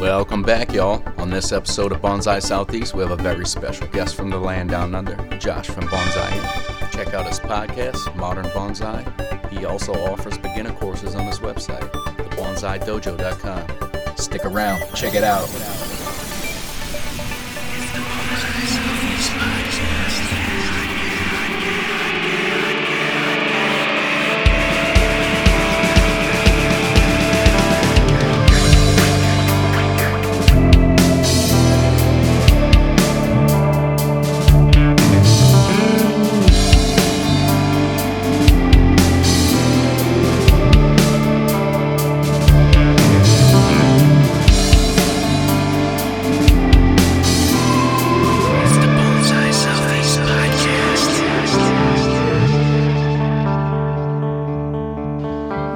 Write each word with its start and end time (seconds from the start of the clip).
Welcome 0.00 0.42
back, 0.42 0.72
y'all. 0.72 1.02
On 1.18 1.28
this 1.28 1.52
episode 1.52 1.92
of 1.92 2.00
Bonsai 2.00 2.40
Southeast, 2.40 2.94
we 2.94 3.02
have 3.02 3.10
a 3.10 3.22
very 3.22 3.44
special 3.44 3.86
guest 3.88 4.14
from 4.14 4.30
the 4.30 4.38
land 4.38 4.70
down 4.70 4.94
under, 4.94 5.14
Josh 5.38 5.68
from 5.68 5.84
Bonsai. 5.88 6.90
Check 6.90 7.12
out 7.12 7.26
his 7.26 7.40
podcast, 7.40 8.16
Modern 8.16 8.46
Bonsai. 8.46 9.04
He 9.50 9.66
also 9.66 9.92
offers 9.92 10.38
beginner 10.38 10.72
courses 10.72 11.14
on 11.14 11.26
his 11.26 11.40
website, 11.40 11.90
thebonsaidojo.com. 12.16 14.16
Stick 14.16 14.46
around, 14.46 14.80
check 14.94 15.14
it 15.14 15.24
out. 15.24 15.89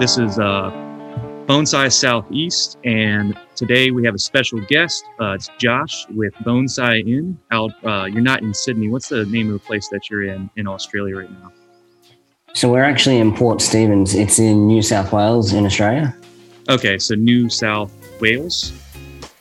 This 0.05 0.19
is 0.19 0.39
uh, 0.39 0.71
Bonsai 1.47 1.91
Southeast, 1.91 2.77
and 2.85 3.35
today 3.57 3.91
we 3.91 4.05
have 4.05 4.15
a 4.15 4.19
special 4.19 4.61
guest. 4.69 5.03
Uh, 5.19 5.31
it's 5.31 5.49
Josh 5.57 6.07
with 6.11 6.35
Bonsai-En. 6.45 7.39
Out, 7.51 7.73
uh, 7.87 8.05
you're 8.05 8.21
not 8.21 8.43
in 8.43 8.53
Sydney. 8.53 8.91
What's 8.91 9.09
the 9.09 9.25
name 9.25 9.47
of 9.47 9.55
the 9.55 9.67
place 9.67 9.89
that 9.89 10.11
you're 10.11 10.25
in 10.25 10.51
in 10.57 10.69
Australia 10.69 11.17
right 11.17 11.31
now? 11.31 11.51
So 12.53 12.71
we're 12.71 12.85
actually 12.85 13.17
in 13.17 13.35
Port 13.35 13.63
Stephens. 13.63 14.15
It's 14.15 14.39
in 14.39 14.67
New 14.67 14.83
South 14.83 15.11
Wales 15.11 15.55
in 15.55 15.65
Australia. 15.65 16.15
Okay, 16.69 16.99
so 16.99 17.15
New 17.15 17.49
South 17.49 17.91
Wales. 18.21 18.75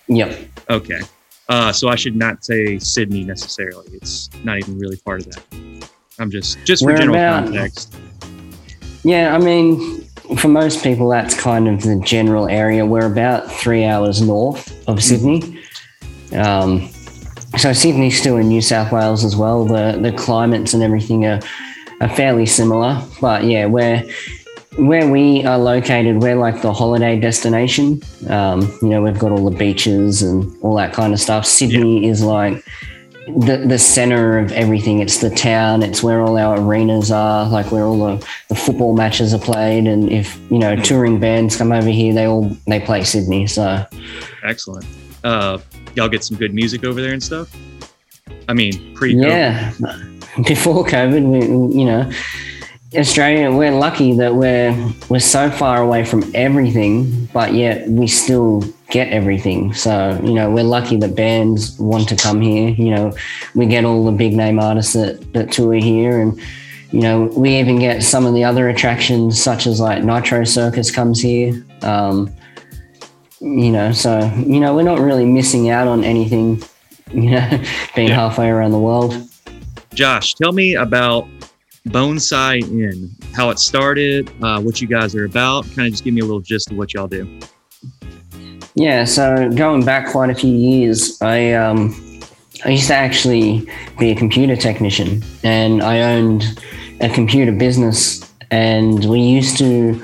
Yep. 0.08 0.48
Okay, 0.70 1.02
uh, 1.50 1.74
so 1.74 1.90
I 1.90 1.96
should 1.96 2.16
not 2.16 2.46
say 2.46 2.80
Sydney 2.80 3.26
necessarily. 3.26 3.98
It's 3.98 4.30
not 4.46 4.60
even 4.60 4.80
really 4.80 4.96
part 4.96 5.28
of 5.28 5.34
that. 5.34 5.90
I'm 6.20 6.32
just 6.32 6.58
just 6.64 6.84
for 6.84 6.94
We're 6.94 7.00
general 7.00 7.18
about- 7.18 7.44
context. 7.48 7.98
Yeah, 9.04 9.36
I 9.36 9.40
mean, 9.40 10.03
for 10.38 10.48
most 10.48 10.84
people, 10.84 11.10
that's 11.10 11.40
kind 11.40 11.68
of 11.68 11.82
the 11.82 12.00
general 12.04 12.48
area. 12.48 12.86
We're 12.86 13.12
about 13.12 13.52
three 13.52 13.86
hours 13.86 14.22
north 14.22 14.88
of 14.88 15.04
Sydney. 15.04 15.60
Um, 16.34 16.90
so 17.58 17.74
Sydney's 17.74 18.20
still 18.20 18.38
in 18.38 18.48
New 18.48 18.62
South 18.62 18.92
Wales 18.92 19.24
as 19.24 19.36
well. 19.36 19.66
The 19.66 19.98
the 20.02 20.12
climates 20.12 20.74
and 20.74 20.82
everything 20.82 21.26
are, 21.26 21.40
are 22.02 22.10
fairly 22.10 22.46
similar. 22.46 23.02
But 23.22 23.44
yeah, 23.44 23.66
where 23.66 24.04
where 24.78 25.10
we 25.10 25.44
are 25.46 25.58
located, 25.58 26.22
we're 26.22 26.36
like 26.36 26.62
the 26.62 26.74
holiday 26.74 27.20
destination. 27.20 28.02
Um, 28.28 28.62
you 28.82 28.90
know, 28.90 29.02
we've 29.04 29.20
got 29.20 29.32
all 29.32 29.48
the 29.50 29.56
beaches 29.56 30.24
and 30.24 30.52
all 30.62 30.76
that 30.78 30.94
kind 30.94 31.14
of 31.14 31.20
stuff. 31.20 31.46
Sydney 31.46 32.08
is 32.08 32.24
like 32.24 32.66
the 33.28 33.64
the 33.68 33.80
center 33.80 34.38
of 34.38 34.52
everything. 34.52 35.00
It's 35.00 35.20
the 35.20 35.30
town. 35.30 35.84
It's 35.84 36.04
where 36.04 36.22
all 36.22 36.38
our 36.38 36.60
arenas 36.60 37.12
are, 37.12 37.48
like 37.48 37.72
where 37.72 37.84
all 37.84 38.18
the, 38.18 38.28
the 38.50 38.56
football 38.56 38.96
matches 38.96 39.34
are 39.34 39.40
played. 39.40 39.88
And 39.88 40.12
if 40.12 40.40
you 40.52 40.60
know 40.60 40.76
touring 40.76 41.20
bands 41.20 41.56
come 41.56 41.72
over 41.72 41.90
here, 41.90 42.14
they 42.14 42.26
all 42.26 42.50
they 42.68 42.80
play 42.80 43.04
Sydney. 43.04 43.48
So 43.48 43.86
Excellent. 44.44 44.86
Uh, 45.24 45.58
y'all 45.96 46.10
get 46.10 46.24
some 46.24 46.38
good 46.38 46.54
music 46.54 46.84
over 46.84 47.02
there 47.02 47.14
and 47.14 47.24
stuff. 47.24 47.56
I 48.50 48.54
mean, 48.54 48.94
pre 48.94 49.16
yeah, 49.16 49.74
before 50.46 50.86
COVID, 50.86 51.24
we 51.24 51.80
you 51.80 51.86
know 51.86 52.12
Australia, 52.96 53.52
we're 53.52 53.72
lucky 53.72 54.16
that 54.18 54.36
we're 54.36 54.76
we're 55.10 55.20
so 55.20 55.50
far 55.50 55.82
away 55.82 56.06
from 56.06 56.24
everything, 56.36 57.26
but 57.34 57.54
yet 57.54 57.88
we 57.88 58.08
still 58.08 58.64
get 58.94 59.10
everything. 59.10 59.74
So 59.74 60.18
you 60.24 60.34
know, 60.34 60.50
we're 60.50 60.64
lucky 60.64 60.96
that 60.98 61.16
bands 61.16 61.78
want 61.80 62.08
to 62.10 62.16
come 62.16 62.40
here. 62.40 62.70
You 62.70 62.92
know, 62.96 63.14
we 63.56 63.66
get 63.66 63.84
all 63.84 64.06
the 64.06 64.12
big 64.12 64.34
name 64.38 64.60
artists 64.60 64.94
that 64.94 65.34
that 65.34 65.52
tour 65.52 65.74
here, 65.74 66.22
and 66.22 66.40
you 66.92 67.02
know, 67.02 67.24
we 67.36 67.60
even 67.60 67.80
get 67.80 68.04
some 68.04 68.26
of 68.28 68.34
the 68.36 68.44
other 68.44 68.70
attractions, 68.70 69.42
such 69.42 69.66
as 69.68 69.80
like 69.80 70.04
Nitro 70.04 70.44
Circus 70.44 70.92
comes 70.92 71.20
here. 71.20 71.66
Um, 71.82 72.32
you 73.42 73.72
know, 73.72 73.92
so 73.92 74.20
you 74.38 74.60
know, 74.60 74.76
we're 74.76 74.84
not 74.84 75.00
really 75.00 75.26
missing 75.26 75.70
out 75.70 75.88
on 75.88 76.04
anything. 76.04 76.64
You 77.14 77.30
know, 77.30 77.62
being 77.96 78.08
Yeah. 78.08 78.16
halfway 78.16 78.50
around 78.50 78.72
the 78.72 78.80
world. 78.80 79.14
Josh, 79.94 80.34
tell 80.34 80.52
me 80.52 80.74
about 80.74 81.28
Bonsai-En, 81.90 83.12
how 83.36 83.52
it 83.52 83.60
started, 83.60 84.32
uh, 84.42 84.60
what 84.62 84.82
you 84.82 84.88
guys 84.88 85.14
are 85.14 85.26
about. 85.26 85.64
Kind 85.76 85.82
of 85.88 85.92
just 85.92 86.04
give 86.04 86.16
me 86.16 86.22
a 86.22 86.26
little 86.26 86.40
gist 86.42 86.72
of 86.72 86.78
what 86.78 86.92
y'all 86.96 87.08
do. 87.08 87.28
Yeah, 88.76 89.06
so 89.06 89.52
going 89.52 89.86
back 89.86 90.12
quite 90.12 90.32
a 90.32 90.36
few 90.36 90.54
years, 90.54 91.22
I 91.22 91.54
um, 91.54 91.94
I 92.66 92.70
used 92.70 92.88
to 92.88 92.96
actually 92.96 93.70
be 94.00 94.10
a 94.10 94.16
computer 94.16 94.56
technician, 94.56 95.24
and 95.44 95.84
I 95.84 96.02
owned 96.02 96.60
a 97.00 97.10
computer 97.10 97.52
business, 97.52 98.34
and 98.50 99.06
we 99.06 99.20
used 99.20 99.60
to 99.60 100.04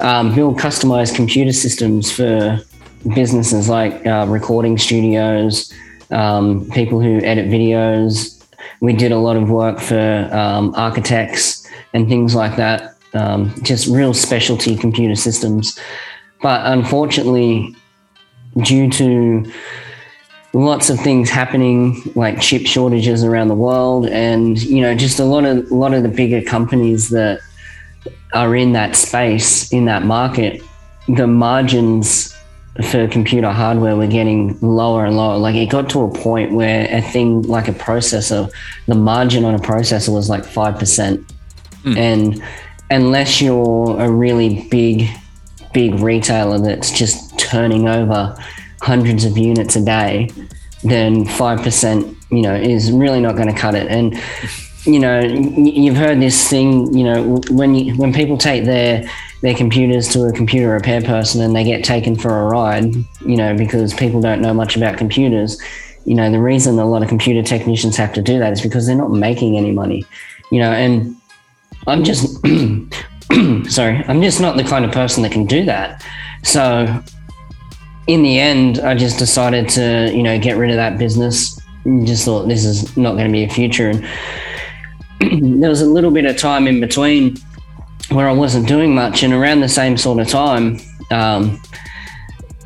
um, 0.00 0.34
build 0.34 0.58
customized 0.58 1.14
computer 1.14 1.52
systems 1.52 2.12
for 2.12 2.60
businesses 3.14 3.70
like 3.70 4.06
uh, 4.06 4.26
recording 4.28 4.76
studios, 4.76 5.72
um, 6.10 6.68
people 6.72 7.00
who 7.00 7.18
edit 7.24 7.48
videos. 7.48 8.44
We 8.80 8.92
did 8.92 9.12
a 9.12 9.18
lot 9.18 9.36
of 9.36 9.48
work 9.48 9.80
for 9.80 10.28
um, 10.32 10.74
architects 10.74 11.66
and 11.94 12.08
things 12.08 12.34
like 12.34 12.56
that. 12.56 12.96
Um, 13.14 13.54
just 13.62 13.86
real 13.86 14.12
specialty 14.12 14.76
computer 14.76 15.14
systems. 15.14 15.78
But 16.42 16.66
unfortunately, 16.66 17.76
due 18.58 18.90
to 18.90 19.50
lots 20.52 20.90
of 20.90 21.00
things 21.00 21.30
happening 21.30 22.02
like 22.14 22.40
chip 22.40 22.66
shortages 22.66 23.24
around 23.24 23.48
the 23.48 23.54
world 23.54 24.06
and 24.06 24.60
you 24.62 24.82
know 24.82 24.94
just 24.94 25.18
a 25.18 25.24
lot 25.24 25.44
of 25.44 25.70
a 25.70 25.74
lot 25.74 25.94
of 25.94 26.02
the 26.02 26.08
bigger 26.08 26.42
companies 26.42 27.08
that 27.08 27.40
are 28.34 28.54
in 28.54 28.72
that 28.72 28.94
space 28.94 29.72
in 29.72 29.86
that 29.86 30.02
market 30.02 30.60
the 31.08 31.26
margins 31.26 32.36
for 32.90 33.06
computer 33.08 33.50
hardware 33.50 33.96
were 33.96 34.06
getting 34.06 34.58
lower 34.60 35.06
and 35.06 35.16
lower 35.16 35.38
like 35.38 35.54
it 35.54 35.70
got 35.70 35.88
to 35.88 36.02
a 36.02 36.14
point 36.18 36.52
where 36.52 36.86
a 36.90 37.00
thing 37.00 37.42
like 37.42 37.68
a 37.68 37.72
processor 37.72 38.50
the 38.86 38.94
margin 38.94 39.44
on 39.44 39.54
a 39.54 39.58
processor 39.58 40.12
was 40.12 40.28
like 40.28 40.44
5% 40.44 41.24
Hmm. 41.82 41.96
and 41.98 42.42
unless 42.90 43.42
you're 43.42 44.00
a 44.00 44.08
really 44.08 44.68
big 44.70 45.08
big 45.72 45.94
retailer 46.00 46.58
that's 46.58 46.90
just 46.90 47.38
turning 47.38 47.88
over 47.88 48.36
hundreds 48.80 49.24
of 49.24 49.38
units 49.38 49.76
a 49.76 49.84
day, 49.84 50.28
then 50.82 51.24
5%, 51.24 52.16
you 52.30 52.42
know, 52.42 52.54
is 52.54 52.90
really 52.90 53.20
not 53.20 53.36
going 53.36 53.48
to 53.48 53.58
cut 53.58 53.74
it. 53.74 53.86
And, 53.88 54.20
you 54.84 54.98
know, 54.98 55.20
you've 55.20 55.96
heard 55.96 56.20
this 56.20 56.48
thing, 56.48 56.92
you 56.96 57.04
know, 57.04 57.40
when 57.50 57.74
you, 57.74 57.94
when 57.96 58.12
people 58.12 58.36
take 58.36 58.64
their, 58.64 59.08
their 59.42 59.54
computers 59.54 60.08
to 60.08 60.24
a 60.24 60.32
computer 60.32 60.70
repair 60.70 61.00
person 61.00 61.40
and 61.40 61.54
they 61.54 61.64
get 61.64 61.84
taken 61.84 62.16
for 62.16 62.40
a 62.40 62.44
ride, 62.44 62.94
you 63.24 63.36
know, 63.36 63.56
because 63.56 63.94
people 63.94 64.20
don't 64.20 64.42
know 64.42 64.52
much 64.52 64.76
about 64.76 64.98
computers, 64.98 65.60
you 66.04 66.14
know, 66.14 66.30
the 66.30 66.40
reason 66.40 66.78
a 66.78 66.84
lot 66.84 67.02
of 67.02 67.08
computer 67.08 67.42
technicians 67.42 67.96
have 67.96 68.12
to 68.14 68.22
do 68.22 68.38
that 68.40 68.52
is 68.52 68.60
because 68.60 68.86
they're 68.86 68.96
not 68.96 69.12
making 69.12 69.56
any 69.56 69.70
money, 69.70 70.04
you 70.50 70.58
know, 70.58 70.72
and 70.72 71.16
I'm 71.86 72.02
just, 72.02 72.44
sorry, 73.68 74.04
I'm 74.08 74.22
just 74.22 74.40
not 74.40 74.56
the 74.56 74.64
kind 74.64 74.84
of 74.84 74.92
person 74.92 75.22
that 75.22 75.32
can 75.32 75.46
do 75.46 75.64
that. 75.64 76.04
So 76.42 77.02
in 78.06 78.22
the 78.22 78.38
end, 78.38 78.80
I 78.80 78.94
just 78.94 79.18
decided 79.18 79.68
to, 79.70 80.10
you 80.14 80.22
know, 80.22 80.38
get 80.38 80.56
rid 80.56 80.70
of 80.70 80.76
that 80.76 80.98
business. 80.98 81.58
Just 82.04 82.24
thought 82.24 82.48
this 82.48 82.64
is 82.64 82.96
not 82.96 83.12
going 83.12 83.26
to 83.26 83.32
be 83.32 83.44
a 83.44 83.48
future. 83.48 83.90
And 85.20 85.62
there 85.62 85.70
was 85.70 85.80
a 85.80 85.86
little 85.86 86.10
bit 86.10 86.26
of 86.26 86.36
time 86.36 86.66
in 86.66 86.80
between 86.80 87.36
where 88.10 88.28
I 88.28 88.32
wasn't 88.32 88.68
doing 88.68 88.94
much. 88.94 89.22
And 89.22 89.32
around 89.32 89.60
the 89.60 89.68
same 89.68 89.96
sort 89.96 90.18
of 90.18 90.28
time, 90.28 90.78
um, 91.10 91.60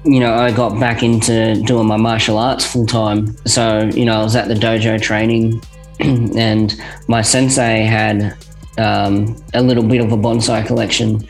you 0.05 0.21
know, 0.21 0.35
I 0.35 0.53
got 0.53 0.79
back 0.81 1.03
into 1.03 1.61
doing 1.63 1.87
my 1.87 1.97
martial 1.97 2.39
arts 2.39 2.65
full 2.65 2.87
time. 2.87 3.37
So, 3.47 3.91
you 3.95 4.05
know, 4.05 4.21
I 4.21 4.23
was 4.23 4.37
at 4.37 4.49
the 4.49 4.55
dojo 4.55 5.01
training 5.01 5.61
and 6.01 6.75
my 7.09 7.23
sensei 7.23 7.83
had 7.83 8.37
um, 8.79 9.37
a 9.55 9.63
little 9.63 9.85
bit 9.85 10.01
of 10.01 10.13
a 10.13 10.17
bonsai 10.17 10.67
collection. 10.67 11.27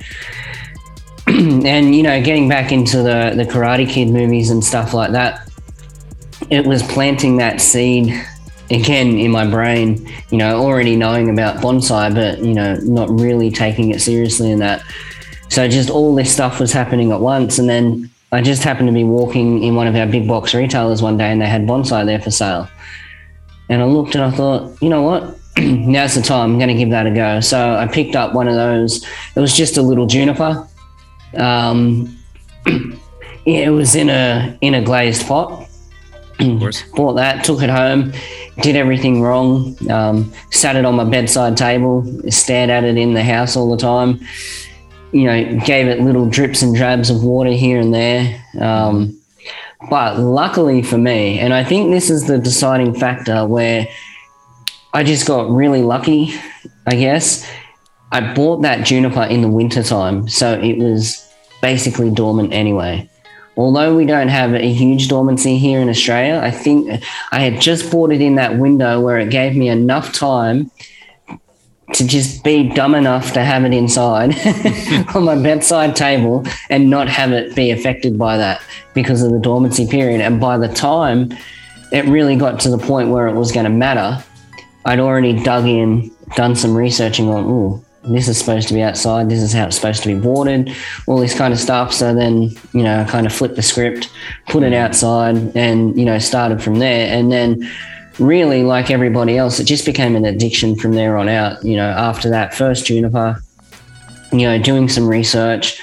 and, 1.27 1.95
you 1.95 2.03
know, 2.03 2.23
getting 2.23 2.49
back 2.49 2.73
into 2.73 2.99
the, 2.99 3.33
the 3.37 3.45
Karate 3.45 3.89
Kid 3.89 4.09
movies 4.09 4.51
and 4.51 4.63
stuff 4.63 4.95
like 4.95 5.13
that, 5.13 5.51
it 6.51 6.67
was 6.67 6.83
planting 6.83 7.39
that 7.39 7.61
seed 7.61 8.13
again 8.71 9.19
in 9.19 9.31
my 9.31 9.47
brain, 9.47 10.09
you 10.31 10.39
know, 10.39 10.61
already 10.61 10.97
knowing 10.97 11.31
about 11.31 11.57
bonsai, 11.57 12.13
but 12.15 12.39
you 12.41 12.55
know, 12.55 12.75
not 12.83 13.09
really 13.11 13.51
taking 13.51 13.91
it 13.91 14.01
seriously 14.01 14.51
in 14.51 14.59
that. 14.59 14.83
So 15.49 15.69
just 15.69 15.91
all 15.91 16.15
this 16.15 16.33
stuff 16.33 16.59
was 16.59 16.73
happening 16.73 17.13
at 17.13 17.21
once, 17.21 17.59
and 17.59 17.69
then 17.69 18.11
I 18.33 18.43
just 18.43 18.65
happened 18.65 18.89
to 18.89 18.93
be 18.93 19.05
walking 19.05 19.63
in 19.63 19.77
one 19.77 19.87
of 19.87 19.95
our 19.95 20.07
big 20.07 20.27
box 20.27 20.55
retailers 20.55 21.03
one 21.03 21.17
day, 21.17 21.31
and 21.31 21.41
they 21.41 21.47
had 21.47 21.63
bonsai 21.63 22.05
there 22.05 22.21
for 22.21 22.31
sale. 22.31 22.69
And 23.69 23.83
I 23.83 23.85
looked 23.85 24.15
and 24.15 24.25
I 24.25 24.31
thought, 24.31 24.81
you 24.81 24.89
know 24.89 25.03
what? 25.03 25.39
Now's 25.59 26.15
the 26.15 26.23
time. 26.23 26.53
I'm 26.53 26.59
going 26.59 26.69
to 26.69 26.75
give 26.75 26.91
that 26.91 27.07
a 27.07 27.11
go. 27.11 27.41
So 27.41 27.77
I 27.77 27.87
picked 27.87 28.15
up 28.15 28.35
one 28.35 28.47
of 28.47 28.55
those. 28.55 29.03
It 29.35 29.41
was 29.41 29.57
just 29.57 29.79
a 29.79 29.83
little 29.83 30.07
juniper. 30.07 30.69
Um, 31.35 32.19
it 33.47 33.73
was 33.73 33.95
in 33.95 34.11
a 34.11 34.57
in 34.61 34.75
a 34.75 34.83
glazed 34.83 35.27
pot. 35.27 35.67
Of 36.41 36.61
course. 36.61 36.83
Bought 36.95 37.15
that, 37.15 37.43
took 37.43 37.63
it 37.63 37.71
home, 37.71 38.13
did 38.61 38.77
everything 38.77 39.23
wrong. 39.23 39.77
Um, 39.91 40.31
sat 40.51 40.77
it 40.77 40.85
on 40.85 40.95
my 40.95 41.05
bedside 41.05 41.57
table, 41.57 42.05
stared 42.31 42.69
at 42.69 42.85
it 42.85 42.99
in 42.99 43.15
the 43.15 43.25
house 43.25 43.57
all 43.57 43.71
the 43.71 43.79
time. 43.79 44.21
You 45.13 45.25
know, 45.25 45.61
gave 45.61 45.87
it 45.87 46.01
little 46.01 46.29
drips 46.29 46.61
and 46.61 46.75
drabs 46.75 47.09
of 47.09 47.25
water 47.25 47.53
here 47.53 47.81
and 47.81 47.95
there. 47.95 48.45
Um, 48.61 49.19
but 49.89 50.19
luckily 50.19 50.83
for 50.83 50.99
me, 50.99 51.39
and 51.39 51.55
I 51.55 51.65
think 51.65 51.93
this 51.93 52.11
is 52.11 52.27
the 52.27 52.39
deciding 52.39 52.95
factor 52.95 53.47
where 53.47 53.89
I 54.97 55.03
just 55.03 55.27
got 55.27 55.51
really 55.51 55.83
lucky, 55.83 56.33
I 56.87 56.97
guess. 56.97 57.47
I 58.13 58.33
bought 58.33 58.63
that 58.63 58.87
juniper 58.87 59.25
in 59.25 59.43
the 59.43 59.49
winter 59.49 59.83
time, 59.83 60.27
so 60.27 60.59
it 60.59 60.79
was 60.79 61.23
basically 61.61 62.11
dormant 62.11 62.55
anyway. 62.55 63.07
Although 63.59 63.95
we 63.95 64.07
don't 64.07 64.29
have 64.29 64.55
a 64.55 64.73
huge 64.73 65.09
dormancy 65.09 65.59
here 65.59 65.81
in 65.81 65.91
Australia, 65.91 66.41
I 66.43 66.51
think 66.51 67.05
I 67.31 67.41
had 67.41 67.61
just 67.61 67.91
bought 67.91 68.11
it 68.11 68.23
in 68.23 68.37
that 68.37 68.57
window 68.57 68.99
where 68.99 69.19
it 69.19 69.29
gave 69.29 69.55
me 69.55 69.69
enough 69.69 70.15
time 70.15 70.71
to 71.93 72.07
just 72.07 72.43
be 72.43 72.71
dumb 72.71 72.95
enough 72.95 73.35
to 73.35 73.45
have 73.45 73.67
it 73.67 73.75
inside 73.75 74.35
on 75.15 75.25
my 75.25 75.37
bedside 75.37 75.95
table 75.95 76.43
and 76.71 76.89
not 76.89 77.07
have 77.07 77.33
it 77.33 77.55
be 77.55 77.71
affected 77.71 78.19
by 78.19 78.39
that 78.39 78.63
because 78.95 79.23
of 79.23 79.31
the 79.31 79.39
dormancy 79.39 79.87
period. 79.87 80.23
And 80.23 80.41
by 80.41 80.57
the 80.57 80.69
time 80.69 81.37
it 81.93 82.07
really 82.07 82.37
got 82.37 82.61
to 82.61 82.71
the 82.71 82.79
point 82.79 83.11
where 83.11 83.29
it 83.29 83.35
was 83.35 83.53
going 83.53 83.65
to 83.65 83.71
matter, 83.71 84.25
I'd 84.87 85.01
already 85.01 85.43
dug 85.43 85.67
in, 85.67 86.11
done 86.37 86.57
some 86.57 86.77
researching 86.77 87.29
on, 87.29 87.45
oh, 87.47 87.85
this 88.05 88.29
is 88.29 88.39
supposed 88.39 88.69
to 88.69 88.75
be 88.75 88.83
outside, 88.83 89.29
this 89.29 89.43
is 89.43 89.53
how 89.53 89.67
it's 89.67 89.77
supposed 89.77 90.03
to 90.05 90.09
be 90.09 90.15
watered, 90.15 90.73
all 91.07 91.19
this 91.19 91.37
kind 91.37 91.53
of 91.53 91.59
stuff. 91.59 91.93
So 91.93 92.15
then, 92.15 92.51
you 92.73 92.83
know, 92.83 93.01
I 93.01 93.05
kind 93.05 93.27
of 93.27 93.33
flipped 93.33 93.57
the 93.57 93.63
script, 93.63 94.11
put 94.47 94.63
it 94.63 94.73
outside, 94.73 95.57
and, 95.57 95.99
you 95.99 96.05
know, 96.05 96.19
started 96.19 96.63
from 96.63 96.79
there. 96.79 97.09
And 97.13 97.33
then, 97.33 97.69
really, 98.19 98.63
like 98.63 98.91
everybody 98.91 99.37
else, 99.37 99.59
it 99.59 99.65
just 99.65 99.85
became 99.85 100.17
an 100.17 100.25
addiction 100.25 100.77
from 100.77 100.93
there 100.93 101.17
on 101.19 101.29
out. 101.29 101.65
You 101.65 101.77
know, 101.77 101.89
after 101.89 102.31
that 102.31 102.55
first 102.55 102.87
juniper, 102.87 103.43
you 104.33 104.43
know, 104.43 104.59
doing 104.59 104.89
some 104.89 105.09
research, 105.09 105.81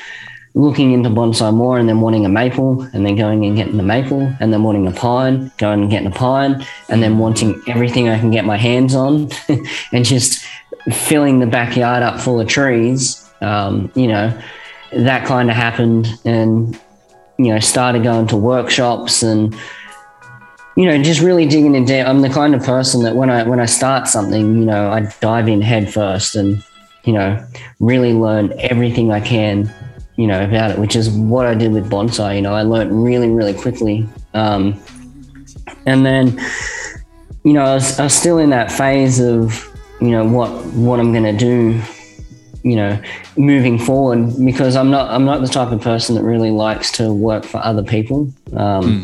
looking 0.55 0.91
into 0.91 1.09
bonsai 1.09 1.53
more, 1.53 1.77
and 1.77 1.89
then 1.89 2.01
wanting 2.01 2.25
a 2.25 2.29
maple, 2.29 2.81
and 2.93 3.05
then 3.05 3.15
going 3.15 3.43
and 3.45 3.55
getting 3.55 3.77
the 3.77 3.83
maple, 3.83 4.33
and 4.39 4.53
then 4.53 4.63
wanting 4.63 4.87
a 4.87 4.91
pine, 4.91 5.51
going 5.57 5.81
and 5.81 5.89
getting 5.89 6.07
a 6.07 6.11
pine, 6.11 6.65
and 6.89 7.01
then 7.01 7.17
wanting 7.17 7.61
everything 7.67 8.09
I 8.09 8.19
can 8.19 8.31
get 8.31 8.45
my 8.45 8.57
hands 8.57 8.95
on, 8.95 9.29
and 9.91 10.05
just 10.05 10.45
filling 10.91 11.39
the 11.39 11.47
backyard 11.47 12.03
up 12.03 12.19
full 12.19 12.39
of 12.39 12.47
trees. 12.47 13.19
Um, 13.41 13.91
you 13.95 14.07
know, 14.07 14.37
that 14.91 15.25
kind 15.25 15.49
of 15.49 15.55
happened, 15.55 16.07
and 16.25 16.79
you 17.37 17.53
know, 17.53 17.59
started 17.59 18.03
going 18.03 18.27
to 18.27 18.37
workshops 18.37 19.23
and 19.23 19.55
you 20.75 20.85
know, 20.85 21.01
just 21.03 21.21
really 21.21 21.45
digging 21.45 21.75
in 21.75 21.85
deep. 21.85 22.05
I'm 22.05 22.21
the 22.21 22.29
kind 22.29 22.55
of 22.55 22.63
person 22.63 23.03
that 23.03 23.15
when 23.15 23.29
I 23.29 23.43
when 23.43 23.59
I 23.59 23.65
start 23.65 24.07
something, 24.07 24.59
you 24.59 24.65
know, 24.65 24.89
I 24.89 25.11
dive 25.21 25.47
in 25.47 25.61
head 25.61 25.93
first 25.93 26.35
and 26.35 26.63
you 27.03 27.13
know 27.13 27.45
really 27.79 28.13
learn 28.13 28.53
everything 28.59 29.11
I 29.11 29.19
can, 29.19 29.71
you 30.15 30.27
know, 30.27 30.43
about 30.43 30.71
it. 30.71 30.79
Which 30.79 30.95
is 30.95 31.09
what 31.09 31.45
I 31.45 31.53
did 31.53 31.71
with 31.71 31.89
bonsai. 31.89 32.35
You 32.35 32.41
know, 32.41 32.53
I 32.53 32.63
learned 32.63 33.03
really 33.03 33.29
really 33.29 33.53
quickly, 33.53 34.07
um, 34.33 34.79
and 35.85 36.05
then 36.05 36.39
you 37.43 37.53
know 37.53 37.63
I 37.63 37.75
was, 37.75 37.99
I 37.99 38.03
was 38.03 38.13
still 38.13 38.37
in 38.37 38.49
that 38.51 38.71
phase 38.71 39.19
of 39.19 39.69
you 40.01 40.11
know 40.11 40.25
what 40.25 40.49
what 40.73 40.99
I'm 40.99 41.11
going 41.11 41.23
to 41.23 41.37
do 41.37 41.81
you 42.63 42.77
know 42.77 42.99
moving 43.35 43.77
forward 43.77 44.33
because 44.43 44.75
i'm 44.75 44.89
not 44.89 45.09
i'm 45.11 45.25
not 45.25 45.41
the 45.41 45.47
type 45.47 45.71
of 45.71 45.81
person 45.81 46.15
that 46.15 46.23
really 46.23 46.49
likes 46.49 46.91
to 46.91 47.13
work 47.13 47.43
for 47.43 47.57
other 47.57 47.83
people 47.83 48.31
um, 48.55 49.03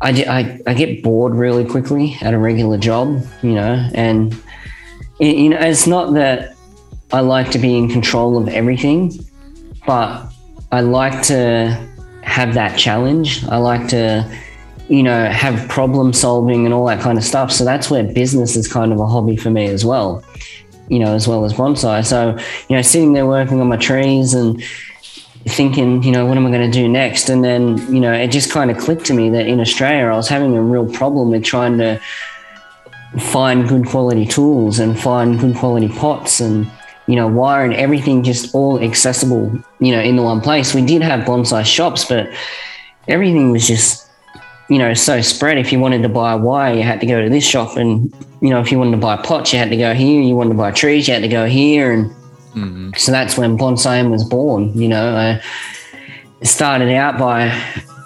I, 0.00 0.10
I, 0.10 0.60
I 0.66 0.74
get 0.74 1.02
bored 1.02 1.34
really 1.34 1.64
quickly 1.64 2.16
at 2.20 2.32
a 2.32 2.38
regular 2.38 2.78
job 2.78 3.22
you 3.42 3.54
know 3.54 3.88
and 3.94 4.32
it, 5.18 5.36
you 5.36 5.48
know 5.48 5.58
it's 5.58 5.86
not 5.86 6.14
that 6.14 6.56
i 7.12 7.20
like 7.20 7.50
to 7.50 7.58
be 7.58 7.76
in 7.76 7.88
control 7.88 8.38
of 8.38 8.48
everything 8.48 9.12
but 9.86 10.26
i 10.72 10.80
like 10.80 11.22
to 11.22 11.68
have 12.22 12.54
that 12.54 12.78
challenge 12.78 13.44
i 13.46 13.56
like 13.56 13.86
to 13.88 14.24
you 14.88 15.02
know 15.02 15.26
have 15.26 15.68
problem 15.68 16.12
solving 16.12 16.64
and 16.64 16.74
all 16.74 16.86
that 16.86 17.00
kind 17.00 17.18
of 17.18 17.24
stuff 17.24 17.50
so 17.50 17.64
that's 17.64 17.90
where 17.90 18.04
business 18.04 18.56
is 18.56 18.66
kind 18.66 18.92
of 18.92 19.00
a 19.00 19.06
hobby 19.06 19.36
for 19.36 19.50
me 19.50 19.66
as 19.66 19.84
well 19.84 20.24
you 20.88 20.98
know, 20.98 21.14
as 21.14 21.26
well 21.26 21.44
as 21.44 21.52
bonsai. 21.52 22.04
So, 22.04 22.36
you 22.68 22.76
know, 22.76 22.82
sitting 22.82 23.12
there 23.12 23.26
working 23.26 23.60
on 23.60 23.68
my 23.68 23.76
trees 23.76 24.34
and 24.34 24.62
thinking, 25.46 26.02
you 26.02 26.10
know, 26.10 26.26
what 26.26 26.36
am 26.36 26.46
I 26.46 26.50
going 26.50 26.70
to 26.70 26.78
do 26.78 26.88
next? 26.88 27.28
And 27.28 27.44
then, 27.44 27.78
you 27.92 28.00
know, 28.00 28.12
it 28.12 28.28
just 28.28 28.50
kind 28.50 28.70
of 28.70 28.78
clicked 28.78 29.06
to 29.06 29.14
me 29.14 29.30
that 29.30 29.46
in 29.46 29.60
Australia, 29.60 30.06
I 30.06 30.16
was 30.16 30.28
having 30.28 30.56
a 30.56 30.62
real 30.62 30.90
problem 30.90 31.30
with 31.30 31.44
trying 31.44 31.78
to 31.78 32.00
find 33.18 33.68
good 33.68 33.86
quality 33.86 34.26
tools 34.26 34.78
and 34.78 34.98
find 34.98 35.38
good 35.38 35.56
quality 35.56 35.88
pots 35.88 36.40
and, 36.40 36.70
you 37.06 37.16
know, 37.16 37.26
wire 37.26 37.64
and 37.64 37.74
everything 37.74 38.22
just 38.22 38.54
all 38.54 38.82
accessible, 38.82 39.52
you 39.80 39.92
know, 39.92 40.00
in 40.00 40.16
the 40.16 40.22
one 40.22 40.40
place. 40.40 40.74
We 40.74 40.84
did 40.84 41.02
have 41.02 41.26
bonsai 41.26 41.64
shops, 41.64 42.04
but 42.04 42.30
everything 43.08 43.50
was 43.50 43.66
just 43.66 44.04
you 44.68 44.78
know, 44.78 44.94
so 44.94 45.20
spread. 45.20 45.58
If 45.58 45.72
you 45.72 45.78
wanted 45.78 46.02
to 46.02 46.08
buy 46.08 46.32
a 46.32 46.38
wire, 46.38 46.74
you 46.74 46.82
had 46.82 47.00
to 47.00 47.06
go 47.06 47.22
to 47.22 47.28
this 47.28 47.44
shop, 47.44 47.76
and 47.76 48.12
you 48.40 48.50
know, 48.50 48.60
if 48.60 48.72
you 48.72 48.78
wanted 48.78 48.92
to 48.92 48.96
buy 48.96 49.16
pots, 49.16 49.52
you 49.52 49.58
had 49.58 49.70
to 49.70 49.76
go 49.76 49.94
here. 49.94 50.22
You 50.22 50.34
wanted 50.34 50.50
to 50.50 50.56
buy 50.56 50.70
trees, 50.70 51.06
you 51.06 51.14
had 51.14 51.22
to 51.22 51.28
go 51.28 51.46
here, 51.46 51.92
and 51.92 52.10
mm-hmm. 52.54 52.90
so 52.96 53.12
that's 53.12 53.36
when 53.36 53.58
bonsai 53.58 54.08
was 54.10 54.24
born. 54.24 54.72
You 54.72 54.88
know, 54.88 55.14
I 55.16 55.42
started 56.44 56.94
out 56.94 57.18
by 57.18 57.54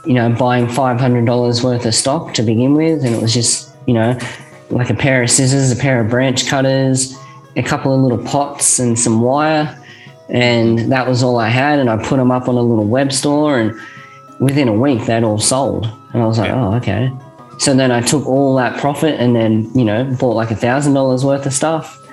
you 0.05 0.15
know 0.15 0.31
buying 0.31 0.69
five 0.69 0.99
hundred 0.99 1.27
dollars 1.27 1.63
worth 1.63 1.87
of 1.87 1.95
stock 1.95 2.35
to 2.35 2.43
begin 2.43 2.75
with, 2.75 3.05
and 3.05 3.15
it 3.15 3.23
was 3.23 3.33
just 3.33 3.71
you 3.87 3.95
know 3.95 4.19
like 4.71 4.91
a 4.91 4.95
pair 4.95 5.23
of 5.23 5.31
scissors, 5.31 5.71
a 5.71 5.77
pair 5.77 6.01
of 6.01 6.11
branch 6.11 6.47
cutters, 6.49 7.17
a 7.59 7.63
couple 7.63 7.95
of 7.95 8.01
little 8.01 8.25
pots, 8.25 8.79
and 8.79 8.99
some 8.99 9.21
wire, 9.21 9.79
and 10.31 10.91
that 10.91 11.07
was 11.07 11.23
all 11.23 11.39
I 11.39 11.49
had. 11.49 11.79
And 11.79 11.91
I 11.91 12.03
put 12.03 12.17
them 12.17 12.31
up 12.31 12.49
on 12.49 12.55
a 12.55 12.63
little 12.63 12.87
web 12.87 13.13
store, 13.13 13.59
and 13.59 13.79
within 14.41 14.69
a 14.69 14.73
week 14.73 15.05
they'd 15.05 15.25
all 15.25 15.39
sold 15.39 15.93
and 16.13 16.23
I 16.23 16.27
was 16.27 16.39
like, 16.39 16.49
yeah. 16.49 16.67
oh, 16.67 16.75
okay. 16.75 17.13
So 17.59 17.75
then 17.75 17.91
I 17.91 18.01
took 18.01 18.27
all 18.27 18.55
that 18.57 18.81
profit 18.81 19.21
and 19.21 19.35
then, 19.35 19.71
you 19.75 19.85
know, 19.85 20.05
bought 20.19 20.37
like 20.37 20.51
a 20.51 20.57
thousand 20.57 20.95
dollars 20.95 21.25
worth 21.25 21.45
of 21.45 21.53
stuff. 21.53 22.07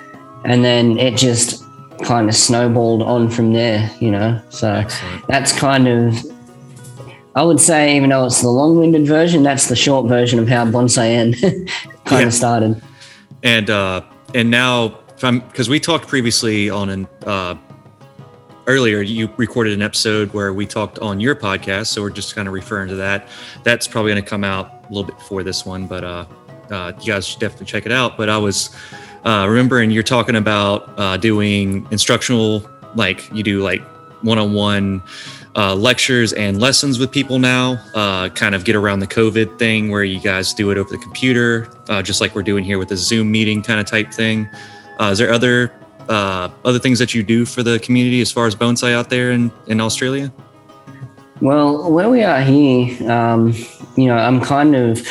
And 0.44 0.64
then 0.64 0.98
it 0.98 1.16
just 1.16 1.64
kind 2.04 2.28
of 2.28 2.34
snowballed 2.34 3.02
on 3.02 3.30
from 3.30 3.52
there, 3.52 3.90
you 4.00 4.10
know. 4.10 4.40
So 4.50 4.72
Excellent. 4.72 5.26
that's 5.28 5.52
kind 5.58 5.88
of 5.88 6.14
I 7.34 7.42
would 7.42 7.60
say, 7.60 7.96
even 7.96 8.08
though 8.08 8.24
it's 8.24 8.40
the 8.40 8.48
long-winded 8.48 9.06
version, 9.06 9.42
that's 9.42 9.68
the 9.68 9.76
short 9.76 10.08
version 10.08 10.38
of 10.38 10.48
how 10.48 10.64
Bonsai-En 10.64 11.34
kind 12.06 12.22
yeah. 12.22 12.26
of 12.26 12.32
started. 12.32 12.82
And 13.42 13.68
uh, 13.68 14.02
and 14.34 14.50
now, 14.50 14.98
because 15.16 15.68
we 15.68 15.80
talked 15.80 16.06
previously 16.06 16.68
on 16.68 16.90
an 16.90 17.08
uh, 17.24 17.54
earlier 18.66 19.00
you 19.00 19.30
recorded 19.36 19.72
an 19.72 19.80
episode 19.80 20.32
where 20.34 20.52
we 20.52 20.66
talked 20.66 20.98
on 20.98 21.20
your 21.20 21.34
podcast 21.34 21.86
so 21.86 22.02
we're 22.02 22.10
just 22.10 22.34
kind 22.34 22.46
of 22.48 22.54
referring 22.54 22.88
to 22.88 22.96
that. 22.96 23.28
That's 23.62 23.86
probably 23.86 24.12
going 24.12 24.22
to 24.22 24.28
come 24.28 24.44
out 24.44 24.84
a 24.84 24.88
little 24.88 25.04
bit 25.04 25.16
before 25.16 25.42
this 25.42 25.64
one 25.64 25.86
but 25.86 26.04
uh, 26.04 26.26
uh, 26.70 26.92
you 27.00 27.06
guys 27.06 27.26
should 27.26 27.40
definitely 27.40 27.66
check 27.66 27.86
it 27.86 27.92
out. 27.92 28.16
But 28.16 28.28
i 28.28 28.36
was 28.36 28.74
uh, 29.24 29.46
remembering 29.48 29.90
you're 29.90 30.02
talking 30.02 30.36
about 30.36 30.92
uh, 30.98 31.16
doing 31.16 31.86
instructional 31.90 32.68
like 32.94 33.32
you 33.32 33.42
do 33.42 33.62
like 33.62 33.82
one-on-one 34.22 35.02
uh, 35.54 35.74
lectures 35.74 36.32
and 36.34 36.60
lessons 36.60 36.98
with 36.98 37.10
people 37.10 37.38
now 37.38 37.82
uh, 37.94 38.28
kind 38.30 38.54
of 38.54 38.64
get 38.64 38.76
around 38.76 39.00
the 39.00 39.06
covid 39.06 39.58
thing 39.58 39.90
where 39.90 40.04
you 40.04 40.20
guys 40.20 40.52
do 40.52 40.70
it 40.70 40.78
over 40.78 40.90
the 40.90 40.98
computer 40.98 41.68
just 42.02 42.20
like 42.20 42.34
we're 42.34 42.42
doing 42.42 42.64
here 42.64 42.78
with 42.78 42.88
the 42.88 42.96
zoom 42.96 43.30
meeting 43.30 43.62
kind 43.62 43.80
of 43.80 43.86
type 43.86 44.12
thing 44.12 44.48
is 45.00 45.18
there 45.18 45.32
other 45.32 45.72
uh, 46.08 46.48
other 46.64 46.78
things 46.78 46.98
that 46.98 47.14
you 47.14 47.22
do 47.22 47.44
for 47.44 47.62
the 47.62 47.78
community 47.80 48.20
as 48.20 48.30
far 48.30 48.46
as 48.46 48.54
bonsai 48.54 48.92
out 48.92 49.10
there 49.10 49.32
in, 49.32 49.50
in 49.66 49.80
Australia? 49.80 50.32
Well, 51.40 51.90
where 51.90 52.08
we 52.08 52.22
are 52.22 52.40
here, 52.40 53.10
um, 53.10 53.52
you 53.96 54.06
know, 54.06 54.16
I'm 54.16 54.40
kind 54.40 54.74
of 54.74 55.06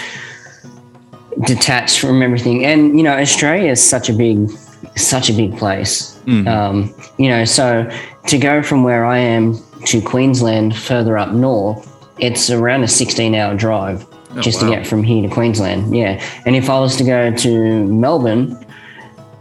detached 1.46 2.00
from 2.00 2.22
everything, 2.24 2.66
and 2.66 2.98
you 2.98 3.04
know, 3.04 3.16
Australia 3.16 3.72
is 3.72 3.84
such 3.84 4.10
a 4.10 4.14
big, 4.14 4.50
such 4.96 5.30
a 5.30 5.34
big 5.34 5.56
place. 5.58 6.20
Mm. 6.26 6.48
Um, 6.48 6.96
you 7.20 7.30
know, 7.30 7.46
so 7.46 7.90
to 8.28 8.38
go 8.40 8.64
from 8.64 8.84
where 8.84 9.06
I 9.06 9.20
am 9.20 9.60
to 9.86 10.02
Queensland, 10.02 10.76
further 10.76 11.18
up 11.18 11.32
north, 11.32 11.88
it's 12.18 12.50
around 12.50 12.82
a 12.82 12.88
16-hour 12.88 13.56
drive. 13.56 14.08
oh, 14.32 14.42
just 14.42 14.64
wow. 14.64 14.70
to 14.70 14.76
get 14.76 14.88
from 14.88 15.04
here 15.04 15.22
to 15.28 15.34
Queensland. 15.34 15.96
Yeah, 15.96 16.24
and 16.48 16.56
if 16.56 16.72
I 16.72 16.80
was 16.80 16.96
to 16.98 17.04
go 17.04 17.36
to 17.36 17.86
Melbourne, 17.86 18.65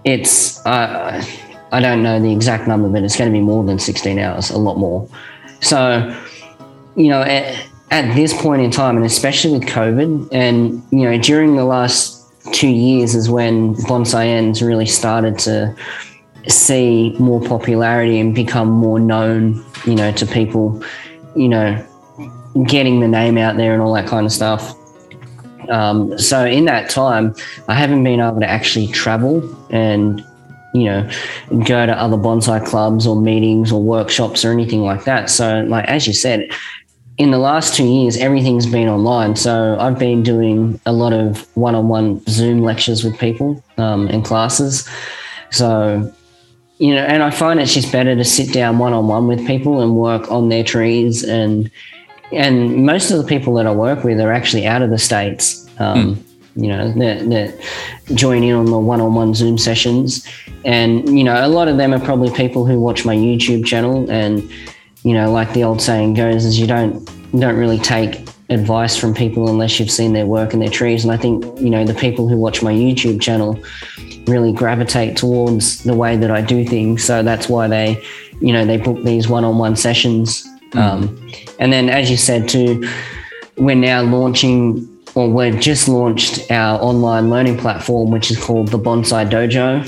it's 0.04 0.64
uh, 0.66 1.24
I 1.72 1.80
don't 1.80 2.02
know 2.02 2.20
the 2.20 2.32
exact 2.32 2.68
number, 2.68 2.88
but 2.88 3.02
it's 3.02 3.16
going 3.16 3.30
to 3.30 3.32
be 3.32 3.40
more 3.42 3.64
than 3.64 3.78
16 3.78 4.18
hours, 4.18 4.50
a 4.50 4.58
lot 4.58 4.78
more. 4.78 5.08
So, 5.60 6.16
you 6.94 7.08
know, 7.08 7.22
at, 7.22 7.66
at 7.90 8.14
this 8.14 8.32
point 8.40 8.62
in 8.62 8.70
time, 8.70 8.96
and 8.96 9.04
especially 9.04 9.58
with 9.58 9.68
COVID, 9.68 10.28
and 10.30 10.82
you 10.92 11.10
know, 11.10 11.18
during 11.18 11.56
the 11.56 11.64
last 11.64 12.22
two 12.52 12.68
years 12.68 13.14
is 13.14 13.30
when 13.30 13.74
bonsai 13.74 14.26
ends 14.26 14.62
really 14.62 14.86
started 14.86 15.38
to 15.38 15.74
see 16.46 17.16
more 17.18 17.40
popularity 17.40 18.20
and 18.20 18.34
become 18.34 18.68
more 18.68 19.00
known, 19.00 19.64
you 19.86 19.94
know, 19.94 20.12
to 20.12 20.26
people, 20.26 20.82
you 21.34 21.48
know, 21.48 21.84
getting 22.66 23.00
the 23.00 23.08
name 23.08 23.38
out 23.38 23.56
there 23.56 23.72
and 23.72 23.82
all 23.82 23.94
that 23.94 24.06
kind 24.06 24.26
of 24.26 24.32
stuff. 24.32 24.76
Um, 25.70 26.18
so 26.18 26.44
in 26.44 26.64
that 26.66 26.90
time, 26.90 27.34
I 27.68 27.74
haven't 27.74 28.02
been 28.04 28.20
able 28.20 28.40
to 28.40 28.48
actually 28.48 28.88
travel 28.88 29.42
and, 29.70 30.24
you 30.74 30.84
know, 30.84 31.10
go 31.50 31.86
to 31.86 31.92
other 31.92 32.16
bonsai 32.16 32.64
clubs 32.66 33.06
or 33.06 33.20
meetings 33.20 33.72
or 33.72 33.82
workshops 33.82 34.44
or 34.44 34.52
anything 34.52 34.82
like 34.82 35.04
that. 35.04 35.30
So, 35.30 35.62
like 35.62 35.86
as 35.86 36.06
you 36.06 36.12
said, 36.12 36.48
in 37.16 37.30
the 37.30 37.38
last 37.38 37.74
two 37.74 37.86
years, 37.86 38.16
everything's 38.16 38.66
been 38.66 38.88
online. 38.88 39.36
So 39.36 39.76
I've 39.78 39.98
been 39.98 40.22
doing 40.22 40.80
a 40.84 40.92
lot 40.92 41.12
of 41.12 41.46
one-on-one 41.56 42.24
Zoom 42.26 42.62
lectures 42.62 43.04
with 43.04 43.18
people 43.18 43.62
um, 43.78 44.08
in 44.08 44.22
classes. 44.22 44.88
So 45.50 46.12
you 46.78 46.94
know, 46.94 47.02
and 47.02 47.22
I 47.22 47.30
find 47.30 47.60
it's 47.60 47.72
just 47.72 47.92
better 47.92 48.16
to 48.16 48.24
sit 48.24 48.52
down 48.52 48.78
one-on-one 48.78 49.28
with 49.28 49.46
people 49.46 49.80
and 49.80 49.96
work 49.96 50.30
on 50.30 50.48
their 50.48 50.64
trees 50.64 51.22
and 51.22 51.70
and 52.32 52.84
most 52.84 53.10
of 53.10 53.18
the 53.18 53.24
people 53.24 53.54
that 53.54 53.66
I 53.66 53.72
work 53.72 54.04
with 54.04 54.20
are 54.20 54.32
actually 54.32 54.66
out 54.66 54.82
of 54.82 54.90
the 54.90 54.98
states. 54.98 55.68
Um, 55.78 56.16
mm. 56.16 56.22
You 56.56 56.68
know, 56.68 56.92
that 56.92 57.28
that 57.30 58.14
join 58.16 58.44
in 58.44 58.54
on 58.54 58.66
the 58.66 58.78
one-on-one 58.78 59.34
Zoom 59.34 59.58
sessions, 59.58 60.24
and 60.64 61.18
you 61.18 61.24
know, 61.24 61.44
a 61.44 61.48
lot 61.48 61.66
of 61.66 61.78
them 61.78 61.92
are 61.92 61.98
probably 61.98 62.30
people 62.30 62.64
who 62.64 62.78
watch 62.78 63.04
my 63.04 63.16
YouTube 63.16 63.66
channel 63.66 64.08
and 64.08 64.48
you 65.02 65.12
know, 65.12 65.30
like 65.30 65.52
the 65.52 65.64
old 65.64 65.82
saying 65.82 66.14
goes, 66.14 66.44
is 66.44 66.58
you 66.58 66.68
don't 66.68 67.04
don't 67.38 67.56
really 67.56 67.78
take 67.78 68.28
advice 68.50 68.96
from 68.96 69.14
people 69.14 69.48
unless 69.48 69.80
you've 69.80 69.90
seen 69.90 70.12
their 70.12 70.26
work 70.26 70.52
and 70.52 70.62
their 70.62 70.68
trees. 70.68 71.02
And 71.02 71.12
I 71.12 71.16
think 71.16 71.44
you 71.60 71.70
know 71.70 71.84
the 71.84 71.94
people 71.94 72.28
who 72.28 72.36
watch 72.36 72.62
my 72.62 72.72
YouTube 72.72 73.20
channel 73.20 73.58
really 74.26 74.52
gravitate 74.52 75.16
towards 75.16 75.82
the 75.84 75.94
way 75.94 76.16
that 76.16 76.30
I 76.30 76.40
do 76.40 76.64
things. 76.64 77.04
So 77.04 77.22
that's 77.22 77.48
why 77.48 77.68
they, 77.68 78.02
you 78.40 78.52
know, 78.52 78.64
they 78.64 78.78
book 78.78 79.02
these 79.02 79.28
one-on-one 79.28 79.76
sessions. 79.76 80.48
Um, 80.76 81.30
and 81.58 81.72
then, 81.72 81.88
as 81.88 82.10
you 82.10 82.16
said, 82.16 82.48
too, 82.48 82.88
we're 83.56 83.76
now 83.76 84.02
launching, 84.02 84.88
or 85.14 85.28
we've 85.30 85.60
just 85.60 85.88
launched 85.88 86.50
our 86.50 86.80
online 86.80 87.30
learning 87.30 87.58
platform, 87.58 88.10
which 88.10 88.30
is 88.30 88.42
called 88.42 88.68
the 88.68 88.78
Bonsai 88.78 89.28
Dojo. 89.28 89.86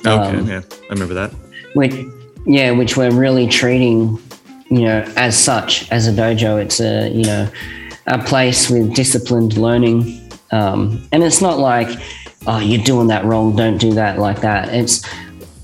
Okay, 0.00 0.10
um, 0.10 0.46
yeah, 0.46 0.62
I 0.70 0.92
remember 0.92 1.14
that. 1.14 1.32
Which, 1.74 1.94
yeah, 2.46 2.70
which 2.70 2.96
we're 2.96 3.10
really 3.10 3.46
treating 3.48 4.18
you 4.70 4.82
know, 4.82 5.00
as 5.16 5.36
such, 5.36 5.90
as 5.90 6.06
a 6.06 6.12
dojo, 6.12 6.62
it's 6.62 6.80
a, 6.80 7.08
you 7.10 7.24
know, 7.24 7.48
a 8.06 8.22
place 8.22 8.68
with 8.68 8.94
disciplined 8.94 9.56
learning. 9.56 10.30
Um, 10.50 11.06
and 11.12 11.22
it's 11.22 11.40
not 11.40 11.58
like, 11.58 11.88
oh, 12.46 12.58
you're 12.58 12.82
doing 12.84 13.08
that 13.08 13.24
wrong, 13.24 13.56
don't 13.56 13.78
do 13.78 13.92
that 13.94 14.18
like 14.18 14.40
that. 14.42 14.74
It's 14.74 15.04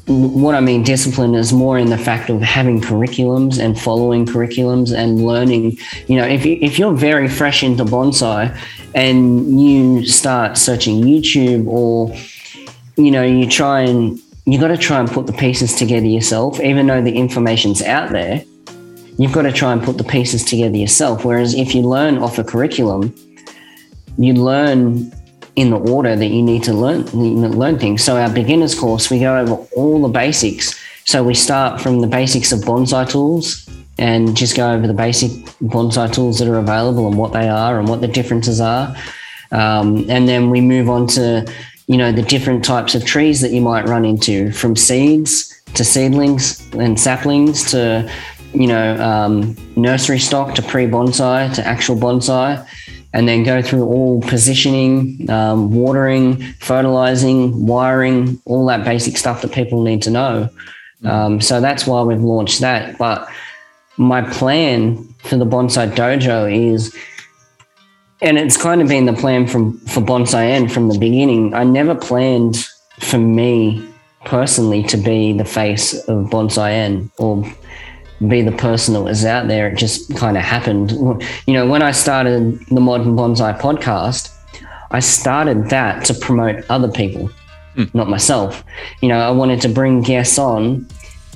what 0.06 0.54
I 0.54 0.60
mean, 0.60 0.82
discipline 0.82 1.34
is 1.34 1.52
more 1.52 1.78
in 1.78 1.88
the 1.88 1.98
fact 1.98 2.28
of 2.30 2.42
having 2.42 2.80
curriculums 2.80 3.58
and 3.58 3.78
following 3.78 4.26
curriculums 4.26 4.94
and 4.94 5.24
learning. 5.24 5.78
You 6.08 6.16
know, 6.16 6.26
if, 6.26 6.44
you, 6.44 6.58
if 6.60 6.78
you're 6.78 6.92
very 6.92 7.28
fresh 7.28 7.62
into 7.62 7.84
bonsai 7.84 8.56
and 8.94 9.60
you 9.60 10.04
start 10.06 10.58
searching 10.58 11.02
YouTube 11.02 11.66
or, 11.66 12.14
you 12.96 13.10
know, 13.10 13.22
you 13.22 13.48
try 13.48 13.80
and 13.80 14.18
you 14.46 14.60
got 14.60 14.68
to 14.68 14.76
try 14.76 15.00
and 15.00 15.08
put 15.10 15.26
the 15.26 15.32
pieces 15.32 15.74
together 15.74 16.06
yourself, 16.06 16.60
even 16.60 16.86
though 16.86 17.00
the 17.00 17.16
information's 17.16 17.80
out 17.80 18.10
there 18.10 18.44
you've 19.18 19.32
got 19.32 19.42
to 19.42 19.52
try 19.52 19.72
and 19.72 19.82
put 19.82 19.98
the 19.98 20.04
pieces 20.04 20.44
together 20.44 20.76
yourself. 20.76 21.24
Whereas 21.24 21.54
if 21.54 21.74
you 21.74 21.82
learn 21.82 22.18
off 22.18 22.38
a 22.38 22.44
curriculum, 22.44 23.14
you 24.18 24.34
learn 24.34 25.12
in 25.56 25.70
the 25.70 25.78
order 25.78 26.16
that 26.16 26.26
you 26.26 26.42
need 26.42 26.62
to 26.64 26.72
learn 26.72 27.04
learn 27.12 27.78
things. 27.78 28.02
So 28.02 28.16
our 28.16 28.30
beginners 28.30 28.78
course, 28.78 29.10
we 29.10 29.20
go 29.20 29.38
over 29.38 29.54
all 29.76 30.02
the 30.02 30.08
basics. 30.08 30.78
So 31.04 31.22
we 31.22 31.34
start 31.34 31.80
from 31.80 32.00
the 32.00 32.06
basics 32.06 32.50
of 32.52 32.60
bonsai 32.60 33.08
tools 33.08 33.68
and 33.98 34.36
just 34.36 34.56
go 34.56 34.72
over 34.72 34.86
the 34.86 34.94
basic 34.94 35.30
bonsai 35.62 36.12
tools 36.12 36.38
that 36.38 36.48
are 36.48 36.58
available 36.58 37.06
and 37.06 37.16
what 37.16 37.32
they 37.32 37.48
are 37.48 37.78
and 37.78 37.88
what 37.88 38.00
the 38.00 38.08
differences 38.08 38.60
are. 38.60 38.96
Um, 39.52 40.06
and 40.08 40.26
then 40.28 40.50
we 40.50 40.60
move 40.60 40.88
on 40.88 41.06
to 41.08 41.46
you 41.86 41.98
know 41.98 42.10
the 42.12 42.22
different 42.22 42.64
types 42.64 42.94
of 42.94 43.04
trees 43.04 43.40
that 43.42 43.52
you 43.52 43.60
might 43.60 43.86
run 43.86 44.04
into 44.04 44.50
from 44.52 44.74
seeds 44.74 45.50
to 45.74 45.84
seedlings 45.84 46.72
and 46.74 46.98
saplings 46.98 47.70
to 47.70 48.10
you 48.54 48.68
know, 48.68 48.96
um, 49.02 49.56
nursery 49.76 50.18
stock 50.18 50.54
to 50.54 50.62
pre 50.62 50.86
bonsai 50.86 51.52
to 51.54 51.66
actual 51.66 51.96
bonsai, 51.96 52.66
and 53.14 53.28
then 53.28 53.44
go 53.44 53.62
through 53.62 53.84
all 53.84 54.20
positioning, 54.22 55.30
um, 55.30 55.72
watering, 55.72 56.42
fertilizing, 56.54 57.64
wiring, 57.64 58.42
all 58.44 58.66
that 58.66 58.84
basic 58.84 59.16
stuff 59.16 59.40
that 59.40 59.52
people 59.52 59.84
need 59.84 60.02
to 60.02 60.10
know. 60.10 60.50
Mm. 61.02 61.08
Um, 61.08 61.40
so 61.40 61.60
that's 61.60 61.86
why 61.86 62.02
we've 62.02 62.20
launched 62.20 62.60
that. 62.60 62.98
But 62.98 63.28
my 63.96 64.22
plan 64.22 64.96
for 65.18 65.36
the 65.36 65.46
bonsai 65.46 65.94
dojo 65.94 66.52
is, 66.52 66.94
and 68.20 68.36
it's 68.36 68.56
kind 68.56 68.82
of 68.82 68.88
been 68.88 69.06
the 69.06 69.12
plan 69.12 69.46
from 69.46 69.78
for 69.86 70.00
Bonsai-En 70.00 70.68
from 70.68 70.88
the 70.88 70.98
beginning. 70.98 71.54
I 71.54 71.62
never 71.62 71.94
planned 71.94 72.66
for 72.98 73.18
me 73.18 73.86
personally 74.24 74.82
to 74.84 74.96
be 74.96 75.32
the 75.32 75.44
face 75.44 75.94
of 76.08 76.30
Bonsai-En 76.30 77.12
or 77.18 77.44
be 78.28 78.42
the 78.42 78.52
person 78.52 78.94
that 78.94 79.02
was 79.02 79.24
out 79.24 79.48
there. 79.48 79.68
It 79.68 79.76
just 79.76 80.14
kind 80.16 80.36
of 80.36 80.42
happened. 80.42 80.92
You 81.46 81.54
know, 81.54 81.66
when 81.66 81.82
I 81.82 81.90
started 81.90 82.58
the 82.66 82.80
Modern 82.80 83.16
Bonsai 83.16 83.58
podcast, 83.58 84.30
I 84.90 85.00
started 85.00 85.70
that 85.70 86.04
to 86.06 86.14
promote 86.14 86.64
other 86.70 86.88
people, 86.88 87.30
mm. 87.74 87.92
not 87.94 88.08
myself. 88.08 88.62
You 89.02 89.08
know, 89.08 89.18
I 89.18 89.30
wanted 89.30 89.60
to 89.62 89.68
bring 89.68 90.02
guests 90.02 90.38
on 90.38 90.86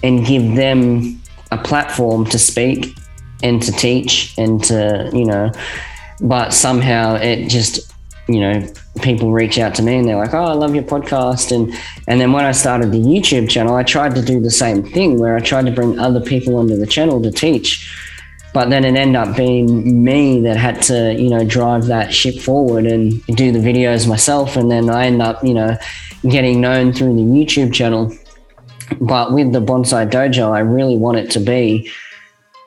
and 0.02 0.24
give 0.24 0.54
them 0.54 1.20
a 1.50 1.58
platform 1.58 2.24
to 2.26 2.38
speak 2.38 2.96
and 3.42 3.60
to 3.62 3.72
teach 3.72 4.34
and 4.38 4.62
to, 4.64 5.10
you 5.12 5.24
know, 5.24 5.50
but 6.20 6.52
somehow 6.52 7.16
it 7.16 7.48
just, 7.48 7.92
you 8.28 8.40
know, 8.40 8.66
people 9.00 9.32
reach 9.32 9.58
out 9.58 9.74
to 9.76 9.82
me 9.82 9.96
and 9.96 10.08
they're 10.08 10.16
like, 10.16 10.34
"Oh, 10.34 10.44
I 10.44 10.52
love 10.52 10.74
your 10.74 10.84
podcast." 10.84 11.50
And 11.54 11.74
and 12.06 12.20
then 12.20 12.32
when 12.32 12.44
I 12.44 12.52
started 12.52 12.92
the 12.92 12.98
YouTube 12.98 13.48
channel, 13.48 13.74
I 13.74 13.82
tried 13.82 14.14
to 14.16 14.22
do 14.22 14.40
the 14.40 14.50
same 14.50 14.82
thing 14.82 15.18
where 15.18 15.36
I 15.36 15.40
tried 15.40 15.66
to 15.66 15.72
bring 15.72 15.98
other 15.98 16.20
people 16.20 16.56
onto 16.56 16.76
the 16.76 16.86
channel 16.86 17.22
to 17.22 17.30
teach. 17.30 17.90
But 18.52 18.70
then 18.70 18.84
it 18.84 18.96
ended 18.96 19.16
up 19.16 19.36
being 19.36 20.02
me 20.02 20.40
that 20.42 20.56
had 20.56 20.82
to, 20.82 21.14
you 21.14 21.28
know, 21.30 21.44
drive 21.44 21.86
that 21.86 22.12
ship 22.12 22.38
forward 22.40 22.86
and 22.86 23.24
do 23.26 23.52
the 23.52 23.58
videos 23.58 24.08
myself. 24.08 24.56
And 24.56 24.70
then 24.70 24.90
I 24.90 25.06
end 25.06 25.22
up, 25.22 25.44
you 25.44 25.54
know, 25.54 25.76
getting 26.28 26.60
known 26.60 26.92
through 26.92 27.14
the 27.14 27.22
YouTube 27.22 27.72
channel. 27.72 28.12
But 29.00 29.32
with 29.32 29.52
the 29.52 29.60
Bonsai 29.60 30.10
Dojo, 30.10 30.50
I 30.50 30.60
really 30.60 30.96
want 30.96 31.18
it 31.18 31.30
to 31.32 31.40
be 31.40 31.90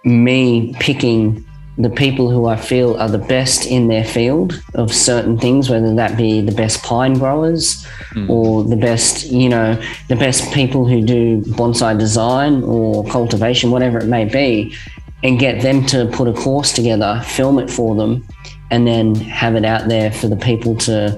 me 0.03 0.73
picking 0.79 1.45
the 1.81 1.89
people 1.89 2.29
who 2.29 2.47
I 2.47 2.55
feel 2.55 2.97
are 2.97 3.09
the 3.09 3.17
best 3.17 3.65
in 3.65 3.87
their 3.87 4.03
field 4.03 4.61
of 4.75 4.93
certain 4.93 5.37
things, 5.37 5.69
whether 5.69 5.93
that 5.95 6.17
be 6.17 6.41
the 6.41 6.51
best 6.51 6.83
pine 6.83 7.15
growers 7.15 7.85
mm. 8.11 8.29
or 8.29 8.63
the 8.63 8.75
best, 8.75 9.25
you 9.27 9.49
know, 9.49 9.81
the 10.07 10.15
best 10.15 10.51
people 10.53 10.85
who 10.85 11.01
do 11.01 11.41
bonsai 11.41 11.97
design 11.97 12.63
or 12.63 13.05
cultivation, 13.05 13.71
whatever 13.71 13.97
it 13.99 14.05
may 14.05 14.25
be, 14.25 14.75
and 15.23 15.39
get 15.39 15.61
them 15.61 15.85
to 15.87 16.07
put 16.13 16.27
a 16.27 16.33
course 16.33 16.73
together, 16.73 17.21
film 17.25 17.59
it 17.59 17.69
for 17.69 17.95
them, 17.95 18.25
and 18.69 18.87
then 18.87 19.15
have 19.15 19.55
it 19.55 19.65
out 19.65 19.87
there 19.87 20.11
for 20.11 20.27
the 20.27 20.37
people 20.37 20.75
to 20.75 21.17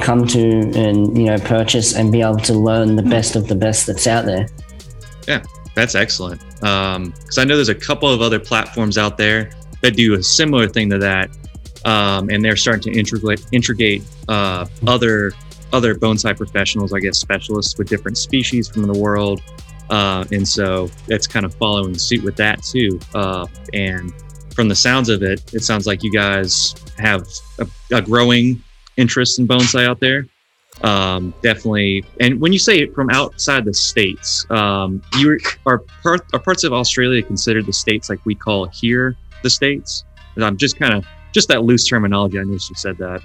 come 0.00 0.26
to 0.26 0.40
and, 0.74 1.16
you 1.16 1.24
know, 1.24 1.38
purchase 1.38 1.94
and 1.94 2.10
be 2.10 2.20
able 2.20 2.38
to 2.38 2.54
learn 2.54 2.96
the 2.96 3.02
best 3.02 3.36
of 3.36 3.46
the 3.48 3.54
best 3.54 3.86
that's 3.86 4.06
out 4.06 4.24
there. 4.24 4.48
Yeah, 5.28 5.42
that's 5.74 5.94
excellent. 5.94 6.40
Because 6.56 6.96
um, 6.96 7.14
I 7.38 7.44
know 7.44 7.56
there's 7.56 7.68
a 7.68 7.74
couple 7.74 8.08
of 8.08 8.20
other 8.20 8.38
platforms 8.38 8.98
out 8.98 9.18
there 9.18 9.50
that 9.82 9.96
do 9.96 10.14
a 10.14 10.22
similar 10.22 10.68
thing 10.68 10.90
to 10.90 10.98
that, 10.98 11.30
um, 11.84 12.30
and 12.30 12.44
they're 12.44 12.56
starting 12.56 12.92
to 12.92 12.98
integrate 12.98 13.44
integrate 13.52 14.02
uh, 14.28 14.66
other 14.86 15.32
other 15.72 15.94
bonsai 15.94 16.36
professionals, 16.36 16.92
I 16.92 17.00
guess 17.00 17.18
specialists 17.18 17.76
with 17.78 17.88
different 17.88 18.18
species 18.18 18.68
from 18.68 18.82
the 18.82 18.98
world, 18.98 19.40
uh, 19.90 20.24
and 20.32 20.46
so 20.46 20.90
it's 21.08 21.26
kind 21.26 21.44
of 21.46 21.54
following 21.54 21.96
suit 21.96 22.22
with 22.24 22.36
that 22.36 22.62
too. 22.62 22.98
Uh, 23.14 23.46
and 23.72 24.12
from 24.54 24.68
the 24.68 24.74
sounds 24.74 25.08
of 25.08 25.22
it, 25.22 25.42
it 25.52 25.62
sounds 25.62 25.86
like 25.86 26.02
you 26.02 26.10
guys 26.10 26.74
have 26.98 27.26
a, 27.58 27.66
a 27.92 28.00
growing 28.00 28.62
interest 28.96 29.38
in 29.38 29.46
bonsai 29.46 29.86
out 29.86 30.00
there. 30.00 30.26
Um, 30.82 31.32
definitely. 31.42 32.04
And 32.20 32.40
when 32.40 32.52
you 32.52 32.58
say 32.58 32.78
it 32.78 32.94
from 32.94 33.08
outside 33.10 33.64
the 33.64 33.72
states, 33.72 34.48
um, 34.50 35.02
you 35.18 35.38
are, 35.64 35.82
are 36.04 36.38
parts 36.38 36.64
of 36.64 36.72
Australia 36.72 37.22
considered 37.22 37.66
the 37.66 37.72
states 37.72 38.10
like 38.10 38.24
we 38.24 38.34
call 38.34 38.66
here 38.66 39.16
the 39.42 39.50
states. 39.50 40.04
I'm 40.38 40.56
just 40.56 40.78
kind 40.78 40.92
of 40.94 41.06
just 41.32 41.48
that 41.48 41.62
loose 41.62 41.86
terminology. 41.88 42.38
I 42.38 42.42
noticed 42.42 42.68
you 42.70 42.76
said 42.76 42.98
that. 42.98 43.22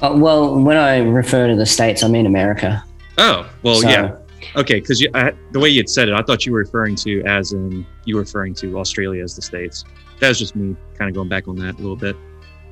Uh, 0.00 0.12
well, 0.16 0.58
when 0.60 0.76
I 0.76 0.98
refer 0.98 1.48
to 1.48 1.56
the 1.56 1.66
states, 1.66 2.02
I 2.02 2.08
mean 2.08 2.26
America. 2.26 2.82
Oh, 3.18 3.48
well, 3.62 3.76
So- 3.76 3.88
yeah. 3.88 4.16
Okay, 4.56 4.80
because 4.80 4.98
the 5.00 5.60
way 5.60 5.68
you 5.68 5.80
had 5.80 5.88
said 5.90 6.08
it, 6.08 6.14
I 6.14 6.22
thought 6.22 6.46
you 6.46 6.52
were 6.52 6.60
referring 6.60 6.96
to 6.96 7.22
as 7.24 7.52
in 7.52 7.84
you 8.06 8.14
were 8.16 8.22
referring 8.22 8.54
to 8.54 8.78
Australia 8.78 9.22
as 9.22 9.36
the 9.36 9.42
states. 9.42 9.84
That 10.20 10.28
was 10.28 10.38
just 10.38 10.56
me 10.56 10.74
kind 10.96 11.10
of 11.10 11.14
going 11.14 11.28
back 11.28 11.46
on 11.46 11.56
that 11.56 11.74
a 11.74 11.78
little 11.78 11.94
bit. 11.96 12.16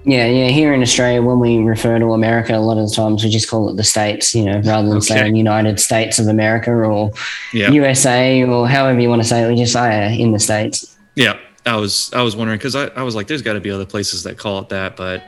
Yeah, 0.04 0.26
yeah. 0.26 0.48
Here 0.48 0.72
in 0.72 0.80
Australia, 0.80 1.20
when 1.20 1.38
we 1.40 1.58
refer 1.58 1.98
to 1.98 2.14
America, 2.14 2.54
a 2.54 2.58
lot 2.58 2.78
of 2.78 2.88
the 2.88 2.94
times 2.94 3.22
we 3.22 3.28
just 3.28 3.50
call 3.50 3.68
it 3.68 3.76
the 3.76 3.84
states, 3.84 4.34
you 4.34 4.44
know, 4.46 4.60
rather 4.64 4.88
than 4.88 4.96
Okay. 4.98 5.06
saying 5.08 5.36
United 5.36 5.78
States 5.78 6.18
of 6.18 6.28
America 6.28 6.70
or 6.72 7.10
Yeah, 7.52 7.70
USA 7.72 8.42
or 8.44 8.66
however 8.66 8.98
you 9.00 9.10
want 9.10 9.20
to 9.22 9.28
say 9.28 9.42
it. 9.44 9.48
We 9.48 9.56
just 9.56 9.74
say 9.74 10.18
in 10.18 10.32
the 10.32 10.38
states. 10.38 10.96
yeah. 11.16 11.34
I 11.68 11.76
was 11.76 12.12
I 12.12 12.22
was 12.22 12.34
wondering 12.34 12.58
because 12.58 12.74
I, 12.74 12.86
I 12.88 13.02
was 13.02 13.14
like, 13.14 13.26
there's 13.26 13.42
got 13.42 13.54
to 13.54 13.60
be 13.60 13.70
other 13.70 13.86
places 13.86 14.22
that 14.24 14.38
call 14.38 14.60
it 14.60 14.68
that, 14.70 14.96
but 14.96 15.22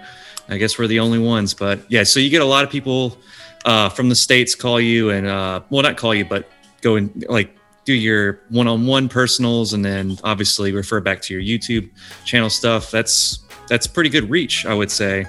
I 0.49 0.59
guess 0.59 0.79
we're 0.79 0.87
the 0.87 1.01
only 1.01 1.19
ones. 1.19 1.55
But 1.55 1.81
yeah, 1.89 2.03
so 2.03 2.21
you 2.21 2.31
get 2.31 2.43
a 2.43 2.47
lot 2.47 2.65
of 2.65 2.71
people 2.71 3.19
uh, 3.65 3.89
from 3.89 4.09
the 4.09 4.15
states 4.15 4.55
call 4.55 4.81
you 4.81 5.11
and 5.11 5.27
uh, 5.27 5.61
well, 5.71 5.83
not 5.83 5.97
call 5.97 6.15
you, 6.15 6.25
but 6.25 6.49
go 6.81 6.97
and 6.97 7.25
like 7.29 7.57
do 7.85 7.95
your 7.95 8.41
one-on-one 8.51 9.09
personals, 9.09 9.73
and 9.73 9.85
then 9.85 10.19
obviously 10.23 10.73
refer 10.73 11.01
back 11.01 11.23
to 11.23 11.35
your 11.35 11.43
YouTube 11.43 11.89
channel 12.25 12.51
stuff. 12.51 12.91
That's 12.91 13.41
that's 13.69 13.87
pretty 13.87 14.11
good 14.11 14.29
reach, 14.29 14.67
I 14.67 14.75
would 14.75 14.91
say. 14.91 15.27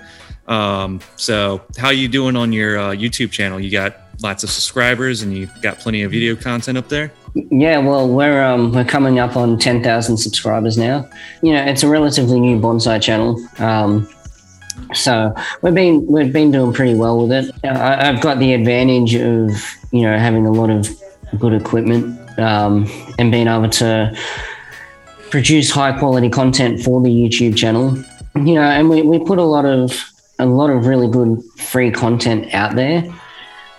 Um, 0.48 1.00
so 1.15 1.62
how 1.77 1.91
you 1.91 2.08
doing 2.08 2.36
on 2.36 2.51
your 2.51 2.77
uh, 2.77 2.91
YouTube 2.91 3.32
channel? 3.32 3.60
You 3.60 3.72
got 3.72 3.96
lots 4.22 4.44
of 4.44 4.50
subscribers 4.50 5.22
and 5.22 5.36
you 5.36 5.48
got 5.62 5.80
plenty 5.80 6.03
of 6.03 6.12
video 6.12 6.36
content 6.36 6.77
up 6.77 6.89
there. 6.89 7.12
Yeah, 7.33 7.77
well, 7.77 8.09
we're 8.09 8.43
um, 8.43 8.73
we're 8.73 8.83
coming 8.83 9.19
up 9.19 9.38
on 9.38 9.57
ten 9.57 9.81
thousand 9.81 10.17
subscribers 10.17 10.77
now. 10.77 11.09
You 11.41 11.53
know, 11.53 11.63
it's 11.63 11.83
a 11.83 11.88
relatively 11.88 12.39
new 12.39 12.59
bonsai 12.59 13.01
channel, 13.01 13.41
um, 13.59 14.09
so 14.93 15.33
we've 15.61 15.73
been 15.73 16.05
we've 16.07 16.33
been 16.33 16.51
doing 16.51 16.73
pretty 16.73 16.93
well 16.93 17.25
with 17.25 17.31
it. 17.31 17.55
I, 17.63 18.09
I've 18.09 18.21
got 18.21 18.39
the 18.39 18.53
advantage 18.53 19.15
of 19.15 19.50
you 19.91 20.01
know 20.01 20.17
having 20.17 20.45
a 20.45 20.51
lot 20.51 20.69
of 20.69 20.89
good 21.39 21.53
equipment 21.53 22.19
um, 22.38 22.85
and 23.17 23.31
being 23.31 23.47
able 23.47 23.69
to 23.69 24.13
produce 25.29 25.71
high 25.71 25.97
quality 25.97 26.29
content 26.29 26.81
for 26.81 27.01
the 27.01 27.09
YouTube 27.09 27.55
channel. 27.55 27.97
You 28.35 28.55
know, 28.55 28.63
and 28.63 28.89
we, 28.89 29.03
we 29.03 29.19
put 29.19 29.38
a 29.38 29.43
lot 29.43 29.65
of 29.65 30.11
a 30.39 30.45
lot 30.45 30.69
of 30.69 30.85
really 30.85 31.07
good 31.07 31.41
free 31.57 31.91
content 31.91 32.53
out 32.53 32.75
there, 32.75 33.03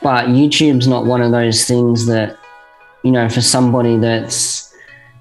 but 0.03 0.27
YouTube's 0.29 0.87
not 0.87 1.05
one 1.05 1.21
of 1.21 1.33
those 1.33 1.67
things 1.67 2.07
that 2.07 2.39
you 3.03 3.11
know, 3.11 3.29
for 3.29 3.41
somebody 3.41 3.97
that's 3.99 4.73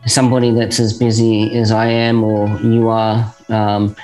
somebody 0.07 0.51
that's 0.51 0.79
as 0.79 0.97
busy 0.97 1.55
as 1.55 1.71
I 1.71 1.85
am 1.85 2.23
or 2.23 2.47
you 2.61 2.89
are, 2.89 3.33
um, 3.49 3.95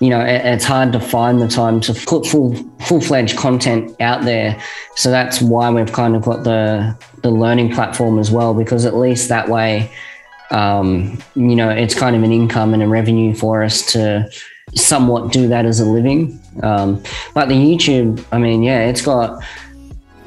you 0.00 0.10
know, 0.10 0.20
it, 0.20 0.44
it's 0.44 0.64
hard 0.64 0.92
to 0.92 1.00
find 1.00 1.40
the 1.40 1.48
time 1.48 1.80
to 1.80 1.94
put 1.94 2.26
full 2.26 2.54
full 2.80 3.00
fledged 3.00 3.36
content 3.36 3.96
out 4.00 4.24
there. 4.24 4.60
So 4.96 5.10
that's 5.10 5.40
why 5.40 5.70
we've 5.70 5.92
kind 5.92 6.16
of 6.16 6.22
got 6.22 6.44
the 6.44 6.96
the 7.22 7.30
learning 7.30 7.72
platform 7.72 8.18
as 8.18 8.30
well, 8.30 8.54
because 8.54 8.84
at 8.84 8.94
least 8.94 9.28
that 9.28 9.48
way, 9.48 9.90
um, 10.50 11.18
you 11.34 11.56
know, 11.56 11.70
it's 11.70 11.94
kind 11.94 12.14
of 12.14 12.22
an 12.22 12.32
income 12.32 12.74
and 12.74 12.82
a 12.82 12.88
revenue 12.88 13.34
for 13.34 13.62
us 13.62 13.92
to 13.92 14.30
somewhat 14.74 15.32
do 15.32 15.48
that 15.48 15.64
as 15.64 15.80
a 15.80 15.84
living. 15.84 16.38
Um, 16.62 17.02
but 17.34 17.48
the 17.48 17.54
YouTube, 17.54 18.24
I 18.32 18.38
mean, 18.38 18.62
yeah, 18.62 18.88
it's 18.88 19.02
got. 19.02 19.42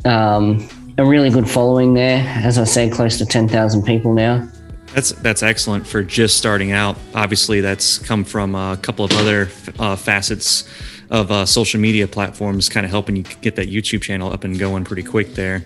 Um, 0.04 0.68
a 0.98 1.06
really 1.06 1.30
good 1.30 1.50
following 1.50 1.94
there. 1.94 2.26
As 2.28 2.58
I 2.58 2.64
said, 2.64 2.92
close 2.92 3.18
to 3.18 3.26
10,000 3.26 3.84
people 3.84 4.14
now. 4.14 4.48
That's 4.94 5.12
that's 5.14 5.42
excellent 5.42 5.88
for 5.88 6.04
just 6.04 6.36
starting 6.38 6.74
out. 6.74 6.98
Obviously, 7.16 7.62
that's 7.62 7.98
come 7.98 8.26
from 8.26 8.56
a 8.56 8.78
couple 8.82 9.06
of 9.06 9.14
other 9.14 9.50
uh, 9.80 9.96
facets 9.96 10.68
of 11.10 11.32
uh, 11.32 11.46
social 11.46 11.80
media 11.80 12.08
platforms, 12.08 12.68
kind 12.68 12.86
of 12.86 12.90
helping 12.90 13.16
you 13.16 13.24
get 13.42 13.56
that 13.56 13.70
YouTube 13.70 14.02
channel 14.02 14.34
up 14.34 14.44
and 14.44 14.60
going 14.60 14.84
pretty 14.84 15.04
quick 15.04 15.34
there. 15.34 15.64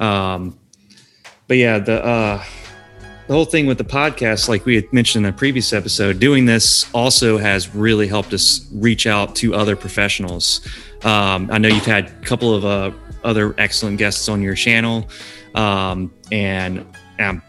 Um, 0.00 0.58
but 1.48 1.58
yeah, 1.58 1.80
the 1.80 2.02
uh, 2.02 2.44
the 3.26 3.34
whole 3.34 3.44
thing 3.44 3.66
with 3.66 3.76
the 3.76 3.84
podcast, 3.84 4.48
like 4.48 4.64
we 4.64 4.74
had 4.74 4.90
mentioned 4.90 5.26
in 5.26 5.32
a 5.32 5.36
previous 5.36 5.74
episode, 5.74 6.18
doing 6.18 6.46
this 6.46 6.90
also 6.94 7.36
has 7.36 7.74
really 7.74 8.08
helped 8.08 8.32
us 8.32 8.66
reach 8.72 9.06
out 9.06 9.36
to 9.36 9.54
other 9.54 9.76
professionals. 9.76 10.66
Um, 11.04 11.50
I 11.52 11.58
know 11.58 11.68
you've 11.68 11.84
had 11.84 12.06
a 12.06 12.24
couple 12.24 12.54
of 12.54 12.64
uh, 12.64 12.90
other 13.24 13.54
excellent 13.58 13.98
guests 13.98 14.28
on 14.28 14.42
your 14.42 14.54
channel, 14.54 15.08
um, 15.54 16.12
and 16.30 16.86
um, 17.18 17.42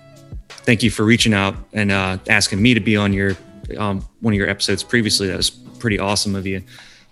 thank 0.47 0.83
you 0.83 0.91
for 0.91 1.03
reaching 1.03 1.33
out 1.33 1.55
and 1.73 1.91
uh, 1.91 2.17
asking 2.29 2.61
me 2.61 2.73
to 2.73 2.79
be 2.79 2.95
on 2.95 3.13
your 3.13 3.35
um, 3.77 4.01
one 4.21 4.33
of 4.33 4.37
your 4.37 4.49
episodes 4.49 4.83
previously. 4.83 5.27
That 5.27 5.37
was 5.37 5.49
pretty 5.49 5.99
awesome 5.99 6.35
of 6.35 6.45
you. 6.45 6.63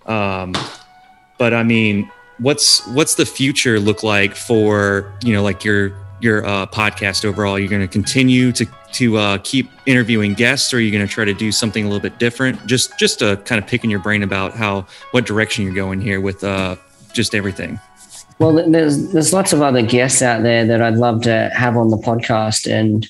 Um, 0.05 0.53
but 1.37 1.53
I 1.53 1.63
mean, 1.63 2.09
what's 2.39 2.85
what's 2.87 3.15
the 3.15 3.25
future 3.25 3.79
look 3.79 4.03
like 4.03 4.35
for 4.35 5.13
you 5.23 5.33
know 5.33 5.43
like 5.43 5.63
your 5.63 5.93
your 6.21 6.45
uh, 6.45 6.65
podcast 6.67 7.25
overall? 7.25 7.57
You're 7.57 7.69
going 7.69 7.81
to 7.81 7.87
continue 7.87 8.51
to 8.53 8.65
to 8.93 9.17
uh, 9.17 9.37
keep 9.43 9.69
interviewing 9.85 10.33
guests, 10.33 10.73
or 10.73 10.77
are 10.77 10.79
you 10.79 10.91
going 10.91 11.05
to 11.05 11.11
try 11.11 11.25
to 11.25 11.33
do 11.33 11.51
something 11.51 11.85
a 11.85 11.87
little 11.87 12.01
bit 12.01 12.19
different? 12.19 12.65
Just 12.65 12.97
just 12.99 13.19
to 13.19 13.37
kind 13.45 13.61
of 13.61 13.67
picking 13.69 13.89
your 13.89 13.99
brain 13.99 14.23
about 14.23 14.53
how 14.53 14.85
what 15.11 15.25
direction 15.25 15.65
you're 15.65 15.73
going 15.73 16.01
here 16.01 16.21
with 16.21 16.43
uh, 16.43 16.75
just 17.13 17.35
everything. 17.35 17.79
Well, 18.41 18.71
there's 18.71 19.11
there's 19.11 19.33
lots 19.33 19.53
of 19.53 19.61
other 19.61 19.83
guests 19.83 20.23
out 20.23 20.41
there 20.41 20.65
that 20.65 20.81
I'd 20.81 20.95
love 20.95 21.21
to 21.23 21.51
have 21.53 21.77
on 21.77 21.89
the 21.89 21.97
podcast. 21.97 22.65
And 22.67 23.07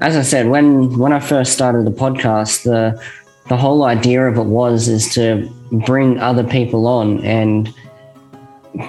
as 0.00 0.16
I 0.16 0.22
said, 0.22 0.48
when 0.48 0.98
when 0.98 1.12
I 1.12 1.20
first 1.20 1.52
started 1.52 1.84
the 1.84 1.90
podcast, 1.90 2.62
the 2.62 2.98
the 3.50 3.56
whole 3.58 3.84
idea 3.84 4.22
of 4.24 4.38
it 4.38 4.46
was 4.46 4.88
is 4.88 5.12
to 5.12 5.46
bring 5.84 6.18
other 6.20 6.42
people 6.42 6.86
on 6.86 7.22
and 7.22 7.68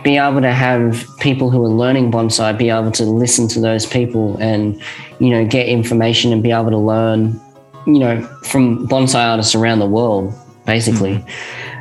be 0.05 0.15
able 0.15 0.39
to 0.39 0.53
have 0.53 1.05
people 1.19 1.49
who 1.49 1.61
are 1.61 1.67
learning 1.67 2.09
bonsai 2.09 2.57
be 2.57 2.69
able 2.69 2.91
to 2.91 3.03
listen 3.03 3.49
to 3.49 3.59
those 3.59 3.85
people 3.85 4.37
and 4.37 4.81
you 5.19 5.29
know 5.29 5.45
get 5.45 5.67
information 5.67 6.31
and 6.31 6.41
be 6.41 6.51
able 6.51 6.69
to 6.69 6.77
learn 6.77 7.37
you 7.85 7.99
know 7.99 8.21
from 8.43 8.87
bonsai 8.87 9.31
artists 9.31 9.53
around 9.55 9.79
the 9.79 9.85
world 9.85 10.33
basically 10.65 11.21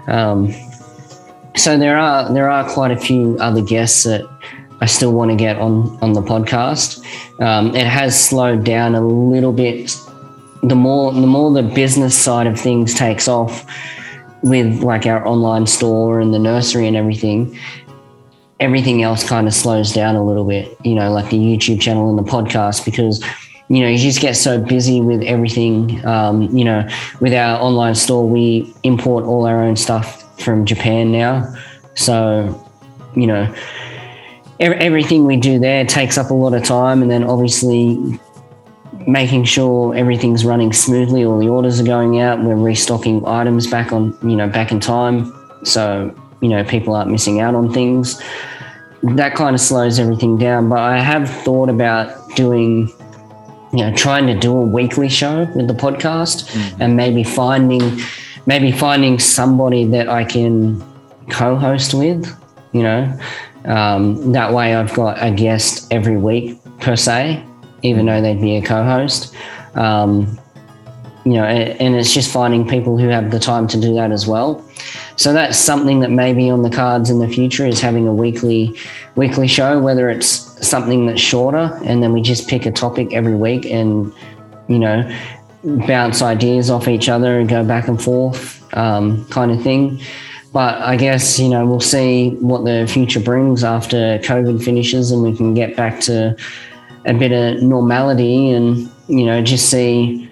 um, 0.08 0.52
so 1.56 1.76
there 1.76 1.98
are 1.98 2.32
there 2.32 2.50
are 2.50 2.68
quite 2.68 2.90
a 2.90 2.96
few 2.96 3.36
other 3.38 3.62
guests 3.62 4.04
that 4.04 4.22
I 4.80 4.86
still 4.86 5.12
want 5.12 5.30
to 5.30 5.36
get 5.36 5.58
on 5.58 5.98
on 6.02 6.12
the 6.12 6.22
podcast. 6.22 7.04
Um, 7.40 7.74
it 7.74 7.86
has 7.86 8.18
slowed 8.18 8.64
down 8.64 8.94
a 8.94 9.00
little 9.00 9.52
bit. 9.52 9.96
The 10.62 10.74
more 10.74 11.12
the 11.12 11.26
more 11.26 11.52
the 11.52 11.62
business 11.62 12.16
side 12.16 12.46
of 12.46 12.58
things 12.58 12.94
takes 12.94 13.28
off 13.28 13.64
with 14.42 14.82
like 14.82 15.06
our 15.06 15.26
online 15.26 15.66
store 15.66 16.20
and 16.20 16.32
the 16.34 16.38
nursery 16.38 16.88
and 16.88 16.96
everything, 16.96 17.58
everything 18.58 19.02
else 19.02 19.26
kind 19.28 19.46
of 19.46 19.54
slows 19.54 19.92
down 19.92 20.16
a 20.16 20.24
little 20.24 20.44
bit. 20.44 20.76
You 20.84 20.94
know, 20.94 21.12
like 21.12 21.30
the 21.30 21.38
YouTube 21.38 21.80
channel 21.80 22.08
and 22.08 22.18
the 22.18 22.30
podcast 22.30 22.84
because 22.84 23.22
you 23.68 23.80
know, 23.80 23.88
you 23.88 23.96
just 23.96 24.20
get 24.20 24.36
so 24.36 24.60
busy 24.60 25.00
with 25.00 25.22
everything. 25.22 26.04
Um, 26.04 26.54
you 26.54 26.64
know, 26.64 26.86
with 27.20 27.32
our 27.32 27.60
online 27.60 27.94
store, 27.94 28.28
we 28.28 28.72
import 28.82 29.24
all 29.24 29.46
our 29.46 29.62
own 29.62 29.76
stuff 29.76 30.22
from 30.42 30.64
Japan 30.64 31.12
now. 31.12 31.55
So, 31.94 32.68
you 33.14 33.26
know, 33.26 33.55
ev- 34.61 34.72
everything 34.72 35.24
we 35.26 35.37
do 35.37 35.59
there 35.59 35.85
takes 35.85 36.18
up 36.18 36.31
a 36.31 36.35
lot 36.35 36.55
of 36.55 36.64
time. 36.64 37.02
And 37.02 37.11
then 37.11 37.24
obviously 37.24 38.18
making 39.07 39.44
sure 39.44 39.94
everything's 39.94 40.44
running 40.44 40.72
smoothly, 40.72 41.24
all 41.24 41.38
the 41.38 41.48
orders 41.48 41.81
are 41.81 41.85
going 41.85 42.20
out, 42.20 42.42
we're 42.42 42.55
restocking 42.55 43.26
items 43.26 43.66
back 43.66 43.92
on, 43.92 44.16
you 44.22 44.37
know, 44.37 44.48
back 44.48 44.70
in 44.70 44.81
time. 44.81 45.33
So, 45.64 46.14
you 46.40 46.48
know, 46.48 46.64
people 46.64 46.94
aren't 46.94 47.11
missing 47.11 47.40
out 47.40 47.55
on 47.55 47.72
things. 47.72 48.20
That 49.02 49.35
kind 49.35 49.55
of 49.55 49.61
slows 49.61 49.98
everything 49.98 50.38
down. 50.38 50.68
But 50.68 50.78
I 50.78 50.98
have 50.98 51.28
thought 51.28 51.68
about 51.68 52.35
doing 52.37 52.92
you 53.72 53.78
know 53.78 53.92
trying 53.94 54.26
to 54.26 54.35
do 54.35 54.55
a 54.57 54.61
weekly 54.61 55.09
show 55.09 55.44
with 55.55 55.66
the 55.66 55.74
podcast 55.74 56.50
mm. 56.50 56.81
and 56.81 56.96
maybe 56.96 57.24
finding 57.24 57.81
maybe 58.46 58.72
finding 58.72 59.18
somebody 59.18 59.85
that 59.87 60.09
I 60.09 60.24
can 60.24 60.83
co-host 61.31 61.94
with 61.94 62.26
you 62.72 62.83
know? 62.83 63.18
Um, 63.64 64.33
that 64.33 64.52
way 64.52 64.74
I've 64.74 64.92
got 64.94 65.22
a 65.22 65.31
guest 65.31 65.92
every 65.92 66.16
week 66.16 66.59
per 66.81 66.96
se 66.96 67.44
even 67.83 68.07
though 68.07 68.20
they'd 68.20 68.40
be 68.40 68.57
a 68.57 68.62
co-host. 68.62 69.35
Um, 69.74 70.38
you 71.24 71.35
know 71.35 71.44
and, 71.44 71.94
it's 71.94 72.12
just 72.12 72.33
finding 72.33 72.66
people 72.66 72.98
who 72.98 73.07
have 73.09 73.31
the 73.31 73.38
time 73.38 73.68
to 73.68 73.81
do 73.81 73.94
that 73.94 74.11
as 74.11 74.26
well. 74.26 74.64
So 75.16 75.33
that's 75.33 75.57
something 75.57 76.00
that 76.00 76.11
may 76.11 76.33
be 76.33 76.50
on 76.50 76.62
the 76.62 76.70
cards 76.70 77.11
in 77.11 77.20
the 77.20 77.28
future 77.28 77.64
is 77.64 77.81
having 77.81 78.09
a 78.09 78.14
weekly 78.14 78.76
weekly 79.14 79.46
show 79.46 79.81
whether 79.81 80.11
it's 80.11 80.28
something 80.66 81.07
that's 81.07 81.20
shorter 81.20 81.78
and 81.85 82.02
then 82.02 82.12
we 82.12 82.22
just 82.22 82.48
pick 82.48 82.66
a 82.66 82.72
topic 82.72 83.12
every 83.12 83.37
week 83.37 83.66
and 83.66 84.12
you 84.68 84.78
know 84.78 85.09
bounce 85.64 86.22
ideas 86.22 86.70
off 86.70 86.88
each 86.88 87.09
other 87.09 87.38
and 87.38 87.48
go 87.48 87.64
back 87.64 87.88
and 87.88 88.03
forth 88.03 88.62
um, 88.77 89.25
kind 89.27 89.51
of 89.51 89.62
thing 89.62 90.01
but 90.53 90.81
i 90.83 90.96
guess 90.96 91.38
you 91.38 91.48
know 91.48 91.64
we'll 91.64 91.81
see 91.81 92.31
what 92.40 92.64
the 92.64 92.87
future 92.90 93.20
brings 93.20 93.64
after 93.64 94.18
covid 94.18 94.62
finishes 94.62 95.11
and 95.11 95.22
we 95.22 95.37
can 95.37 95.55
get 95.55 95.77
back 95.77 96.01
to 96.01 96.37
a 97.07 97.14
bit 97.14 97.33
of 97.33 97.62
normality 97.62 98.51
and 98.51 98.90
you 99.09 99.25
know 99.25 99.42
just 99.42 99.70
see 99.70 100.29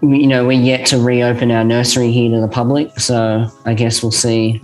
you 0.00 0.26
know, 0.26 0.46
we're 0.46 0.60
yet 0.60 0.86
to 0.86 0.98
reopen 0.98 1.50
our 1.50 1.64
nursery 1.64 2.12
here 2.12 2.30
to 2.30 2.40
the 2.40 2.48
public. 2.48 2.98
So 3.00 3.50
I 3.64 3.74
guess 3.74 4.02
we'll 4.02 4.12
see 4.12 4.62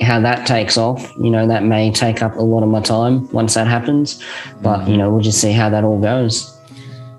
how 0.00 0.20
that 0.20 0.46
takes 0.46 0.76
off. 0.76 1.12
You 1.16 1.30
know, 1.30 1.46
that 1.46 1.64
may 1.64 1.90
take 1.90 2.22
up 2.22 2.36
a 2.36 2.42
lot 2.42 2.62
of 2.62 2.68
my 2.68 2.80
time 2.80 3.30
once 3.30 3.54
that 3.54 3.66
happens. 3.66 4.22
But, 4.60 4.86
you 4.86 4.96
know, 4.96 5.10
we'll 5.10 5.22
just 5.22 5.40
see 5.40 5.52
how 5.52 5.70
that 5.70 5.84
all 5.84 5.98
goes. 5.98 6.53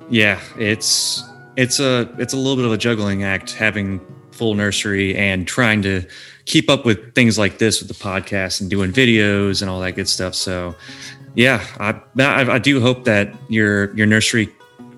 Yeah, 0.09 0.39
it's 0.57 1.23
it's 1.57 1.79
a 1.79 2.09
it's 2.17 2.33
a 2.33 2.37
little 2.37 2.55
bit 2.55 2.65
of 2.65 2.71
a 2.71 2.77
juggling 2.77 3.23
act 3.23 3.53
having 3.53 3.99
full 4.31 4.53
nursery 4.53 5.15
and 5.15 5.47
trying 5.47 5.81
to 5.81 6.03
keep 6.45 6.69
up 6.69 6.85
with 6.85 7.15
things 7.15 7.37
like 7.39 7.57
this 7.57 7.79
with 7.79 7.87
the 7.87 7.95
podcast 8.03 8.61
and 8.61 8.69
doing 8.69 8.91
videos 8.91 9.61
and 9.61 9.69
all 9.71 9.79
that 9.79 9.93
good 9.93 10.07
stuff. 10.09 10.35
So, 10.35 10.75
yeah, 11.35 11.65
I 11.79 11.99
I, 12.21 12.55
I 12.55 12.59
do 12.59 12.79
hope 12.81 13.05
that 13.05 13.33
your 13.49 13.95
your 13.95 14.05
nursery 14.05 14.49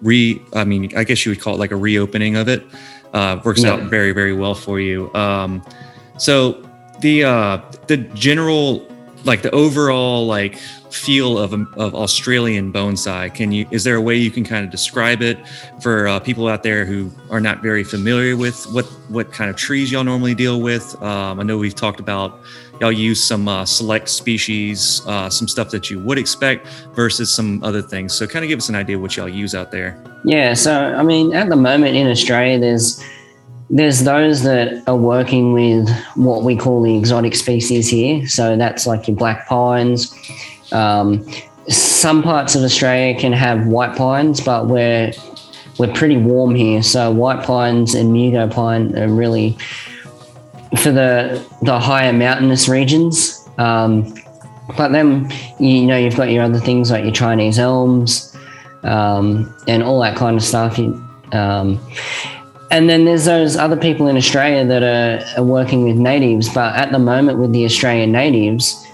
re 0.02 0.41
I 0.54 0.63
mean 0.65 0.96
I 0.98 1.04
guess 1.04 1.26
you 1.26 1.32
would 1.32 1.39
call 1.41 1.56
it 1.56 1.60
like 1.60 1.72
a 1.72 1.76
reopening 1.76 2.36
of 2.36 2.48
it 2.50 2.63
uh, 3.13 3.39
works 3.43 3.63
Yeah. 3.63 3.74
out 3.74 3.84
very 3.84 4.12
very 4.12 4.34
well 4.34 4.56
for 4.56 4.80
you. 4.80 5.13
Um, 5.13 5.63
so 6.17 6.62
the 7.02 7.24
uh, 7.24 7.62
the 7.88 7.98
general 7.98 8.86
like 9.24 9.41
the 9.41 9.52
overall 9.52 10.26
like 10.28 10.60
feel 10.89 11.38
of 11.38 11.54
of 11.54 11.95
Australian 11.95 12.71
bonsai. 12.71 13.34
Can 13.34 13.52
you 13.52 13.67
is 13.71 13.84
there 13.84 13.95
a 13.95 14.02
way 14.02 14.15
you 14.15 14.32
can 14.32 14.43
kind 14.43 14.65
of 14.65 14.71
describe 14.71 15.21
it 15.21 15.38
for 15.82 16.08
uh, 16.08 16.19
people 16.19 16.47
out 16.47 16.63
there 16.63 16.86
who 16.86 17.12
are 17.30 17.39
not 17.39 17.62
very 17.62 17.84
familiar 17.84 18.36
with 18.36 18.63
what 18.71 18.86
what 19.10 19.32
kind 19.32 19.50
of 19.50 19.56
trees 19.56 19.91
y'all 19.91 20.04
normally 20.04 20.36
deal 20.36 20.62
with? 20.62 20.95
Um, 21.02 21.39
I 21.39 21.43
know 21.43 21.58
we've 21.58 21.76
talked 21.76 22.00
about 22.00 22.39
y'all 22.80 22.91
use 22.91 23.23
some 23.23 23.47
uh, 23.47 23.65
select 23.65 24.10
species, 24.10 25.02
uh, 25.08 25.30
some 25.30 25.47
stuff 25.47 25.69
that 25.71 25.89
you 25.89 26.00
would 26.00 26.17
expect 26.17 26.67
versus 26.93 27.34
some 27.34 27.63
other 27.63 27.82
things. 27.82 28.13
So 28.13 28.28
kind 28.28 28.45
of 28.45 28.50
give 28.50 28.60
us 28.60 28.69
an 28.69 28.76
idea 28.76 29.00
what 29.00 29.17
y'all 29.17 29.30
use 29.30 29.56
out 29.56 29.71
there. 29.71 30.02
Yeah, 30.23 30.54
so 30.54 30.93
I 30.95 31.04
mean, 31.04 31.34
at 31.34 31.50
the 31.50 31.56
moment 31.56 31.95
in 31.95 32.08
Australia, 32.08 32.60
there's 32.60 33.04
there's 33.69 34.04
those 34.04 34.43
that 34.43 34.88
are 34.88 34.95
working 34.95 35.52
with 35.52 35.89
what 36.15 36.43
we 36.43 36.56
call 36.56 36.82
the 36.82 36.97
exotic 36.97 37.36
species 37.36 37.89
here. 37.89 38.26
So 38.28 38.56
that's 38.56 38.88
like 38.88 39.08
your 39.08 39.17
black 39.17 39.47
pines. 39.47 40.13
Um, 40.71 41.27
some 41.69 42.23
parts 42.23 42.56
of 42.56 42.63
Australia 42.63 43.19
can 43.19 43.34
have 43.34 43.67
white 43.67 43.97
pines, 43.97 44.41
but 44.41 44.67
we're 44.67 45.12
we're 45.77 45.93
pretty 45.93 46.17
warm 46.17 46.56
here. 46.56 46.82
So 46.82 47.12
white 47.12 47.45
pines 47.45 47.93
and 47.93 48.13
mugo 48.13 48.51
pine 48.51 48.97
are 48.97 49.10
really 49.10 49.58
for 50.80 50.91
the 50.91 51.45
the 51.62 51.80
higher 51.80 52.13
mountainous 52.13 52.67
regions. 52.67 53.47
Um, 53.58 54.15
but 54.75 54.89
then 54.91 55.32
you 55.60 55.86
know 55.86 55.97
you've 55.97 56.15
got 56.15 56.30
your 56.30 56.43
other 56.43 56.60
things 56.60 56.91
like 56.91 57.03
your 57.03 57.13
Chinese 57.13 57.60
elms 57.60 58.36
um, 58.84 59.53
and 59.67 59.84
all 59.84 59.99
that 60.01 60.15
kind 60.17 60.38
of 60.38 60.43
stuff. 60.43 60.80
Um, 61.32 61.80
and 62.69 62.89
then 62.89 63.06
there's 63.06 63.25
those 63.25 63.56
other 63.56 63.77
people 63.77 64.08
in 64.08 64.17
Australia 64.17 64.65
that 64.65 64.84
are, 64.84 65.41
are 65.41 65.43
working 65.45 65.84
with 65.84 65.95
natives, 65.95 66.49
but 66.53 66.75
at 66.75 66.91
the 66.91 66.99
moment 66.99 67.39
with 67.39 67.53
the 67.53 67.63
Australian 67.63 68.12
natives, 68.12 68.86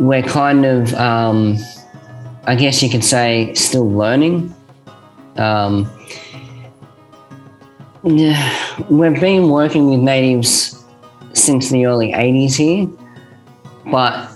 we're 0.00 0.22
kind 0.22 0.64
of, 0.64 0.94
um, 0.94 1.58
I 2.44 2.54
guess 2.56 2.82
you 2.82 2.88
could 2.88 3.04
say, 3.04 3.52
still 3.54 3.88
learning. 3.88 4.54
Um, 5.36 5.90
we've 8.02 9.20
been 9.20 9.50
working 9.50 9.90
with 9.90 10.00
natives 10.00 10.82
since 11.34 11.68
the 11.68 11.84
early 11.84 12.12
80s 12.12 12.54
here, 12.54 12.88
but 13.92 14.30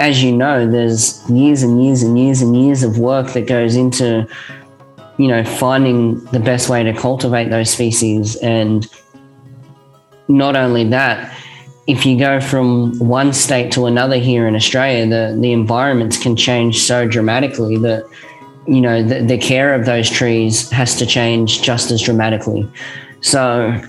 as 0.00 0.20
you 0.20 0.36
know, 0.36 0.68
there's 0.68 1.22
years 1.30 1.62
and 1.62 1.84
years 1.84 2.02
and 2.02 2.18
years 2.18 2.42
and 2.42 2.60
years 2.60 2.82
of 2.82 2.98
work 2.98 3.32
that 3.34 3.46
goes 3.46 3.76
into, 3.76 4.26
you 5.16 5.28
know, 5.28 5.44
finding 5.44 6.24
the 6.26 6.40
best 6.40 6.68
way 6.68 6.82
to 6.82 6.92
cultivate 6.92 7.50
those 7.50 7.70
species. 7.70 8.34
And 8.36 8.88
not 10.26 10.56
only 10.56 10.88
that, 10.88 11.36
if 11.90 12.06
you 12.06 12.16
go 12.16 12.40
from 12.40 12.96
one 13.00 13.32
state 13.32 13.72
to 13.72 13.86
another 13.86 14.16
here 14.16 14.46
in 14.46 14.54
Australia, 14.54 15.06
the, 15.08 15.36
the 15.40 15.52
environments 15.52 16.16
can 16.22 16.36
change 16.36 16.82
so 16.82 17.08
dramatically 17.08 17.76
that, 17.78 18.08
you 18.68 18.80
know, 18.80 19.02
the, 19.02 19.22
the 19.22 19.36
care 19.36 19.74
of 19.74 19.86
those 19.86 20.08
trees 20.08 20.70
has 20.70 20.94
to 20.96 21.04
change 21.04 21.62
just 21.62 21.90
as 21.90 22.00
dramatically. 22.00 22.70
So, 23.22 23.80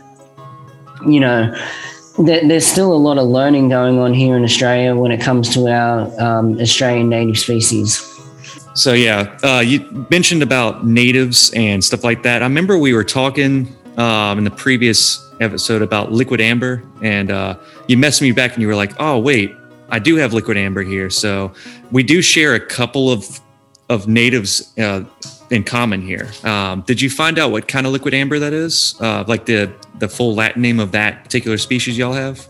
you 1.05 1.19
know, 1.19 1.55
there, 2.17 2.47
there's 2.47 2.65
still 2.65 2.91
a 2.91 2.97
lot 2.97 3.19
of 3.19 3.27
learning 3.27 3.69
going 3.69 3.99
on 3.99 4.15
here 4.15 4.35
in 4.35 4.43
Australia 4.43 4.95
when 4.95 5.11
it 5.11 5.21
comes 5.21 5.53
to 5.53 5.67
our 5.67 6.11
um, 6.19 6.59
Australian 6.59 7.07
native 7.07 7.37
species. 7.37 8.07
So 8.73 8.93
yeah, 8.93 9.37
uh, 9.43 9.59
you 9.59 10.07
mentioned 10.09 10.41
about 10.41 10.87
natives 10.87 11.51
and 11.53 11.83
stuff 11.83 12.03
like 12.03 12.23
that. 12.23 12.41
I 12.41 12.45
remember 12.45 12.79
we 12.79 12.93
were 12.93 13.03
talking 13.03 13.75
um, 13.97 14.39
in 14.39 14.43
the 14.43 14.51
previous 14.51 15.30
episode 15.41 15.81
about 15.81 16.11
liquid 16.11 16.39
amber, 16.39 16.83
and 17.01 17.31
uh, 17.31 17.55
you 17.87 17.97
messaged 17.97 18.21
me 18.21 18.31
back 18.31 18.53
and 18.53 18.61
you 18.61 18.67
were 18.67 18.75
like, 18.75 18.93
"Oh 18.99 19.19
wait, 19.19 19.53
I 19.89 19.99
do 19.99 20.15
have 20.15 20.33
liquid 20.33 20.55
amber 20.57 20.83
here." 20.83 21.09
So 21.09 21.51
we 21.91 22.03
do 22.03 22.21
share 22.21 22.55
a 22.55 22.59
couple 22.59 23.11
of 23.11 23.39
of 23.89 24.07
natives 24.07 24.77
uh, 24.77 25.03
in 25.49 25.63
common 25.63 26.01
here. 26.01 26.31
Um, 26.43 26.81
did 26.81 27.01
you 27.01 27.09
find 27.09 27.37
out 27.37 27.51
what 27.51 27.67
kind 27.67 27.85
of 27.85 27.91
liquid 27.91 28.13
amber 28.13 28.39
that 28.39 28.53
is? 28.53 28.95
Uh, 29.01 29.25
like 29.27 29.45
the 29.45 29.71
the 29.99 30.07
full 30.07 30.33
Latin 30.35 30.61
name 30.61 30.79
of 30.79 30.91
that 30.93 31.23
particular 31.23 31.57
species 31.57 31.97
y'all 31.97 32.13
have? 32.13 32.47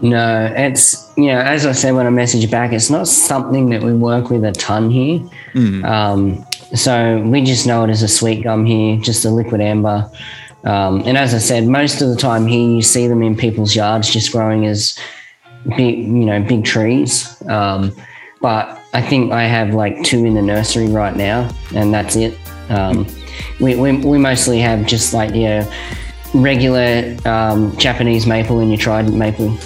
No, 0.00 0.52
it's 0.56 1.12
you 1.16 1.26
know, 1.26 1.38
as 1.38 1.64
I 1.64 1.72
said 1.72 1.94
when 1.94 2.06
I 2.06 2.10
messaged 2.10 2.50
back, 2.50 2.72
it's 2.72 2.90
not 2.90 3.06
something 3.06 3.70
that 3.70 3.82
we 3.82 3.92
work 3.92 4.30
with 4.30 4.44
a 4.44 4.52
ton 4.52 4.90
here. 4.90 5.20
Mhm. 5.54 5.84
Um, 5.84 6.46
so 6.74 7.20
we 7.20 7.42
just 7.42 7.66
know 7.66 7.84
it 7.84 7.90
as 7.90 8.02
a 8.02 8.08
sweet 8.08 8.42
gum 8.42 8.64
here, 8.64 8.96
just 8.96 9.24
a 9.24 9.30
liquid 9.30 9.60
amber. 9.60 10.10
Um, 10.64 11.02
and 11.06 11.18
as 11.18 11.34
I 11.34 11.38
said, 11.38 11.66
most 11.66 12.02
of 12.02 12.08
the 12.08 12.16
time 12.16 12.46
here 12.46 12.68
you 12.68 12.82
see 12.82 13.08
them 13.08 13.22
in 13.22 13.36
people's 13.36 13.74
yards, 13.74 14.10
just 14.10 14.32
growing 14.32 14.66
as 14.66 14.98
big, 15.76 15.98
you 15.98 16.24
know, 16.24 16.40
big 16.42 16.64
trees. 16.64 17.40
Um, 17.48 17.94
but 18.40 18.80
I 18.92 19.02
think 19.02 19.32
I 19.32 19.44
have 19.44 19.74
like 19.74 20.02
two 20.02 20.24
in 20.24 20.34
the 20.34 20.42
nursery 20.42 20.88
right 20.88 21.16
now, 21.16 21.50
and 21.74 21.92
that's 21.92 22.16
it. 22.16 22.38
Um, 22.68 23.06
we, 23.60 23.74
we, 23.76 23.96
we 23.96 24.18
mostly 24.18 24.60
have 24.60 24.86
just 24.86 25.14
like 25.14 25.34
your 25.34 25.64
regular 26.34 27.16
um, 27.26 27.76
Japanese 27.76 28.26
maple 28.26 28.60
and 28.60 28.70
your 28.70 28.78
trident 28.78 29.16
maple. 29.16 29.56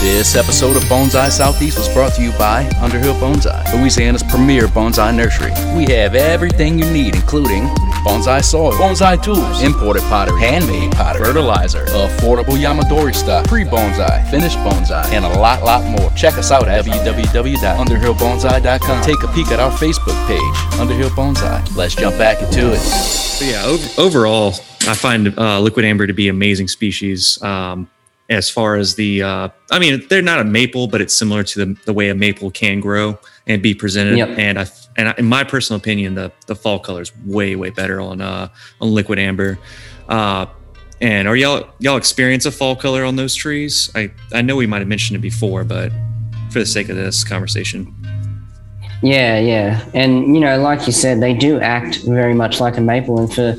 This 0.00 0.34
episode 0.34 0.76
of 0.76 0.82
Bonsai 0.84 1.30
Southeast 1.30 1.76
was 1.76 1.92
brought 1.92 2.14
to 2.14 2.22
you 2.22 2.32
by 2.38 2.66
Underhill 2.80 3.14
Bonsai, 3.16 3.74
Louisiana's 3.74 4.22
premier 4.22 4.66
bonsai 4.66 5.14
nursery. 5.14 5.50
We 5.76 5.92
have 5.92 6.14
everything 6.14 6.78
you 6.78 6.90
need, 6.90 7.14
including 7.14 7.68
bonsai 8.04 8.44
soil, 8.44 8.72
bonsai 8.72 9.22
tools, 9.22 9.62
imported 9.62 10.02
pottery, 10.04 10.40
handmade 10.40 10.92
pottery, 10.92 11.24
fertilizer, 11.24 11.84
affordable 11.86 12.56
Yamadori 12.58 13.14
stock, 13.14 13.46
pre-bonsai, 13.46 14.28
finished 14.30 14.56
bonsai, 14.58 15.04
and 15.12 15.24
a 15.24 15.28
lot, 15.38 15.62
lot 15.62 15.84
more. 15.84 16.10
Check 16.10 16.34
us 16.34 16.50
out 16.50 16.68
at 16.68 16.84
www.underhillbonsai.com. 16.84 19.02
Take 19.04 19.22
a 19.22 19.28
peek 19.32 19.48
at 19.48 19.60
our 19.60 19.70
Facebook 19.72 20.26
page, 20.26 20.40
Underhill 20.80 21.10
Bonsai. 21.10 21.76
Let's 21.76 21.94
jump 21.94 22.16
back 22.18 22.40
into 22.42 22.72
it. 22.72 22.78
So 22.78 23.44
yeah, 23.44 23.64
ov- 23.66 23.98
overall, 23.98 24.48
I 24.88 24.94
find 24.94 25.36
uh, 25.38 25.60
liquid 25.60 25.84
amber 25.84 26.06
to 26.06 26.12
be 26.12 26.28
an 26.28 26.36
amazing 26.36 26.68
species. 26.68 27.40
Um, 27.42 27.88
as 28.28 28.48
far 28.48 28.76
as 28.76 28.94
the, 28.94 29.22
uh, 29.22 29.48
I 29.72 29.78
mean, 29.80 30.06
they're 30.08 30.22
not 30.22 30.38
a 30.38 30.44
maple, 30.44 30.86
but 30.86 31.00
it's 31.00 31.16
similar 31.16 31.42
to 31.42 31.64
the, 31.64 31.76
the 31.84 31.92
way 31.92 32.10
a 32.10 32.14
maple 32.14 32.50
can 32.52 32.78
grow 32.78 33.18
and 33.46 33.60
be 33.60 33.74
presented. 33.74 34.16
Yep. 34.16 34.38
And 34.38 34.58
I, 34.58 34.66
and 34.96 35.08
I, 35.08 35.14
in 35.18 35.26
my 35.26 35.44
personal 35.44 35.78
opinion, 35.78 36.14
the 36.14 36.32
the 36.46 36.54
fall 36.54 36.78
color 36.78 37.02
is 37.02 37.16
way 37.24 37.56
way 37.56 37.70
better 37.70 38.00
on 38.00 38.20
uh 38.20 38.48
on 38.80 38.92
liquid 38.92 39.18
amber. 39.18 39.58
Uh, 40.08 40.46
and 41.00 41.26
are 41.26 41.36
y'all 41.36 41.68
y'all 41.78 41.96
experience 41.96 42.44
a 42.46 42.52
fall 42.52 42.76
color 42.76 43.04
on 43.04 43.16
those 43.16 43.34
trees? 43.34 43.90
I 43.94 44.10
I 44.32 44.42
know 44.42 44.56
we 44.56 44.66
might 44.66 44.80
have 44.80 44.88
mentioned 44.88 45.16
it 45.16 45.22
before, 45.22 45.64
but 45.64 45.92
for 46.50 46.58
the 46.58 46.66
sake 46.66 46.88
of 46.88 46.96
this 46.96 47.24
conversation, 47.24 47.94
Yeah, 49.02 49.38
yeah, 49.38 49.84
and 49.94 50.34
you 50.34 50.40
know, 50.40 50.60
like 50.60 50.86
you 50.86 50.92
said, 50.92 51.20
they 51.20 51.32
do 51.32 51.60
act 51.60 52.00
very 52.02 52.34
much 52.34 52.60
like 52.60 52.76
a 52.76 52.80
maple. 52.80 53.20
And 53.20 53.32
for 53.32 53.56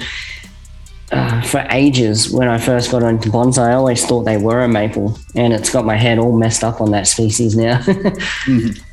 uh, 1.11 1.41
for 1.41 1.65
ages, 1.71 2.29
when 2.29 2.47
I 2.47 2.57
first 2.57 2.91
got 2.91 3.03
into 3.03 3.29
bonsai, 3.29 3.69
I 3.69 3.73
always 3.73 4.05
thought 4.05 4.23
they 4.23 4.37
were 4.37 4.61
a 4.61 4.67
maple, 4.67 5.17
and 5.35 5.53
it's 5.53 5.69
got 5.69 5.85
my 5.85 5.95
head 5.95 6.19
all 6.19 6.37
messed 6.37 6.63
up 6.63 6.79
on 6.79 6.91
that 6.91 7.07
species 7.07 7.55
now. 7.55 7.81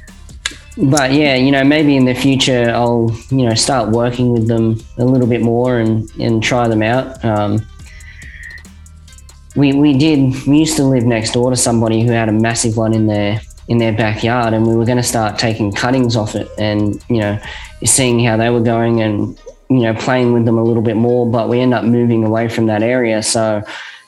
But 0.81 1.13
yeah, 1.13 1.35
you 1.35 1.51
know, 1.51 1.65
maybe 1.65 1.97
in 1.97 2.05
the 2.05 2.15
future 2.15 2.71
I'll 2.71 3.11
you 3.31 3.49
know 3.49 3.55
start 3.55 3.91
working 3.91 4.33
with 4.33 4.47
them 4.47 4.81
a 4.99 5.05
little 5.05 5.27
bit 5.27 5.43
more 5.43 5.79
and 5.79 6.09
and 6.21 6.43
try 6.43 6.69
them 6.69 6.83
out. 6.83 7.25
Um, 7.25 7.67
we 9.57 9.73
we 9.73 9.99
did 9.99 10.47
we 10.47 10.59
used 10.59 10.77
to 10.77 10.85
live 10.85 11.05
next 11.05 11.33
door 11.33 11.51
to 11.51 11.57
somebody 11.57 12.03
who 12.03 12.13
had 12.13 12.29
a 12.29 12.33
massive 12.33 12.77
one 12.77 12.95
in 12.95 13.09
their 13.09 13.41
in 13.67 13.79
their 13.79 13.93
backyard 13.93 14.55
and 14.55 14.67
we 14.67 14.75
were 14.75 14.85
going 14.85 14.97
to 14.97 15.03
start 15.03 15.39
taking 15.39 15.73
cuttings 15.73 16.17
off 16.17 16.35
it 16.35 16.49
and 16.59 17.05
you 17.09 17.19
know 17.19 17.39
seeing 17.85 18.25
how 18.25 18.37
they 18.37 18.51
were 18.51 18.63
going 18.63 19.03
and 19.03 19.39
you 19.69 19.81
know 19.81 19.93
playing 19.95 20.33
with 20.33 20.45
them 20.45 20.57
a 20.57 20.63
little 20.63 20.83
bit 20.83 20.97
more 20.97 21.31
but 21.31 21.49
we 21.49 21.61
end 21.61 21.75
up 21.75 21.85
moving 21.85 22.25
away 22.25 22.49
from 22.49 22.67
that 22.67 22.83
area 22.83 23.23
so 23.23 23.63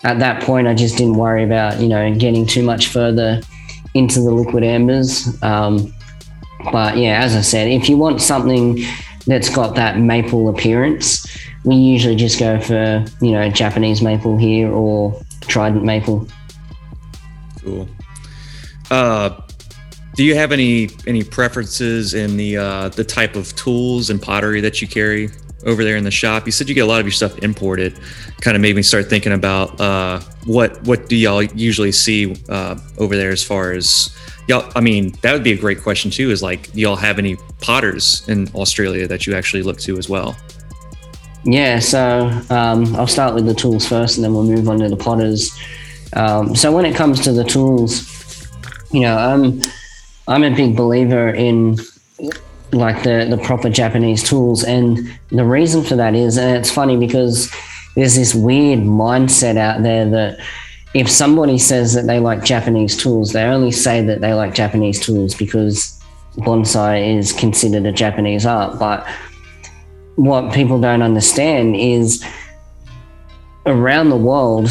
at 0.04 0.18
that 0.18 0.42
point 0.42 0.66
i 0.66 0.72
just 0.72 0.96
didn't 0.96 1.16
worry 1.16 1.44
about 1.44 1.78
you 1.78 1.88
know 1.88 2.14
getting 2.14 2.46
too 2.46 2.62
much 2.62 2.88
further 2.88 3.40
into 3.92 4.20
the 4.20 4.30
liquid 4.30 4.64
ambers 4.64 5.42
um, 5.42 5.92
but 6.72 6.96
yeah 6.96 7.22
as 7.22 7.34
i 7.34 7.40
said 7.40 7.68
if 7.68 7.88
you 7.88 7.96
want 7.96 8.20
something 8.20 8.78
that's 9.26 9.48
got 9.54 9.74
that 9.74 9.98
maple 9.98 10.48
appearance 10.48 11.26
we 11.64 11.74
usually 11.74 12.16
just 12.16 12.38
go 12.38 12.60
for 12.60 13.04
you 13.20 13.32
know 13.32 13.48
Japanese 13.50 14.02
maple 14.02 14.36
here 14.36 14.70
or 14.70 15.20
Trident 15.42 15.84
maple. 15.84 16.26
Cool. 17.62 17.88
Uh, 18.90 19.40
do 20.14 20.24
you 20.24 20.34
have 20.34 20.52
any 20.52 20.90
any 21.06 21.22
preferences 21.22 22.14
in 22.14 22.36
the 22.36 22.56
uh, 22.56 22.88
the 22.90 23.04
type 23.04 23.36
of 23.36 23.54
tools 23.56 24.10
and 24.10 24.20
pottery 24.20 24.60
that 24.60 24.80
you 24.80 24.88
carry 24.88 25.30
over 25.66 25.84
there 25.84 25.96
in 25.96 26.04
the 26.04 26.10
shop? 26.10 26.46
You 26.46 26.52
said 26.52 26.68
you 26.68 26.74
get 26.74 26.82
a 26.82 26.86
lot 26.86 27.00
of 27.00 27.06
your 27.06 27.12
stuff 27.12 27.38
imported. 27.38 27.98
Kind 28.40 28.56
of 28.56 28.60
made 28.60 28.76
me 28.76 28.82
start 28.82 29.06
thinking 29.08 29.32
about 29.32 29.80
uh, 29.80 30.20
what 30.46 30.82
what 30.84 31.08
do 31.08 31.16
y'all 31.16 31.42
usually 31.42 31.92
see 31.92 32.36
uh, 32.48 32.78
over 32.98 33.16
there 33.16 33.30
as 33.30 33.42
far 33.42 33.72
as 33.72 34.16
y'all. 34.48 34.70
I 34.74 34.80
mean, 34.80 35.12
that 35.22 35.32
would 35.32 35.44
be 35.44 35.52
a 35.52 35.56
great 35.56 35.82
question 35.82 36.10
too. 36.10 36.30
Is 36.30 36.42
like, 36.42 36.74
y'all 36.74 36.96
have 36.96 37.18
any 37.18 37.36
potters 37.60 38.28
in 38.28 38.48
Australia 38.54 39.06
that 39.06 39.26
you 39.26 39.34
actually 39.34 39.62
look 39.62 39.78
to 39.80 39.98
as 39.98 40.08
well? 40.08 40.36
Yeah, 41.44 41.78
so 41.78 42.28
um, 42.50 42.94
I'll 42.96 43.06
start 43.06 43.34
with 43.34 43.46
the 43.46 43.54
tools 43.54 43.86
first, 43.86 44.16
and 44.16 44.24
then 44.24 44.34
we'll 44.34 44.44
move 44.44 44.68
on 44.68 44.78
to 44.80 44.88
the 44.88 44.96
potters. 44.96 45.58
Um, 46.12 46.54
so 46.54 46.70
when 46.72 46.84
it 46.84 46.94
comes 46.94 47.20
to 47.20 47.32
the 47.32 47.44
tools, 47.44 48.48
you 48.92 49.00
know, 49.00 49.16
I'm 49.16 49.62
I'm 50.28 50.44
a 50.44 50.54
big 50.54 50.76
believer 50.76 51.30
in 51.30 51.78
like 52.72 53.02
the 53.02 53.26
the 53.30 53.38
proper 53.38 53.70
Japanese 53.70 54.22
tools, 54.22 54.64
and 54.64 55.18
the 55.30 55.44
reason 55.44 55.82
for 55.82 55.96
that 55.96 56.14
is, 56.14 56.36
and 56.36 56.56
it's 56.56 56.70
funny 56.70 56.96
because 56.96 57.50
there's 57.94 58.16
this 58.16 58.34
weird 58.34 58.80
mindset 58.80 59.56
out 59.56 59.82
there 59.82 60.08
that 60.10 60.38
if 60.94 61.08
somebody 61.08 61.58
says 61.58 61.94
that 61.94 62.06
they 62.06 62.18
like 62.18 62.44
Japanese 62.44 62.96
tools, 62.96 63.32
they 63.32 63.44
only 63.44 63.70
say 63.70 64.04
that 64.04 64.20
they 64.20 64.34
like 64.34 64.54
Japanese 64.54 65.00
tools 65.00 65.34
because 65.34 66.00
bonsai 66.38 67.16
is 67.16 67.32
considered 67.32 67.86
a 67.86 67.92
Japanese 67.92 68.46
art, 68.46 68.78
but 68.78 69.06
what 70.16 70.52
people 70.52 70.80
don't 70.80 71.02
understand 71.02 71.76
is 71.76 72.24
around 73.66 74.10
the 74.10 74.16
world 74.16 74.68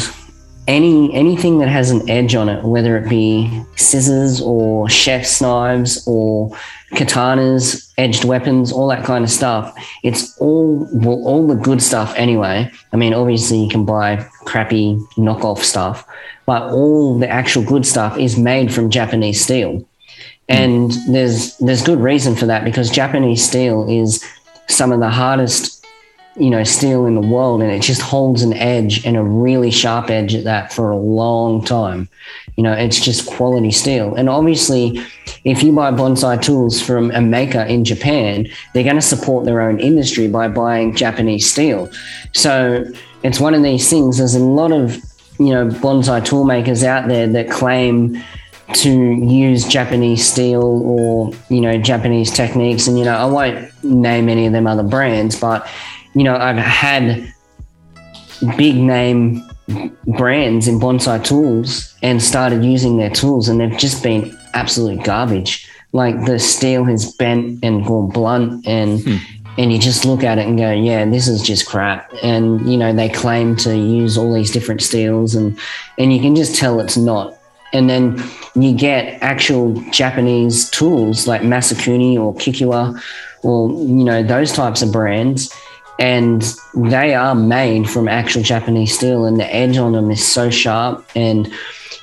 any 0.70 1.12
anything 1.12 1.58
that 1.58 1.68
has 1.68 1.90
an 1.90 2.08
edge 2.08 2.36
on 2.36 2.48
it 2.48 2.62
whether 2.64 2.96
it 2.96 3.08
be 3.08 3.50
scissors 3.74 4.40
or 4.40 4.88
chef's 4.88 5.40
knives 5.40 6.02
or 6.06 6.50
katanas 6.92 7.92
edged 7.98 8.24
weapons 8.24 8.70
all 8.70 8.86
that 8.86 9.04
kind 9.04 9.24
of 9.24 9.30
stuff 9.30 9.74
it's 10.04 10.38
all 10.38 10.88
well, 10.92 11.26
all 11.26 11.46
the 11.46 11.56
good 11.56 11.82
stuff 11.82 12.14
anyway. 12.16 12.70
I 12.92 12.96
mean 12.96 13.12
obviously 13.12 13.62
you 13.64 13.68
can 13.68 13.84
buy 13.84 14.24
crappy 14.44 14.96
knockoff 15.16 15.58
stuff 15.58 16.06
but 16.46 16.62
all 16.70 17.18
the 17.18 17.28
actual 17.28 17.64
good 17.64 17.84
stuff 17.84 18.16
is 18.16 18.38
made 18.38 18.72
from 18.72 18.90
japanese 18.90 19.40
steel. 19.40 19.78
Hmm. 20.48 20.56
And 20.56 20.92
there's 21.08 21.56
there's 21.58 21.82
good 21.82 21.98
reason 21.98 22.36
for 22.36 22.46
that 22.46 22.64
because 22.64 22.90
japanese 22.90 23.44
steel 23.44 23.88
is 23.88 24.24
some 24.70 24.92
of 24.92 25.00
the 25.00 25.10
hardest, 25.10 25.79
you 26.36 26.48
know, 26.48 26.62
steel 26.62 27.06
in 27.06 27.14
the 27.14 27.20
world, 27.20 27.60
and 27.62 27.70
it 27.70 27.82
just 27.82 28.00
holds 28.00 28.42
an 28.42 28.52
edge 28.54 29.04
and 29.04 29.16
a 29.16 29.22
really 29.22 29.70
sharp 29.70 30.10
edge 30.10 30.34
at 30.34 30.44
that 30.44 30.72
for 30.72 30.90
a 30.90 30.96
long 30.96 31.64
time. 31.64 32.08
You 32.56 32.62
know, 32.62 32.72
it's 32.72 33.00
just 33.00 33.26
quality 33.26 33.72
steel. 33.72 34.14
And 34.14 34.28
obviously, 34.28 35.00
if 35.44 35.62
you 35.62 35.72
buy 35.72 35.90
bonsai 35.90 36.40
tools 36.40 36.80
from 36.80 37.10
a 37.12 37.20
maker 37.20 37.62
in 37.62 37.84
Japan, 37.84 38.46
they're 38.72 38.84
going 38.84 38.96
to 38.96 39.02
support 39.02 39.44
their 39.44 39.60
own 39.60 39.80
industry 39.80 40.28
by 40.28 40.48
buying 40.48 40.94
Japanese 40.94 41.50
steel. 41.50 41.90
So 42.32 42.84
it's 43.22 43.40
one 43.40 43.54
of 43.54 43.62
these 43.62 43.90
things. 43.90 44.18
There's 44.18 44.34
a 44.34 44.40
lot 44.40 44.72
of 44.72 44.96
you 45.38 45.50
know 45.50 45.68
bonsai 45.68 46.24
tool 46.24 46.44
makers 46.44 46.84
out 46.84 47.08
there 47.08 47.26
that 47.26 47.50
claim 47.50 48.22
to 48.72 48.90
use 48.90 49.66
Japanese 49.66 50.24
steel 50.24 50.62
or 50.62 51.32
you 51.48 51.60
know 51.60 51.76
Japanese 51.78 52.30
techniques, 52.30 52.86
and 52.86 52.98
you 52.98 53.04
know 53.04 53.16
I 53.16 53.24
won't 53.24 53.84
name 53.84 54.28
any 54.28 54.46
of 54.46 54.52
them 54.52 54.66
other 54.66 54.82
brands, 54.82 55.38
but 55.38 55.66
you 56.14 56.24
know 56.24 56.36
I've 56.36 56.56
had 56.56 57.32
big 58.56 58.76
name 58.76 59.42
brands 60.06 60.66
in 60.66 60.80
bonsai 60.80 61.22
tools 61.24 61.94
and 62.02 62.22
started 62.22 62.64
using 62.64 62.96
their 62.96 63.10
tools, 63.10 63.48
and 63.48 63.60
they've 63.60 63.78
just 63.78 64.02
been 64.02 64.36
absolute 64.54 65.04
garbage. 65.04 65.68
Like 65.92 66.24
the 66.24 66.38
steel 66.38 66.84
has 66.84 67.12
bent 67.14 67.64
and 67.64 67.84
gone 67.84 68.10
blunt, 68.10 68.66
and 68.66 69.00
hmm. 69.00 69.16
and 69.58 69.72
you 69.72 69.78
just 69.78 70.04
look 70.04 70.22
at 70.22 70.38
it 70.38 70.46
and 70.46 70.58
go, 70.58 70.72
yeah, 70.72 71.04
this 71.04 71.28
is 71.28 71.42
just 71.42 71.66
crap. 71.66 72.12
And 72.22 72.70
you 72.70 72.76
know 72.76 72.92
they 72.92 73.08
claim 73.08 73.56
to 73.56 73.76
use 73.76 74.16
all 74.16 74.32
these 74.32 74.50
different 74.50 74.82
steels, 74.82 75.34
and 75.34 75.58
and 75.98 76.12
you 76.12 76.20
can 76.20 76.34
just 76.34 76.56
tell 76.56 76.80
it's 76.80 76.96
not 76.96 77.36
and 77.72 77.88
then 77.88 78.22
you 78.54 78.74
get 78.74 79.22
actual 79.22 79.74
Japanese 79.90 80.68
tools 80.70 81.26
like 81.26 81.42
Masakuni 81.42 82.16
or 82.16 82.34
Kikyo 82.34 83.00
or 83.42 83.70
you 83.70 84.04
know 84.04 84.22
those 84.22 84.52
types 84.52 84.82
of 84.82 84.92
brands 84.92 85.54
and 86.00 86.42
they 86.74 87.14
are 87.14 87.34
made 87.34 87.88
from 87.88 88.08
actual 88.08 88.42
Japanese 88.42 88.96
steel 88.96 89.26
and 89.26 89.38
the 89.38 89.54
edge 89.54 89.76
on 89.76 89.92
them 89.92 90.10
is 90.10 90.26
so 90.26 90.50
sharp. 90.50 91.08
And 91.14 91.46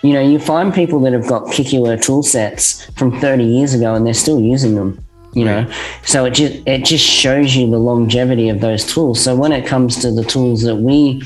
you 0.04 0.14
know 0.14 0.22
you 0.22 0.40
find 0.40 0.74
people 0.74 1.00
that 1.02 1.14
have 1.14 1.28
got 1.28 1.44
Kikyo 1.48 2.00
tool 2.02 2.24
sets 2.24 2.86
from 2.92 3.20
30 3.20 3.44
years 3.44 3.74
ago 3.74 3.96
and 3.96 4.06
they're 4.06 4.14
still 4.14 4.40
using 4.40 4.76
them 4.76 5.04
you 5.34 5.46
know? 5.46 5.72
So 6.04 6.26
it 6.26 6.32
just 6.32 6.68
it 6.68 6.84
just 6.84 7.06
shows 7.06 7.56
you 7.56 7.70
the 7.70 7.78
longevity 7.78 8.50
of 8.50 8.60
those 8.60 8.84
tools. 8.86 9.24
So 9.24 9.36
when 9.36 9.52
it 9.52 9.68
comes 9.68 9.98
to 9.98 10.12
the 10.12 10.24
tools 10.24 10.64
that 10.64 10.76
we 10.76 11.22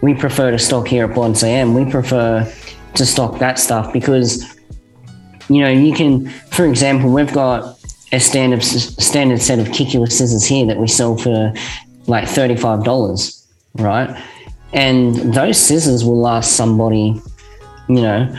we 0.00 0.14
prefer 0.14 0.52
to 0.52 0.58
stock 0.58 0.86
here 0.86 1.06
at 1.06 1.16
Bonsai-En, 1.16 1.74
we 1.74 1.90
prefer 1.90 2.50
to 2.94 3.06
stock 3.06 3.38
that 3.40 3.58
stuff 3.58 3.92
because 3.92 4.56
you 5.48 5.60
know 5.60 5.70
you 5.70 5.92
can 5.92 6.28
for 6.50 6.66
example 6.66 7.12
we've 7.12 7.32
got 7.32 7.78
a 8.12 8.20
standard 8.20 8.62
standard 8.62 9.42
set 9.42 9.58
of 9.58 9.66
Kikyo 9.68 10.10
scissors 10.10 10.44
here 10.44 10.66
that 10.66 10.78
we 10.78 10.86
sell 10.86 11.16
for 11.16 11.52
like 12.08 12.24
$35 12.24 13.46
right 13.74 14.22
and 14.72 15.14
those 15.32 15.58
scissors 15.58 16.04
will 16.04 16.20
last 16.20 16.56
somebody 16.56 17.20
you 17.88 18.02
know 18.02 18.36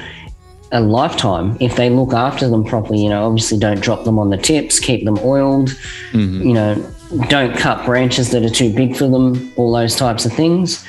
a 0.72 0.82
lifetime 0.82 1.58
if 1.60 1.76
they 1.76 1.90
look 1.90 2.14
after 2.14 2.48
them 2.50 2.64
properly 2.64 3.02
you 3.02 3.10
know 3.10 3.26
obviously 3.26 3.58
don't 3.58 3.80
drop 3.80 4.04
them 4.04 4.20
on 4.20 4.30
the 4.30 4.38
tips 4.38 4.80
keep 4.80 5.06
them 5.06 5.18
oiled 5.20 5.70
mm-hmm. 6.12 6.42
you 6.42 6.54
know 6.54 6.76
don't 7.28 7.58
cut 7.58 7.84
branches 7.86 8.30
that 8.32 8.44
are 8.44 8.50
too 8.50 8.72
big 8.74 8.96
for 8.96 9.08
them 9.08 9.52
all 9.56 9.72
those 9.72 9.96
types 9.96 10.26
of 10.26 10.34
things 10.34 10.86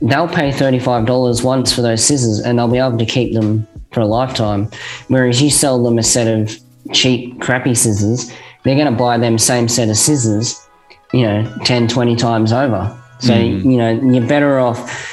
they'll 0.00 0.28
pay 0.28 0.50
$35 0.50 1.44
once 1.44 1.72
for 1.72 1.82
those 1.82 2.04
scissors 2.04 2.40
and 2.40 2.58
they'll 2.58 2.68
be 2.68 2.78
able 2.78 2.98
to 2.98 3.06
keep 3.06 3.34
them 3.34 3.66
for 3.92 4.00
a 4.00 4.06
lifetime. 4.06 4.70
Whereas 5.08 5.42
you 5.42 5.50
sell 5.50 5.82
them 5.82 5.98
a 5.98 6.02
set 6.02 6.26
of 6.26 6.56
cheap, 6.92 7.40
crappy 7.40 7.74
scissors, 7.74 8.32
they're 8.62 8.76
going 8.76 8.90
to 8.90 8.98
buy 8.98 9.18
them 9.18 9.38
same 9.38 9.68
set 9.68 9.88
of 9.88 9.96
scissors, 9.96 10.67
you 11.12 11.22
know, 11.22 11.58
10, 11.64 11.88
20 11.88 12.16
times 12.16 12.52
over. 12.52 12.96
So, 13.20 13.32
mm. 13.32 13.64
you 13.64 13.76
know, 13.76 13.90
you're 13.90 14.26
better 14.26 14.58
off 14.58 15.04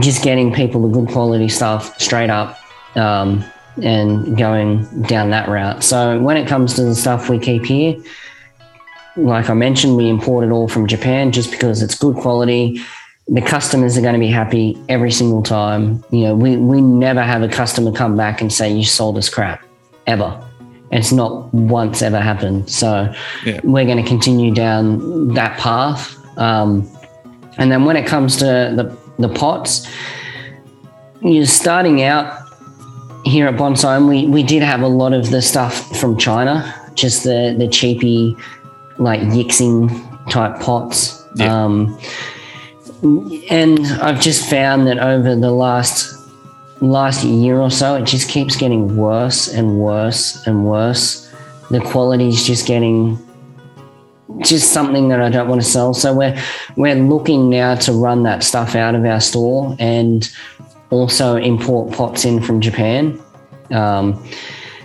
just 0.00 0.24
getting 0.24 0.52
people 0.52 0.88
the 0.88 0.88
good 0.88 1.08
quality 1.08 1.48
stuff 1.48 1.98
straight 2.00 2.30
up 2.30 2.58
um, 2.96 3.44
and 3.82 4.36
going 4.36 5.02
down 5.02 5.30
that 5.30 5.48
route. 5.48 5.82
So, 5.84 6.18
when 6.20 6.36
it 6.36 6.48
comes 6.48 6.74
to 6.74 6.84
the 6.84 6.94
stuff 6.94 7.28
we 7.28 7.38
keep 7.38 7.64
here, 7.64 8.02
like 9.16 9.50
I 9.50 9.54
mentioned, 9.54 9.96
we 9.96 10.08
import 10.08 10.44
it 10.44 10.50
all 10.50 10.68
from 10.68 10.86
Japan 10.86 11.32
just 11.32 11.50
because 11.50 11.82
it's 11.82 11.96
good 11.96 12.16
quality 12.16 12.82
the 13.28 13.40
customers 13.40 13.96
are 13.96 14.02
going 14.02 14.14
to 14.14 14.20
be 14.20 14.28
happy 14.28 14.78
every 14.88 15.10
single 15.10 15.42
time. 15.42 16.04
You 16.10 16.24
know, 16.24 16.34
we, 16.34 16.56
we 16.56 16.80
never 16.80 17.22
have 17.22 17.42
a 17.42 17.48
customer 17.48 17.92
come 17.92 18.16
back 18.16 18.40
and 18.40 18.52
say, 18.52 18.72
you 18.72 18.84
sold 18.84 19.16
us 19.16 19.28
crap, 19.28 19.64
ever. 20.06 20.43
It's 20.90 21.12
not 21.12 21.52
once 21.52 22.02
ever 22.02 22.20
happened. 22.20 22.70
So 22.70 23.12
yeah. 23.44 23.60
we're 23.64 23.84
going 23.84 24.02
to 24.02 24.08
continue 24.08 24.54
down 24.54 25.34
that 25.34 25.58
path. 25.58 26.16
Um, 26.38 26.88
and 27.58 27.70
then 27.70 27.84
when 27.84 27.96
it 27.96 28.06
comes 28.06 28.36
to 28.38 28.44
the, 28.44 28.96
the 29.18 29.28
pots, 29.28 29.88
you're 31.22 31.46
starting 31.46 32.02
out 32.02 32.48
here 33.24 33.48
at 33.48 33.54
Bonsai, 33.54 34.06
we, 34.06 34.26
we 34.26 34.42
did 34.42 34.62
have 34.62 34.82
a 34.82 34.86
lot 34.86 35.12
of 35.12 35.30
the 35.30 35.40
stuff 35.40 35.96
from 35.98 36.18
China, 36.18 36.74
just 36.94 37.24
the, 37.24 37.54
the 37.58 37.66
cheapy, 37.68 38.36
like 38.98 39.20
Yixing 39.20 39.88
type 40.30 40.60
pots. 40.60 41.24
Yeah. 41.36 41.64
Um, 41.64 41.98
and 43.50 43.86
I've 44.00 44.20
just 44.20 44.48
found 44.48 44.86
that 44.86 44.98
over 44.98 45.34
the 45.34 45.50
last 45.50 46.13
last 46.90 47.24
year 47.24 47.58
or 47.58 47.70
so, 47.70 47.96
it 47.96 48.04
just 48.04 48.28
keeps 48.28 48.56
getting 48.56 48.96
worse 48.96 49.48
and 49.48 49.78
worse 49.78 50.46
and 50.46 50.64
worse. 50.64 51.30
The 51.70 51.80
quality 51.80 52.28
is 52.28 52.46
just 52.46 52.66
getting 52.66 53.18
just 54.40 54.72
something 54.72 55.08
that 55.08 55.20
I 55.20 55.28
don't 55.28 55.48
want 55.48 55.62
to 55.62 55.66
sell. 55.66 55.94
So 55.94 56.12
we're 56.12 56.40
we're 56.76 56.94
looking 56.94 57.50
now 57.50 57.74
to 57.76 57.92
run 57.92 58.22
that 58.24 58.42
stuff 58.42 58.74
out 58.74 58.94
of 58.94 59.04
our 59.04 59.20
store 59.20 59.76
and 59.78 60.28
also 60.90 61.36
import 61.36 61.92
pots 61.92 62.24
in 62.24 62.40
from 62.42 62.60
Japan. 62.60 63.20
Um, 63.70 64.22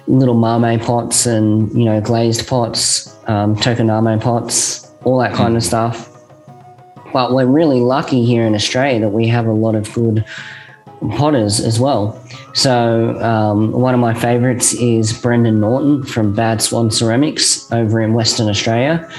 little 0.07 0.35
mame 0.35 0.79
pots 0.79 1.25
and 1.25 1.71
you 1.77 1.85
know 1.85 2.01
glazed 2.01 2.47
pots, 2.47 3.15
um, 3.27 3.55
tokoname 3.55 4.21
pots, 4.21 4.91
all 5.03 5.19
that 5.19 5.33
kind 5.33 5.55
of 5.55 5.63
stuff. 5.63 6.07
But 7.13 7.33
we're 7.33 7.47
really 7.47 7.79
lucky 7.79 8.23
here 8.23 8.45
in 8.45 8.53
Australia 8.53 8.99
that 8.99 9.09
we 9.09 9.27
have 9.27 9.47
a 9.47 9.51
lot 9.51 9.75
of 9.75 9.91
good 9.93 10.23
potters 11.11 11.59
as 11.59 11.79
well. 11.79 12.21
So 12.53 13.19
um, 13.21 13.71
one 13.71 13.93
of 13.93 13.99
my 13.99 14.13
favourites 14.13 14.73
is 14.73 15.13
Brendan 15.13 15.59
Norton 15.59 16.03
from 16.03 16.33
Bad 16.33 16.61
Swan 16.61 16.91
Ceramics 16.91 17.71
over 17.71 18.01
in 18.01 18.13
Western 18.13 18.49
Australia. 18.49 19.09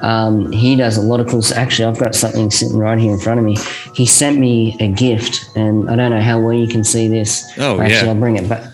Um, 0.00 0.50
he 0.50 0.76
does 0.76 0.96
a 0.96 1.02
lot 1.02 1.20
of 1.20 1.28
cool. 1.28 1.42
Actually, 1.54 1.84
I've 1.86 1.98
got 1.98 2.14
something 2.14 2.50
sitting 2.50 2.78
right 2.78 2.98
here 2.98 3.12
in 3.12 3.20
front 3.20 3.38
of 3.38 3.44
me. 3.44 3.58
He 3.94 4.06
sent 4.06 4.38
me 4.38 4.76
a 4.80 4.88
gift, 4.88 5.50
and 5.56 5.90
I 5.90 5.96
don't 5.96 6.10
know 6.10 6.22
how 6.22 6.40
well 6.40 6.54
you 6.54 6.66
can 6.66 6.84
see 6.84 7.06
this. 7.06 7.52
Oh, 7.58 7.80
actually, 7.80 7.96
yeah. 7.96 8.06
I'll 8.06 8.14
bring 8.18 8.36
it 8.36 8.48
back. 8.48 8.72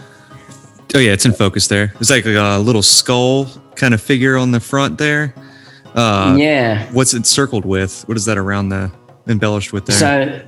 Oh 0.94 0.98
yeah, 0.98 1.12
it's 1.12 1.26
in 1.26 1.32
focus 1.32 1.66
there. 1.66 1.92
It's 2.00 2.10
like 2.10 2.26
a 2.26 2.58
little 2.58 2.82
skull 2.82 3.48
kind 3.74 3.92
of 3.92 4.00
figure 4.00 4.36
on 4.36 4.52
the 4.52 4.60
front 4.60 4.98
there. 4.98 5.34
Uh, 5.94 6.36
yeah. 6.38 6.90
What's 6.92 7.12
it 7.12 7.26
circled 7.26 7.64
with? 7.64 8.02
What 8.06 8.16
is 8.16 8.24
that 8.26 8.38
around 8.38 8.68
the 8.68 8.92
embellished 9.26 9.72
with 9.72 9.86
there? 9.86 9.96
So 9.96 10.45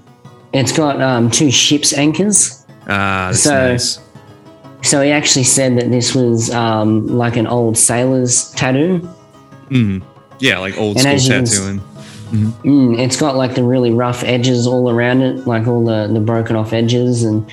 it's 0.53 0.73
got 0.73 1.01
um, 1.01 1.31
two 1.31 1.51
ship's 1.51 1.93
anchors. 1.93 2.65
ah, 2.89 3.31
so- 3.33 3.73
nice. 3.73 4.01
So 4.83 5.03
he 5.03 5.11
actually 5.11 5.43
said 5.45 5.77
that 5.77 5.91
this 5.91 6.15
was 6.15 6.51
um, 6.51 7.07
like 7.09 7.37
an 7.37 7.49
old 7.49 7.77
sailor's 7.77 8.53
tattoo. 8.53 9.09
Mm. 9.71 10.03
Yeah, 10.39 10.59
like 10.59 10.79
old 10.79 10.97
And 10.99 11.21
school 11.21 11.37
you 11.37 11.45
can 11.45 11.45
tattooing. 11.45 11.81
Mm, 12.63 12.99
it's 12.99 13.17
got 13.17 13.35
like 13.35 13.57
the 13.57 13.65
really 13.65 13.91
rough 13.91 14.23
edges 14.23 14.69
all 14.69 14.89
around 14.89 15.23
it, 15.23 15.49
like 15.49 15.67
all 15.67 15.85
the, 15.85 16.07
the 16.07 16.21
broken 16.21 16.55
off 16.55 16.73
edges. 16.73 17.25
And 17.25 17.51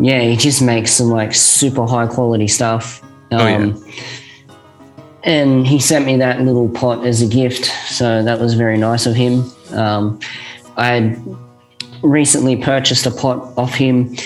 yeah, 0.00 0.20
he 0.22 0.34
just 0.36 0.60
makes 0.60 0.90
some 0.90 1.10
like 1.10 1.32
super 1.32 1.86
high 1.86 2.08
quality 2.08 2.48
stuff. 2.48 3.02
Um, 3.30 3.38
Oh, 3.40 3.46
yeah. 3.46 3.74
And 5.22 5.66
he 5.66 5.78
sent 5.78 6.06
me 6.06 6.16
that 6.16 6.40
little 6.40 6.68
pot 6.68 7.06
as 7.06 7.22
a 7.22 7.26
gift. 7.26 7.66
So 7.88 8.22
that 8.22 8.40
was 8.40 8.54
very 8.54 8.78
nice 8.78 9.06
of 9.06 9.14
him. 9.14 9.44
Um, 9.72 10.18
I 10.76 10.86
had 10.86 11.22
recently 12.02 12.56
purchased 12.56 13.06
a 13.06 13.10
pot 13.10 13.52
off 13.56 13.74
him 13.74 14.16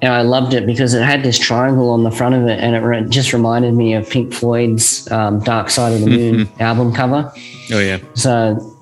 and 0.00 0.12
I 0.12 0.22
loved 0.22 0.54
it 0.54 0.64
because 0.64 0.94
it 0.94 1.02
had 1.02 1.22
this 1.22 1.38
triangle 1.38 1.90
on 1.90 2.04
the 2.04 2.10
front 2.10 2.34
of 2.34 2.46
it 2.46 2.60
and 2.60 2.76
it 2.76 2.80
re- 2.80 3.04
just 3.08 3.32
reminded 3.32 3.74
me 3.74 3.94
of 3.94 4.08
Pink 4.08 4.32
Floyd's 4.32 5.10
um, 5.10 5.40
Dark 5.40 5.70
Side 5.70 5.92
of 5.94 6.00
the 6.00 6.06
Moon 6.06 6.48
album 6.60 6.92
cover. 6.94 7.32
Oh 7.72 7.80
yeah. 7.80 7.98
So, 8.14 8.76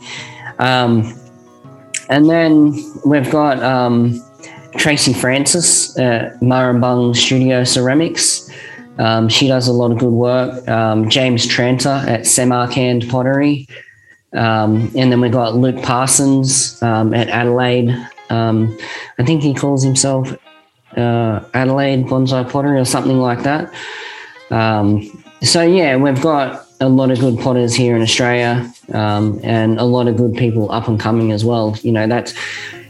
um, 0.58 1.12
and 2.10 2.28
then 2.28 2.74
we've 3.04 3.30
got 3.30 3.62
um, 3.62 4.22
Tracy 4.76 5.14
Francis 5.14 5.98
at 5.98 6.38
Marambung 6.40 7.16
Studio 7.16 7.64
Ceramics. 7.64 8.50
Um, 8.98 9.28
she 9.28 9.48
does 9.48 9.68
a 9.68 9.72
lot 9.72 9.92
of 9.92 9.98
good 9.98 10.12
work. 10.12 10.66
Um, 10.68 11.08
James 11.08 11.46
Tranter 11.46 12.04
at 12.06 12.26
Samarkand 12.26 13.08
Pottery. 13.08 13.66
Um, 14.32 14.90
and 14.96 15.10
then 15.10 15.20
we've 15.20 15.32
got 15.32 15.54
Luke 15.54 15.82
Parsons 15.82 16.82
um, 16.82 17.14
at 17.14 17.28
Adelaide. 17.28 17.90
Um, 18.30 18.76
I 19.18 19.24
think 19.24 19.42
he 19.42 19.54
calls 19.54 19.82
himself 19.82 20.36
uh, 20.96 21.44
Adelaide 21.54 22.06
Bonsai 22.06 22.50
Pottery 22.50 22.80
or 22.80 22.84
something 22.84 23.18
like 23.18 23.42
that. 23.42 23.72
Um, 24.50 25.24
so 25.42 25.62
yeah, 25.62 25.96
we've 25.96 26.20
got 26.20 26.66
a 26.80 26.88
lot 26.88 27.10
of 27.10 27.18
good 27.18 27.38
potters 27.38 27.74
here 27.74 27.96
in 27.96 28.02
Australia, 28.02 28.70
um, 28.92 29.40
and 29.42 29.78
a 29.78 29.84
lot 29.84 30.08
of 30.08 30.16
good 30.16 30.34
people 30.34 30.70
up 30.70 30.88
and 30.88 31.00
coming 31.00 31.32
as 31.32 31.44
well. 31.44 31.76
You 31.82 31.92
know, 31.92 32.06
that's 32.06 32.34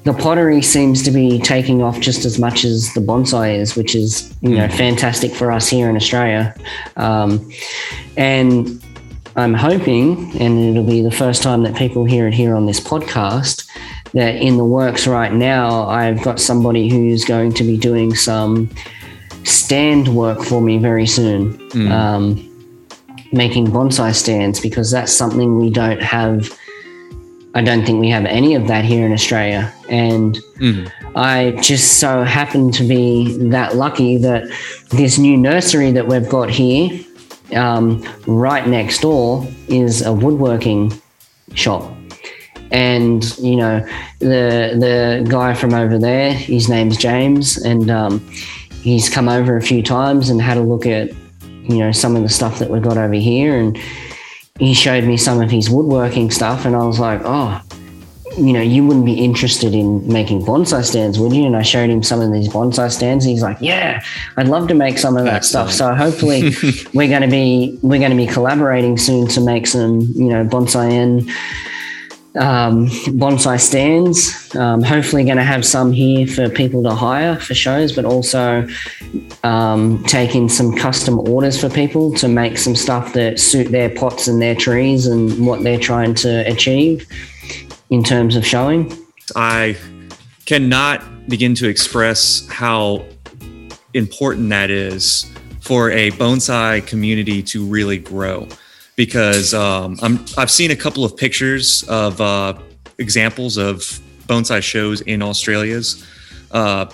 the 0.05 0.12
pottery 0.12 0.62
seems 0.62 1.03
to 1.03 1.11
be 1.11 1.38
taking 1.40 1.83
off 1.83 2.01
just 2.01 2.25
as 2.25 2.38
much 2.38 2.64
as 2.64 2.94
the 2.94 3.01
bonsai 3.01 3.59
is, 3.59 3.77
which 3.77 3.94
is 3.94 4.35
you 4.40 4.57
know 4.57 4.68
fantastic 4.68 5.33
for 5.33 5.51
us 5.51 5.68
here 5.68 5.88
in 5.88 5.96
Australia. 5.96 6.55
Um, 6.96 7.51
and 8.16 8.83
I'm 9.37 9.53
hoping, 9.53 10.40
and 10.40 10.59
it'll 10.70 10.85
be 10.85 11.03
the 11.03 11.11
first 11.11 11.42
time 11.42 11.62
that 11.64 11.77
people 11.77 12.05
hear 12.05 12.27
it 12.27 12.35
here 12.35 12.55
on 12.55 12.64
this 12.64 12.81
podcast, 12.81 13.68
that 14.14 14.37
in 14.37 14.57
the 14.57 14.64
works 14.64 15.07
right 15.07 15.33
now, 15.33 15.87
I've 15.88 16.22
got 16.22 16.40
somebody 16.40 16.88
who's 16.88 17.25
going 17.25 17.53
to 17.55 17.64
be 17.64 17.77
doing 17.77 18.14
some 18.14 18.70
stand 19.44 20.09
work 20.09 20.42
for 20.42 20.61
me 20.62 20.79
very 20.79 21.07
soon. 21.07 21.59
Mm. 21.70 21.90
Um, 21.90 22.53
making 23.33 23.66
bonsai 23.66 24.14
stands 24.14 24.61
because 24.61 24.90
that's 24.90 25.12
something 25.12 25.59
we 25.59 25.68
don't 25.70 26.01
have. 26.01 26.51
I 27.55 27.62
don't 27.62 27.85
think 27.85 28.01
we 28.01 28.09
have 28.11 28.25
any 28.25 28.55
of 28.55 28.68
that 28.68 28.85
here 28.85 29.05
in 29.07 29.12
Australia. 29.12 29.72
And 29.88 30.38
Mhm. 30.59 30.90
I 31.14 31.57
just 31.61 31.94
so 31.99 32.22
happen 32.25 32.70
to 32.72 32.85
be 32.85 33.37
that 33.51 33.77
lucky 33.77 34.16
that 34.18 34.44
this 34.90 35.18
new 35.18 35.37
nursery 35.37 35.90
that 35.92 36.07
we've 36.07 36.29
got 36.29 36.51
here, 36.51 36.90
um, 37.55 38.05
right 38.27 38.67
next 38.67 39.01
door, 39.01 39.47
is 39.69 40.03
a 40.03 40.13
woodworking 40.13 40.93
shop. 41.55 41.93
And 42.71 43.25
you 43.39 43.57
know, 43.57 43.81
the 44.19 44.77
the 44.79 45.27
guy 45.29 45.55
from 45.55 45.75
over 45.75 45.99
there, 45.99 46.33
his 46.33 46.69
name's 46.69 46.97
James, 46.97 47.57
and 47.59 47.91
um, 47.91 48.27
he's 48.83 49.09
come 49.09 49.29
over 49.29 49.57
a 49.57 49.63
few 49.63 49.83
times 49.83 50.31
and 50.31 50.43
had 50.43 50.57
a 50.57 50.63
look 50.63 50.87
at 50.87 51.11
you 51.43 51.79
know 51.79 51.93
some 51.93 52.17
of 52.17 52.23
the 52.23 52.29
stuff 52.29 52.59
that 52.59 52.71
we've 52.71 52.83
got 52.83 52.97
over 52.97 53.15
here, 53.15 53.57
and 53.57 53.79
he 54.59 54.75
showed 54.75 55.05
me 55.05 55.17
some 55.17 55.41
of 55.41 55.51
his 55.51 55.71
woodworking 55.71 56.31
stuff, 56.31 56.65
and 56.65 56.75
I 56.75 56.85
was 56.85 56.99
like, 56.99 57.21
oh, 57.25 57.61
you 58.37 58.53
know, 58.53 58.61
you 58.61 58.87
wouldn't 58.87 59.07
be 59.07 59.14
interested 59.14 59.75
in 59.75 60.07
making 60.11 60.42
bonsai 60.42 60.85
stands, 60.85 61.18
would 61.18 61.33
you? 61.33 61.46
And 61.46 61.57
I 61.57 61.62
showed 61.62 61.88
him 61.88 62.03
some 62.03 62.20
of 62.20 62.33
these 62.33 62.49
bonsai 62.49 62.90
stands. 62.90 63.25
And 63.25 63.33
he's 63.33 63.42
like, 63.42 63.57
yeah, 63.61 64.03
I'd 64.37 64.49
love 64.49 64.68
to 64.68 64.75
make 64.75 64.99
some 64.99 65.16
of 65.16 65.25
that 65.25 65.44
stuff. 65.44 65.72
So 65.72 65.94
hopefully, 65.94 66.53
we're 66.94 67.09
going 67.09 67.22
to 67.22 67.29
be 67.29 67.79
we're 67.83 67.99
going 67.99 68.11
to 68.11 68.16
be 68.16 68.27
collaborating 68.27 68.99
soon 68.99 69.27
to 69.29 69.40
make 69.40 69.66
some, 69.66 70.01
you 70.01 70.29
know, 70.29 70.44
bonsai 70.44 70.90
and 70.90 71.31
um, 72.37 72.87
bonsai 73.18 73.59
stands. 73.59 74.55
Um, 74.55 74.83
hopefully, 74.83 75.25
going 75.25 75.38
to 75.38 75.42
have 75.42 75.64
some 75.64 75.92
here 75.92 76.27
for 76.27 76.51
people 76.51 76.83
to 76.83 76.94
hire 76.94 77.37
for 77.37 77.55
shows, 77.55 77.92
but 77.92 78.05
also 78.05 78.66
um, 79.44 80.05
taking 80.05 80.49
some 80.51 80.77
custom 80.77 81.18
orders 81.20 81.59
for 81.59 81.70
people 81.70 82.12
to 82.14 82.29
make 82.29 82.59
some 82.59 82.77
stuff 82.77 83.14
that 83.14 83.40
suit 83.40 83.72
their 83.72 83.88
pots 83.88 84.29
and 84.29 84.42
their 84.42 84.55
trees 84.55 85.07
and 85.07 85.46
what 85.46 85.62
they're 85.62 85.81
trying 85.81 86.14
to 86.16 86.40
achieve 86.46 87.07
in 87.90 88.03
terms 88.03 88.37
of 88.37 88.46
showing. 88.46 88.92
I 89.35 89.77
cannot 90.44 91.29
begin 91.29 91.55
to 91.57 91.68
express 91.68 92.46
how 92.49 93.05
important 93.94 94.49
that 94.51 94.70
is 94.70 95.31
for 95.61 95.90
a 95.90 96.11
bonsai 96.12 96.87
community 96.87 97.42
to 97.42 97.64
really 97.66 97.99
grow 97.99 98.46
because 98.94 99.53
um, 99.53 99.99
I'm, 100.01 100.25
I've 100.38 100.51
seen 100.51 100.70
a 100.70 100.77
couple 100.77 101.05
of 101.05 101.16
pictures 101.16 101.83
of 101.88 102.20
uh, 102.20 102.55
examples 102.99 103.57
of 103.57 103.79
bonsai 104.27 104.62
shows 104.62 105.01
in 105.03 105.22
Australia's. 105.22 106.07
Uh, 106.51 106.87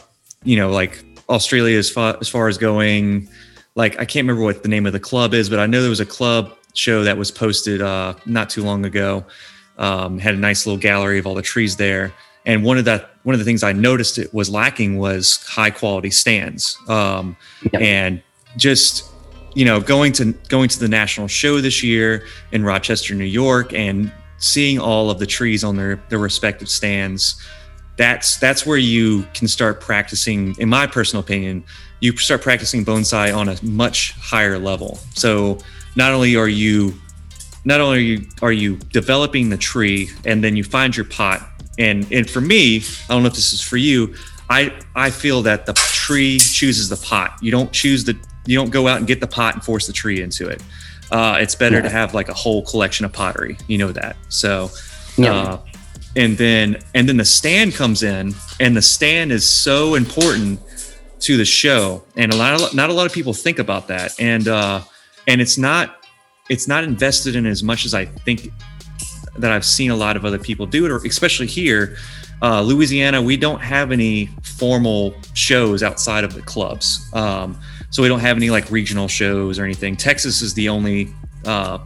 you 0.45 0.57
know, 0.57 0.71
like 0.71 1.05
Australia 1.29 1.79
as 1.79 1.91
far, 1.91 2.17
as 2.21 2.29
far 2.29 2.49
as 2.49 2.59
going, 2.59 3.29
like 3.75 3.95
I 3.95 4.05
can't 4.05 4.27
remember 4.27 4.43
what 4.43 4.63
the 4.63 4.69
name 4.69 4.87
of 4.87 4.93
the 4.93 5.01
club 5.01 5.35
is, 5.35 5.49
but 5.49 5.59
I 5.59 5.67
know 5.67 5.81
there 5.81 5.91
was 5.91 6.01
a 6.01 6.07
club 6.07 6.57
show 6.75 7.05
that 7.05 7.17
was 7.17 7.31
posted 7.31 7.83
uh, 7.83 8.15
not 8.27 8.51
too 8.51 8.65
long 8.65 8.85
ago. 8.85 9.25
Um, 9.79 10.19
had 10.19 10.35
a 10.35 10.39
nice 10.39 10.67
little 10.67 10.79
gallery 10.81 11.19
of 11.19 11.27
all 11.27 11.35
the 11.35 11.43
trees 11.43 11.77
there, 11.77 12.13
and 12.45 12.63
one 12.65 12.79
of 12.79 12.85
that 12.85 13.11
one 13.23 13.35
of 13.35 13.39
the 13.39 13.45
things 13.45 13.63
I 13.63 13.73
noticed 13.73 14.19
it 14.19 14.33
was 14.35 14.51
lacking 14.51 14.99
was 14.99 15.43
high 15.47 15.71
quality 15.71 16.11
stands. 16.11 16.77
Um, 16.89 17.37
Yep. 17.73 17.83
and 17.83 18.23
just 18.57 19.05
you 19.55 19.65
know 19.65 19.81
going 19.81 20.13
to 20.13 20.33
going 20.49 20.69
to 20.69 20.79
the 20.79 20.89
national 20.89 21.29
show 21.29 21.61
this 21.61 21.83
year 21.83 22.25
in 22.53 22.65
Rochester, 22.65 23.15
New 23.15 23.25
York, 23.25 23.73
and 23.73 24.13
seeing 24.39 24.79
all 24.79 25.11
of 25.11 25.19
the 25.19 25.27
trees 25.27 25.65
on 25.65 25.77
their 25.77 25.97
their 26.11 26.19
respective 26.19 26.69
stands. 26.69 27.41
That's 27.97 28.37
that's 28.39 28.67
where 28.67 28.79
you 28.79 29.27
can 29.35 29.49
start 29.49 29.81
practicing. 29.81 30.55
In 30.59 30.69
my 30.69 30.87
personal 30.87 31.23
opinion, 31.23 31.65
you 32.01 32.17
start 32.17 32.43
practicing 32.43 32.85
bonsai 32.85 33.35
on 33.37 33.49
a 33.49 33.57
much 33.63 34.13
higher 34.13 34.59
level. 34.59 34.99
So 35.15 35.59
not 35.95 36.13
only 36.13 36.35
are 36.37 36.49
you 36.49 36.95
not 37.65 37.81
only 37.81 37.97
are 37.97 38.01
you 38.01 38.27
are 38.43 38.53
you 38.53 38.77
developing 38.93 39.49
the 39.51 39.57
tree 39.57 40.11
and 40.25 40.43
then 40.43 40.57
you 40.57 40.65
find 40.65 40.97
your 40.97 41.07
pot 41.07 41.41
and 41.79 42.11
and 42.13 42.29
for 42.29 42.41
me 42.41 42.79
i 42.79 43.13
don't 43.13 43.23
know 43.23 43.29
if 43.29 43.35
this 43.35 43.53
is 43.53 43.61
for 43.63 43.77
you 43.77 44.15
i 44.51 44.73
i 44.95 45.11
feel 45.11 45.43
that 45.43 45.65
the 45.67 45.73
tree 45.93 46.39
chooses 46.39 46.89
the 46.89 46.97
pot. 46.97 47.39
You 47.41 47.53
don't 47.53 47.73
choose 47.73 48.05
the 48.05 48.17
you 48.47 48.59
don't 48.59 48.71
go 48.71 48.89
out 48.89 48.99
and 48.99 49.07
get 49.07 49.21
the 49.21 49.27
pot 49.29 49.55
and 49.55 49.63
force 49.63 49.87
the 49.87 49.93
tree 49.93 50.21
into 50.21 50.49
it. 50.49 50.61
Uh, 51.13 51.37
it's 51.41 51.55
better 51.55 51.81
to 51.81 51.89
have 51.89 52.13
like 52.13 52.29
a 52.29 52.35
whole 52.35 52.65
collection 52.65 53.05
of 53.07 53.13
pottery 53.13 53.57
you 53.69 53.79
know 53.79 53.93
that. 53.93 54.17
So 54.29 54.71
Yeah. 55.17 55.33
uh, 55.35 55.59
and 56.17 56.37
then 56.37 56.79
and 56.95 57.09
then 57.09 57.17
the 57.19 57.25
stand 57.25 57.75
comes 57.75 58.03
in 58.03 58.35
and 58.59 58.77
the 58.77 58.83
stand 58.83 59.31
is 59.31 59.49
so 59.49 59.95
important 59.95 60.59
to 61.21 61.37
the 61.37 61.45
show. 61.45 62.03
And 62.17 62.33
a 62.33 62.37
lot 62.37 62.61
of, 62.61 62.75
not 62.75 62.91
a 62.91 62.93
lot 62.93 63.07
of 63.07 63.13
people 63.13 63.33
think 63.33 63.61
about 63.61 63.87
that. 63.89 64.19
And 64.19 64.49
uh 64.49 64.81
and 65.29 65.41
it's 65.41 65.57
not 65.57 66.02
it's 66.49 66.69
not 66.69 66.85
invested 66.85 67.37
in 67.37 67.47
as 67.47 67.63
much 67.63 67.85
as 67.85 67.95
I 67.95 68.05
think 68.05 68.51
that 69.39 69.51
I've 69.51 69.65
seen 69.65 69.91
a 69.91 69.97
lot 69.97 70.17
of 70.17 70.25
other 70.25 70.39
people 70.39 70.67
do 70.67 70.85
it, 70.85 70.91
or 70.91 70.97
especially 71.07 71.47
here, 71.47 71.97
uh, 72.43 72.61
Louisiana. 72.61 73.23
We 73.23 73.37
don't 73.37 73.61
have 73.61 73.93
any 73.93 74.27
formal 74.43 75.15
shows 75.35 75.83
outside 75.83 76.25
of 76.25 76.35
the 76.35 76.43
clubs, 76.43 77.09
um, 77.15 77.59
so 77.91 78.03
we 78.03 78.09
don't 78.09 78.21
have 78.21 78.37
any 78.37 78.51
like 78.51 78.71
regional 78.71 79.09
shows 79.09 79.59
or 79.59 79.65
anything. 79.65 79.97
Texas 79.97 80.43
is 80.43 80.53
the 80.55 80.69
only 80.69 81.15
uh, 81.45 81.79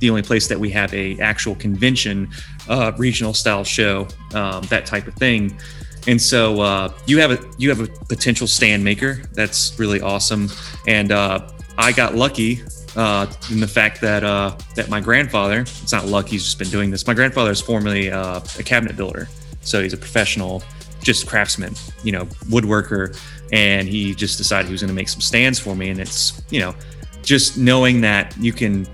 the 0.00 0.10
only 0.10 0.22
place 0.22 0.48
that 0.48 0.58
we 0.58 0.70
have 0.70 0.92
a 0.94 1.18
actual 1.20 1.54
convention, 1.56 2.28
uh, 2.68 2.92
regional 2.96 3.34
style 3.34 3.64
show, 3.64 4.06
um, 4.34 4.62
that 4.64 4.86
type 4.86 5.06
of 5.06 5.14
thing. 5.14 5.58
And 6.06 6.20
so 6.20 6.60
uh, 6.60 6.92
you 7.06 7.18
have 7.18 7.30
a 7.30 7.38
you 7.58 7.68
have 7.68 7.80
a 7.80 7.86
potential 8.06 8.46
stand 8.46 8.84
maker 8.84 9.22
that's 9.32 9.78
really 9.78 10.00
awesome, 10.00 10.48
and 10.86 11.12
uh, 11.12 11.48
I 11.76 11.92
got 11.92 12.14
lucky 12.14 12.62
uh, 12.96 13.26
in 13.50 13.60
the 13.60 13.68
fact 13.68 14.00
that 14.00 14.24
uh, 14.24 14.56
that 14.76 14.88
my 14.88 15.00
grandfather, 15.00 15.60
it's 15.60 15.92
not 15.92 16.06
luck, 16.06 16.28
he's 16.28 16.44
just 16.44 16.58
been 16.58 16.70
doing 16.70 16.90
this. 16.90 17.06
My 17.06 17.14
grandfather 17.14 17.50
is 17.50 17.60
formerly 17.60 18.10
uh, 18.10 18.40
a 18.58 18.62
cabinet 18.62 18.96
builder, 18.96 19.28
so 19.62 19.82
he's 19.82 19.92
a 19.92 19.96
professional, 19.96 20.62
just 21.02 21.26
craftsman, 21.26 21.74
you 22.02 22.12
know, 22.12 22.24
woodworker, 22.50 23.18
and 23.52 23.88
he 23.88 24.14
just 24.14 24.38
decided 24.38 24.66
he 24.66 24.72
was 24.72 24.80
going 24.80 24.88
to 24.88 24.94
make 24.94 25.08
some 25.08 25.20
stands 25.20 25.58
for 25.58 25.74
me. 25.74 25.90
And 25.90 26.00
it's 26.00 26.42
you 26.50 26.60
know, 26.60 26.74
just 27.22 27.58
knowing 27.58 28.00
that 28.02 28.36
you 28.38 28.52
can 28.52 28.86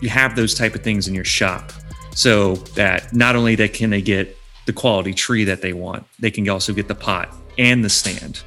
you 0.00 0.08
have 0.08 0.36
those 0.36 0.54
type 0.54 0.74
of 0.74 0.82
things 0.82 1.08
in 1.08 1.14
your 1.14 1.24
shop, 1.24 1.72
so 2.14 2.54
that 2.76 3.12
not 3.12 3.36
only 3.36 3.54
that 3.56 3.72
can 3.72 3.90
they 3.90 4.02
get 4.02 4.36
the 4.66 4.72
quality 4.72 5.12
tree 5.12 5.44
that 5.44 5.60
they 5.60 5.72
want, 5.72 6.06
they 6.18 6.30
can 6.30 6.48
also 6.48 6.72
get 6.72 6.88
the 6.88 6.94
pot 6.94 7.34
and 7.58 7.84
the 7.84 7.90
stand. 7.90 8.42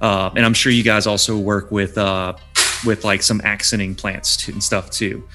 Uh, 0.00 0.30
and 0.36 0.44
I'm 0.44 0.54
sure 0.54 0.70
you 0.70 0.82
guys 0.82 1.06
also 1.06 1.38
work 1.38 1.70
with 1.70 1.96
uh, 1.96 2.34
with 2.84 3.04
like 3.04 3.22
some 3.22 3.40
accenting 3.42 3.94
plants 3.94 4.48
and 4.48 4.62
stuff 4.62 4.90
too. 4.90 5.26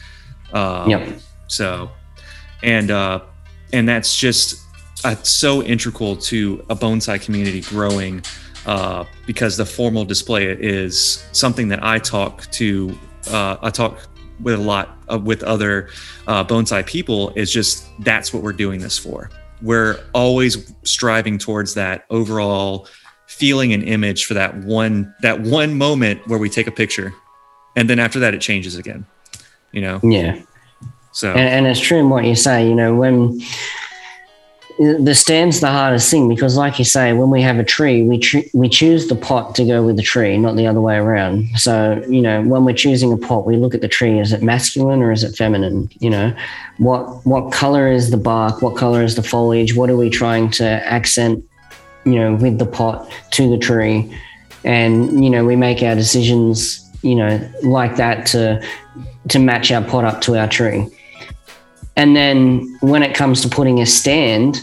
Um, 0.54 0.90
Yep. 0.90 1.20
So, 1.48 1.92
and 2.64 2.92
uh, 2.92 3.22
and 3.74 3.88
that's 3.88 4.16
just 4.16 4.62
uh, 5.04 5.16
so 5.24 5.62
integral 5.64 6.16
to 6.16 6.66
a 6.70 6.76
bonsai 6.76 7.22
community 7.22 7.62
growing 7.62 8.24
uh, 8.66 9.06
because 9.26 9.58
the 9.58 9.66
formal 9.66 10.06
display 10.06 10.46
is 10.46 11.26
something 11.32 11.68
that 11.70 11.84
I 11.84 12.00
talk 12.00 12.50
to. 12.52 12.98
Uh, 13.30 13.58
I 13.62 13.70
talk 13.70 14.00
with 14.40 14.56
a 14.56 14.64
lot 14.64 14.98
of, 15.08 15.24
with 15.24 15.44
other 15.44 15.90
uh, 16.28 16.44
bonsai 16.44 16.86
people. 16.86 17.32
Is 17.36 17.52
just 17.52 17.86
that's 18.00 18.34
what 18.34 18.44
we're 18.44 18.54
doing 18.54 18.80
this 18.80 18.98
for. 18.98 19.30
We're 19.62 20.00
always 20.14 20.74
striving 20.84 21.38
towards 21.38 21.74
that 21.76 22.06
overall 22.10 22.88
feeling 23.28 23.74
and 23.74 23.84
image 23.84 24.26
for 24.26 24.34
that 24.34 24.56
one 24.58 25.14
that 25.22 25.40
one 25.42 25.78
moment 25.78 26.26
where 26.28 26.40
we 26.40 26.50
take 26.50 26.68
a 26.68 26.72
picture 26.72 27.14
and 27.76 27.90
then 27.90 28.00
after 28.00 28.20
that 28.20 28.34
it 28.34 28.42
changes 28.42 28.76
again 28.76 29.06
you 29.72 29.82
know 29.82 30.00
Yeah. 30.04 30.42
so 31.12 31.30
And, 31.32 31.40
and 31.56 31.68
it's 31.68 31.80
true 31.80 32.00
in 32.00 32.10
what 32.10 32.26
you 32.26 32.36
say, 32.36 32.68
you 32.68 32.76
know, 32.76 32.96
when 32.96 33.40
the 34.80 35.14
stand's 35.14 35.60
the 35.60 35.68
hardest 35.68 36.10
thing 36.10 36.28
because, 36.28 36.58
like 36.58 36.80
you 36.80 36.86
say, 36.86 37.14
when 37.14 37.30
we 37.30 37.42
have 37.42 37.60
a 37.60 37.64
tree, 37.64 38.02
we 38.02 38.18
tr- 38.18 38.50
we 38.54 38.68
choose 38.68 39.08
the 39.08 39.16
pot 39.16 39.54
to 39.56 39.66
go 39.66 39.84
with 39.86 39.96
the 39.96 40.02
tree, 40.02 40.38
not 40.38 40.56
the 40.56 40.66
other 40.66 40.82
way 40.82 40.96
around. 40.96 41.50
So, 41.56 42.04
you 42.10 42.22
know, 42.22 42.42
when 42.42 42.66
we're 42.66 42.74
choosing 42.74 43.14
a 43.14 43.18
pot, 43.18 43.46
we 43.46 43.58
look 43.58 43.76
at 43.76 43.82
the 43.82 43.88
tree: 43.88 44.18
is 44.20 44.32
it 44.34 44.42
masculine 44.42 45.02
or 45.04 45.12
is 45.12 45.24
it 45.24 45.36
feminine? 45.36 45.90
You 46.00 46.10
know, 46.10 46.34
what 46.78 47.04
what 47.28 47.52
color 47.52 47.92
is 47.92 48.10
the 48.10 48.18
bark? 48.18 48.62
What 48.64 48.76
color 48.76 49.04
is 49.04 49.16
the 49.16 49.24
foliage? 49.24 49.76
What 49.76 49.90
are 49.92 49.98
we 49.98 50.10
trying 50.10 50.50
to 50.52 50.66
accent? 50.66 51.44
You 52.06 52.16
know, 52.16 52.36
with 52.36 52.58
the 52.58 52.66
pot 52.66 53.12
to 53.32 53.50
the 53.50 53.60
tree, 53.60 54.12
and 54.64 55.24
you 55.24 55.30
know, 55.30 55.46
we 55.46 55.56
make 55.56 55.84
our 55.84 55.94
decisions, 55.96 56.90
you 57.02 57.16
know, 57.16 57.52
like 57.64 57.96
that 57.98 58.26
to 58.28 58.64
to 59.30 59.40
match 59.40 59.72
our 59.72 59.84
pot 59.84 60.04
up 60.04 60.22
to 60.22 60.38
our 60.38 60.48
tree. 60.48 60.88
And 61.96 62.16
then 62.16 62.78
when 62.82 63.04
it 63.04 63.16
comes 63.16 63.42
to 63.42 63.50
putting 63.50 63.80
a 63.80 63.86
stand, 63.86 64.62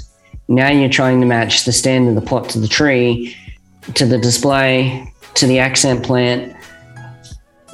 now 0.49 0.70
you're 0.70 0.89
trying 0.89 1.20
to 1.20 1.26
match 1.26 1.64
the 1.64 1.72
stand 1.72 2.09
of 2.09 2.14
the 2.14 2.20
pot 2.20 2.49
to 2.51 2.59
the 2.59 2.68
tree, 2.68 3.36
to 3.95 4.07
the 4.07 4.18
display, 4.18 5.12
to 5.34 5.47
the 5.47 5.59
accent 5.59 6.05
plant. 6.05 6.57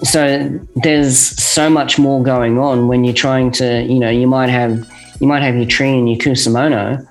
So 0.02 0.50
there's 0.76 1.18
so 1.18 1.70
much 1.70 1.98
more 1.98 2.22
going 2.22 2.58
on 2.58 2.88
when 2.88 3.04
you're 3.04 3.14
trying 3.14 3.52
to, 3.52 3.82
you 3.82 3.98
know, 3.98 4.10
you 4.10 4.26
might 4.26 4.50
have 4.50 4.90
you 5.20 5.28
might 5.28 5.42
have 5.42 5.54
your 5.54 5.66
tree 5.66 5.96
and 5.96 6.08
your 6.08 6.18
kusamono, 6.18 7.06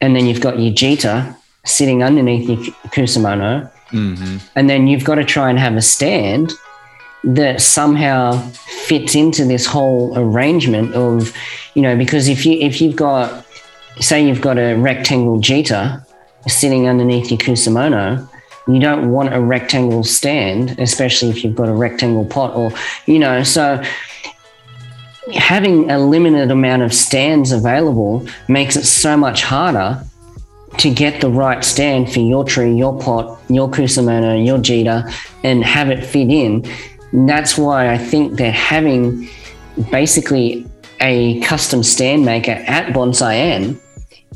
and 0.00 0.14
then 0.14 0.26
you've 0.26 0.42
got 0.42 0.58
your 0.58 0.72
jita 0.72 1.34
sitting 1.64 2.02
underneath 2.02 2.48
your 2.48 2.58
kusamono, 2.92 3.70
mhm. 3.90 4.40
and 4.54 4.68
then 4.68 4.86
you've 4.86 5.04
got 5.04 5.16
to 5.16 5.24
try 5.24 5.48
and 5.48 5.58
have 5.58 5.74
a 5.76 5.82
stand 5.82 6.52
that 7.26 7.60
somehow 7.60 8.38
fits 8.86 9.14
into 9.14 9.44
this 9.44 9.66
whole 9.66 10.16
arrangement 10.16 10.94
of 10.94 11.32
you 11.74 11.82
know 11.82 11.96
because 11.96 12.28
if 12.28 12.46
you 12.46 12.52
if 12.60 12.80
you've 12.80 12.94
got 12.96 13.44
say 14.00 14.26
you've 14.26 14.40
got 14.40 14.58
a 14.58 14.74
rectangle 14.76 15.38
jita 15.38 16.04
sitting 16.46 16.88
underneath 16.88 17.30
your 17.30 17.38
kusamono 17.38 18.28
you 18.68 18.78
don't 18.78 19.10
want 19.10 19.34
a 19.34 19.40
rectangle 19.40 20.04
stand 20.04 20.78
especially 20.78 21.28
if 21.28 21.42
you've 21.42 21.56
got 21.56 21.68
a 21.68 21.74
rectangle 21.74 22.24
pot 22.24 22.54
or 22.54 22.70
you 23.06 23.18
know 23.18 23.42
so 23.42 23.82
having 25.34 25.90
a 25.90 25.98
limited 25.98 26.52
amount 26.52 26.82
of 26.82 26.94
stands 26.94 27.50
available 27.50 28.24
makes 28.48 28.76
it 28.76 28.84
so 28.84 29.16
much 29.16 29.42
harder 29.42 30.00
to 30.78 30.90
get 30.90 31.20
the 31.20 31.30
right 31.30 31.64
stand 31.64 32.12
for 32.12 32.20
your 32.20 32.44
tree, 32.44 32.74
your 32.74 32.98
pot, 33.00 33.40
your 33.48 33.68
kusamono, 33.68 34.44
your 34.44 34.58
jita, 34.58 35.10
and 35.42 35.64
have 35.64 35.90
it 35.90 36.04
fit 36.04 36.30
in. 36.30 36.64
That's 37.12 37.56
why 37.56 37.90
I 37.90 37.98
think 37.98 38.36
that 38.38 38.52
having 38.52 39.28
basically 39.90 40.66
a 41.00 41.40
custom 41.40 41.82
stand 41.82 42.24
maker 42.24 42.52
at 42.66 42.92
Bonsai-En, 42.92 43.78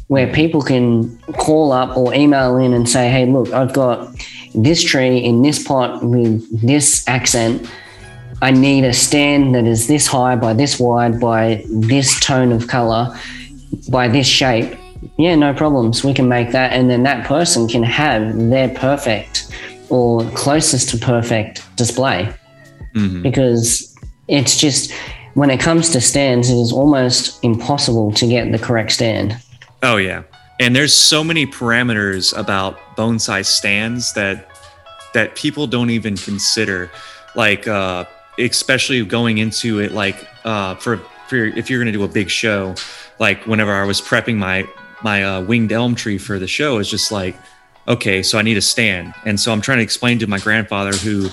where 0.09 0.33
people 0.33 0.63
can 0.63 1.19
call 1.39 1.73
up 1.73 1.97
or 1.97 2.15
email 2.15 2.57
in 2.57 2.73
and 2.73 2.89
say, 2.89 3.09
"Hey, 3.11 3.27
look, 3.27 3.53
I've 3.53 3.73
got 3.73 4.09
this 4.55 4.83
tree 4.83 5.19
in 5.19 5.43
this 5.43 5.63
pot 5.63 6.05
with 6.05 6.67
this 6.67 7.05
accent. 7.09 7.67
I 8.43 8.51
need 8.51 8.85
a 8.85 8.93
stand 8.93 9.55
that 9.55 9.67
is 9.67 9.87
this 9.87 10.07
high 10.07 10.37
by 10.37 10.55
this 10.55 10.81
wide 10.81 11.21
by 11.21 11.65
this 11.69 12.19
tone 12.21 12.53
of 12.53 12.67
color 12.69 13.17
by 13.89 14.09
this 14.09 14.27
shape." 14.27 14.77
yeah, 15.17 15.35
no 15.35 15.55
problems. 15.55 16.05
We 16.05 16.15
can 16.15 16.29
make 16.29 16.53
that. 16.53 16.73
And 16.73 16.91
then 16.91 17.03
that 17.05 17.27
person 17.27 17.69
can 17.69 17.83
have 17.83 18.51
their 18.51 18.69
perfect 18.69 19.51
or 19.89 20.25
closest 20.31 20.91
to 20.91 20.99
perfect 20.99 21.65
display 21.77 22.33
Mhm. 22.95 23.23
because 23.23 23.95
it's 24.29 24.57
just 24.59 24.93
when 25.35 25.51
it 25.51 25.61
comes 25.61 25.91
to 25.91 26.01
stands, 26.01 26.51
it 26.51 26.57
is 26.59 26.73
almost 26.73 27.43
impossible 27.45 28.13
to 28.13 28.27
get 28.27 28.51
the 28.51 28.59
correct 28.59 28.93
stand. 28.93 29.37
Oh 29.83 29.97
yeah, 29.97 30.23
and 30.59 30.75
there's 30.75 30.95
so 30.95 31.23
many 31.25 31.47
parameters 31.47 32.37
about 32.37 32.79
bonsai 32.97 33.45
stands 33.45 34.13
that 34.15 34.49
that 35.15 35.35
people 35.35 35.67
don't 35.67 35.91
even 35.91 36.17
consider, 36.17 36.91
like 37.35 37.67
uh, 37.67 38.05
especially 38.39 39.05
going 39.05 39.39
into 39.39 39.81
it 39.81 39.93
like 39.93 40.17
uh, 40.45 40.75
for 40.77 40.99
for 41.29 41.37
if 41.37 41.71
you're 41.71 41.81
gonna 41.81 41.93
do 41.93 42.05
a 42.05 42.09
big 42.09 42.29
show, 42.29 42.75
like 43.19 43.47
whenever 43.47 43.73
I 43.73 43.85
was 43.85 44.01
prepping 44.01 44.37
my 44.37 44.67
my 45.03 45.25
uh, 45.25 45.41
winged 45.43 45.73
elm 45.73 45.95
tree 45.95 46.19
for 46.19 46.39
the 46.39 46.49
show, 46.49 46.79
it's 46.79 46.91
just 46.91 47.13
like 47.13 47.37
okay, 47.89 48.23
so 48.23 48.39
I 48.39 48.43
need 48.43 48.57
a 48.57 48.61
stand, 48.63 49.15
and 49.25 49.41
so 49.41 49.53
I'm 49.53 49.61
trying 49.61 49.79
to 49.79 49.83
explain 49.85 50.19
to 50.21 50.27
my 50.27 50.39
grandfather 50.39 50.93
who 50.93 51.29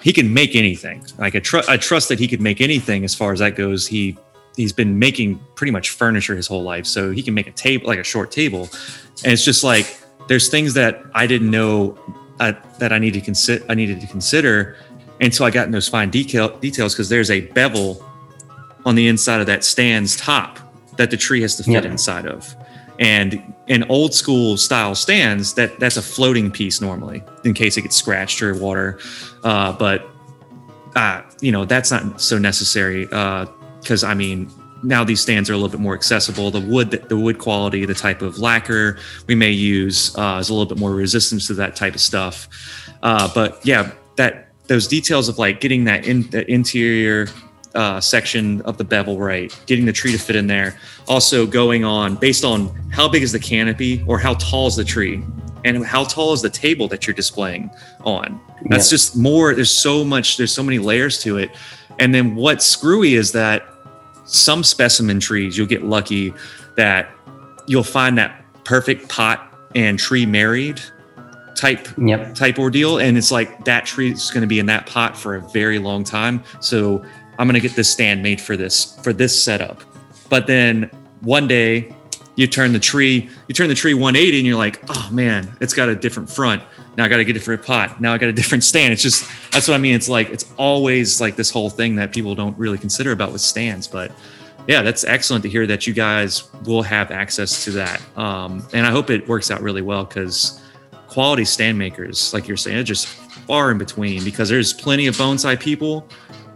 he 0.00 0.12
can 0.12 0.32
make 0.32 0.54
anything. 0.54 1.04
Like 1.18 1.34
I, 1.34 1.40
tr- 1.40 1.68
I 1.68 1.76
trust 1.76 2.08
that 2.08 2.18
he 2.18 2.28
could 2.28 2.40
make 2.40 2.60
anything 2.60 3.04
as 3.04 3.14
far 3.14 3.32
as 3.32 3.40
that 3.40 3.56
goes. 3.56 3.86
He 3.86 4.16
he's 4.56 4.72
been 4.72 4.98
making 4.98 5.40
pretty 5.54 5.70
much 5.70 5.90
furniture 5.90 6.36
his 6.36 6.46
whole 6.46 6.62
life, 6.62 6.86
so 6.86 7.10
he 7.10 7.22
can 7.22 7.34
make 7.34 7.46
a 7.46 7.52
table 7.52 7.86
like 7.86 7.98
a 7.98 8.04
short 8.04 8.30
table. 8.30 8.68
And 9.24 9.32
it's 9.32 9.44
just 9.44 9.64
like 9.64 10.00
there's 10.28 10.48
things 10.48 10.74
that 10.74 11.02
I 11.14 11.26
didn't 11.26 11.50
know 11.50 11.98
uh, 12.40 12.52
that 12.78 12.92
I 12.92 12.98
needed 12.98 13.20
to 13.20 13.24
consider. 13.24 13.64
I 13.68 13.74
needed 13.74 14.00
to 14.00 14.06
consider 14.06 14.76
until 15.20 15.46
I 15.46 15.50
got 15.50 15.66
in 15.66 15.72
those 15.72 15.88
fine 15.88 16.10
detail 16.10 16.56
details 16.58 16.94
because 16.94 17.08
there's 17.08 17.30
a 17.30 17.40
bevel 17.40 18.04
on 18.86 18.94
the 18.94 19.08
inside 19.08 19.40
of 19.40 19.46
that 19.46 19.64
stand's 19.64 20.16
top 20.16 20.58
that 20.96 21.10
the 21.10 21.16
tree 21.16 21.40
has 21.42 21.56
to 21.56 21.64
fit 21.64 21.84
inside 21.84 22.26
of. 22.26 22.54
And 22.98 23.54
in 23.68 23.84
old 23.84 24.12
school 24.12 24.56
style 24.56 24.94
stands, 24.94 25.54
that 25.54 25.78
that's 25.78 25.96
a 25.96 26.02
floating 26.02 26.50
piece 26.50 26.80
normally 26.80 27.22
in 27.44 27.54
case 27.54 27.76
it 27.76 27.82
gets 27.82 27.96
scratched 27.96 28.42
or 28.42 28.54
water. 28.54 28.98
Uh, 29.44 29.72
but 29.72 30.08
uh, 30.96 31.22
you 31.40 31.52
know 31.52 31.64
that's 31.64 31.90
not 31.90 32.20
so 32.20 32.38
necessary 32.38 33.04
because 33.04 34.02
I 34.02 34.14
mean 34.14 34.50
now 34.82 35.04
these 35.04 35.20
stands 35.20 35.50
are 35.50 35.54
a 35.54 35.56
little 35.56 35.70
bit 35.70 35.80
more 35.80 35.94
accessible. 35.94 36.50
The 36.50 36.60
wood, 36.60 36.90
the 36.90 37.16
wood 37.16 37.38
quality, 37.38 37.84
the 37.84 37.94
type 37.94 38.22
of 38.22 38.38
lacquer 38.38 38.98
we 39.26 39.34
may 39.34 39.50
use 39.50 40.16
uh, 40.16 40.38
is 40.40 40.50
a 40.50 40.54
little 40.54 40.66
bit 40.66 40.78
more 40.78 40.92
resistant 40.92 41.42
to 41.46 41.54
that 41.54 41.76
type 41.76 41.94
of 41.94 42.00
stuff. 42.00 42.48
Uh, 43.02 43.30
but 43.34 43.64
yeah, 43.64 43.92
that 44.16 44.48
those 44.66 44.86
details 44.86 45.28
of 45.28 45.38
like 45.38 45.60
getting 45.60 45.84
that 45.84 46.06
in 46.06 46.28
the 46.30 46.48
interior 46.50 47.28
uh, 47.78 48.00
section 48.00 48.60
of 48.62 48.76
the 48.76 48.84
bevel 48.84 49.18
right, 49.18 49.56
getting 49.66 49.86
the 49.86 49.92
tree 49.92 50.10
to 50.12 50.18
fit 50.18 50.34
in 50.36 50.46
there. 50.48 50.76
Also 51.06 51.46
going 51.46 51.84
on 51.84 52.16
based 52.16 52.44
on 52.44 52.68
how 52.90 53.08
big 53.08 53.22
is 53.22 53.30
the 53.32 53.38
canopy 53.38 54.02
or 54.06 54.18
how 54.18 54.34
tall 54.34 54.66
is 54.66 54.74
the 54.76 54.84
tree 54.84 55.22
and 55.64 55.84
how 55.86 56.02
tall 56.04 56.32
is 56.32 56.42
the 56.42 56.50
table 56.50 56.88
that 56.88 57.06
you're 57.06 57.14
displaying 57.14 57.70
on. 58.04 58.40
That's 58.68 58.88
Yeah. 58.90 58.96
just 58.96 59.16
more. 59.16 59.54
There's 59.54 59.70
so 59.70 60.04
much. 60.04 60.36
There's 60.36 60.52
so 60.52 60.62
many 60.62 60.78
layers 60.80 61.18
to 61.22 61.38
it. 61.38 61.50
And 62.00 62.12
then 62.14 62.34
what's 62.34 62.66
screwy 62.66 63.14
is 63.14 63.30
that 63.32 63.64
some 64.24 64.64
specimen 64.64 65.20
trees 65.20 65.56
you'll 65.56 65.66
get 65.68 65.84
lucky 65.84 66.34
that 66.76 67.08
you'll 67.66 67.82
find 67.84 68.18
that 68.18 68.44
perfect 68.64 69.08
pot 69.08 69.52
and 69.76 69.98
tree 69.98 70.26
married 70.26 70.80
type 71.54 71.88
Yep. 71.96 72.34
type 72.34 72.58
ordeal 72.58 72.98
and 72.98 73.16
it's 73.16 73.30
like 73.32 73.64
that 73.64 73.86
tree 73.86 74.12
is 74.12 74.30
going 74.30 74.42
to 74.42 74.46
be 74.46 74.58
in 74.58 74.66
that 74.66 74.86
pot 74.86 75.16
for 75.16 75.34
a 75.36 75.40
very 75.50 75.78
long 75.78 76.04
time 76.04 76.42
so 76.60 77.02
i'm 77.38 77.46
going 77.46 77.54
to 77.54 77.60
get 77.60 77.74
this 77.74 77.90
stand 77.90 78.22
made 78.22 78.40
for 78.40 78.56
this 78.56 78.98
for 79.02 79.12
this 79.12 79.40
setup 79.40 79.82
but 80.28 80.46
then 80.46 80.90
one 81.20 81.48
day 81.48 81.92
you 82.38 82.46
turn 82.46 82.72
the 82.72 82.78
tree, 82.78 83.28
you 83.48 83.52
turn 83.52 83.68
the 83.68 83.74
tree 83.74 83.94
180 83.94 84.38
and 84.38 84.46
you're 84.46 84.56
like, 84.56 84.80
oh 84.88 85.08
man, 85.10 85.56
it's 85.60 85.74
got 85.74 85.88
a 85.88 85.94
different 85.96 86.30
front. 86.30 86.62
Now 86.96 87.04
I 87.04 87.08
got 87.08 87.16
to 87.16 87.24
get 87.24 87.34
a 87.34 87.38
different 87.40 87.64
pot. 87.64 88.00
Now 88.00 88.14
I 88.14 88.18
got 88.18 88.28
a 88.28 88.32
different 88.32 88.62
stand. 88.62 88.92
It's 88.92 89.02
just, 89.02 89.28
that's 89.50 89.66
what 89.66 89.74
I 89.74 89.78
mean. 89.78 89.96
It's 89.96 90.08
like, 90.08 90.30
it's 90.30 90.44
always 90.56 91.20
like 91.20 91.34
this 91.34 91.50
whole 91.50 91.68
thing 91.68 91.96
that 91.96 92.12
people 92.12 92.36
don't 92.36 92.56
really 92.56 92.78
consider 92.78 93.10
about 93.10 93.32
with 93.32 93.40
stands. 93.40 93.88
But 93.88 94.12
yeah, 94.68 94.82
that's 94.82 95.02
excellent 95.02 95.42
to 95.42 95.48
hear 95.48 95.66
that 95.66 95.88
you 95.88 95.92
guys 95.92 96.48
will 96.64 96.82
have 96.82 97.10
access 97.10 97.64
to 97.64 97.72
that. 97.72 98.00
Um, 98.16 98.64
and 98.72 98.86
I 98.86 98.92
hope 98.92 99.10
it 99.10 99.26
works 99.26 99.50
out 99.50 99.60
really 99.60 99.82
well 99.82 100.04
because 100.04 100.62
quality 101.08 101.44
stand 101.44 101.76
makers, 101.76 102.32
like 102.32 102.46
you're 102.46 102.56
saying, 102.56 102.78
are 102.78 102.84
just 102.84 103.08
far 103.08 103.72
in 103.72 103.78
between 103.78 104.22
because 104.22 104.48
there's 104.48 104.72
plenty 104.72 105.08
of 105.08 105.16
bonsai 105.16 105.58
people 105.58 106.06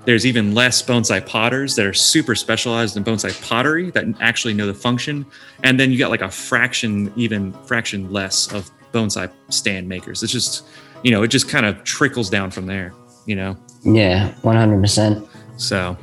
there's 0.05 0.27
even 0.27 0.55
less 0.55 0.83
bonsai 0.83 1.25
potters 1.25 1.77
that 1.77 1.87
are 1.87 1.93
super 1.93 2.35
specialized 2.35 2.97
in 2.97 3.05
bonsai 3.05 3.41
pottery 3.47 3.91
that 3.93 4.05
actually 4.21 4.55
know 4.55 4.67
the 4.67 4.75
function. 4.75 5.25
And 5.63 5.79
then 5.79 5.93
you 5.93 5.99
got 5.99 6.11
like 6.11 6.23
a 6.23 6.31
fraction, 6.31 7.13
even 7.17 7.53
fraction 7.65 8.13
less 8.13 8.53
of 8.53 8.71
bonsai 8.93 9.31
stand 9.49 9.89
makers. 9.89 10.23
It's 10.23 10.33
just, 10.33 10.67
you 11.03 11.11
know, 11.11 11.23
it 11.23 11.29
just 11.29 11.49
kind 11.49 11.67
of 11.67 11.85
trickles 11.85 12.31
down 12.31 12.51
from 12.51 12.67
there, 12.67 12.93
you 13.27 13.37
know? 13.37 13.57
Yeah, 13.85 14.35
100%. 14.43 15.29
So, 15.57 15.97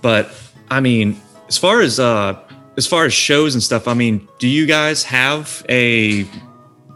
but 0.00 0.34
I 0.70 0.80
mean, 0.80 1.20
as 1.48 1.58
far 1.58 1.82
as, 1.82 2.00
uh, 2.00 2.40
as 2.76 2.86
far 2.86 3.04
as 3.04 3.12
shows 3.12 3.54
and 3.54 3.62
stuff, 3.62 3.88
I 3.88 3.94
mean, 3.94 4.26
do 4.38 4.48
you 4.48 4.66
guys 4.66 5.02
have 5.04 5.64
a, 5.68 6.26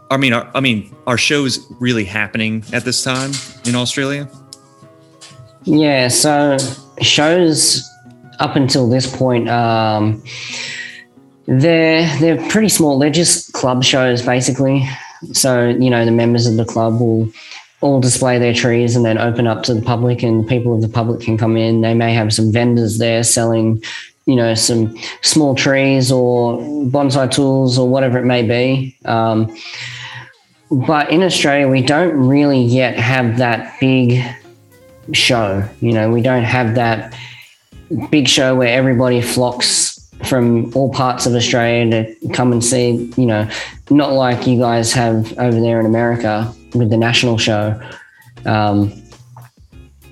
I 0.09 0.17
mean, 0.17 0.33
are, 0.33 0.49
I 0.55 0.61
mean, 0.61 0.95
are 1.05 1.17
shows 1.17 1.59
really 1.79 2.05
happening 2.05 2.63
at 2.71 2.85
this 2.85 3.03
time 3.03 3.31
in 3.65 3.75
Australia? 3.75 4.29
Yeah, 5.65 6.07
so 6.09 6.57
shows 7.01 7.89
up 8.39 8.55
until 8.55 8.89
this 8.89 9.13
point, 9.15 9.49
um, 9.49 10.23
they're 11.45 12.07
they're 12.19 12.49
pretty 12.49 12.69
small. 12.69 12.99
They're 12.99 13.09
just 13.09 13.53
club 13.53 13.83
shows, 13.83 14.21
basically. 14.21 14.87
So 15.31 15.69
you 15.69 15.89
know, 15.89 16.05
the 16.05 16.11
members 16.11 16.47
of 16.47 16.57
the 16.57 16.65
club 16.65 16.99
will 16.99 17.31
all 17.81 17.99
display 17.99 18.39
their 18.39 18.53
trees 18.53 18.95
and 18.95 19.03
then 19.03 19.17
open 19.17 19.47
up 19.47 19.63
to 19.63 19.73
the 19.73 19.81
public, 19.81 20.23
and 20.23 20.47
people 20.47 20.73
of 20.73 20.81
the 20.81 20.89
public 20.89 21.21
can 21.21 21.37
come 21.37 21.57
in. 21.57 21.81
They 21.81 21.93
may 21.93 22.13
have 22.13 22.33
some 22.33 22.51
vendors 22.51 22.97
there 22.97 23.23
selling, 23.23 23.83
you 24.25 24.35
know, 24.35 24.53
some 24.53 24.97
small 25.21 25.55
trees 25.55 26.11
or 26.11 26.57
bonsai 26.59 27.31
tools 27.31 27.77
or 27.77 27.87
whatever 27.87 28.19
it 28.19 28.25
may 28.25 28.43
be. 28.43 28.97
Um, 29.05 29.55
but 30.71 31.11
in 31.11 31.21
Australia, 31.21 31.67
we 31.67 31.81
don't 31.81 32.15
really 32.15 32.61
yet 32.61 32.97
have 32.97 33.37
that 33.37 33.79
big 33.79 34.23
show. 35.11 35.67
You 35.81 35.93
know, 35.93 36.09
we 36.09 36.21
don't 36.21 36.43
have 36.43 36.75
that 36.75 37.13
big 38.09 38.27
show 38.27 38.55
where 38.55 38.69
everybody 38.75 39.21
flocks 39.21 39.99
from 40.25 40.73
all 40.75 40.91
parts 40.91 41.25
of 41.25 41.33
Australia 41.35 41.89
to 41.89 42.29
come 42.29 42.51
and 42.51 42.63
see, 42.63 43.11
you 43.17 43.25
know, 43.25 43.49
not 43.89 44.13
like 44.13 44.47
you 44.47 44.57
guys 44.57 44.93
have 44.93 45.37
over 45.37 45.59
there 45.59 45.79
in 45.79 45.85
America 45.85 46.53
with 46.73 46.89
the 46.89 46.97
national 46.97 47.37
show. 47.37 47.79
Um, 48.45 48.93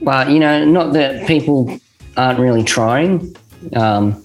but, 0.02 0.30
you 0.30 0.40
know, 0.40 0.66
not 0.66 0.94
that 0.94 1.28
people 1.28 1.80
aren't 2.18 2.40
really 2.40 2.64
trying, 2.64 3.36
um, 3.74 4.24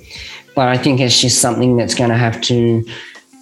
but 0.54 0.68
I 0.68 0.76
think 0.76 1.00
it's 1.00 1.20
just 1.20 1.40
something 1.40 1.76
that's 1.76 1.94
going 1.94 2.10
to 2.10 2.16
have 2.16 2.40
to, 2.42 2.84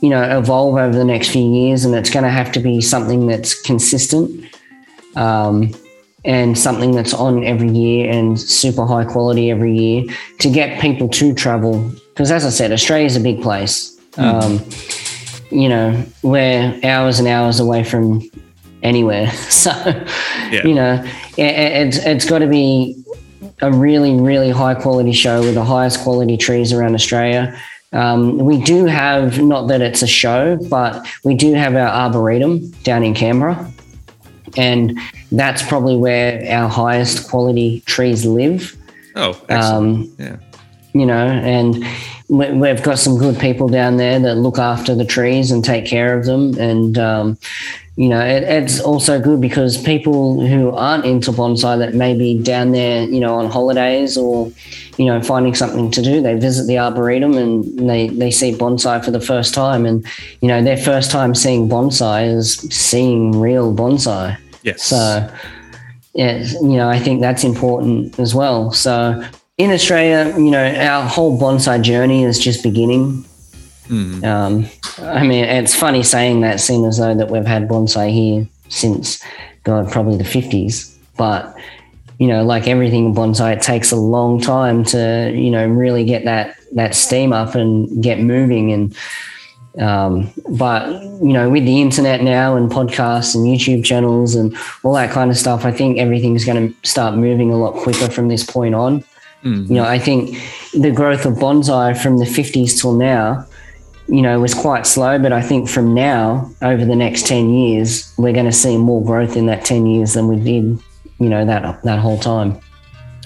you 0.03 0.11
know, 0.11 0.39
evolve 0.39 0.77
over 0.77 0.97
the 0.97 1.05
next 1.05 1.31
few 1.31 1.49
years 1.49 1.85
and 1.85 1.95
it's 1.95 2.11
going 2.11 2.25
to 2.25 2.31
have 2.31 2.53
to 2.53 2.61
be 2.61 2.81
something 2.81 3.27
that's 3.27 3.61
consistent. 3.63 4.45
Um, 5.17 5.73
and 6.25 6.59
something 6.59 6.93
that's 6.93 7.13
on 7.13 7.45
every 7.45 7.69
year 7.69 8.11
and 8.11 8.41
super 8.41 8.87
high 8.87 9.05
quality 9.05 9.51
every 9.51 9.77
year 9.77 10.05
to 10.39 10.51
get 10.51 10.81
people 10.81 11.09
to 11.09 11.35
travel. 11.35 11.91
Because 12.09 12.31
as 12.31 12.45
I 12.45 12.51
said, 12.51 12.73
Australia 12.73 13.07
is 13.07 13.17
a 13.17 13.21
big 13.21 13.43
place. 13.43 13.99
Mm. 14.13 14.23
Um, 14.23 15.59
you 15.59 15.69
know, 15.69 16.05
we're 16.23 16.79
hours 16.83 17.19
and 17.19 17.29
hours 17.29 17.61
away 17.61 17.85
from 17.85 18.23
anywhere. 18.83 19.31
So, 19.51 19.71
yeah. 20.51 20.67
you 20.67 20.75
know, 20.75 21.03
it, 21.39 21.87
it's, 21.87 21.97
it's 21.99 22.29
got 22.29 22.41
to 22.41 22.47
be 22.47 23.03
a 23.63 23.73
really, 23.73 24.15
really 24.15 24.51
high 24.51 24.75
quality 24.75 25.13
show 25.13 25.41
with 25.41 25.55
the 25.55 25.65
highest 25.65 26.01
quality 26.01 26.37
trees 26.37 26.73
around 26.73 26.95
Australia. 26.95 27.59
Um, 27.93 28.39
we 28.39 28.61
do 28.61 28.85
have, 28.87 29.41
not 29.41 29.69
that 29.69 29.81
it's 29.81 30.03
a 30.03 30.07
show, 30.07 30.59
but 30.69 31.07
we 31.23 31.35
do 31.35 31.55
have 31.55 31.77
our 31.77 31.89
arboretum 31.89 32.71
down 32.83 33.05
in 33.05 33.15
Canberra. 33.15 33.73
And 34.57 34.99
that's 35.33 35.67
probably 35.67 35.97
where 35.97 36.45
our 36.51 36.69
highest 36.69 37.29
quality 37.29 37.81
trees 37.87 38.25
live. 38.25 38.77
Oh, 39.17 39.41
um, 39.49 40.13
yeah. 40.19 40.37
You 40.93 41.07
know, 41.07 41.27
and 41.27 41.85
we've 42.29 42.83
got 42.83 42.99
some 42.99 43.19
good 43.19 43.39
people 43.39 43.69
down 43.69 43.97
there 43.97 44.19
that 44.19 44.37
look 44.37 44.59
after 44.59 44.95
the 44.95 45.05
trees 45.05 45.51
and 45.51 45.65
take 45.65 45.87
care 45.87 46.17
of 46.19 46.25
them. 46.25 46.59
And, 46.59 46.97
um, 46.99 47.39
you 47.97 48.09
know, 48.09 48.21
it, 48.21 48.43
it's 48.43 48.81
also 48.81 49.21
good 49.21 49.41
because 49.41 49.81
people 49.81 50.45
who 50.45 50.71
aren't 50.71 51.05
into 51.05 51.31
bonsai 51.31 51.79
that 51.79 51.95
may 51.95 52.17
be 52.17 52.43
down 52.43 52.73
there, 52.73 53.05
you 53.05 53.21
know, 53.21 53.37
on 53.37 53.51
holidays 53.51 54.17
or, 54.17 54.51
you 54.97 55.05
know, 55.05 55.21
finding 55.21 55.55
something 55.55 55.91
to 55.93 56.03
do, 56.03 56.23
they 56.23 56.35
visit 56.35 56.67
the 56.67 56.79
Arboretum 56.79 57.37
and 57.37 57.89
they, 57.89 58.09
they 58.09 58.31
see 58.31 58.53
bonsai 58.53 59.05
for 59.05 59.11
the 59.11 59.21
first 59.21 59.55
time. 59.55 59.85
And, 59.87 60.05
you 60.41 60.49
know, 60.49 60.63
their 60.63 60.77
first 60.77 61.11
time 61.11 61.35
seeing 61.35 61.69
bonsai 61.69 62.35
is 62.35 62.57
seeing 62.75 63.39
real 63.39 63.75
bonsai. 63.75 64.39
Yes. 64.65 64.83
So, 64.83 65.31
yeah, 66.15 66.39
you 66.39 66.77
know, 66.77 66.89
I 66.89 66.99
think 66.99 67.21
that's 67.21 67.45
important 67.45 68.19
as 68.19 68.35
well. 68.35 68.73
So, 68.73 69.23
in 69.59 69.71
Australia, 69.71 70.35
you 70.37 70.51
know, 70.51 70.65
our 70.65 71.07
whole 71.07 71.39
bonsai 71.39 71.81
journey 71.83 72.25
is 72.25 72.41
just 72.41 72.63
beginning. 72.63 73.25
Mm. 73.89 74.25
Um, 74.25 74.67
I 75.07 75.23
mean, 75.23 75.45
it's 75.45 75.75
funny 75.75 76.03
saying 76.03 76.41
that, 76.41 76.59
seeing 76.59 76.85
as 76.87 76.99
though 76.99 77.15
that 77.15 77.31
we've 77.31 77.47
had 77.47 77.69
bonsai 77.69 78.11
here 78.11 78.49
since, 78.69 79.23
God, 79.63 79.93
probably 79.93 80.17
the 80.17 80.25
fifties. 80.25 80.99
But 81.17 81.55
you 82.19 82.27
know, 82.27 82.43
like 82.43 82.67
everything 82.67 83.07
in 83.07 83.15
bonsai, 83.15 83.57
it 83.57 83.63
takes 83.63 83.93
a 83.93 83.97
long 83.97 84.41
time 84.41 84.83
to 84.85 85.31
you 85.35 85.51
know 85.51 85.67
really 85.67 86.05
get 86.05 86.25
that 86.25 86.57
that 86.73 86.95
steam 86.95 87.33
up 87.33 87.55
and 87.55 88.03
get 88.03 88.19
moving 88.19 88.73
and 88.73 88.97
um, 89.79 90.33
but 90.51 90.89
you 91.23 91.33
know, 91.33 91.51
with 91.51 91.65
the 91.65 91.81
internet 91.81 92.23
now 92.23 92.57
and 92.57 92.71
podcasts 92.71 93.35
and 93.35 93.45
YouTube 93.45 93.85
channels 93.85 94.35
and 94.35 94.57
all 94.83 94.95
that 94.95 95.11
kind 95.11 95.31
of 95.31 95.37
stuff, 95.37 95.65
I 95.65 95.73
think 95.73 95.99
everything's 95.99 96.45
going 96.45 96.73
to 96.73 96.89
start 96.89 97.17
moving 97.17 97.51
a 97.51 97.57
lot 97.57 97.75
quicker 97.75 98.09
from 98.09 98.29
this 98.29 98.45
point 98.45 98.75
on. 98.75 99.01
Mm-hmm. 99.43 99.73
You 99.73 99.75
know, 99.75 99.85
I 99.85 99.99
think 99.99 100.39
the 100.73 100.91
growth 100.91 101.27
of 101.27 101.35
bonsai 101.35 102.01
from 102.01 102.19
the 102.19 102.25
50s 102.25 102.81
till 102.81 102.95
now, 102.95 103.47
you 104.07 104.23
know, 104.23 104.41
was 104.41 104.55
quite 104.55 104.87
slow. 104.87 105.19
But 105.19 105.33
I 105.33 105.43
think 105.43 105.69
from 105.69 105.93
now 105.93 106.51
over 106.63 106.85
the 106.85 106.97
next 106.97 107.27
10 107.27 107.51
years, 107.51 108.15
we're 108.17 108.33
going 108.33 108.47
to 108.47 108.53
see 108.53 108.77
more 108.77 109.05
growth 109.05 109.37
in 109.37 109.47
that 109.47 109.65
10 109.65 109.87
years 109.87 110.15
than 110.15 110.29
we 110.29 110.37
did, 110.37 110.79
you 111.19 111.29
know, 111.29 111.45
that 111.45 111.83
that 111.83 111.99
whole 111.99 112.19
time. 112.19 112.59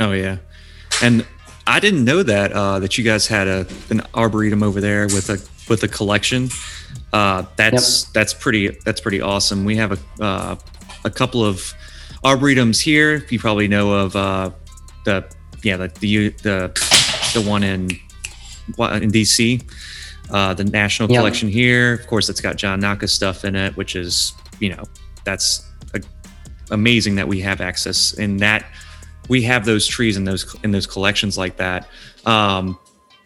Oh 0.01 0.13
yeah, 0.13 0.39
and 1.03 1.27
I 1.67 1.81
didn't 1.81 2.05
know 2.05 2.23
that 2.23 2.53
uh, 2.53 2.79
that 2.79 2.97
you 2.97 3.05
guys 3.05 3.27
had 3.27 3.47
a 3.49 3.67
an 3.91 4.01
arboretum 4.15 4.63
over 4.63 4.81
there 4.81 5.07
with 5.07 5.29
a 5.29 5.39
with 5.69 5.83
a 5.83 5.89
collection. 5.89 6.49
Uh, 7.13 7.45
that's 7.57 8.05
yep. 8.05 8.13
that's 8.13 8.35
pretty 8.35 8.69
that's 8.85 9.01
pretty 9.01 9.21
awesome. 9.21 9.65
We 9.65 9.77
have 9.77 9.93
a 9.93 10.23
uh, 10.23 10.57
a 11.05 11.11
couple 11.11 11.45
of 11.45 11.75
arboretums 12.25 12.81
here. 12.81 13.25
You 13.31 13.39
probably 13.39 13.69
know 13.69 13.93
of 13.93 14.17
uh, 14.17 14.51
the 15.05 15.25
yeah 15.63 15.77
the 15.77 15.89
the 16.01 16.29
the, 16.29 17.33
the 17.35 17.43
one 17.49 17.63
in 17.63 17.91
in 18.69 19.11
DC, 19.11 19.63
uh, 20.31 20.55
the 20.55 20.65
National 20.65 21.11
yep. 21.11 21.21
Collection 21.21 21.49
here. 21.49 21.95
Of 21.95 22.07
course, 22.07 22.29
it's 22.29 22.41
got 22.41 22.57
John 22.57 22.81
Naka 22.81 23.09
stuff 23.09 23.45
in 23.45 23.57
it, 23.57 23.77
which 23.77 23.97
is 23.97 24.35
you 24.61 24.71
know 24.75 24.85
that's 25.25 25.67
a, 25.95 26.03
amazing 26.71 27.15
that 27.17 27.29
we 27.29 27.41
have 27.41 27.61
access 27.61 28.13
in 28.15 28.37
that 28.39 28.67
we 29.29 29.43
have 29.43 29.65
those 29.65 29.87
trees 29.87 30.17
in 30.17 30.25
those 30.25 30.55
in 30.63 30.73
those 30.73 30.87
collections 30.87 31.39
like 31.39 31.57
that. 31.57 31.89
Um, 32.27 32.79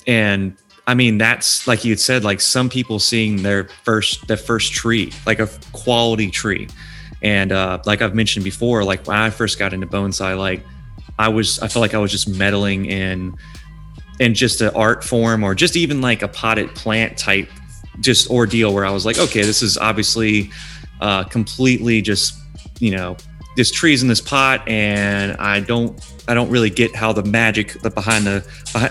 and 0.07 0.57
I 0.87 0.95
mean, 0.95 1.18
that's 1.18 1.66
like 1.66 1.85
you 1.85 1.97
said, 1.97 2.24
like 2.24 2.41
some 2.41 2.68
people 2.68 2.99
seeing 2.99 3.43
their 3.43 3.68
first 3.85 4.26
their 4.26 4.37
first 4.37 4.72
tree, 4.72 5.12
like 5.26 5.39
a 5.39 5.49
quality 5.72 6.30
tree. 6.30 6.68
And 7.22 7.53
uh, 7.53 7.80
like 7.87 8.03
I've 8.03 8.14
mentioned 8.14 8.45
before, 8.45 8.83
like 8.83 9.07
when 9.07 9.16
I 9.16 9.30
first 9.30 9.59
got 9.59 9.72
into 9.72 9.87
bonsai, 9.87 10.37
like 10.37 10.64
I 11.18 11.28
was 11.28 11.61
I 11.61 11.68
felt 11.68 11.83
like 11.83 11.95
I 11.95 11.99
was 11.99 12.11
just 12.11 12.28
meddling 12.28 12.87
in 12.87 13.37
in 14.18 14.35
just 14.35 14.61
an 14.61 14.70
art 14.74 15.05
form 15.05 15.45
or 15.45 15.55
just 15.55 15.76
even 15.76 16.01
like 16.01 16.22
a 16.22 16.28
potted 16.28 16.74
plant 16.74 17.16
type 17.16 17.49
just 18.01 18.30
ordeal 18.30 18.74
where 18.74 18.85
I 18.85 18.91
was 18.91 19.07
like, 19.07 19.18
okay, 19.18 19.43
this 19.43 19.62
is 19.62 19.78
obviously 19.78 20.51
uh, 21.01 21.24
completely 21.24 22.03
just, 22.03 22.35
you 22.78 22.91
know, 22.91 23.16
this 23.57 23.70
tree's 23.70 24.03
in 24.03 24.09
this 24.09 24.20
pot 24.20 24.66
and 24.66 25.37
I 25.37 25.61
don't 25.61 26.01
I 26.28 26.34
don't 26.34 26.50
really 26.50 26.70
get 26.70 26.94
how 26.94 27.12
the 27.12 27.22
magic 27.24 27.80
the 27.82 27.90
behind 27.90 28.26
the 28.26 28.46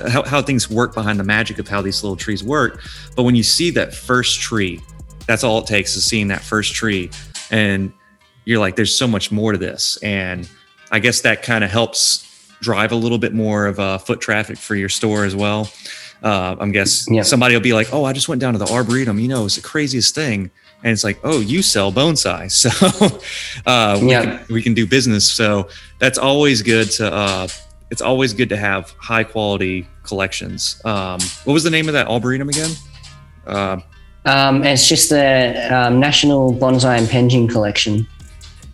how, 0.10 0.24
how 0.24 0.42
things 0.42 0.70
work 0.70 0.94
behind 0.94 1.20
the 1.20 1.24
magic 1.24 1.60
of 1.60 1.68
how 1.68 1.82
these 1.82 2.04
little 2.04 2.18
trees 2.18 2.44
work. 2.44 2.82
But 3.16 3.24
when 3.24 3.36
you 3.36 3.44
see 3.44 3.70
that 3.72 3.94
first 3.94 4.42
tree, 4.42 4.82
that's 5.28 5.44
all 5.44 5.60
it 5.60 5.68
takes 5.68 5.96
is 5.96 6.04
seeing 6.06 6.28
that 6.28 6.42
first 6.42 6.74
tree, 6.74 7.10
and 7.50 7.92
you're 8.46 8.60
like, 8.60 8.76
there's 8.76 8.96
so 8.98 9.08
much 9.08 9.32
more 9.32 9.52
to 9.54 9.58
this. 9.58 9.98
And 10.04 10.50
I 10.92 11.00
guess 11.00 11.22
that 11.22 11.42
kind 11.44 11.64
of 11.64 11.70
helps 11.72 12.28
drive 12.60 12.92
a 12.92 12.96
little 12.96 13.18
bit 13.18 13.34
more 13.34 13.66
of 13.66 13.80
uh, 13.80 13.98
foot 13.98 14.20
traffic 14.20 14.58
for 14.58 14.76
your 14.76 14.90
store 14.90 15.24
as 15.26 15.36
well. 15.36 15.72
uh, 16.24 16.56
I'm 16.60 16.72
guess 16.72 17.08
Yeah. 17.10 17.24
somebody 17.24 17.56
will 17.56 17.62
be 17.64 17.74
like, 17.74 17.92
"Oh, 17.94 18.04
I 18.04 18.14
just 18.14 18.28
went 18.30 18.42
down 18.42 18.54
to 18.54 18.60
the 18.60 18.68
arboretum. 18.72 19.18
You 19.20 19.28
know, 19.30 19.46
it's 19.46 19.56
the 19.56 19.62
craziest 19.62 20.14
thing." 20.14 20.52
And 20.84 20.92
it's 20.92 21.04
like, 21.04 21.20
"Oh, 21.24 21.40
you 21.42 21.62
sell 21.62 21.92
bonsai, 21.92 22.50
so 22.64 22.70
uh, 23.66 24.00
we, 24.02 24.10
Yeah. 24.12 24.38
can, 24.38 24.54
we 24.54 24.62
can 24.64 24.74
do 24.74 24.86
business." 24.88 25.32
So 25.32 25.68
that's 26.00 26.18
always 26.18 26.62
good 26.62 26.90
to. 26.92 27.14
Uh, 27.14 27.48
it's 27.92 28.02
always 28.02 28.34
good 28.34 28.50
to 28.50 28.58
have 28.58 28.90
high 28.98 29.24
quality 29.24 29.86
collections. 30.04 30.82
Um, 30.86 31.20
what 31.44 31.54
was 31.54 31.64
the 31.64 31.70
name 31.70 31.88
of 31.90 31.94
that 31.94 32.08
arboretum 32.08 32.50
again? 32.50 32.72
Uh, 33.46 33.78
Um, 34.26 34.64
it's 34.64 34.88
just 34.88 35.10
the 35.10 35.68
um, 35.76 36.00
National 36.00 36.54
Bonsai 36.54 36.98
and 37.00 37.08
Penjing 37.08 37.50
Collection. 37.50 38.08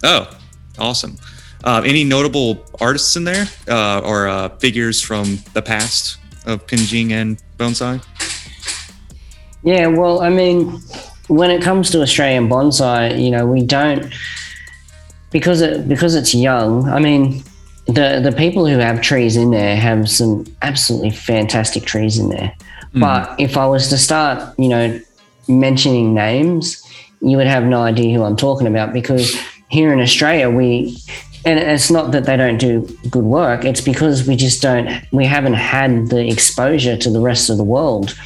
oh, 0.04 0.30
awesome. 0.78 1.18
Uh, 1.64 1.82
any 1.86 2.04
notable 2.04 2.64
artists 2.80 3.16
in 3.16 3.24
there 3.24 3.48
uh, 3.68 4.00
or 4.06 4.28
uh, 4.28 4.50
figures 4.60 5.02
from 5.02 5.40
the 5.54 5.62
past 5.62 6.18
of 6.46 6.66
Penjing 6.68 7.12
and 7.12 7.42
bonsai? 7.58 8.00
Yeah, 9.64 9.88
well, 9.88 10.22
I 10.22 10.30
mean, 10.30 10.80
when 11.28 11.52
it 11.52 11.62
comes 11.62 11.90
to 11.92 12.02
Australian 12.02 12.48
bonsai, 12.48 13.22
you 13.22 13.32
know, 13.32 13.46
we 13.46 13.64
don't 13.64 14.14
because 15.32 15.62
it 15.62 15.88
because 15.88 16.16
it's 16.16 16.34
young. 16.34 16.88
I 16.90 17.00
mean, 17.00 17.44
the 17.86 18.20
the 18.24 18.34
people 18.36 18.66
who 18.66 18.78
have 18.78 19.02
trees 19.02 19.36
in 19.36 19.52
there 19.52 19.76
have 19.76 20.10
some 20.10 20.46
absolutely 20.62 21.12
fantastic 21.12 21.84
trees 21.84 22.18
in 22.18 22.30
there. 22.30 22.54
Hmm. 22.94 23.00
But 23.00 23.40
if 23.40 23.58
I 23.58 23.66
was 23.68 23.90
to 23.90 23.98
start, 23.98 24.58
you 24.58 24.70
know, 24.70 25.00
mentioning 25.48 26.14
names, 26.14 26.82
you 27.22 27.38
would 27.38 27.48
have 27.48 27.64
no 27.64 27.82
idea 27.82 28.16
who 28.16 28.24
I'm 28.24 28.38
talking 28.38 28.68
about 28.68 28.94
because 28.94 29.36
here 29.70 29.92
in 29.92 30.00
Australia 30.00 30.50
we 30.50 30.98
and 31.46 31.60
it's 31.60 31.90
not 31.90 32.12
that 32.12 32.26
they 32.26 32.36
don't 32.36 32.58
do 32.58 32.82
good 33.10 33.24
work, 33.24 33.64
it's 33.64 33.80
because 33.80 34.28
we 34.28 34.36
just 34.36 34.62
don't 34.62 34.90
we 35.12 35.26
haven't 35.26 35.54
had 35.54 36.08
the 36.08 36.28
exposure 36.28 36.98
to 36.98 37.10
the 37.10 37.22
rest 37.22 37.50
of 37.50 37.58
the 37.58 37.64
world 37.64 38.18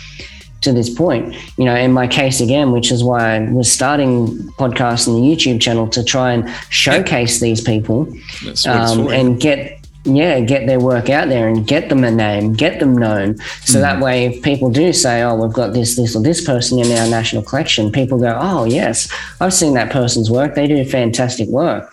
to 0.62 0.72
this 0.72 0.90
point. 0.90 1.36
You 1.58 1.66
know, 1.66 1.76
in 1.76 1.92
my 1.92 2.08
case 2.08 2.40
again, 2.42 2.72
which 2.72 2.92
is 2.92 3.04
why 3.04 3.36
I 3.36 3.52
was 3.52 3.72
starting 3.72 4.28
podcast 4.60 5.08
and 5.08 5.16
the 5.18 5.22
YouTube 5.22 5.60
channel 5.62 5.88
to 5.90 6.04
try 6.04 6.34
and 6.34 6.50
showcase 6.70 7.40
these 7.40 7.62
people 7.62 8.06
That's 8.46 8.66
what 8.66 8.76
it's 8.82 8.92
um, 8.92 9.08
and 9.10 9.40
get 9.40 9.78
yeah 10.04 10.40
get 10.40 10.66
their 10.66 10.80
work 10.80 11.10
out 11.12 11.30
there 11.30 11.48
and 11.48 11.68
get 11.68 11.90
them 11.90 12.04
a 12.04 12.10
name, 12.10 12.54
get 12.54 12.80
them 12.80 12.98
known. 12.98 13.38
So 13.66 13.80
that 13.82 13.96
Mm-hmm. 13.96 14.04
way, 14.04 14.26
if 14.26 14.42
people 14.42 14.70
do 14.72 14.94
say, 14.94 15.22
"Oh, 15.22 15.36
we've 15.36 15.54
got 15.54 15.74
this, 15.74 15.96
this, 15.96 16.16
or 16.16 16.22
this 16.24 16.44
person 16.44 16.80
in 16.80 16.92
our 16.98 17.08
national 17.08 17.44
collection," 17.44 17.92
people 17.92 18.18
go, 18.20 18.36
"Oh, 18.40 18.66
yes, 18.66 19.08
I've 19.40 19.54
seen 19.54 19.74
that 19.76 19.92
person's 19.92 20.30
work. 20.32 20.56
They 20.56 20.68
do 20.68 20.84
fantastic 20.86 21.48
work." 21.50 21.92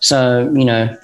So 0.00 0.52
you 0.54 0.64
know, 0.64 0.94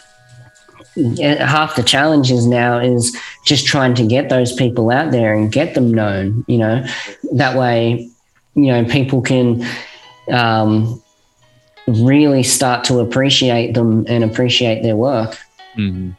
half 0.97 1.76
the 1.76 1.82
challenges 1.82 2.47
now 2.47 2.78
is 2.78 3.16
just 3.45 3.66
trying 3.66 3.95
to 3.95 4.07
get 4.07 4.28
those 4.28 4.53
people 4.53 4.90
out 4.90 5.11
there 5.11 5.34
and 5.34 5.51
get 5.51 5.74
them 5.74 5.93
known. 5.93 6.45
You 6.49 6.59
know, 6.59 6.86
that 7.32 7.57
way, 7.57 8.11
you 8.55 8.66
know, 8.66 8.84
people 8.84 9.22
can 9.22 9.66
um, 10.30 11.03
really 11.86 12.43
start 12.43 12.84
to 12.84 13.01
appreciate 13.01 13.74
them 13.74 14.05
and 14.09 14.24
appreciate 14.24 14.82
their 14.82 14.97
work. 14.97 15.38
hmm 15.74 16.11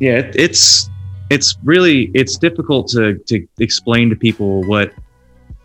Yeah, 0.00 0.30
it's 0.34 0.88
it's 1.30 1.56
really 1.64 2.10
it's 2.14 2.36
difficult 2.36 2.88
to 2.88 3.18
to 3.26 3.46
explain 3.58 4.10
to 4.10 4.16
people 4.16 4.62
what 4.64 4.92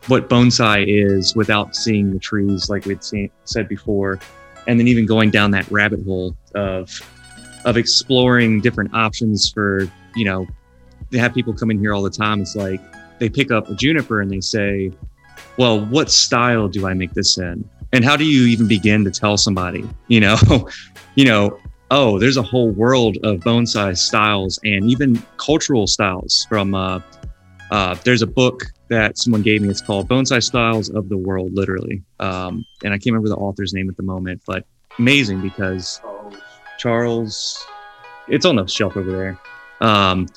what 0.08 0.28
bonsai 0.30 0.84
is 0.88 1.36
without 1.36 1.76
seeing 1.76 2.12
the 2.12 2.20
trees, 2.20 2.70
like 2.70 2.86
we'd 2.86 3.04
seen, 3.04 3.30
said 3.46 3.68
before, 3.68 4.20
and 4.68 4.80
then 4.80 4.88
even 4.88 5.06
going 5.06 5.30
down 5.30 5.52
that 5.52 5.70
rabbit 5.70 6.04
hole 6.04 6.36
of 6.56 6.90
of 7.66 7.78
exploring 7.78 8.62
different 8.62 8.94
options 8.94 9.50
for 9.50 9.90
you 10.16 10.26
know 10.26 10.48
they 11.10 11.18
have 11.18 11.34
people 11.34 11.54
come 11.54 11.72
in 11.72 11.80
here 11.80 11.94
all 11.94 12.02
the 12.02 12.10
time. 12.10 12.42
It's 12.42 12.56
like 12.56 12.82
they 13.20 13.30
pick 13.30 13.52
up 13.52 13.70
a 13.70 13.76
juniper 13.76 14.22
and 14.22 14.32
they 14.32 14.42
say, 14.42 14.92
"Well, 15.58 15.86
what 15.86 16.10
style 16.10 16.68
do 16.68 16.88
I 16.88 16.94
make 16.94 17.14
this 17.14 17.38
in?" 17.38 17.68
And 17.94 18.06
how 18.06 18.16
do 18.16 18.24
you 18.24 18.48
even 18.48 18.68
begin 18.68 19.04
to 19.04 19.12
tell 19.12 19.38
somebody, 19.38 19.88
you 20.08 20.22
know, 20.22 20.38
you 21.16 21.26
know, 21.26 21.60
oh, 21.92 22.18
there's 22.20 22.38
a 22.38 22.42
whole 22.42 22.70
world 22.72 23.18
of 23.24 23.42
bonsai 23.42 23.98
styles 23.98 24.60
and 24.64 24.90
even 24.90 25.22
cultural 25.38 25.88
styles 25.88 26.46
from 26.48 26.74
uh, 26.74 27.02
uh, 27.72 27.96
there's 28.04 28.22
a 28.22 28.28
book 28.28 28.66
that 28.90 29.18
someone 29.18 29.42
gave 29.42 29.62
me. 29.62 29.70
It's 29.70 29.82
called 29.82 30.10
Bonsai 30.10 30.44
Styles 30.44 30.90
of 30.90 31.08
the 31.08 31.16
World, 31.16 31.54
literally. 31.54 32.04
Um, 32.20 32.66
and 32.84 32.94
I 32.94 32.98
can't 32.98 33.08
remember 33.08 33.30
the 33.30 33.38
author's 33.38 33.74
name 33.74 33.90
at 33.90 33.96
the 33.96 34.04
moment, 34.04 34.42
but 34.46 34.66
amazing 35.00 35.42
because 35.42 36.02
Charles, 36.82 37.66
it's 38.28 38.46
on 38.46 38.56
the 38.56 38.68
shelf 38.68 38.98
over 38.98 39.12
there. 39.12 39.40
Um, 39.82 40.28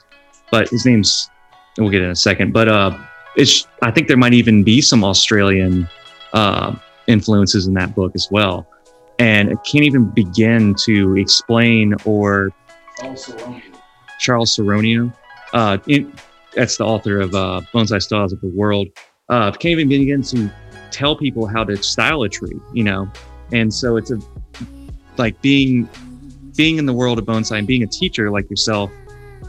but 0.50 0.68
his 0.68 0.84
name's, 0.84 1.30
we'll 1.78 1.90
get 1.90 2.02
in 2.02 2.10
a 2.10 2.16
second, 2.16 2.52
but 2.52 2.68
uh, 2.68 2.96
it's, 3.36 3.66
I 3.82 3.90
think 3.90 4.08
there 4.08 4.16
might 4.16 4.34
even 4.34 4.62
be 4.62 4.80
some 4.80 5.04
Australian 5.04 5.88
uh, 6.32 6.76
influences 7.06 7.66
in 7.66 7.74
that 7.74 7.94
book 7.94 8.12
as 8.14 8.28
well 8.30 8.66
and 9.18 9.50
I 9.50 9.54
can't 9.62 9.84
even 9.84 10.06
begin 10.06 10.74
to 10.84 11.16
explain 11.16 11.94
or 12.04 12.50
Charles 14.18 14.56
Saronio. 14.56 15.12
Uh, 15.52 15.78
in, 15.86 16.12
that's 16.54 16.76
the 16.76 16.84
author 16.84 17.20
of 17.20 17.34
uh, 17.34 17.60
Bonsai 17.72 18.02
Styles 18.02 18.32
of 18.32 18.40
the 18.40 18.48
World. 18.48 18.88
Uh, 19.28 19.50
can't 19.52 19.72
even 19.72 19.88
begin 19.88 20.22
to 20.22 20.50
tell 20.90 21.16
people 21.16 21.46
how 21.46 21.64
to 21.64 21.80
style 21.82 22.22
a 22.22 22.28
tree, 22.28 22.58
you 22.72 22.84
know. 22.84 23.10
And 23.52 23.72
so 23.72 23.96
it's 23.96 24.10
a 24.10 24.18
like 25.16 25.40
being 25.42 25.88
being 26.56 26.78
in 26.78 26.86
the 26.86 26.92
world 26.92 27.18
of 27.18 27.24
bonsai 27.24 27.58
and 27.58 27.66
being 27.66 27.82
a 27.82 27.86
teacher 27.86 28.30
like 28.30 28.48
yourself. 28.48 28.90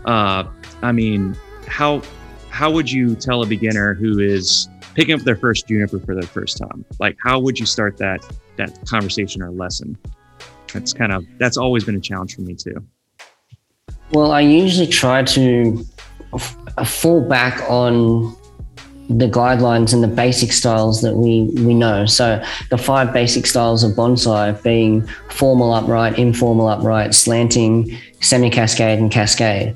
Uh, 0.06 0.44
I 0.82 0.92
mean, 0.92 1.36
how 1.68 2.02
how 2.50 2.72
would 2.72 2.92
you 2.92 3.16
tell 3.16 3.42
a 3.42 3.46
beginner 3.46 3.94
who 3.94 4.20
is 4.20 4.70
picking 4.94 5.14
up 5.14 5.22
their 5.22 5.36
first 5.36 5.68
juniper 5.68 6.00
for 6.00 6.16
the 6.16 6.26
first 6.26 6.58
time? 6.58 6.86
Like, 7.00 7.18
how 7.22 7.40
would 7.40 7.60
you 7.60 7.66
start 7.66 7.98
that 7.98 8.26
that 8.58 8.78
conversation 8.88 9.42
or 9.42 9.52
lesson? 9.52 9.98
That's 10.74 10.94
kind 10.94 11.12
of 11.12 11.26
that's 11.38 11.58
always 11.58 11.84
been 11.84 11.96
a 11.96 12.02
challenge 12.02 12.36
for 12.36 12.42
me 12.42 12.56
too. 12.56 12.86
Well, 14.12 14.32
I 14.32 14.42
usually 14.42 14.88
try 14.88 15.24
to 15.24 15.86
f- 16.34 16.58
fall 16.88 17.28
back 17.28 17.70
on 17.70 18.36
the 19.10 19.28
guidelines 19.28 19.94
and 19.94 20.04
the 20.04 20.08
basic 20.08 20.52
styles 20.52 21.02
that 21.02 21.16
we 21.16 21.44
we 21.58 21.74
know. 21.74 22.06
So 22.06 22.44
the 22.70 22.78
five 22.78 23.14
basic 23.14 23.46
styles 23.46 23.84
of 23.84 23.92
bonsai 23.92 24.62
being 24.64 25.08
formal 25.30 25.74
upright, 25.74 26.18
informal 26.18 26.68
upright, 26.68 27.14
slanting, 27.14 27.98
semi-cascade, 28.22 29.00
and 29.00 29.12
cascade. 29.12 29.76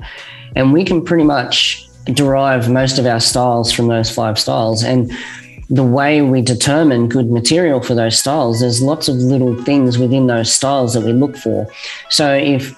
And 0.55 0.73
we 0.73 0.83
can 0.83 1.03
pretty 1.03 1.23
much 1.23 1.85
derive 2.05 2.69
most 2.69 2.97
of 2.97 3.05
our 3.05 3.19
styles 3.19 3.71
from 3.71 3.87
those 3.87 4.09
five 4.09 4.39
styles. 4.39 4.83
And 4.83 5.11
the 5.69 5.83
way 5.83 6.23
we 6.23 6.41
determine 6.41 7.07
good 7.07 7.29
material 7.29 7.81
for 7.81 7.93
those 7.93 8.17
styles, 8.17 8.61
there's 8.61 8.81
lots 8.81 9.07
of 9.07 9.15
little 9.17 9.61
things 9.63 9.99
within 9.99 10.25
those 10.25 10.51
styles 10.51 10.95
that 10.95 11.03
we 11.03 11.13
look 11.13 11.37
for. 11.37 11.67
So 12.09 12.33
if 12.33 12.75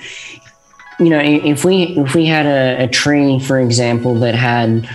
you 0.99 1.09
know, 1.09 1.19
if 1.19 1.65
we 1.65 1.97
if 1.97 2.13
we 2.13 2.25
had 2.25 2.45
a, 2.45 2.83
a 2.83 2.87
tree, 2.87 3.39
for 3.39 3.59
example, 3.59 4.15
that 4.15 4.35
had 4.35 4.87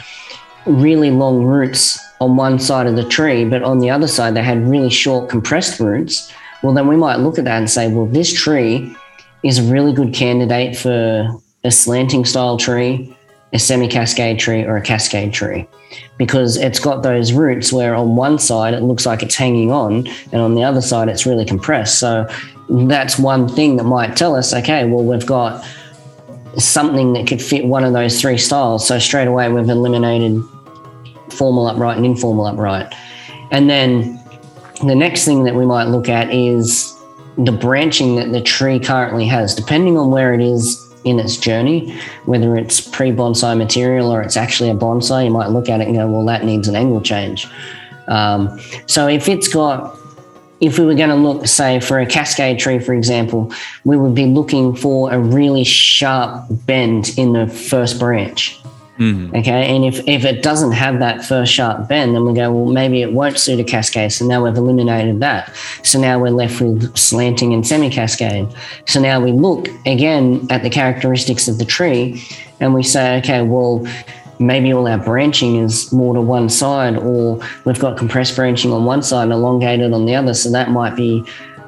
really 0.67 1.11
long 1.11 1.45
roots 1.45 1.99
on 2.21 2.37
one 2.37 2.59
side 2.59 2.87
of 2.87 2.97
the 2.97 3.05
tree, 3.09 3.45
but 3.45 3.63
on 3.63 3.79
the 3.79 3.91
other 3.91 4.09
side 4.09 4.35
they 4.35 4.43
had 4.43 4.67
really 4.67 4.91
short 4.91 5.29
compressed 5.29 5.79
roots, 5.81 6.33
well 6.63 6.73
then 6.73 6.89
we 6.89 6.97
might 6.97 7.17
look 7.17 7.39
at 7.39 7.45
that 7.45 7.59
and 7.59 7.71
say, 7.71 7.89
well, 7.89 8.07
this 8.07 8.33
tree 8.33 8.95
is 9.43 9.59
a 9.59 9.73
really 9.73 9.93
good 9.93 10.13
candidate 10.13 10.77
for 10.77 11.29
a 11.63 11.71
slanting 11.71 12.25
style 12.25 12.57
tree, 12.57 13.15
a 13.53 13.59
semi-cascade 13.59 14.39
tree, 14.39 14.65
or 14.65 14.77
a 14.77 14.83
cascade 14.83 15.33
tree. 15.33 15.67
Because 16.19 16.57
it's 16.57 16.81
got 16.81 17.03
those 17.03 17.33
roots 17.33 17.73
where 17.73 17.95
on 17.95 18.17
one 18.17 18.39
side 18.39 18.75
it 18.75 18.83
looks 18.83 19.07
like 19.07 19.23
it's 19.23 19.37
hanging 19.37 19.71
on, 19.71 20.07
and 20.33 20.41
on 20.41 20.55
the 20.55 20.65
other 20.65 20.81
side 20.81 21.09
it's 21.09 21.27
really 21.27 21.45
compressed. 21.45 21.99
So 21.99 22.27
that's 22.69 23.19
one 23.19 23.49
thing 23.49 23.77
that 23.77 23.85
might 23.85 24.17
tell 24.17 24.35
us, 24.35 24.53
okay, 24.53 24.85
well, 24.85 25.05
we've 25.05 25.27
got 25.27 25.65
something 26.59 27.13
that 27.13 27.27
could 27.27 27.41
fit 27.41 27.67
one 27.67 27.85
of 27.85 27.93
those 27.93 28.21
three 28.21 28.39
styles. 28.39 28.87
So 28.89 28.99
straight 28.99 29.29
away 29.29 29.49
we've 29.49 29.69
eliminated 29.69 30.43
formal 31.37 31.67
upright 31.67 31.97
and 31.97 32.07
informal 32.07 32.47
upright. 32.47 32.93
And 33.51 33.71
then 33.71 34.21
the 34.85 34.95
next 34.95 35.25
thing 35.25 35.45
that 35.45 35.55
we 35.55 35.67
might 35.67 35.85
look 35.85 36.09
at 36.09 36.33
is 36.33 36.95
the 37.39 37.53
branching 37.53 38.17
that 38.17 38.33
the 38.33 38.41
tree 38.41 38.79
currently 38.79 39.27
has, 39.27 39.55
depending 39.55 39.97
on 39.97 40.11
where 40.11 40.35
it 40.35 40.41
is 40.41 40.83
in 41.05 41.21
its 41.21 41.37
journey, 41.37 41.99
whether 42.25 42.57
it's 42.57 42.81
pre 42.81 43.11
bonsai 43.11 43.57
material 43.57 44.13
or 44.13 44.23
it's 44.23 44.37
actually 44.37 44.71
a 44.71 44.75
bonsai, 44.75 45.27
you 45.27 45.31
might 45.31 45.49
look 45.49 45.69
at 45.69 45.81
it 45.81 45.87
and 45.87 45.97
go, 45.97 46.11
well, 46.11 46.25
that 46.27 46.45
needs 46.45 46.69
an 46.69 46.75
angle 46.75 47.01
change. 47.01 47.47
Um, 48.09 48.59
so 48.87 49.07
if 49.07 49.29
it's 49.29 49.49
got 49.49 49.97
if 50.61 50.79
we 50.79 50.87
were 50.87 50.95
going 50.95 51.11
to 51.11 51.17
look, 51.17 51.47
say, 51.47 51.81
for 51.81 51.99
a 52.01 52.07
cascade 52.07 52.59
tree, 52.59 52.79
for 52.79 52.95
example, 52.95 53.53
we 53.85 53.97
would 53.97 54.15
be 54.15 54.27
looking 54.27 54.75
for 54.75 55.13
a 55.13 55.19
really 55.19 55.65
sharp 55.65 56.47
bend 56.51 57.11
in 57.19 57.35
the 57.35 57.47
first 57.47 57.99
branch. 57.99 58.59
Mhm. 58.99 59.35
Okay. 59.39 59.75
And 59.77 59.85
if, 59.85 60.07
if 60.09 60.25
it 60.25 60.43
doesn't 60.43 60.73
have 60.73 60.99
that 61.01 61.25
first 61.25 61.53
sharp 61.53 61.89
bend, 61.89 62.15
then 62.15 62.25
we 62.25 62.33
go, 62.33 62.51
well, 62.51 62.73
maybe 62.73 63.03
it 63.03 63.13
won't 63.13 63.39
suit 63.39 63.61
a 63.61 63.65
cascade. 63.65 64.13
So 64.13 64.27
now 64.27 64.45
we've 64.45 64.57
eliminated 64.57 65.21
that. 65.21 65.55
So 65.83 66.01
now 66.01 66.19
we're 66.19 66.31
left 66.31 66.61
with 66.61 66.97
slanting 66.97 67.53
and 67.53 67.67
semi 67.67 67.91
cascade. 67.91 68.49
So 68.87 69.01
now 69.01 69.21
we 69.21 69.33
look 69.33 69.69
again 69.85 70.47
at 70.51 70.63
the 70.63 70.71
characteristics 70.71 71.47
of 71.49 71.59
the 71.59 71.65
tree 71.67 72.23
and 72.61 72.73
we 72.73 72.83
say, 72.83 73.19
okay, 73.19 73.43
well, 73.43 73.87
maybe 74.39 74.73
all 74.73 74.87
our 74.87 74.99
branching 74.99 75.57
is 75.57 75.93
more 75.93 76.15
to 76.15 76.21
one 76.21 76.49
side, 76.49 76.97
or 76.97 77.41
we've 77.65 77.79
got 77.79 77.97
compressed 77.97 78.37
branching 78.37 78.73
on 78.73 78.85
one 78.85 79.03
side 79.03 79.25
and 79.25 79.33
elongated 79.33 79.93
on 79.93 80.07
the 80.07 80.15
other. 80.15 80.35
So 80.35 80.51
that 80.51 80.71
might 80.71 80.97
be 80.97 81.25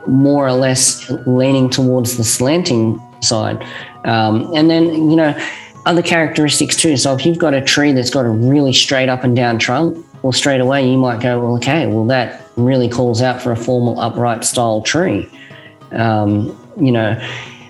more 0.07 0.47
or 0.47 0.53
less 0.53 1.11
leaning 1.27 1.69
towards 1.69 2.17
the 2.17 2.25
slanting 2.25 3.01
side. 3.21 3.63
Um, 4.05 4.51
and 4.55 4.71
then, 4.71 4.85
you 5.11 5.17
know, 5.17 5.35
other 5.89 6.03
characteristics 6.03 6.77
too. 6.77 6.99
So 6.99 7.15
if 7.15 7.25
you've 7.25 7.39
got 7.39 7.55
a 7.55 7.63
tree 7.63 7.93
that's 7.93 8.11
got 8.11 8.27
a 8.27 8.29
really 8.29 8.75
straight 8.75 9.09
up 9.09 9.25
and 9.25 9.35
down 9.35 9.59
trunk, 9.59 10.05
well, 10.23 10.33
straight 10.33 10.61
away 10.61 10.89
you 10.89 10.99
might 10.99 11.23
go, 11.23 11.41
well, 11.41 11.57
okay, 11.57 11.87
well, 11.87 12.05
that 12.07 12.45
really 12.57 12.91
calls 12.91 13.23
out 13.23 13.41
for 13.41 13.53
a 13.53 13.57
formal 13.57 13.99
upright 13.99 14.45
style 14.45 14.83
tree. 14.83 15.29
Um, 15.93 16.55
you 16.79 16.93
know, 16.93 17.19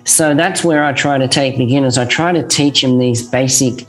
so 0.05 0.35
that's 0.35 0.65
where 0.65 0.83
I 0.83 0.93
try 0.95 1.17
to 1.17 1.29
take 1.29 1.57
beginners. 1.57 1.97
I 1.97 2.07
try 2.07 2.33
to 2.33 2.43
teach 2.43 2.83
them 2.83 2.99
these 2.99 3.23
basic 3.23 3.87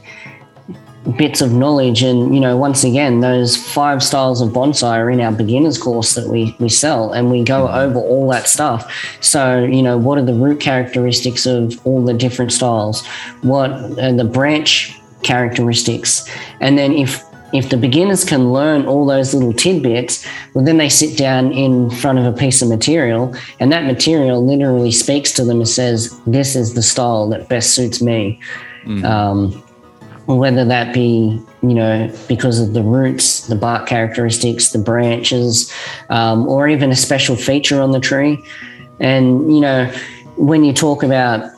bits 1.17 1.41
of 1.41 1.53
knowledge. 1.53 2.01
And 2.03 2.33
you 2.33 2.39
know 2.39 2.57
once 2.57 2.83
again 2.83 3.19
those 3.19 3.55
five 3.55 4.03
styles 4.03 4.41
of 4.41 4.49
bonsai 4.49 4.97
are 4.97 5.09
in 5.09 5.21
our 5.21 5.31
beginners 5.31 5.77
course 5.77 6.15
that 6.15 6.27
we 6.27 6.55
we 6.59 6.69
sell 6.69 7.11
and 7.11 7.31
we 7.31 7.43
go 7.43 7.67
over 7.67 7.99
all 7.99 8.29
that 8.29 8.47
stuff. 8.47 8.91
So 9.21 9.63
you 9.63 9.81
know 9.81 9.97
what 9.97 10.17
are 10.17 10.25
the 10.25 10.33
root 10.33 10.59
characteristics 10.59 11.45
of 11.45 11.79
all 11.85 12.03
the 12.03 12.13
different 12.13 12.51
styles? 12.51 13.05
What 13.41 13.71
are 13.71 14.13
the 14.13 14.25
branch 14.25 14.99
characteristics? 15.23 16.29
And 16.59 16.77
then 16.77 16.93
if 16.93 17.23
if 17.53 17.69
the 17.69 17.77
beginners 17.77 18.23
can 18.23 18.51
learn 18.51 18.85
all 18.85 19.05
those 19.05 19.33
little 19.33 19.53
tidbits, 19.53 20.25
well, 20.53 20.63
then 20.63 20.77
they 20.77 20.89
sit 20.89 21.17
down 21.17 21.51
in 21.51 21.89
front 21.89 22.19
of 22.19 22.25
a 22.25 22.31
piece 22.31 22.61
of 22.61 22.69
material, 22.69 23.33
and 23.59 23.71
that 23.71 23.85
material 23.85 24.45
literally 24.45 24.91
speaks 24.91 25.31
to 25.33 25.43
them 25.43 25.57
and 25.57 25.67
says, 25.67 26.19
"This 26.27 26.55
is 26.55 26.73
the 26.73 26.83
style 26.83 27.27
that 27.29 27.49
best 27.49 27.73
suits 27.73 28.01
me." 28.01 28.39
Mm. 28.85 29.03
Um, 29.03 29.63
whether 30.37 30.63
that 30.63 30.93
be 30.93 31.41
you 31.61 31.73
know 31.73 32.13
because 32.27 32.59
of 32.59 32.73
the 32.73 32.83
roots, 32.83 33.47
the 33.47 33.55
bark 33.55 33.87
characteristics, 33.87 34.69
the 34.69 34.79
branches, 34.79 35.71
um, 36.09 36.47
or 36.47 36.67
even 36.67 36.91
a 36.91 36.95
special 36.95 37.35
feature 37.35 37.81
on 37.81 37.91
the 37.91 37.99
tree. 37.99 38.43
And 38.99 39.53
you 39.53 39.61
know, 39.61 39.91
when 40.37 40.63
you 40.63 40.73
talk 40.73 41.03
about 41.03 41.51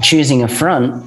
choosing 0.00 0.42
a 0.42 0.48
front, 0.48 1.04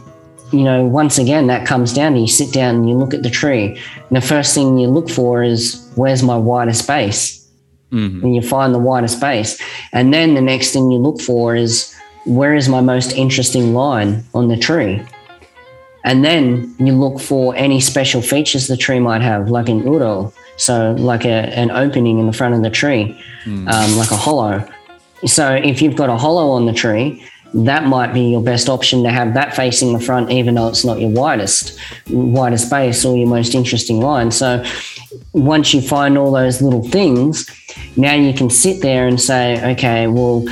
you 0.51 0.63
know, 0.63 0.85
once 0.85 1.17
again, 1.17 1.47
that 1.47 1.67
comes 1.67 1.93
down 1.93 2.13
to 2.13 2.19
you 2.19 2.27
sit 2.27 2.53
down 2.53 2.75
and 2.75 2.89
you 2.89 2.95
look 2.95 3.13
at 3.13 3.23
the 3.23 3.29
tree. 3.29 3.81
And 4.09 4.17
the 4.17 4.21
first 4.21 4.53
thing 4.53 4.77
you 4.77 4.87
look 4.87 5.09
for 5.09 5.43
is 5.43 5.91
where's 5.95 6.23
my 6.23 6.37
wider 6.37 6.73
space? 6.73 7.45
Mm-hmm. 7.91 8.23
And 8.23 8.35
you 8.35 8.41
find 8.41 8.73
the 8.73 8.79
wider 8.79 9.07
space. 9.07 9.61
And 9.91 10.13
then 10.13 10.35
the 10.35 10.41
next 10.41 10.71
thing 10.71 10.91
you 10.91 10.97
look 10.97 11.21
for 11.21 11.55
is 11.55 11.93
where 12.25 12.53
is 12.53 12.69
my 12.69 12.81
most 12.81 13.13
interesting 13.13 13.73
line 13.73 14.23
on 14.33 14.49
the 14.49 14.57
tree? 14.57 15.01
And 16.07 16.23
then 16.23 16.73
you 16.79 16.93
look 16.93 17.19
for 17.19 17.53
any 17.57 17.81
special 17.81 18.21
features 18.21 18.67
the 18.67 18.77
tree 18.77 18.99
might 18.99 19.21
have, 19.21 19.49
like 19.49 19.67
an 19.67 19.83
uro. 19.83 20.31
So, 20.55 20.93
like 20.93 21.25
a, 21.25 21.53
an 21.59 21.69
opening 21.69 22.17
in 22.17 22.27
the 22.27 22.33
front 22.33 22.55
of 22.55 22.63
the 22.63 22.69
tree, 22.69 23.21
mm. 23.43 23.69
um, 23.69 23.97
like 23.97 24.09
a 24.11 24.15
hollow. 24.15 24.65
So, 25.25 25.53
if 25.53 25.81
you've 25.81 25.97
got 25.97 26.09
a 26.09 26.15
hollow 26.15 26.49
on 26.51 26.65
the 26.65 26.71
tree, 26.71 27.25
that 27.53 27.83
might 27.83 28.13
be 28.13 28.21
your 28.21 28.41
best 28.41 28.69
option 28.69 29.03
to 29.03 29.09
have 29.09 29.33
that 29.33 29.53
facing 29.53 29.91
the 29.91 29.99
front, 29.99 30.31
even 30.31 30.55
though 30.55 30.69
it's 30.69 30.85
not 30.85 31.01
your 31.01 31.09
widest, 31.09 31.77
widest 32.09 32.69
base 32.69 33.03
or 33.03 33.17
your 33.17 33.27
most 33.27 33.53
interesting 33.53 33.99
line. 33.99 34.31
So 34.31 34.63
once 35.33 35.73
you 35.73 35.81
find 35.81 36.17
all 36.17 36.31
those 36.31 36.61
little 36.61 36.87
things, 36.87 37.49
now 37.97 38.15
you 38.15 38.33
can 38.33 38.49
sit 38.49 38.81
there 38.81 39.07
and 39.07 39.19
say, 39.19 39.73
okay, 39.73 40.07
well, 40.07 40.45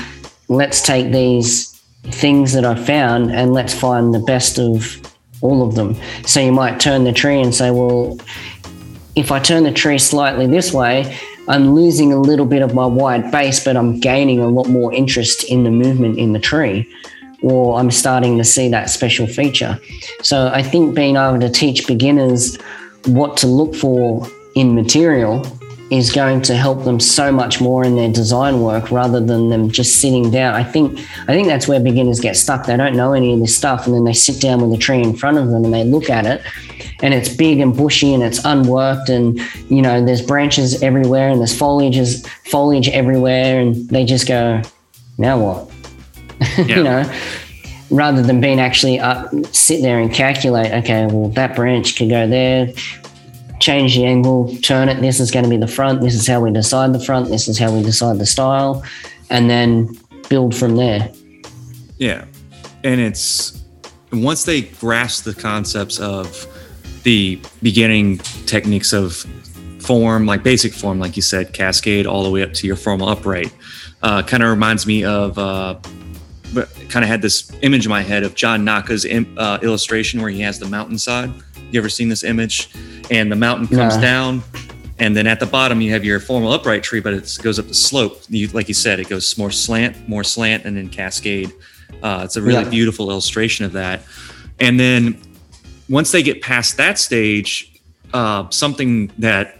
let's 0.49 0.81
take 0.81 1.13
these 1.13 1.71
things 2.03 2.51
that 2.53 2.65
I 2.65 2.75
found 2.75 3.31
and 3.31 3.53
let's 3.53 3.73
find 3.73 4.13
the 4.13 4.19
best 4.19 4.59
of 4.59 5.14
all 5.45 5.67
of 5.67 5.75
them. 5.75 5.95
So 6.25 6.39
you 6.39 6.51
might 6.51 6.79
turn 6.79 7.03
the 7.03 7.13
tree 7.13 7.39
and 7.39 7.53
say, 7.53 7.71
well, 7.71 8.17
if 9.15 9.31
I 9.31 9.39
turn 9.39 9.63
the 9.63 9.71
tree 9.71 9.99
slightly 9.99 10.47
this 10.47 10.73
way, 10.73 11.17
I'm 11.47 11.75
losing 11.75 12.11
a 12.11 12.17
little 12.17 12.45
bit 12.45 12.61
of 12.61 12.73
my 12.73 12.85
wide 12.85 13.31
base, 13.31 13.63
but 13.63 13.77
I'm 13.77 13.99
gaining 13.99 14.39
a 14.41 14.47
lot 14.47 14.67
more 14.67 14.91
interest 14.91 15.43
in 15.43 15.63
the 15.63 15.71
movement 15.71 16.17
in 16.17 16.33
the 16.33 16.39
tree, 16.39 16.91
or 17.43 17.79
I'm 17.79 17.91
starting 17.91 18.37
to 18.39 18.43
see 18.43 18.67
that 18.69 18.89
special 18.89 19.27
feature. 19.27 19.79
So 20.21 20.47
I 20.47 20.63
think 20.63 20.95
being 20.95 21.15
able 21.15 21.39
to 21.39 21.49
teach 21.49 21.87
beginners 21.87 22.57
what 23.05 23.37
to 23.37 23.47
look 23.47 23.75
for 23.75 24.27
in 24.55 24.73
material 24.73 25.45
is 25.91 26.11
going 26.11 26.41
to 26.41 26.55
help 26.55 26.83
them 26.83 26.99
so 26.99 27.31
much 27.31 27.61
more 27.61 27.83
in 27.83 27.95
their 27.95 28.11
design 28.11 28.61
work 28.61 28.89
rather 28.91 29.19
than 29.19 29.49
them 29.49 29.69
just 29.69 30.01
sitting 30.01 30.31
down. 30.31 30.55
I 30.55 30.63
think 30.63 30.99
I 31.27 31.33
think 31.33 31.47
that's 31.47 31.67
where 31.67 31.79
beginners 31.79 32.19
get 32.19 32.35
stuck. 32.35 32.65
They 32.65 32.75
don't 32.75 32.95
know 32.95 33.13
any 33.13 33.33
of 33.33 33.39
this 33.39 33.55
stuff 33.55 33.85
and 33.85 33.95
then 33.95 34.03
they 34.03 34.13
sit 34.13 34.41
down 34.41 34.61
with 34.61 34.77
a 34.77 34.81
tree 34.81 35.01
in 35.01 35.15
front 35.15 35.37
of 35.37 35.49
them 35.49 35.63
and 35.63 35.73
they 35.73 35.83
look 35.83 36.09
at 36.09 36.25
it 36.25 36.41
and 37.01 37.13
it's 37.13 37.29
big 37.29 37.59
and 37.59 37.75
bushy 37.75 38.13
and 38.13 38.23
it's 38.23 38.43
unworked 38.45 39.09
and 39.09 39.39
you 39.69 39.81
know 39.81 40.03
there's 40.03 40.21
branches 40.21 40.81
everywhere 40.81 41.29
and 41.29 41.39
there's 41.39 41.57
foliage 41.57 42.21
foliage 42.45 42.89
everywhere 42.89 43.59
and 43.59 43.89
they 43.89 44.05
just 44.05 44.27
go 44.27 44.61
now 45.17 45.37
what 45.37 45.71
yeah. 46.67 46.75
you 46.77 46.83
know 46.83 47.19
rather 47.91 48.21
than 48.21 48.41
being 48.41 48.59
actually 48.59 48.99
up 48.99 49.29
sit 49.47 49.81
there 49.81 49.99
and 49.99 50.13
calculate 50.13 50.71
okay 50.71 51.05
well 51.07 51.29
that 51.29 51.55
branch 51.55 51.97
could 51.97 52.09
go 52.09 52.27
there 52.27 52.67
change 53.65 53.95
the 53.95 54.05
angle 54.05 54.55
turn 54.57 54.89
it 54.89 55.01
this 55.01 55.19
is 55.19 55.31
going 55.31 55.43
to 55.43 55.49
be 55.49 55.57
the 55.57 55.67
front 55.67 56.01
this 56.01 56.13
is 56.13 56.27
how 56.27 56.39
we 56.39 56.51
decide 56.51 56.93
the 56.93 56.99
front 56.99 57.29
this 57.29 57.47
is 57.47 57.57
how 57.57 57.71
we 57.75 57.81
decide 57.81 58.17
the 58.19 58.25
style 58.25 58.83
and 59.29 59.49
then 59.49 59.89
build 60.29 60.55
from 60.55 60.75
there 60.75 61.11
yeah 61.97 62.25
and 62.83 63.01
it's 63.01 63.63
once 64.11 64.43
they 64.43 64.61
grasp 64.61 65.23
the 65.23 65.33
concepts 65.33 65.99
of 65.99 66.47
the 67.03 67.39
beginning 67.61 68.17
techniques 68.45 68.93
of 68.93 69.25
form, 69.85 70.25
like 70.25 70.43
basic 70.43 70.73
form, 70.73 70.99
like 70.99 71.15
you 71.15 71.21
said, 71.21 71.53
cascade 71.53 72.07
all 72.07 72.23
the 72.23 72.29
way 72.29 72.43
up 72.43 72.53
to 72.53 72.67
your 72.67 72.75
formal 72.75 73.07
upright. 73.07 73.53
Uh, 74.01 74.21
kind 74.23 74.43
of 74.43 74.49
reminds 74.49 74.85
me 74.87 75.03
of, 75.03 75.37
uh, 75.37 75.75
kind 76.89 77.03
of 77.03 77.09
had 77.09 77.21
this 77.21 77.51
image 77.61 77.85
in 77.85 77.89
my 77.89 78.01
head 78.01 78.23
of 78.23 78.35
John 78.35 78.63
Naka's 78.63 79.05
uh, 79.05 79.59
illustration 79.61 80.21
where 80.21 80.29
he 80.29 80.41
has 80.41 80.59
the 80.59 80.67
mountainside. 80.67 81.31
You 81.71 81.79
ever 81.79 81.89
seen 81.89 82.09
this 82.09 82.23
image? 82.23 82.69
And 83.11 83.31
the 83.31 83.35
mountain 83.35 83.67
comes 83.67 83.97
down, 83.97 84.43
and 84.97 85.15
then 85.15 85.27
at 85.27 85.39
the 85.39 85.45
bottom 85.45 85.81
you 85.81 85.91
have 85.91 86.03
your 86.03 86.19
formal 86.19 86.51
upright 86.51 86.83
tree, 86.83 86.99
but 86.99 87.13
it 87.13 87.37
goes 87.41 87.59
up 87.59 87.67
the 87.67 87.73
slope. 87.73 88.21
You, 88.29 88.47
like 88.49 88.67
you 88.67 88.73
said, 88.73 88.99
it 88.99 89.09
goes 89.09 89.37
more 89.37 89.51
slant, 89.51 90.07
more 90.07 90.23
slant, 90.23 90.65
and 90.65 90.77
then 90.77 90.89
cascade. 90.89 91.51
Uh, 92.01 92.21
it's 92.23 92.35
a 92.35 92.41
really 92.41 92.63
yeah. 92.63 92.69
beautiful 92.69 93.11
illustration 93.11 93.65
of 93.65 93.73
that. 93.73 94.01
And 94.59 94.79
then 94.79 95.21
once 95.89 96.11
they 96.11 96.23
get 96.23 96.41
past 96.41 96.77
that 96.77 96.97
stage, 96.97 97.81
uh, 98.13 98.49
something 98.49 99.11
that 99.17 99.59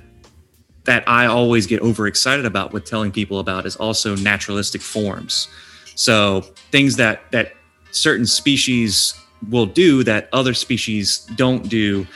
that 0.85 1.03
I 1.09 1.25
always 1.25 1.65
get 1.65 1.81
overexcited 1.81 2.45
about 2.45 2.71
with 2.71 2.85
telling 2.85 3.11
people 3.11 3.39
about 3.39 3.65
is 3.65 3.75
also 3.75 4.15
naturalistic 4.15 4.81
forms. 4.81 5.47
So 5.95 6.41
things 6.71 6.95
that 6.97 7.31
that 7.31 7.53
certain 7.91 8.25
species 8.25 9.19
will 9.49 9.65
do 9.65 10.03
that 10.03 10.29
other 10.31 10.53
species 10.53 11.27
don't 11.35 11.67
do, 11.67 12.07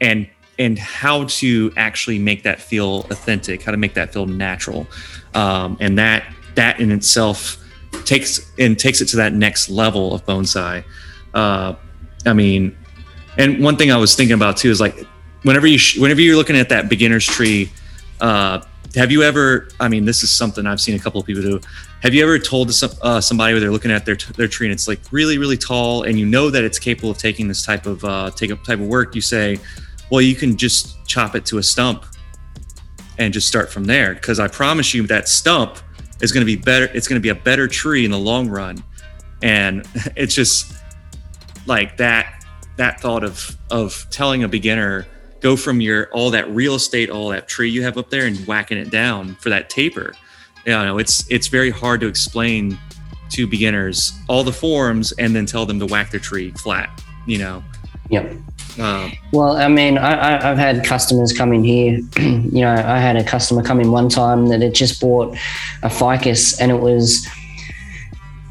and 0.00 0.28
and 0.58 0.78
how 0.78 1.24
to 1.24 1.72
actually 1.76 2.18
make 2.18 2.42
that 2.42 2.60
feel 2.60 3.06
authentic, 3.10 3.62
how 3.62 3.70
to 3.70 3.78
make 3.78 3.94
that 3.94 4.12
feel 4.12 4.26
natural, 4.26 4.86
um, 5.34 5.76
and 5.80 5.98
that 5.98 6.24
that 6.54 6.80
in 6.80 6.90
itself 6.90 7.64
takes 8.04 8.50
and 8.58 8.78
takes 8.78 9.00
it 9.00 9.06
to 9.06 9.16
that 9.16 9.32
next 9.32 9.68
level 9.68 10.14
of 10.14 10.24
bonsai. 10.26 10.84
Uh, 11.34 11.74
I 12.26 12.32
mean, 12.32 12.76
and 13.36 13.62
one 13.62 13.76
thing 13.76 13.92
I 13.92 13.96
was 13.96 14.14
thinking 14.14 14.34
about 14.34 14.56
too 14.56 14.70
is 14.70 14.80
like 14.80 15.06
whenever 15.42 15.66
you 15.66 15.78
sh- 15.78 15.98
whenever 15.98 16.20
you're 16.20 16.36
looking 16.36 16.56
at 16.56 16.68
that 16.70 16.88
beginner's 16.88 17.24
tree, 17.24 17.70
uh, 18.20 18.60
have 18.94 19.12
you 19.12 19.22
ever? 19.22 19.68
I 19.78 19.88
mean, 19.88 20.04
this 20.04 20.22
is 20.22 20.30
something 20.30 20.66
I've 20.66 20.80
seen 20.80 20.96
a 20.96 20.98
couple 20.98 21.20
of 21.20 21.26
people 21.26 21.42
do. 21.42 21.60
Have 22.02 22.14
you 22.14 22.22
ever 22.22 22.38
told 22.38 22.72
some, 22.72 22.90
uh, 23.02 23.20
somebody 23.20 23.52
where 23.52 23.60
they're 23.60 23.70
looking 23.70 23.90
at 23.90 24.06
their 24.06 24.16
their 24.36 24.48
tree 24.48 24.66
and 24.66 24.72
it's 24.72 24.88
like 24.88 25.00
really 25.10 25.38
really 25.38 25.56
tall, 25.56 26.02
and 26.02 26.18
you 26.18 26.26
know 26.26 26.50
that 26.50 26.64
it's 26.64 26.78
capable 26.78 27.10
of 27.10 27.18
taking 27.18 27.48
this 27.48 27.64
type 27.64 27.86
of 27.86 28.04
uh, 28.04 28.30
take 28.30 28.50
a 28.50 28.56
type 28.56 28.80
of 28.80 28.86
work? 28.86 29.14
You 29.14 29.20
say, 29.20 29.58
well, 30.10 30.20
you 30.20 30.34
can 30.34 30.56
just 30.56 31.06
chop 31.06 31.34
it 31.34 31.44
to 31.46 31.58
a 31.58 31.62
stump 31.62 32.04
and 33.18 33.32
just 33.32 33.48
start 33.48 33.70
from 33.70 33.84
there. 33.84 34.14
Because 34.14 34.40
I 34.40 34.48
promise 34.48 34.94
you, 34.94 35.06
that 35.06 35.28
stump 35.28 35.78
is 36.20 36.32
going 36.32 36.42
to 36.42 36.46
be 36.46 36.56
better. 36.56 36.90
It's 36.94 37.08
going 37.08 37.20
to 37.20 37.22
be 37.22 37.28
a 37.28 37.34
better 37.34 37.68
tree 37.68 38.04
in 38.04 38.10
the 38.10 38.18
long 38.18 38.48
run, 38.48 38.82
and 39.42 39.86
it's 40.16 40.34
just 40.34 40.72
like 41.66 41.96
that 41.98 42.44
that 42.76 43.00
thought 43.00 43.24
of 43.24 43.56
of 43.70 44.06
telling 44.10 44.44
a 44.44 44.48
beginner 44.48 45.06
go 45.40 45.56
from 45.56 45.80
your 45.80 46.08
all 46.10 46.30
that 46.30 46.48
real 46.50 46.74
estate, 46.74 47.10
all 47.10 47.28
that 47.28 47.48
tree 47.48 47.70
you 47.70 47.82
have 47.82 47.98
up 47.98 48.10
there, 48.10 48.26
and 48.26 48.38
whacking 48.46 48.78
it 48.78 48.90
down 48.90 49.34
for 49.36 49.50
that 49.50 49.70
taper. 49.70 50.14
You 50.64 50.72
know, 50.72 50.98
it's 50.98 51.30
it's 51.30 51.48
very 51.48 51.70
hard 51.70 52.00
to 52.00 52.06
explain 52.06 52.78
to 53.30 53.46
beginners 53.46 54.12
all 54.28 54.42
the 54.42 54.52
forms 54.52 55.12
and 55.12 55.36
then 55.36 55.44
tell 55.44 55.66
them 55.66 55.78
to 55.80 55.86
whack 55.86 56.10
their 56.10 56.20
tree 56.20 56.50
flat. 56.52 57.02
You 57.26 57.38
know. 57.38 57.64
Yep. 58.10 58.36
Um, 58.78 59.12
well, 59.32 59.56
I 59.56 59.68
mean, 59.68 59.98
I, 59.98 60.40
have 60.40 60.58
had 60.58 60.84
customers 60.84 61.32
come 61.32 61.52
in 61.52 61.64
here. 61.64 62.00
you 62.18 62.60
know, 62.60 62.70
I 62.70 62.98
had 62.98 63.16
a 63.16 63.24
customer 63.24 63.62
come 63.62 63.80
in 63.80 63.90
one 63.90 64.08
time 64.08 64.46
that 64.48 64.60
had 64.60 64.74
just 64.74 65.00
bought 65.00 65.36
a 65.82 65.90
ficus, 65.90 66.60
and 66.60 66.70
it 66.70 66.78
was 66.78 67.26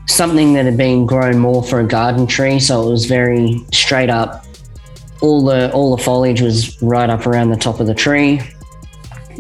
something 0.08 0.54
that 0.54 0.66
had 0.66 0.78
been 0.78 1.06
grown 1.06 1.38
more 1.38 1.64
for 1.64 1.80
a 1.80 1.88
garden 1.88 2.28
tree. 2.28 2.60
So 2.60 2.88
it 2.88 2.92
was 2.92 3.06
very 3.06 3.60
straight 3.72 4.10
up, 4.10 4.46
all 5.22 5.44
the 5.44 5.72
all 5.72 5.96
the 5.96 6.04
foliage 6.04 6.42
was 6.42 6.82
right 6.82 7.10
up 7.10 7.26
around 7.26 7.50
the 7.50 7.58
top 7.58 7.80
of 7.80 7.88
the 7.88 7.96
tree, 7.96 8.42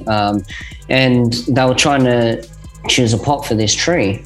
um, 0.07 0.43
and 0.89 1.33
they 1.33 1.65
were 1.65 1.75
trying 1.75 2.03
to 2.05 2.47
choose 2.87 3.13
a 3.13 3.17
pot 3.17 3.45
for 3.45 3.55
this 3.55 3.73
tree. 3.73 4.23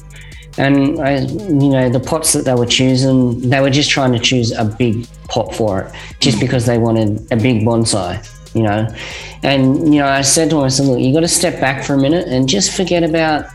And 0.58 1.00
I, 1.00 1.20
you 1.20 1.70
know, 1.70 1.88
the 1.88 2.00
pots 2.00 2.34
that 2.34 2.44
they 2.44 2.54
were 2.54 2.66
choosing, 2.66 3.48
they 3.48 3.60
were 3.60 3.70
just 3.70 3.90
trying 3.90 4.12
to 4.12 4.18
choose 4.18 4.52
a 4.52 4.64
big 4.64 5.06
pot 5.32 5.54
for 5.54 5.80
it, 5.80 5.92
just 6.20 6.38
because 6.38 6.66
they 6.66 6.78
wanted 6.78 7.20
a 7.32 7.36
big 7.36 7.62
bonsai, 7.62 8.12
you 8.54 8.62
know. 8.62 8.86
And 9.42 9.92
you 9.92 10.00
know, 10.00 10.06
I 10.06 10.20
said 10.20 10.50
to 10.50 10.70
said, 10.70 10.86
look, 10.86 11.00
you 11.00 11.12
got 11.12 11.20
to 11.20 11.28
step 11.28 11.58
back 11.60 11.84
for 11.84 11.94
a 11.94 11.98
minute 11.98 12.28
and 12.28 12.48
just 12.48 12.76
forget 12.76 13.02
about 13.02 13.46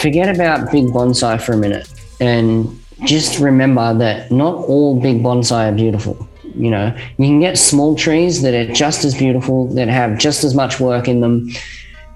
forget 0.00 0.34
about 0.34 0.72
big 0.72 0.86
bonsai 0.86 1.40
for 1.40 1.52
a 1.52 1.56
minute, 1.56 1.86
and 2.20 2.66
just 3.04 3.38
remember 3.38 3.94
that 3.98 4.32
not 4.32 4.54
all 4.54 4.98
big 4.98 5.22
bonsai 5.22 5.70
are 5.70 5.76
beautiful. 5.76 6.16
You 6.54 6.70
know, 6.70 6.96
you 7.18 7.26
can 7.26 7.40
get 7.40 7.58
small 7.58 7.94
trees 7.94 8.40
that 8.40 8.54
are 8.54 8.72
just 8.72 9.04
as 9.04 9.14
beautiful, 9.14 9.66
that 9.74 9.88
have 9.88 10.18
just 10.18 10.42
as 10.42 10.54
much 10.54 10.80
work 10.80 11.06
in 11.06 11.20
them. 11.20 11.50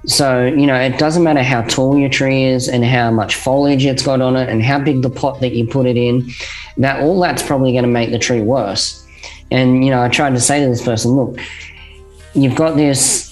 So, 0.07 0.47
you 0.47 0.67
know, 0.67 0.77
it 0.77 0.99
doesn't 0.99 1.23
matter 1.23 1.43
how 1.43 1.63
tall 1.63 1.99
your 1.99 2.09
tree 2.09 2.45
is 2.45 2.69
and 2.69 2.85
how 2.85 3.11
much 3.11 3.37
foliage 3.37 3.85
it's 3.85 4.03
got 4.03 4.21
on 4.21 4.35
it 4.37 4.49
and 4.49 4.63
how 4.63 4.79
big 4.79 5.03
the 5.03 5.11
pot 5.11 5.41
that 5.41 5.53
you 5.53 5.67
put 5.67 5.87
it 5.87 5.97
in, 5.97 6.31
that 6.79 7.03
all 7.03 7.21
that's 7.21 7.43
probably 7.43 7.73
going 7.73 7.85
to 7.85 7.91
make 7.91 8.11
the 8.11 8.19
tree 8.19 8.41
worse. 8.41 9.07
And, 9.51 9.85
you 9.85 9.91
know, 9.91 10.01
I 10.03 10.09
tried 10.09 10.31
to 10.31 10.41
say 10.41 10.61
to 10.61 10.69
this 10.69 10.83
person, 10.83 11.13
look, 11.13 11.39
you've 12.35 12.55
got 12.55 12.77
this 12.77 13.29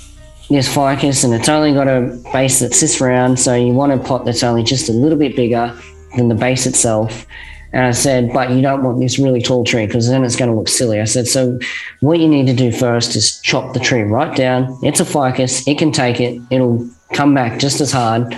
this 0.50 0.66
ficus 0.66 1.24
and 1.24 1.34
it's 1.34 1.48
only 1.48 1.74
got 1.74 1.88
a 1.88 2.18
base 2.32 2.60
that 2.60 2.72
sits 2.72 3.00
around, 3.02 3.38
so 3.38 3.54
you 3.54 3.72
want 3.72 3.92
a 3.92 3.98
pot 3.98 4.24
that's 4.24 4.42
only 4.42 4.62
just 4.62 4.88
a 4.88 4.92
little 4.92 5.18
bit 5.18 5.36
bigger 5.36 5.78
than 6.16 6.28
the 6.28 6.34
base 6.34 6.64
itself. 6.64 7.26
And 7.72 7.84
I 7.84 7.90
said, 7.90 8.32
but 8.32 8.50
you 8.50 8.62
don't 8.62 8.82
want 8.82 8.98
this 8.98 9.18
really 9.18 9.42
tall 9.42 9.64
tree 9.64 9.86
because 9.86 10.08
then 10.08 10.24
it's 10.24 10.36
going 10.36 10.50
to 10.50 10.56
look 10.56 10.68
silly. 10.68 11.00
I 11.00 11.04
said, 11.04 11.26
so 11.26 11.58
what 12.00 12.18
you 12.18 12.28
need 12.28 12.46
to 12.46 12.54
do 12.54 12.72
first 12.72 13.14
is 13.14 13.40
chop 13.40 13.74
the 13.74 13.80
tree 13.80 14.02
right 14.02 14.34
down. 14.34 14.78
It's 14.82 15.00
a 15.00 15.04
ficus, 15.04 15.66
it 15.68 15.78
can 15.78 15.92
take 15.92 16.20
it, 16.20 16.40
it'll 16.50 16.88
come 17.12 17.34
back 17.34 17.58
just 17.58 17.80
as 17.80 17.92
hard. 17.92 18.34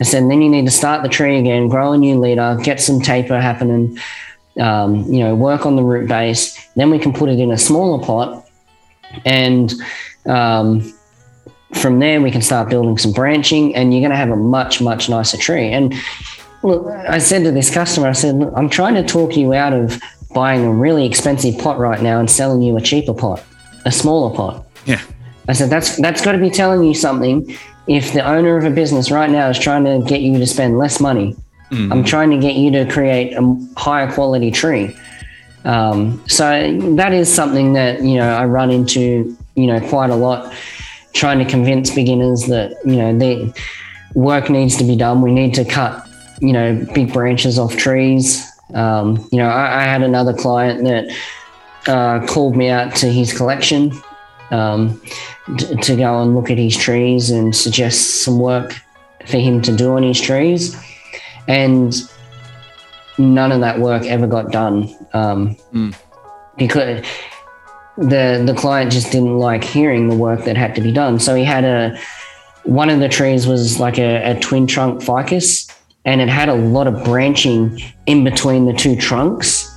I 0.00 0.04
said, 0.04 0.28
then 0.28 0.42
you 0.42 0.48
need 0.48 0.64
to 0.64 0.72
start 0.72 1.04
the 1.04 1.08
tree 1.08 1.38
again, 1.38 1.68
grow 1.68 1.92
a 1.92 1.98
new 1.98 2.18
leader, 2.18 2.58
get 2.62 2.80
some 2.80 3.00
taper 3.00 3.40
happening, 3.40 3.98
um, 4.58 5.04
you 5.12 5.20
know, 5.20 5.34
work 5.34 5.64
on 5.64 5.76
the 5.76 5.82
root 5.82 6.08
base. 6.08 6.58
Then 6.74 6.90
we 6.90 6.98
can 6.98 7.12
put 7.12 7.28
it 7.28 7.38
in 7.38 7.52
a 7.52 7.58
smaller 7.58 8.04
pot. 8.04 8.48
And 9.24 9.72
um, 10.26 10.92
from 11.74 12.00
there, 12.00 12.20
we 12.20 12.30
can 12.30 12.42
start 12.42 12.68
building 12.68 12.98
some 12.98 13.12
branching, 13.12 13.74
and 13.76 13.92
you're 13.92 14.00
going 14.00 14.10
to 14.10 14.16
have 14.16 14.30
a 14.30 14.36
much, 14.36 14.80
much 14.80 15.08
nicer 15.08 15.38
tree. 15.38 15.68
And 15.68 15.94
look, 16.62 16.86
I 16.86 17.18
said 17.18 17.44
to 17.44 17.50
this 17.52 17.70
customer, 17.72 18.08
I 18.08 18.12
said, 18.12 18.34
look, 18.36 18.52
I'm 18.56 18.68
trying 18.68 18.94
to 18.94 19.02
talk 19.02 19.36
you 19.36 19.52
out 19.54 19.72
of 19.72 20.00
buying 20.34 20.64
a 20.64 20.72
really 20.72 21.04
expensive 21.06 21.58
pot 21.58 21.78
right 21.78 22.00
now 22.00 22.18
and 22.18 22.30
selling 22.30 22.62
you 22.62 22.76
a 22.76 22.80
cheaper 22.80 23.14
pot, 23.14 23.42
a 23.84 23.92
smaller 23.92 24.34
pot. 24.34 24.64
Yeah. 24.86 25.00
I 25.48 25.52
said, 25.54 25.70
that's 25.70 25.96
that's 25.96 26.22
got 26.24 26.32
to 26.32 26.38
be 26.38 26.50
telling 26.50 26.84
you 26.84 26.94
something. 26.94 27.54
If 27.88 28.12
the 28.12 28.24
owner 28.24 28.56
of 28.56 28.64
a 28.64 28.70
business 28.70 29.10
right 29.10 29.28
now 29.28 29.48
is 29.48 29.58
trying 29.58 29.84
to 29.84 30.02
get 30.08 30.20
you 30.20 30.38
to 30.38 30.46
spend 30.46 30.78
less 30.78 31.00
money, 31.00 31.36
Mhm. 31.72 31.90
I'm 31.90 32.04
trying 32.04 32.30
to 32.30 32.36
get 32.36 32.54
you 32.54 32.70
to 32.72 32.84
create 32.84 33.32
a 33.32 33.56
higher 33.76 34.10
quality 34.12 34.50
tree. 34.50 34.94
Um, 35.64 36.22
so 36.28 36.44
that 36.96 37.12
is 37.14 37.32
something 37.32 37.72
that 37.72 38.02
you 38.02 38.16
know 38.18 38.28
I 38.28 38.44
run 38.44 38.70
into 38.70 39.34
you 39.54 39.66
know 39.66 39.80
quite 39.88 40.10
a 40.10 40.14
lot, 40.14 40.52
trying 41.14 41.38
to 41.38 41.44
convince 41.44 41.90
beginners 41.94 42.46
that 42.46 42.74
you 42.84 42.96
know 42.96 43.16
the 43.18 43.54
work 44.14 44.50
needs 44.50 44.76
to 44.76 44.84
be 44.84 44.96
done. 44.96 45.22
We 45.22 45.32
need 45.32 45.54
to 45.54 45.64
cut 45.64 46.06
you 46.42 46.52
know 46.52 46.68
big 46.94 47.12
branches 47.12 47.58
off 47.58 47.76
trees. 47.76 48.26
Um, 48.74 49.26
you 49.30 49.38
know, 49.38 49.48
I, 49.48 49.82
I 49.82 49.84
had 49.84 50.02
another 50.02 50.34
client 50.34 50.84
that 50.84 51.04
uh, 51.92 52.26
called 52.26 52.56
me 52.56 52.68
out 52.70 52.94
to 52.96 53.06
his 53.06 53.36
collection 53.36 53.92
um, 54.50 55.00
t- 55.58 55.76
to 55.76 55.96
go 55.96 56.20
and 56.22 56.34
look 56.34 56.50
at 56.50 56.58
his 56.58 56.76
trees 56.76 57.30
and 57.30 57.54
suggest 57.54 58.22
some 58.22 58.38
work 58.38 58.74
for 59.26 59.38
him 59.38 59.60
to 59.62 59.76
do 59.76 59.92
on 59.96 60.02
his 60.02 60.20
trees, 60.20 60.74
and 61.48 61.94
none 63.18 63.52
of 63.52 63.60
that 63.60 63.78
work 63.78 64.04
ever 64.04 64.26
got 64.26 64.50
done 64.50 64.88
um, 65.12 65.56
Mm. 65.72 65.94
because 66.56 67.04
the 67.98 68.42
the 68.46 68.54
client 68.56 68.90
just 68.90 69.12
didn't 69.12 69.38
like 69.38 69.62
hearing 69.62 70.08
the 70.08 70.16
work 70.16 70.44
that 70.44 70.56
had 70.56 70.74
to 70.74 70.80
be 70.80 70.92
done. 70.92 71.18
So 71.20 71.34
he 71.34 71.44
had 71.44 71.64
a 71.64 71.98
one 72.64 72.88
of 72.90 73.00
the 73.00 73.08
trees 73.08 73.46
was 73.46 73.78
like 73.80 73.98
a, 73.98 74.30
a 74.32 74.40
twin 74.40 74.66
trunk 74.66 75.02
ficus, 75.02 75.66
and 76.04 76.20
it 76.20 76.28
had 76.28 76.48
a 76.48 76.54
lot 76.54 76.86
of 76.86 77.04
branching 77.04 77.80
in 78.06 78.24
between 78.24 78.66
the 78.66 78.72
two 78.72 78.96
trunks, 78.96 79.68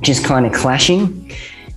just 0.00 0.24
kind 0.24 0.46
of 0.46 0.52
clashing. 0.52 1.30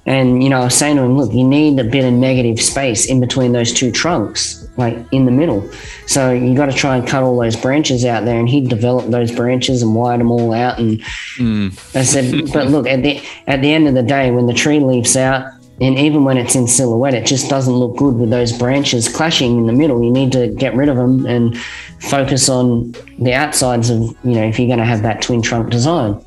And 0.05 0.41
you 0.41 0.49
know, 0.49 0.61
I 0.61 0.63
was 0.65 0.75
saying 0.75 0.95
to 0.97 1.01
him, 1.03 1.17
look, 1.17 1.33
you 1.33 1.45
need 1.45 1.79
a 1.79 1.83
bit 1.83 2.05
of 2.05 2.13
negative 2.13 2.61
space 2.61 3.07
in 3.07 3.19
between 3.19 3.51
those 3.51 3.73
two 3.73 3.91
trunks, 3.91 4.65
like 4.77 4.97
in 5.11 5.25
the 5.25 5.31
middle. 5.31 5.69
So 6.05 6.31
you 6.31 6.55
got 6.55 6.67
to 6.67 6.73
try 6.73 6.95
and 6.95 7.05
cut 7.05 7.23
all 7.23 7.37
those 7.37 7.57
branches 7.57 8.05
out 8.05 8.23
there. 8.23 8.39
And 8.39 8.47
he 8.47 8.61
developed 8.61 9.11
those 9.11 9.33
branches 9.33 9.81
and 9.81 9.93
wired 9.93 10.21
them 10.21 10.31
all 10.31 10.53
out. 10.53 10.79
And 10.79 11.01
Mm. 11.37 11.95
I 11.95 12.03
said, 12.03 12.51
but 12.53 12.67
look, 12.67 12.87
at 12.87 13.03
the 13.03 13.21
at 13.47 13.61
the 13.61 13.71
end 13.71 13.87
of 13.87 13.93
the 13.95 14.01
day, 14.01 14.31
when 14.31 14.47
the 14.47 14.53
tree 14.53 14.79
leaves 14.79 15.17
out, 15.17 15.51
and 15.79 15.97
even 15.99 16.23
when 16.23 16.37
it's 16.37 16.55
in 16.55 16.67
silhouette, 16.67 17.13
it 17.13 17.25
just 17.25 17.49
doesn't 17.49 17.73
look 17.73 17.97
good 17.97 18.15
with 18.15 18.31
those 18.31 18.51
branches 18.51 19.07
clashing 19.07 19.57
in 19.57 19.67
the 19.67 19.73
middle. 19.73 20.03
You 20.03 20.11
need 20.11 20.31
to 20.31 20.47
get 20.47 20.75
rid 20.75 20.89
of 20.89 20.97
them 20.97 21.25
and 21.27 21.57
focus 21.99 22.49
on 22.49 22.93
the 23.19 23.33
outsides 23.33 23.91
of, 23.91 23.99
you 24.23 24.33
know, 24.33 24.43
if 24.43 24.57
you're 24.57 24.67
going 24.67 24.79
to 24.79 24.85
have 24.85 25.03
that 25.03 25.21
twin 25.21 25.41
trunk 25.41 25.69
design. 25.69 26.23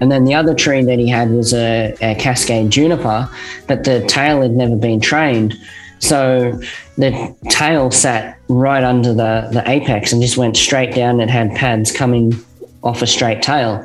And 0.00 0.10
then 0.10 0.24
the 0.24 0.34
other 0.34 0.54
tree 0.54 0.82
that 0.82 0.98
he 0.98 1.08
had 1.08 1.30
was 1.30 1.52
a, 1.52 1.94
a 2.00 2.14
cascade 2.14 2.70
juniper, 2.70 3.28
but 3.66 3.84
the 3.84 4.06
tail 4.06 4.40
had 4.40 4.52
never 4.52 4.76
been 4.76 5.00
trained. 5.00 5.54
So 5.98 6.58
the 6.96 7.36
tail 7.50 7.90
sat 7.90 8.38
right 8.48 8.82
under 8.82 9.12
the, 9.12 9.50
the 9.52 9.62
apex 9.68 10.12
and 10.12 10.22
just 10.22 10.38
went 10.38 10.56
straight 10.56 10.94
down. 10.94 11.20
It 11.20 11.28
had 11.28 11.54
pads 11.54 11.92
coming 11.92 12.32
off 12.82 13.02
a 13.02 13.06
straight 13.06 13.42
tail. 13.42 13.84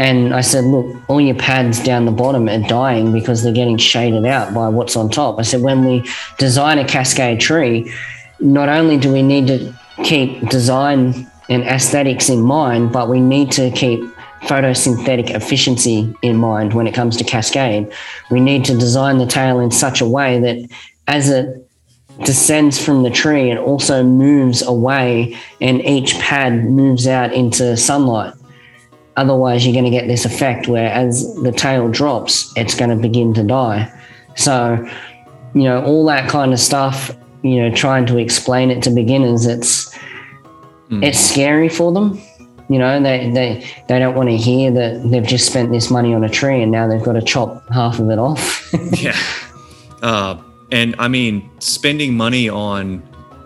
And 0.00 0.34
I 0.34 0.40
said, 0.40 0.64
look, 0.64 0.96
all 1.10 1.20
your 1.20 1.34
pads 1.34 1.78
down 1.78 2.06
the 2.06 2.10
bottom 2.10 2.48
are 2.48 2.66
dying 2.66 3.12
because 3.12 3.42
they're 3.42 3.52
getting 3.52 3.76
shaded 3.76 4.24
out 4.24 4.54
by 4.54 4.66
what's 4.66 4.96
on 4.96 5.10
top. 5.10 5.38
I 5.38 5.42
said, 5.42 5.60
when 5.60 5.84
we 5.84 6.10
design 6.38 6.78
a 6.78 6.86
cascade 6.86 7.38
tree, 7.38 7.92
not 8.40 8.70
only 8.70 8.96
do 8.96 9.12
we 9.12 9.22
need 9.22 9.46
to 9.48 9.78
keep 10.02 10.48
design 10.48 11.30
and 11.50 11.62
aesthetics 11.64 12.30
in 12.30 12.40
mind, 12.40 12.92
but 12.92 13.10
we 13.10 13.20
need 13.20 13.52
to 13.52 13.70
keep 13.72 14.00
photosynthetic 14.44 15.32
efficiency 15.32 16.16
in 16.22 16.38
mind 16.38 16.72
when 16.72 16.86
it 16.86 16.94
comes 16.94 17.18
to 17.18 17.24
cascade. 17.24 17.92
We 18.30 18.40
need 18.40 18.64
to 18.64 18.78
design 18.78 19.18
the 19.18 19.26
tail 19.26 19.60
in 19.60 19.70
such 19.70 20.00
a 20.00 20.08
way 20.08 20.40
that 20.40 20.70
as 21.08 21.28
it 21.28 21.68
descends 22.24 22.82
from 22.82 23.02
the 23.02 23.10
tree, 23.10 23.50
it 23.50 23.58
also 23.58 24.02
moves 24.02 24.62
away 24.62 25.36
and 25.60 25.84
each 25.84 26.18
pad 26.20 26.64
moves 26.64 27.06
out 27.06 27.34
into 27.34 27.76
sunlight. 27.76 28.32
Otherwise, 29.16 29.66
you're 29.66 29.74
going 29.74 29.84
to 29.84 29.90
get 29.90 30.06
this 30.06 30.24
effect 30.24 30.68
where 30.68 30.90
as 30.90 31.34
the 31.42 31.52
tail 31.52 31.88
drops, 31.88 32.52
it's 32.56 32.74
going 32.74 32.90
to 32.90 32.96
begin 32.96 33.34
to 33.34 33.42
die. 33.42 33.92
So, 34.36 34.76
you 35.54 35.64
know, 35.64 35.84
all 35.84 36.06
that 36.06 36.28
kind 36.28 36.52
of 36.52 36.60
stuff, 36.60 37.10
you 37.42 37.56
know, 37.60 37.74
trying 37.74 38.06
to 38.06 38.18
explain 38.18 38.70
it 38.70 38.82
to 38.84 38.90
beginners, 38.90 39.46
it's 39.46 39.90
Mm. 40.90 41.04
it's 41.04 41.18
scary 41.18 41.68
for 41.68 41.92
them. 41.92 42.20
You 42.68 42.78
know, 42.78 43.00
they, 43.02 43.30
they, 43.30 43.66
they 43.88 43.98
don't 43.98 44.14
want 44.14 44.28
to 44.28 44.36
hear 44.36 44.70
that 44.72 45.08
they've 45.10 45.26
just 45.26 45.46
spent 45.46 45.72
this 45.72 45.90
money 45.90 46.14
on 46.14 46.22
a 46.22 46.28
tree 46.28 46.62
and 46.62 46.70
now 46.70 46.86
they've 46.86 47.02
got 47.02 47.14
to 47.14 47.22
chop 47.22 47.68
half 47.72 47.98
of 47.98 48.10
it 48.10 48.18
off. 48.18 48.72
yeah. 48.92 49.16
Uh, 50.02 50.40
and 50.70 50.94
I 50.98 51.08
mean, 51.08 51.50
spending 51.58 52.16
money 52.16 52.48
on 52.48 53.02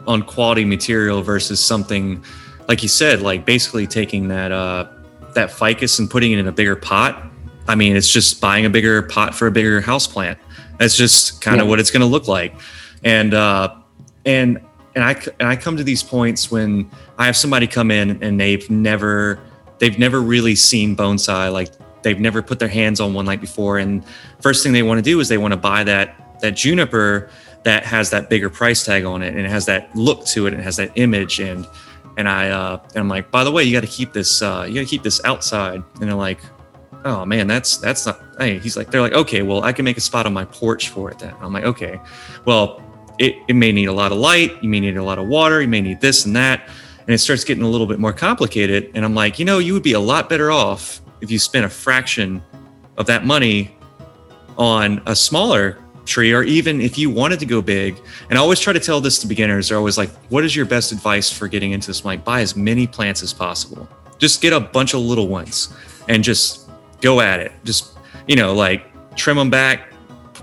on 0.06 0.22
quality 0.22 0.66
material 0.66 1.22
versus 1.22 1.58
something 1.58 2.22
like 2.68 2.82
you 2.82 2.88
said, 2.88 3.22
like 3.22 3.46
basically 3.46 3.86
taking 3.86 4.28
that 4.28 4.52
uh, 4.52 4.86
that 5.34 5.50
ficus 5.50 5.98
and 5.98 6.10
putting 6.10 6.32
it 6.32 6.38
in 6.38 6.46
a 6.46 6.52
bigger 6.52 6.76
pot. 6.76 7.22
I 7.66 7.74
mean, 7.74 7.96
it's 7.96 8.10
just 8.10 8.40
buying 8.40 8.66
a 8.66 8.70
bigger 8.70 9.02
pot 9.02 9.34
for 9.34 9.46
a 9.46 9.50
bigger 9.50 9.80
house 9.80 10.06
plant. 10.06 10.38
That's 10.78 10.96
just 10.96 11.40
kind 11.40 11.60
of 11.60 11.66
Yeah. 11.66 11.70
what 11.70 11.80
it's 11.80 11.90
going 11.90 12.00
to 12.02 12.06
look 12.06 12.28
like. 12.28 12.54
And 13.02 13.32
uh, 13.34 13.74
and 14.24 14.60
and 14.94 15.04
I 15.04 15.12
and 15.40 15.48
I 15.48 15.56
come 15.56 15.76
to 15.76 15.84
these 15.84 16.02
points 16.02 16.50
when 16.50 16.90
I 17.18 17.26
have 17.26 17.36
somebody 17.36 17.66
come 17.66 17.90
in 17.90 18.22
and 18.22 18.40
they've 18.40 18.68
never 18.70 19.38
they've 19.78 19.98
never 19.98 20.20
really 20.22 20.54
seen 20.54 20.96
bonsai 20.96 21.52
like 21.52 21.70
they've 22.02 22.20
never 22.20 22.42
put 22.42 22.58
their 22.58 22.68
hands 22.68 23.00
on 23.00 23.12
one 23.12 23.26
like 23.26 23.40
before 23.40 23.78
and 23.78 24.04
first 24.40 24.62
thing 24.62 24.72
they 24.72 24.82
want 24.84 24.98
to 24.98 25.02
do 25.02 25.18
is 25.20 25.28
they 25.28 25.36
want 25.38 25.52
to 25.52 25.56
buy 25.58 25.82
that 25.84 26.38
that 26.40 26.52
juniper 26.54 27.28
that 27.64 27.84
has 27.84 28.10
that 28.10 28.30
bigger 28.30 28.48
price 28.48 28.84
tag 28.84 29.04
on 29.04 29.20
it 29.22 29.34
and 29.34 29.40
it 29.40 29.50
has 29.50 29.66
that 29.66 29.94
look 29.96 30.24
to 30.26 30.46
it 30.46 30.52
and 30.52 30.60
it 30.60 30.64
has 30.64 30.76
that 30.76 30.92
image 30.94 31.40
and 31.40 31.66
and 32.16 32.28
I 32.28 32.50
uh 32.50 32.80
and 32.88 32.96
I'm 32.96 33.08
like 33.08 33.30
by 33.30 33.44
the 33.44 33.50
way 33.50 33.64
you 33.64 33.72
got 33.72 33.82
to 33.82 33.86
keep 33.86 34.12
this 34.12 34.42
uh 34.42 34.64
you 34.68 34.74
got 34.74 34.80
to 34.80 34.86
keep 34.86 35.02
this 35.02 35.20
outside. 35.24 35.82
And 36.00 36.08
they're 36.08 36.14
like 36.14 36.40
oh 37.04 37.24
man 37.24 37.46
that's 37.46 37.76
that's 37.76 38.06
not 38.06 38.20
hey 38.38 38.58
he's 38.58 38.76
like 38.76 38.90
they're 38.90 39.00
like 39.00 39.12
okay 39.12 39.42
well 39.42 39.62
I 39.62 39.72
can 39.72 39.84
make 39.84 39.96
a 39.96 40.00
spot 40.00 40.26
on 40.26 40.32
my 40.32 40.44
porch 40.44 40.88
for 40.88 41.10
it 41.10 41.18
then. 41.18 41.34
I'm 41.40 41.52
like 41.52 41.64
okay 41.64 42.00
well 42.44 42.82
it, 43.18 43.36
it 43.48 43.54
may 43.54 43.70
need 43.72 43.86
a 43.86 43.92
lot 43.92 44.12
of 44.12 44.18
light 44.18 44.62
you 44.62 44.68
may 44.68 44.80
need 44.80 44.96
a 44.96 45.04
lot 45.04 45.18
of 45.18 45.28
water 45.28 45.60
you 45.60 45.68
may 45.68 45.80
need 45.80 46.00
this 46.00 46.24
and 46.26 46.34
that. 46.36 46.68
And 47.06 47.12
it 47.12 47.18
starts 47.18 47.44
getting 47.44 47.64
a 47.64 47.68
little 47.68 47.86
bit 47.86 47.98
more 47.98 48.12
complicated. 48.12 48.90
And 48.94 49.04
i'm 49.04 49.14
like 49.14 49.38
you 49.38 49.44
know 49.44 49.58
you 49.58 49.72
would 49.74 49.82
be 49.82 49.92
a 49.92 50.00
lot 50.00 50.28
better 50.28 50.50
off 50.50 51.00
if 51.20 51.30
you 51.30 51.38
spent 51.38 51.64
a 51.64 51.70
fraction 51.70 52.42
of 52.96 53.06
that 53.06 53.24
money 53.24 53.76
on 54.56 55.02
a 55.06 55.16
smaller 55.16 55.83
tree 56.04 56.32
or 56.32 56.42
even 56.42 56.80
if 56.80 56.98
you 56.98 57.10
wanted 57.10 57.38
to 57.40 57.46
go 57.46 57.62
big 57.62 57.98
and 58.28 58.38
i 58.38 58.40
always 58.40 58.60
try 58.60 58.72
to 58.72 58.80
tell 58.80 59.00
this 59.00 59.18
to 59.18 59.26
beginners 59.26 59.68
they're 59.68 59.78
always 59.78 59.96
like 59.96 60.10
what 60.28 60.44
is 60.44 60.54
your 60.54 60.66
best 60.66 60.92
advice 60.92 61.30
for 61.30 61.48
getting 61.48 61.72
into 61.72 61.86
this? 61.86 62.00
I'm 62.00 62.06
like 62.06 62.24
buy 62.24 62.40
as 62.40 62.56
many 62.56 62.86
plants 62.86 63.22
as 63.22 63.32
possible. 63.32 63.88
Just 64.18 64.40
get 64.40 64.52
a 64.52 64.60
bunch 64.60 64.94
of 64.94 65.00
little 65.00 65.28
ones 65.28 65.74
and 66.08 66.22
just 66.22 66.70
go 67.00 67.20
at 67.20 67.40
it. 67.40 67.52
Just 67.64 67.96
you 68.28 68.36
know 68.36 68.54
like 68.54 68.86
trim 69.16 69.36
them 69.36 69.50
back 69.50 69.92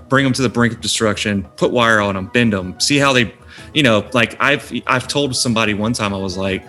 bring 0.08 0.24
them 0.24 0.32
to 0.32 0.42
the 0.42 0.48
brink 0.48 0.74
of 0.74 0.80
destruction 0.80 1.42
put 1.56 1.70
wire 1.70 2.00
on 2.00 2.14
them 2.14 2.26
bend 2.26 2.52
them 2.52 2.78
see 2.78 2.98
how 2.98 3.12
they 3.12 3.34
you 3.74 3.82
know 3.82 4.08
like 4.12 4.36
i've 4.40 4.72
i've 4.86 5.08
told 5.08 5.34
somebody 5.34 5.74
one 5.74 5.92
time 5.92 6.14
i 6.14 6.16
was 6.16 6.36
like 6.36 6.62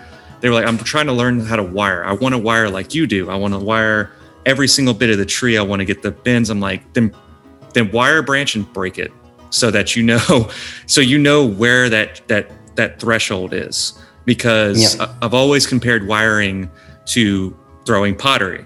they 0.44 0.50
were 0.50 0.56
like 0.56 0.66
i'm 0.66 0.78
trying 0.78 1.06
to 1.06 1.14
learn 1.14 1.39
how 1.39 1.56
to 1.56 1.64
wire. 1.64 2.04
I 2.04 2.12
want 2.12 2.34
to 2.34 2.38
wire 2.38 2.70
like 2.70 2.94
you 2.94 3.08
do. 3.08 3.30
I 3.30 3.36
want 3.36 3.54
to 3.54 3.60
wire 3.60 4.12
every 4.46 4.68
single 4.68 4.94
bit 4.94 5.10
of 5.10 5.18
the 5.18 5.26
tree. 5.26 5.58
I 5.58 5.62
want 5.62 5.80
to 5.80 5.86
get 5.86 6.02
the 6.02 6.12
bends. 6.12 6.50
I'm 6.50 6.60
like 6.60 6.91
then 6.91 7.16
then 7.74 7.91
wire 7.91 8.19
a 8.19 8.24
branch 8.24 8.55
and 8.55 8.71
break 8.74 8.97
it 8.99 9.11
so 9.49 9.69
that 9.71 9.95
you 9.95 10.03
know 10.03 10.49
so 10.86 11.01
you 11.01 11.17
know 11.17 11.45
where 11.45 11.89
that 11.89 12.21
that 12.28 12.51
that 12.76 12.99
threshold 12.99 13.53
is. 13.53 13.99
Because 14.26 14.95
Yeah. 14.95 15.13
I've 15.21 15.34
always 15.34 15.67
compared 15.67 16.07
wiring 16.07 16.71
to 17.07 17.57
throwing 17.86 18.15
pottery. 18.15 18.65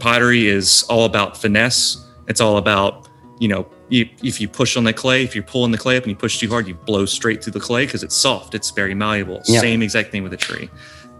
Pottery 0.00 0.48
is 0.48 0.84
all 0.88 1.04
about 1.04 1.36
finesse. 1.36 2.04
It's 2.26 2.40
all 2.40 2.56
about 2.56 3.08
you 3.38 3.48
know 3.48 3.66
you, 3.88 4.08
if 4.22 4.40
you 4.40 4.48
push 4.48 4.76
on 4.76 4.84
the 4.84 4.92
clay 4.92 5.24
if 5.24 5.34
you're 5.34 5.44
pulling 5.44 5.72
the 5.72 5.78
clay 5.78 5.96
up 5.96 6.04
and 6.04 6.10
you 6.10 6.16
push 6.16 6.38
too 6.38 6.48
hard 6.48 6.68
you 6.68 6.74
blow 6.74 7.04
straight 7.06 7.42
through 7.42 7.52
the 7.52 7.60
clay 7.60 7.86
because 7.86 8.02
it's 8.02 8.16
soft. 8.16 8.54
It's 8.54 8.70
very 8.70 8.94
malleable. 8.94 9.42
Yeah. 9.46 9.60
same 9.60 9.82
exact 9.82 10.10
thing 10.10 10.22
with 10.22 10.32
a 10.32 10.36
tree 10.36 10.68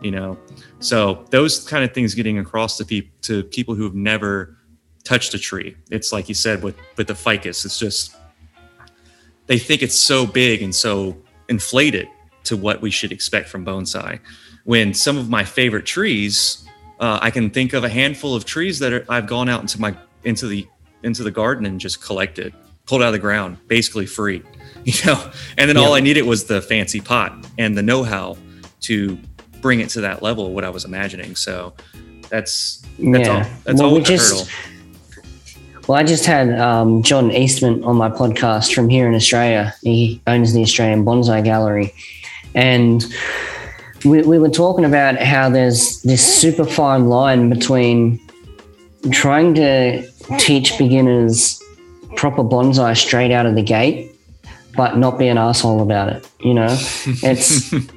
you 0.00 0.10
know? 0.10 0.38
So 0.80 1.24
those 1.30 1.66
kind 1.66 1.84
of 1.84 1.92
things 1.92 2.14
getting 2.14 2.38
across 2.38 2.76
to 2.78 2.84
people 2.84 3.12
to 3.22 3.44
people 3.44 3.74
who 3.74 3.84
have 3.84 3.94
never 3.94 4.56
touched 5.04 5.32
the 5.32 5.38
tree. 5.38 5.76
It's 5.90 6.12
like 6.12 6.28
you 6.28 6.34
said 6.34 6.62
with 6.62 6.76
with 6.96 7.06
the 7.08 7.14
ficus. 7.14 7.64
It's 7.64 7.78
just 7.78 8.16
they 9.46 9.58
think 9.58 9.82
it's 9.82 9.98
so 9.98 10.26
big 10.26 10.62
and 10.62 10.74
so 10.74 11.16
inflated 11.48 12.08
to 12.44 12.56
what 12.56 12.80
we 12.80 12.90
should 12.90 13.12
expect 13.12 13.48
from 13.48 13.64
bonsai. 13.64 14.20
When 14.64 14.94
some 14.94 15.16
of 15.18 15.28
my 15.28 15.44
favorite 15.44 15.86
trees 15.86 16.64
uh, 17.00 17.18
i 17.22 17.30
can 17.30 17.48
think 17.50 17.72
of 17.72 17.82
a 17.82 17.88
handful 17.88 18.34
of 18.34 18.44
trees 18.44 18.78
that 18.78 18.92
are, 18.92 19.04
i've 19.08 19.26
gone 19.26 19.48
out 19.48 19.62
into 19.62 19.80
my 19.80 19.96
into 20.24 20.46
the 20.46 20.66
into 21.02 21.22
the 21.22 21.30
garden 21.30 21.64
and 21.64 21.80
just 21.80 22.02
collected 22.02 22.52
pulled 22.86 23.00
out 23.02 23.06
of 23.06 23.12
the 23.14 23.18
ground 23.18 23.56
basically 23.68 24.04
free 24.04 24.42
you 24.84 24.92
know? 25.06 25.30
And 25.56 25.66
then 25.68 25.76
all 25.78 25.94
i 25.94 26.00
needed 26.00 26.22
was 26.22 26.44
the 26.44 26.60
fancy 26.60 27.00
pot 27.00 27.46
and 27.58 27.76
the 27.76 27.82
know-how 27.82 28.36
to 28.82 29.18
bring 29.62 29.80
it 29.80 29.88
to 29.90 30.02
that 30.02 30.22
level 30.22 30.46
of 30.46 30.52
what 30.52 30.62
i 30.64 30.68
was 30.70 30.84
imagining. 30.84 31.34
So 31.36 31.72
that's 32.28 32.82
that's 32.98 33.28
all 33.28 33.42
that's 33.64 33.80
Well, 33.80 33.88
all 33.88 33.94
we 33.94 34.02
just- 34.02 34.30
hurdle 34.30 34.46
Well, 35.90 35.98
I 35.98 36.04
just 36.04 36.24
had 36.24 36.56
um, 36.56 37.02
John 37.02 37.32
Eastman 37.32 37.82
on 37.82 37.96
my 37.96 38.08
podcast 38.08 38.72
from 38.72 38.88
here 38.88 39.08
in 39.08 39.14
Australia. 39.16 39.74
He 39.82 40.22
owns 40.28 40.52
the 40.52 40.62
Australian 40.62 41.04
Bonsai 41.04 41.42
Gallery. 41.42 41.92
And 42.54 43.04
we, 44.04 44.22
we 44.22 44.38
were 44.38 44.50
talking 44.50 44.84
about 44.84 45.16
how 45.20 45.50
there's 45.50 46.00
this 46.02 46.22
super 46.24 46.64
fine 46.64 47.08
line 47.08 47.50
between 47.50 48.20
trying 49.10 49.52
to 49.56 50.08
teach 50.38 50.78
beginners 50.78 51.60
proper 52.14 52.44
bonsai 52.44 52.96
straight 52.96 53.32
out 53.32 53.46
of 53.46 53.56
the 53.56 53.62
gate, 53.64 54.14
but 54.76 54.96
not 54.96 55.18
be 55.18 55.26
an 55.26 55.38
asshole 55.38 55.82
about 55.82 56.08
it. 56.08 56.24
You 56.38 56.54
know, 56.54 56.68
it's 56.70 57.72
it- 57.72 57.90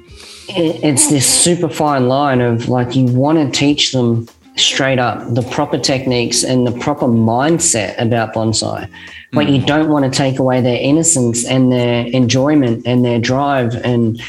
it's 0.48 1.10
this 1.10 1.26
super 1.26 1.68
fine 1.68 2.08
line 2.08 2.40
of 2.40 2.68
like 2.68 2.96
you 2.96 3.04
want 3.04 3.38
to 3.38 3.56
teach 3.56 3.92
them 3.92 4.26
straight 4.56 4.98
up 4.98 5.34
the 5.34 5.42
proper 5.42 5.78
techniques 5.78 6.44
and 6.44 6.66
the 6.66 6.72
proper 6.72 7.06
mindset 7.06 8.00
about 8.00 8.34
bonsai. 8.34 8.88
But 9.32 9.48
you 9.48 9.60
mm. 9.60 9.66
don't 9.66 9.88
want 9.88 10.04
to 10.04 10.16
take 10.16 10.38
away 10.38 10.60
their 10.60 10.80
innocence 10.80 11.44
and 11.44 11.72
their 11.72 12.06
enjoyment 12.06 12.86
and 12.86 13.04
their 13.04 13.18
drive 13.18 13.74
and 13.84 14.20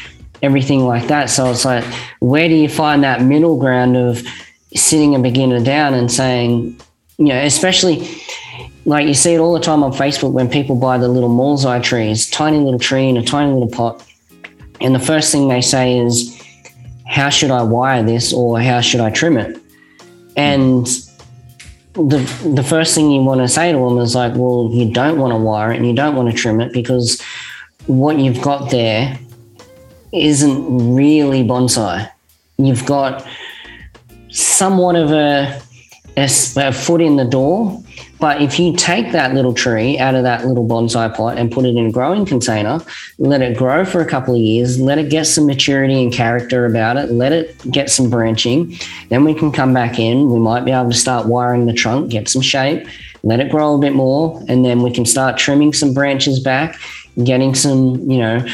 everything 0.42 0.80
like 0.84 1.06
that. 1.08 1.30
So 1.30 1.50
it's 1.50 1.64
like 1.64 1.84
where 2.20 2.48
do 2.48 2.54
you 2.54 2.68
find 2.68 3.04
that 3.04 3.22
middle 3.22 3.58
ground 3.58 3.96
of 3.96 4.22
sitting 4.74 5.14
a 5.14 5.18
beginner 5.18 5.62
down 5.62 5.94
and 5.94 6.10
saying 6.10 6.78
you 7.18 7.26
know 7.26 7.38
especially 7.38 8.06
like 8.84 9.06
you 9.06 9.14
see 9.14 9.32
it 9.32 9.38
all 9.38 9.54
the 9.54 9.60
time 9.60 9.82
on 9.82 9.90
facebook 9.90 10.32
when 10.32 10.50
people 10.50 10.76
buy 10.76 10.98
the 10.98 11.08
little 11.08 11.30
mallsai 11.30 11.82
trees 11.82 12.28
tiny 12.28 12.58
little 12.58 12.78
tree 12.78 13.08
in 13.08 13.16
a 13.16 13.24
tiny 13.24 13.50
little 13.54 13.70
pot 13.70 14.06
and 14.80 14.94
the 14.94 15.00
first 15.00 15.32
thing 15.32 15.48
they 15.48 15.60
say 15.60 15.98
is, 15.98 16.40
How 17.06 17.30
should 17.30 17.50
I 17.50 17.62
wire 17.62 18.02
this 18.02 18.32
or 18.32 18.60
how 18.60 18.80
should 18.80 19.00
I 19.00 19.10
trim 19.10 19.38
it? 19.38 19.60
And 20.36 20.86
the, 21.94 22.18
the 22.54 22.62
first 22.62 22.94
thing 22.94 23.10
you 23.10 23.22
want 23.22 23.40
to 23.40 23.48
say 23.48 23.72
to 23.72 23.78
them 23.78 23.98
is 23.98 24.14
like, 24.14 24.34
Well, 24.34 24.70
you 24.72 24.92
don't 24.92 25.18
want 25.18 25.32
to 25.32 25.38
wire 25.38 25.72
it 25.72 25.76
and 25.76 25.86
you 25.86 25.94
don't 25.94 26.14
want 26.14 26.30
to 26.30 26.36
trim 26.36 26.60
it 26.60 26.72
because 26.72 27.20
what 27.86 28.18
you've 28.18 28.42
got 28.42 28.70
there 28.70 29.18
isn't 30.12 30.94
really 30.94 31.42
bonsai. 31.42 32.10
You've 32.58 32.86
got 32.86 33.26
somewhat 34.30 34.96
of 34.96 35.10
a 35.12 35.60
a 36.16 36.72
foot 36.72 37.02
in 37.02 37.16
the 37.16 37.24
door, 37.24 37.82
but 38.18 38.40
if 38.40 38.58
you 38.58 38.74
take 38.74 39.12
that 39.12 39.34
little 39.34 39.52
tree 39.52 39.98
out 39.98 40.14
of 40.14 40.22
that 40.22 40.46
little 40.46 40.66
bonsai 40.66 41.14
pot 41.14 41.36
and 41.36 41.52
put 41.52 41.64
it 41.64 41.76
in 41.76 41.86
a 41.86 41.90
growing 41.90 42.24
container, 42.24 42.80
let 43.18 43.42
it 43.42 43.56
grow 43.56 43.84
for 43.84 44.00
a 44.00 44.06
couple 44.06 44.34
of 44.34 44.40
years, 44.40 44.80
let 44.80 44.98
it 44.98 45.10
get 45.10 45.26
some 45.26 45.46
maturity 45.46 46.02
and 46.02 46.12
character 46.12 46.64
about 46.66 46.96
it, 46.96 47.10
let 47.10 47.32
it 47.32 47.58
get 47.70 47.90
some 47.90 48.08
branching, 48.08 48.74
then 49.10 49.24
we 49.24 49.34
can 49.34 49.52
come 49.52 49.74
back 49.74 49.98
in. 49.98 50.30
We 50.30 50.38
might 50.38 50.64
be 50.64 50.70
able 50.70 50.90
to 50.90 50.96
start 50.96 51.26
wiring 51.26 51.66
the 51.66 51.74
trunk, 51.74 52.10
get 52.10 52.28
some 52.28 52.42
shape, 52.42 52.86
let 53.22 53.40
it 53.40 53.50
grow 53.50 53.74
a 53.74 53.78
bit 53.78 53.92
more, 53.92 54.42
and 54.48 54.64
then 54.64 54.82
we 54.82 54.90
can 54.90 55.04
start 55.04 55.36
trimming 55.36 55.72
some 55.72 55.92
branches 55.92 56.40
back, 56.40 56.78
getting 57.22 57.54
some, 57.54 58.10
you 58.10 58.18
know, 58.18 58.46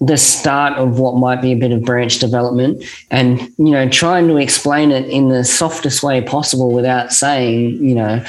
the 0.00 0.16
start 0.16 0.78
of 0.78 0.98
what 0.98 1.16
might 1.16 1.42
be 1.42 1.52
a 1.52 1.56
bit 1.56 1.72
of 1.72 1.82
branch 1.82 2.18
development 2.18 2.82
and 3.10 3.40
you 3.58 3.70
know 3.70 3.88
trying 3.88 4.28
to 4.28 4.36
explain 4.36 4.90
it 4.90 5.08
in 5.08 5.28
the 5.28 5.44
softest 5.44 6.02
way 6.02 6.20
possible 6.20 6.72
without 6.72 7.12
saying 7.12 7.70
you 7.84 7.94
know 7.94 8.24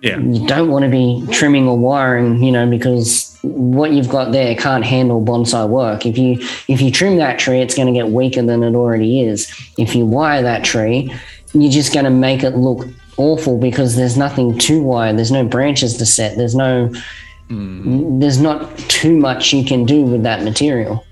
yeah. 0.00 0.18
you 0.18 0.44
don't 0.46 0.70
want 0.70 0.84
to 0.84 0.90
be 0.90 1.24
trimming 1.30 1.68
or 1.68 1.78
wiring 1.78 2.42
you 2.42 2.50
know 2.50 2.68
because 2.68 3.32
what 3.42 3.92
you've 3.92 4.08
got 4.08 4.30
there 4.32 4.54
can't 4.54 4.84
handle 4.84 5.20
bonsai 5.20 5.68
work. 5.68 6.06
If 6.06 6.16
you 6.16 6.38
if 6.68 6.80
you 6.80 6.90
trim 6.90 7.16
that 7.16 7.38
tree 7.38 7.60
it's 7.60 7.74
going 7.74 7.92
to 7.92 7.92
get 7.92 8.10
weaker 8.10 8.42
than 8.42 8.62
it 8.62 8.74
already 8.74 9.20
is. 9.20 9.52
If 9.78 9.94
you 9.94 10.06
wire 10.06 10.42
that 10.42 10.64
tree 10.64 11.12
you're 11.54 11.72
just 11.72 11.92
going 11.92 12.04
to 12.04 12.10
make 12.10 12.42
it 12.42 12.56
look 12.56 12.86
awful 13.16 13.58
because 13.58 13.96
there's 13.96 14.16
nothing 14.16 14.58
to 14.58 14.82
wire. 14.82 15.12
There's 15.12 15.30
no 15.30 15.44
branches 15.44 15.96
to 15.98 16.06
set. 16.06 16.36
There's 16.36 16.54
no 16.54 16.92
there's 17.48 18.40
not 18.40 18.76
too 18.78 19.16
much 19.16 19.52
you 19.52 19.64
can 19.64 19.84
do 19.84 20.02
with 20.02 20.22
that 20.22 20.42
material. 20.42 21.04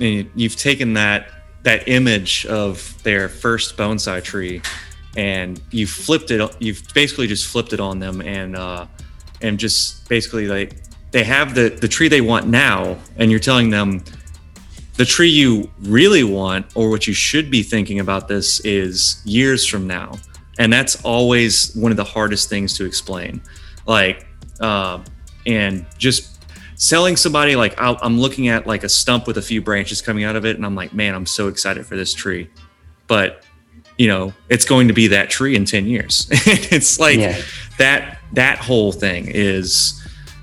And 0.00 0.30
you've 0.34 0.56
taken 0.56 0.94
that 0.94 1.28
that 1.62 1.88
image 1.88 2.46
of 2.46 3.02
their 3.02 3.28
first 3.28 3.76
bonsai 3.76 4.22
tree 4.22 4.60
and 5.16 5.62
you've 5.70 5.90
flipped 5.90 6.30
it 6.30 6.56
you've 6.58 6.82
basically 6.92 7.26
just 7.26 7.46
flipped 7.46 7.72
it 7.72 7.80
on 7.80 7.98
them 7.98 8.20
and 8.20 8.54
uh 8.54 8.86
and 9.40 9.58
just 9.58 10.06
basically 10.08 10.46
like 10.46 10.76
they 11.10 11.24
have 11.24 11.54
the 11.54 11.70
the 11.70 11.88
tree 11.88 12.08
they 12.08 12.20
want 12.20 12.46
now 12.46 12.96
and 13.16 13.30
you're 13.30 13.40
telling 13.40 13.70
them 13.70 14.02
the 14.96 15.04
tree 15.04 15.28
you 15.28 15.70
really 15.82 16.24
want 16.24 16.66
or 16.74 16.90
what 16.90 17.06
you 17.06 17.14
should 17.14 17.50
be 17.50 17.62
thinking 17.62 18.00
about 18.00 18.28
this 18.28 18.60
is 18.60 19.20
years 19.24 19.66
from 19.66 19.86
now. 19.86 20.16
And 20.58 20.72
that's 20.72 21.02
always 21.04 21.74
one 21.74 21.90
of 21.90 21.96
the 21.96 22.04
hardest 22.04 22.48
things 22.48 22.76
to 22.78 22.84
explain. 22.84 23.42
Like 23.86 24.26
um 24.60 25.04
and 25.46 25.86
just 25.98 26.42
selling 26.76 27.16
somebody 27.16 27.54
like 27.56 27.80
I'll, 27.80 27.98
i'm 28.02 28.18
looking 28.18 28.48
at 28.48 28.66
like 28.66 28.82
a 28.84 28.88
stump 28.88 29.26
with 29.26 29.38
a 29.38 29.42
few 29.42 29.62
branches 29.62 30.02
coming 30.02 30.24
out 30.24 30.34
of 30.36 30.44
it 30.44 30.56
and 30.56 30.66
i'm 30.66 30.74
like 30.74 30.92
man 30.92 31.14
i'm 31.14 31.26
so 31.26 31.48
excited 31.48 31.86
for 31.86 31.96
this 31.96 32.12
tree 32.12 32.50
but 33.06 33.44
you 33.96 34.08
know 34.08 34.32
it's 34.48 34.64
going 34.64 34.88
to 34.88 34.94
be 34.94 35.06
that 35.08 35.30
tree 35.30 35.54
in 35.54 35.64
10 35.64 35.86
years 35.86 36.26
it's 36.30 36.98
like 36.98 37.18
Yeah. 37.18 37.40
that 37.78 38.18
that 38.32 38.58
whole 38.58 38.90
thing 38.90 39.28
is 39.28 40.00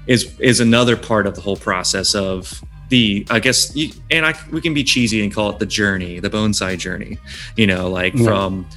is 0.07 0.39
is 0.39 0.61
another 0.61 0.95
part 0.95 1.27
of 1.27 1.35
the 1.35 1.41
whole 1.41 1.57
process 1.57 2.15
of 2.15 2.63
the 2.89 3.25
i 3.29 3.39
guess 3.39 3.75
you, 3.75 3.91
and 4.09 4.25
i 4.25 4.33
we 4.51 4.61
can 4.61 4.73
be 4.73 4.83
cheesy 4.85 5.21
and 5.23 5.33
call 5.33 5.49
it 5.49 5.59
the 5.59 5.65
journey 5.65 6.19
the 6.19 6.29
bonsai 6.29 6.77
journey 6.77 7.17
you 7.57 7.67
know 7.67 7.89
like 7.89 8.13
Yeah. 8.13 8.25
from 8.25 8.67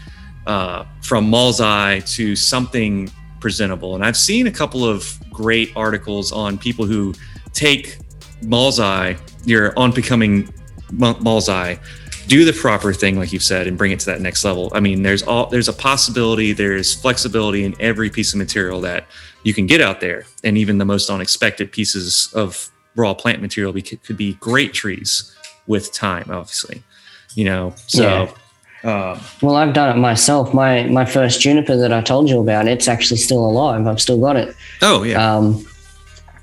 uh 0.47 0.85
from 1.03 1.31
mallsai 1.31 2.01
to 2.17 2.35
something 2.37 3.11
presentable. 3.45 3.95
And 3.95 4.03
i've 4.03 4.17
seen 4.17 4.47
a 4.47 4.51
couple 4.51 4.87
of 4.87 5.19
great 5.31 5.71
articles 5.77 6.33
on 6.33 6.57
people 6.57 6.87
who 6.87 7.13
take 7.53 7.99
mallsai 8.41 9.19
you're 9.45 9.79
on 9.79 9.93
becoming 9.93 10.49
Ma- 10.93 11.13
mallsai 11.17 11.79
do 12.27 12.47
the 12.47 12.55
proper 12.55 12.95
thing 12.95 13.19
like 13.19 13.35
you've 13.35 13.43
said 13.43 13.67
and 13.67 13.77
bring 13.77 13.93
it 13.93 14.01
to 14.01 14.07
that 14.07 14.23
next 14.23 14.43
level. 14.47 14.73
I 14.73 14.81
mean 14.81 15.03
there's 15.03 15.23
all 15.23 15.45
there's 15.51 15.69
a 15.69 15.75
possibility 15.75 16.55
there's 16.55 16.95
flexibility 16.95 17.65
in 17.65 17.75
every 17.81 18.09
piece 18.09 18.33
of 18.33 18.39
material 18.39 18.81
that 18.81 19.05
you 19.43 19.53
can 19.53 19.67
get 19.67 19.83
out 19.83 20.01
there. 20.01 20.25
And 20.43 20.57
even 20.57 20.79
the 20.79 20.87
most 20.87 21.11
unexpected 21.11 21.71
pieces 21.71 22.33
of 22.33 22.71
raw 22.97 23.13
plant 23.13 23.43
material 23.43 23.75
be, 23.75 23.83
could 23.83 24.17
be 24.17 24.35
great 24.35 24.73
trees 24.73 25.37
with 25.67 25.93
time 25.93 26.31
obviously 26.31 26.83
you 27.35 27.45
know? 27.45 27.75
So 27.89 28.03
Yeah. 28.03 28.31
Uh, 28.85 29.19
Well, 29.41 29.57
I've 29.57 29.73
done 29.73 29.97
it 29.97 30.01
myself. 30.01 30.53
My 30.53 30.85
my 30.85 31.05
first 31.07 31.41
juniper 31.41 31.77
that 31.77 31.93
I 31.93 32.03
told 32.03 32.29
you 32.29 32.39
about, 32.41 32.69
it's 32.69 32.87
actually 32.87 33.17
still 33.17 33.45
alive. 33.45 33.87
I've 33.87 34.01
still 34.01 34.21
got 34.21 34.37
it. 34.37 34.55
oh 34.83 35.03
yeah. 35.03 35.37
Um, 35.37 35.67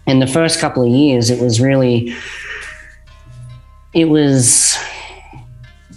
in 0.08 0.20
the 0.20 0.28
first 0.28 0.60
couple 0.60 0.82
of 0.84 0.90
years, 0.90 1.30
it 1.30 1.40
was 1.40 1.62
really, 1.62 2.16
it 3.94 4.06
was. 4.06 4.76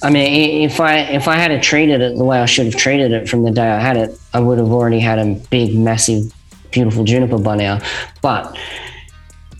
I 0.03 0.11
mean, 0.11 0.63
if 0.63 0.81
I 0.81 0.99
if 0.99 1.29
I 1.29 1.37
had 1.37 1.63
treated 1.63 2.03
it 2.03 2.19
the 2.19 2.25
way 2.25 2.39
I 2.39 2.45
should 2.47 2.67
have 2.67 2.77
treated 2.77 3.13
it 3.13 3.29
from 3.29 3.43
the 3.45 3.51
day 3.51 3.67
I 3.67 3.81
had 3.81 3.97
it, 3.97 4.11
I 4.35 4.41
would 4.41 4.59
have 4.59 4.71
already 4.71 5.01
had 5.01 5.19
a 5.19 5.35
big, 5.51 5.75
massive, 5.75 6.31
beautiful 6.73 7.05
juniper 7.05 7.39
by 7.39 7.57
now. 7.57 7.81
But 8.21 8.55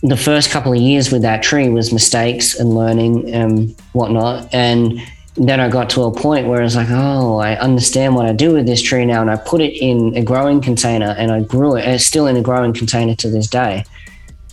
the 0.03 0.17
first 0.17 0.51
couple 0.51 0.71
of 0.71 0.77
years 0.79 1.11
with 1.11 1.23
that 1.23 1.41
tree 1.41 1.69
was 1.69 1.91
mistakes 1.91 2.59
and 2.59 2.75
learning 2.75 3.33
and 3.33 3.75
whatnot, 3.93 4.53
and 4.53 4.99
then 5.37 5.59
I 5.59 5.67
got 5.69 5.89
to 5.91 6.03
a 6.03 6.11
point 6.11 6.47
where 6.47 6.61
I 6.61 6.63
was 6.63 6.75
like, 6.75 6.87
oh, 6.89 7.37
I 7.39 7.55
understand 7.57 8.15
what 8.15 8.25
I 8.25 8.33
do 8.33 8.53
with 8.53 8.65
this 8.65 8.81
tree 8.81 9.05
now, 9.05 9.21
and 9.21 9.29
I 9.29 9.35
put 9.35 9.61
it 9.61 9.73
in 9.73 10.15
a 10.15 10.23
growing 10.23 10.61
container, 10.61 11.13
and 11.17 11.31
I 11.31 11.41
grew 11.41 11.75
it. 11.75 11.83
And 11.85 11.93
it's 11.95 12.05
still 12.05 12.27
in 12.27 12.37
a 12.37 12.41
growing 12.41 12.73
container 12.73 13.15
to 13.15 13.29
this 13.29 13.47
day. 13.47 13.83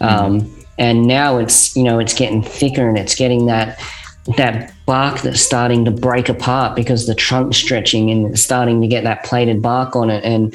Um, 0.00 0.50
and 0.78 1.06
now 1.06 1.38
it's 1.38 1.76
you 1.76 1.84
know 1.84 1.98
it's 2.00 2.14
getting 2.14 2.42
thicker 2.42 2.88
and 2.88 2.98
it's 2.98 3.14
getting 3.14 3.46
that 3.46 3.78
that 4.36 4.72
bark 4.86 5.20
that's 5.20 5.40
starting 5.40 5.84
to 5.84 5.90
break 5.90 6.28
apart 6.28 6.74
because 6.74 7.06
the 7.06 7.14
trunk's 7.14 7.56
stretching 7.58 8.10
and 8.10 8.26
it's 8.32 8.42
starting 8.42 8.80
to 8.80 8.88
get 8.88 9.04
that 9.04 9.22
plated 9.24 9.60
bark 9.62 9.94
on 9.94 10.10
it 10.10 10.24
and 10.24 10.54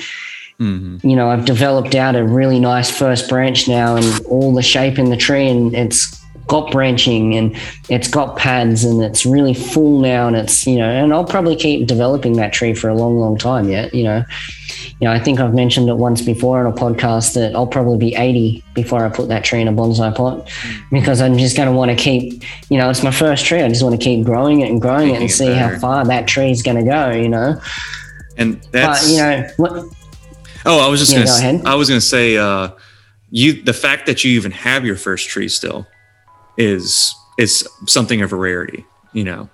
Mhm. 0.60 1.04
you 1.04 1.16
know 1.16 1.30
i've 1.30 1.46
developed 1.46 1.94
out 1.94 2.16
a 2.16 2.24
really 2.24 2.60
nice 2.60 2.90
first 2.90 3.30
branch 3.30 3.68
now 3.68 3.96
and 3.96 4.26
all 4.26 4.56
the 4.56 4.64
shape 4.64 4.98
in 4.98 5.12
the 5.12 5.16
tree 5.18 5.48
and 5.48 5.76
it's 5.76 6.20
got 6.48 6.72
branching 6.72 7.36
and 7.36 7.56
it's 7.90 8.08
got 8.08 8.38
pads 8.38 8.84
and 8.84 9.02
it's 9.02 9.26
really 9.26 9.54
full 9.54 10.00
now 10.00 10.28
and 10.28 10.36
it's 10.36 10.66
you 10.66 10.78
know 10.78 10.90
and 10.90 11.14
i'll 11.14 11.26
probably 11.26 11.56
keep 11.56 11.88
developing 11.88 12.34
that 12.34 12.54
tree 12.54 12.74
for 12.74 12.88
a 12.90 12.94
long 12.96 13.18
long 13.20 13.38
time 13.38 13.68
yet 13.70 13.94
you 13.94 14.04
know. 14.04 14.24
You 15.00 15.08
know 15.08 15.12
i 15.14 15.20
think 15.20 15.40
i've 15.40 15.54
mentioned 15.54 15.90
it 15.90 15.94
once 15.96 16.22
before 16.22 16.66
on 16.66 16.72
a 16.72 16.76
podcast 16.76 17.34
that 17.36 17.56
i'll 17.56 17.68
probably 17.68 17.98
be 17.98 18.16
80 18.16 18.64
before 18.74 19.06
i 19.06 19.10
put 19.10 19.28
that 19.28 19.44
tree 19.44 19.62
in 19.62 19.68
a 19.68 19.74
bonsai 19.74 20.16
pot 20.16 20.50
because 20.92 21.22
i'm 21.22 21.38
just 21.38 21.56
going 21.56 21.68
to 21.70 21.76
want 21.76 21.92
to 21.92 21.96
keep 21.98 22.44
you 22.70 22.78
know 22.80 22.90
it's 22.90 23.04
my 23.04 23.12
first 23.12 23.46
tree. 23.46 23.62
I 23.62 23.68
just 23.70 23.84
want 23.84 24.00
to 24.00 24.04
keep 24.04 24.26
growing 24.26 24.62
it 24.62 24.72
and 24.72 24.82
growing 24.82 25.10
it 25.10 25.16
and 25.16 25.26
it 25.26 25.30
see 25.30 25.54
how 25.54 25.78
far 25.78 26.04
that 26.06 26.28
tree 26.28 26.50
is 26.50 26.64
going 26.64 26.78
to 26.78 26.84
go 26.84 27.12
you 27.12 27.30
know. 27.30 27.60
And 28.38 28.62
that's 28.72 29.04
but 29.04 29.12
you 29.12 29.18
know 29.18 29.48
what? 29.58 29.72
Oh, 30.66 30.86
I 30.86 30.90
was 30.90 31.00
just 31.00 31.12
Yeah, 31.12 31.26
gonna. 31.26 31.64
go. 31.64 31.70
I 31.70 31.76
was 31.76 31.88
gonna 31.90 32.02
say, 32.02 32.38
uh, 32.38 32.70
you 33.30 33.62
the 33.64 33.74
fact 33.74 34.06
that 34.08 34.24
you 34.24 34.32
even 34.32 34.52
have 34.52 34.86
your 34.86 34.96
first 34.96 35.30
tree 35.30 35.48
still 35.48 35.88
is 36.58 37.16
is 37.38 37.68
something 37.86 38.22
of 38.22 38.34
a 38.34 38.36
rarity, 38.36 38.86
you 39.14 39.24
know, 39.24 39.50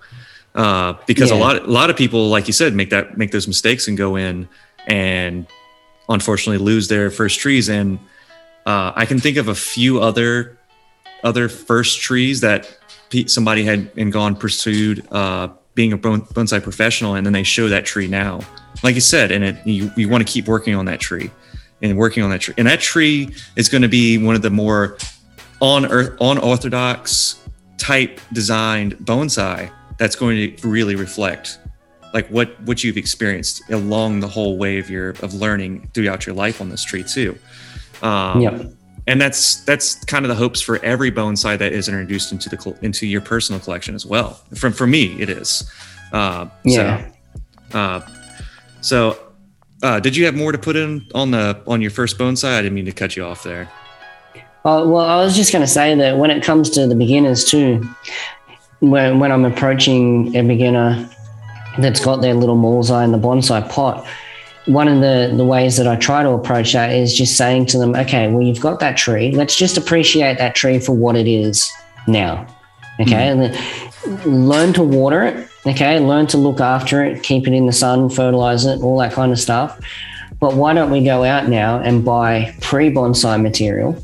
uh, 0.54 0.94
because 1.06 1.30
a 1.30 1.34
lot 1.34 1.56
a 1.56 1.70
lot 1.70 1.90
of 1.90 1.96
people, 1.96 2.28
like 2.28 2.46
you 2.46 2.52
said, 2.52 2.74
make 2.74 2.90
that 2.90 3.18
make 3.18 3.30
those 3.30 3.46
mistakes 3.46 3.88
and 3.88 3.96
go 3.98 4.16
in 4.16 4.48
and 4.86 5.46
unfortunately 6.08 6.62
lose 6.64 6.88
their 6.88 7.10
first 7.10 7.40
trees. 7.40 7.68
And 7.68 7.98
uh, 8.66 8.92
I 8.94 9.06
can 9.06 9.18
think 9.18 9.36
of 9.36 9.48
a 9.48 9.54
few 9.54 10.00
other 10.00 10.58
other 11.22 11.48
first 11.48 12.00
trees 12.00 12.40
that 12.40 12.76
somebody 13.26 13.64
had 13.64 13.90
and 13.96 14.12
gone 14.12 14.36
pursued 14.36 15.06
uh, 15.12 15.48
being 15.74 15.92
a 15.92 15.98
bonsai 15.98 16.62
professional, 16.62 17.14
and 17.14 17.26
then 17.26 17.32
they 17.32 17.42
show 17.42 17.68
that 17.68 17.84
tree 17.84 18.06
now, 18.06 18.40
like 18.82 18.94
you 18.94 19.00
said, 19.00 19.32
and 19.32 19.44
it 19.44 19.66
you, 19.66 19.90
you 19.96 20.08
want 20.08 20.26
to 20.26 20.32
keep 20.32 20.46
working 20.46 20.74
on 20.74 20.84
that 20.84 21.00
tree 21.00 21.30
and 21.82 21.96
working 21.96 22.22
on 22.22 22.30
that 22.30 22.40
tree, 22.40 22.54
and 22.56 22.66
that 22.66 22.80
tree 22.80 23.34
is 23.56 23.68
going 23.68 23.82
to 23.82 23.88
be 23.88 24.18
one 24.18 24.34
of 24.34 24.42
the 24.42 24.50
more 24.50 24.96
on 25.64 25.86
earth 25.86 26.14
unorthodox 26.20 27.40
type 27.78 28.20
designed 28.34 28.92
bonsai 28.98 29.70
that's 29.98 30.14
going 30.14 30.36
to 30.56 30.68
really 30.68 30.94
reflect 30.94 31.58
like 32.12 32.28
what 32.28 32.60
what 32.62 32.84
you've 32.84 32.98
experienced 32.98 33.62
along 33.70 34.20
the 34.20 34.28
whole 34.28 34.58
way 34.58 34.78
of 34.78 34.90
your 34.90 35.10
of 35.24 35.32
learning 35.32 35.88
throughout 35.94 36.26
your 36.26 36.34
life 36.34 36.60
on 36.60 36.68
this 36.68 36.84
tree 36.84 37.02
too 37.02 37.34
um, 38.02 38.40
Yep. 38.42 38.54
and 39.06 39.20
that's 39.20 39.64
that's 39.64 40.04
kind 40.04 40.24
of 40.26 40.28
the 40.28 40.34
hopes 40.34 40.60
for 40.60 40.76
every 40.84 41.10
bonsai 41.10 41.56
that 41.56 41.72
is 41.72 41.88
introduced 41.88 42.30
into 42.32 42.48
the 42.50 42.78
into 42.82 43.06
your 43.06 43.22
personal 43.22 43.58
collection 43.60 43.94
as 43.94 44.04
well. 44.04 44.30
From 44.54 44.72
for 44.74 44.86
me, 44.86 45.16
it 45.18 45.30
is. 45.30 45.70
Uh, 46.12 46.46
Yeah. 46.64 47.08
So, 47.72 47.78
uh, 47.78 48.00
so 48.82 49.18
uh, 49.82 50.00
did 50.00 50.14
you 50.16 50.24
have 50.26 50.34
more 50.34 50.52
to 50.52 50.58
put 50.58 50.76
in 50.76 51.06
on 51.14 51.30
the 51.30 51.62
on 51.66 51.80
your 51.80 51.90
first 51.90 52.18
bonsai? 52.18 52.58
I 52.58 52.62
didn't 52.62 52.74
mean 52.74 52.84
to 52.92 52.92
cut 52.92 53.16
you 53.16 53.24
off 53.24 53.42
there. 53.42 53.70
Oh, 54.66 54.88
well, 54.88 55.04
I 55.04 55.22
was 55.22 55.36
just 55.36 55.52
going 55.52 55.60
to 55.62 55.70
say 55.70 55.94
that 55.94 56.16
when 56.16 56.30
it 56.30 56.42
comes 56.42 56.70
to 56.70 56.86
the 56.86 56.94
beginners 56.94 57.44
too, 57.44 57.86
when, 58.80 59.18
when 59.18 59.30
I'm 59.30 59.44
approaching 59.44 60.34
a 60.34 60.42
beginner 60.42 61.08
that's 61.78 62.02
got 62.02 62.22
their 62.22 62.32
little 62.32 62.56
Mallsai 62.56 63.04
in 63.04 63.12
the 63.12 63.18
bonsai 63.18 63.68
pot, 63.68 64.06
one 64.64 64.88
of 64.88 65.02
the, 65.02 65.34
the 65.36 65.44
ways 65.44 65.76
that 65.76 65.86
I 65.86 65.96
try 65.96 66.22
to 66.22 66.30
approach 66.30 66.72
that 66.72 66.92
is 66.92 67.14
just 67.14 67.36
saying 67.36 67.66
to 67.66 67.78
them, 67.78 67.94
okay, 67.94 68.30
well, 68.30 68.40
you've 68.40 68.60
got 68.60 68.80
that 68.80 68.96
tree. 68.96 69.32
Let's 69.32 69.54
just 69.54 69.76
appreciate 69.76 70.38
that 70.38 70.54
tree 70.54 70.78
for 70.78 70.92
what 70.92 71.14
it 71.14 71.28
is 71.28 71.70
now. 72.08 72.46
Okay. 73.00 73.10
Hmm. 73.32 73.40
And 73.40 73.54
then 73.54 74.48
learn 74.48 74.72
to 74.74 74.82
water 74.82 75.24
it. 75.24 75.46
Okay. 75.66 76.00
Learn 76.00 76.26
to 76.28 76.38
look 76.38 76.60
after 76.60 77.04
it, 77.04 77.22
keep 77.22 77.46
it 77.46 77.52
in 77.52 77.66
the 77.66 77.72
sun, 77.72 78.08
fertilize 78.08 78.64
it, 78.64 78.80
all 78.80 78.96
that 79.00 79.12
kind 79.12 79.30
of 79.30 79.38
stuff. 79.38 79.78
But 80.40 80.54
why 80.54 80.72
don't 80.72 80.90
we 80.90 81.04
go 81.04 81.22
out 81.22 81.48
now 81.48 81.80
and 81.80 82.02
buy 82.02 82.54
pre 82.62 82.90
bonsai 82.90 83.42
material 83.42 84.02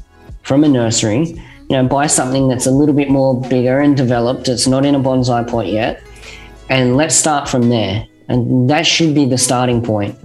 from 0.50 0.64
a 0.64 0.68
nursery? 0.68 1.26
You 1.68 1.76
know, 1.76 1.86
buy 1.86 2.08
something 2.08 2.48
that's 2.48 2.66
a 2.66 2.72
little 2.72 2.92
bit 2.92 3.08
more 3.08 3.40
bigger 3.40 3.78
and 3.78 3.96
developed. 3.96 4.48
It's 4.48 4.66
not 4.66 4.84
in 4.84 4.96
a 4.96 4.98
bonsai 4.98 5.48
pot 5.48 5.68
yet. 5.68 6.02
And 6.68 6.96
let's 6.96 7.14
start 7.14 7.48
from 7.48 7.68
there. 7.68 8.04
And 8.26 8.68
that 8.68 8.84
should 8.84 9.14
be 9.14 9.26
the 9.26 9.38
starting 9.38 9.80
point, 9.80 10.18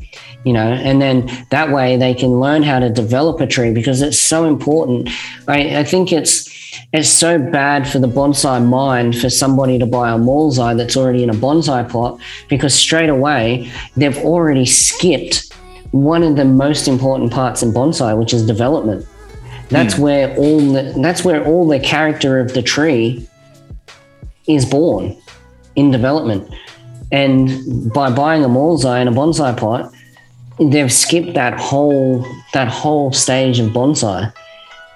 you 0.43 0.51
know, 0.51 0.65
and 0.65 0.99
then 0.99 1.29
that 1.51 1.69
way 1.69 1.95
they 1.95 2.15
can 2.15 2.39
learn 2.39 2.63
how 2.63 2.79
to 2.79 2.89
develop 2.89 3.39
a 3.39 3.45
tree 3.45 3.71
because 3.71 4.01
it's 4.01 4.17
so 4.17 4.45
important. 4.45 5.09
I, 5.47 5.81
I 5.81 5.83
think 5.83 6.11
it's 6.11 6.49
it's 6.91 7.09
so 7.09 7.37
bad 7.37 7.87
for 7.87 7.99
the 7.99 8.07
bonsai 8.07 8.67
mind 8.67 9.15
for 9.15 9.29
somebody 9.29 9.77
to 9.77 9.85
buy 9.85 10.11
a 10.11 10.17
Mallsai 10.17 10.75
that's 10.75 10.97
already 10.97 11.21
in 11.21 11.29
a 11.29 11.33
bonsai 11.33 11.87
pot 11.87 12.19
because 12.49 12.73
straight 12.73 13.09
away 13.09 13.71
they've 13.95 14.17
already 14.17 14.65
skipped 14.65 15.53
one 15.91 16.23
of 16.23 16.35
the 16.35 16.45
most 16.45 16.87
important 16.87 17.31
parts 17.31 17.61
in 17.61 17.71
bonsai, 17.71 18.17
which 18.17 18.33
is 18.33 18.43
development. 18.47 19.05
That's 19.69 19.95
hmm. 19.95 20.01
where 20.01 20.35
all 20.37 20.59
the 20.59 20.93
that's 20.97 21.23
where 21.23 21.43
all 21.45 21.67
the 21.67 21.79
character 21.79 22.39
of 22.39 22.53
the 22.53 22.61
tree 22.61 23.27
is 24.47 24.65
born 24.65 25.15
in 25.75 25.91
development. 25.91 26.53
And 27.11 27.91
by 27.93 28.11
buying 28.11 28.43
a 28.43 28.49
Mallsai 28.49 28.99
and 28.99 29.09
a 29.09 29.11
bonsai 29.11 29.57
pot, 29.57 29.91
they've 30.59 30.91
skipped 30.91 31.33
that 31.33 31.59
whole 31.59 32.25
that 32.53 32.67
whole 32.67 33.11
stage 33.11 33.59
of 33.59 33.71
bonsai. 33.71 34.33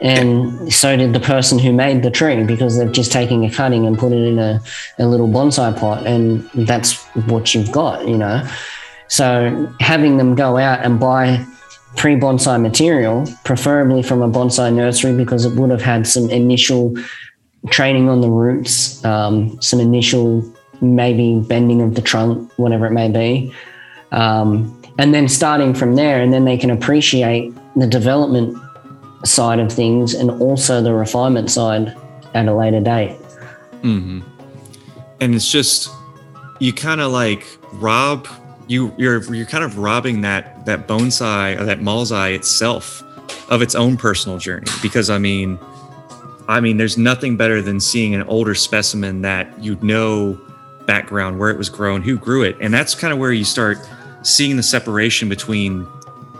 And 0.01 0.74
so 0.74 0.95
did 0.95 1.11
the 1.11 1.20
person 1.20 1.59
who 1.59 1.74
made 1.74 2.03
the 2.03 2.11
tree 2.11 2.43
because 2.43 2.78
they've 2.78 2.91
just 2.91 3.11
taken 3.11 3.43
a 3.43 3.51
cutting 3.51 3.86
and 3.86 3.99
put 3.99 4.13
it 4.13 4.24
in 4.24 4.39
a, 4.39 4.61
a 4.97 5.05
little 5.05 5.28
bonsai 5.28 5.78
pot 5.78 6.07
and 6.07 6.49
that's 6.53 7.03
what 7.28 7.53
you've 7.53 7.72
got, 7.72 8.07
you 8.07 8.17
know. 8.17 8.47
So 9.09 9.70
having 9.82 10.15
them 10.15 10.36
go 10.36 10.57
out 10.57 10.86
and 10.86 10.99
buy 10.99 11.45
pre 11.95 12.15
bonsai 12.15 12.61
material, 12.61 13.25
preferably 13.43 14.03
from 14.03 14.21
a 14.21 14.29
bonsai 14.29 14.73
nursery, 14.73 15.15
because 15.15 15.45
it 15.45 15.55
would 15.55 15.69
have 15.69 15.81
had 15.81 16.07
some 16.07 16.29
initial 16.29 16.93
training 17.69 18.09
on 18.09 18.21
the 18.21 18.29
roots, 18.29 19.03
um, 19.03 19.61
some 19.61 19.79
initial 19.79 20.43
maybe 20.81 21.39
bending 21.47 21.82
of 21.82 21.95
the 21.95 22.01
trunk, 22.01 22.51
whatever 22.57 22.86
it 22.86 22.91
may 22.91 23.09
be. 23.09 23.53
Um, 24.11 24.82
and 24.97 25.13
then 25.13 25.28
starting 25.28 25.74
from 25.74 25.95
there, 25.95 26.21
and 26.21 26.33
then 26.33 26.45
they 26.45 26.57
can 26.57 26.70
appreciate 26.70 27.53
the 27.75 27.87
development 27.87 28.57
side 29.25 29.59
of 29.59 29.71
things 29.71 30.13
and 30.13 30.32
also 30.41 30.82
the 30.82 30.93
refinement 30.93 31.51
side 31.51 31.95
at 32.33 32.47
a 32.47 32.53
later 32.53 32.79
date. 32.79 33.16
hmm 33.82 34.21
And 35.20 35.36
it's 35.36 35.51
just 35.51 35.89
you 36.59 36.74
kind 36.74 37.01
of 37.01 37.11
like 37.11 37.45
rob 37.74 38.28
you 38.70 38.93
you're 38.97 39.21
you're 39.33 39.46
kind 39.46 39.63
of 39.63 39.78
robbing 39.78 40.21
that 40.21 40.66
that 40.66 40.87
bonsai 40.87 41.59
or 41.59 41.66
that 41.66 41.79
mallsai 41.79 42.36
itself 42.36 43.04
of 43.50 43.62
its 43.62 43.75
own 43.75 43.97
personal 43.97 44.37
journey. 44.37 44.67
Because 44.82 45.09
I 45.09 45.17
mean 45.17 45.59
I 46.47 46.62
mean 46.62 46.78
there's 46.78 46.97
nothing 46.97 47.36
better 47.36 47.62
than 47.62 47.79
seeing 47.79 48.16
an 48.16 48.24
older 48.24 48.55
specimen 48.55 49.24
that 49.24 49.62
you 49.62 49.75
know 49.82 50.39
background 50.86 51.39
where 51.39 51.50
it 51.50 51.58
was 51.58 51.67
grown 51.67 52.01
who 52.01 52.17
grew 52.17 52.43
it. 52.43 52.55
And 52.62 52.74
that's 52.74 52.96
kind 52.96 53.12
of 53.12 53.20
where 53.20 53.33
you 53.33 53.43
start 53.43 53.78
seeing 54.21 54.55
the 54.55 54.63
separation 54.63 55.29
between 55.29 55.87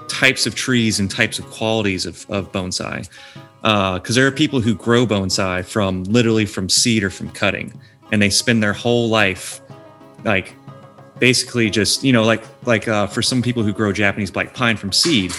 types 0.08 0.46
of 0.46 0.56
trees 0.56 1.00
and 1.00 1.10
types 1.10 1.40
of 1.40 1.46
qualities 1.50 2.06
of, 2.06 2.30
of 2.30 2.52
bonsai. 2.52 3.10
Uh, 3.64 4.00
because 4.00 4.16
there 4.16 4.26
are 4.26 4.32
people 4.32 4.62
who 4.62 4.74
grow 4.74 5.06
bonsai 5.06 5.66
from 5.66 6.04
literally 6.06 6.46
from 6.46 6.70
seed 6.70 7.04
or 7.04 7.10
from 7.10 7.30
cutting. 7.32 7.74
And 8.12 8.22
they 8.22 8.30
spend 8.30 8.64
their 8.64 8.74
whole 8.74 9.10
life 9.10 9.62
like 10.24 10.56
basically 11.20 11.70
just 11.70 12.04
you 12.04 12.14
know 12.14 12.24
like 12.24 12.44
like 12.66 12.88
uh, 12.88 13.08
for 13.08 13.22
some 13.22 13.42
people 13.42 13.64
who 13.64 13.74
grow 13.74 13.92
japanese 13.92 14.32
black 14.32 14.54
pine 14.54 14.78
from 14.78 14.92
seed 14.92 15.32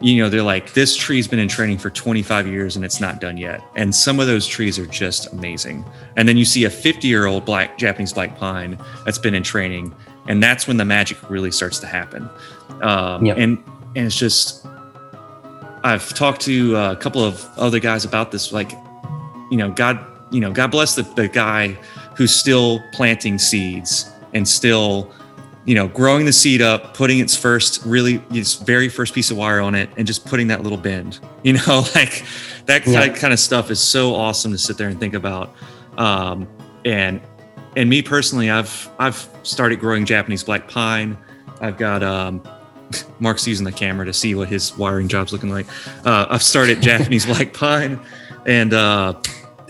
you 0.00 0.22
know 0.22 0.28
they're 0.28 0.42
like 0.42 0.74
this 0.74 0.94
tree's 0.94 1.26
been 1.26 1.38
in 1.38 1.48
training 1.48 1.78
for 1.78 1.88
25 1.88 2.46
years 2.46 2.76
and 2.76 2.84
it's 2.84 3.00
not 3.00 3.20
done 3.20 3.36
yet 3.36 3.62
and 3.76 3.94
some 3.94 4.20
of 4.20 4.26
those 4.26 4.46
trees 4.46 4.78
are 4.78 4.86
just 4.86 5.32
amazing 5.32 5.84
and 6.16 6.28
then 6.28 6.36
you 6.36 6.44
see 6.44 6.64
a 6.64 6.70
50 6.70 7.08
year 7.08 7.26
old 7.26 7.44
black 7.44 7.78
japanese 7.78 8.12
black 8.12 8.36
pine 8.36 8.78
that's 9.04 9.18
been 9.18 9.34
in 9.34 9.42
training 9.42 9.94
and 10.28 10.42
that's 10.42 10.66
when 10.66 10.76
the 10.76 10.84
magic 10.84 11.18
really 11.30 11.50
starts 11.50 11.78
to 11.80 11.86
happen. 11.86 12.28
Um, 12.82 13.24
Yep. 13.24 13.38
And 13.38 13.64
and 13.94 14.06
it's 14.06 14.16
just 14.16 14.66
I've 15.82 16.12
talked 16.14 16.40
to 16.42 16.76
a 16.76 16.96
couple 16.96 17.24
of 17.24 17.46
other 17.56 17.78
guys 17.78 18.04
about 18.04 18.32
this, 18.32 18.52
like 18.52 18.72
you 19.50 19.56
know, 19.56 19.70
God, 19.70 20.04
you 20.30 20.40
know, 20.40 20.50
God 20.50 20.70
bless 20.70 20.96
the, 20.96 21.02
the 21.02 21.28
guy 21.28 21.68
who's 22.16 22.34
still 22.34 22.80
planting 22.92 23.38
seeds 23.38 24.10
and 24.36 24.46
still, 24.46 25.10
you 25.64 25.74
know, 25.74 25.88
growing 25.88 26.26
the 26.26 26.32
seed 26.32 26.60
up, 26.62 26.94
putting 26.94 27.18
its 27.18 27.34
first 27.36 27.80
really 27.86 28.22
its 28.30 28.54
very 28.54 28.88
first 28.88 29.14
piece 29.14 29.30
of 29.30 29.36
wire 29.36 29.60
on 29.60 29.74
it, 29.74 29.88
and 29.96 30.06
just 30.06 30.26
putting 30.26 30.46
that 30.48 30.62
little 30.62 30.78
bend. 30.78 31.18
You 31.46 31.52
know, 31.54 31.84
like 31.94 32.24
that 32.66 32.84
Yeah. 32.86 33.08
kind 33.14 33.32
of 33.32 33.38
stuff 33.38 33.70
is 33.70 33.78
so 33.80 34.14
awesome 34.16 34.50
to 34.50 34.58
sit 34.58 34.76
there 34.76 34.88
and 34.88 34.98
think 34.98 35.14
about. 35.14 35.54
Um, 35.96 36.48
and 36.84 37.20
and 37.76 37.88
me 37.88 38.02
personally, 38.02 38.50
I've 38.50 38.88
I've 38.98 39.28
started 39.44 39.78
growing 39.80 40.04
Japanese 40.06 40.42
black 40.42 40.68
pine. 40.68 41.16
I've 41.60 41.78
got 41.78 42.02
um, 42.02 42.42
Mark's 43.20 43.46
using 43.46 43.64
the 43.64 43.70
camera 43.72 44.04
to 44.06 44.12
see 44.12 44.34
what 44.34 44.48
his 44.48 44.76
wiring 44.76 45.06
job's 45.08 45.32
looking 45.32 45.50
like. 45.50 45.66
Uh, 46.04 46.26
I've 46.28 46.42
started 46.42 46.82
Japanese 46.82 47.26
black 47.32 47.52
pine 47.52 48.00
and 48.44 48.74
uh, 48.74 49.14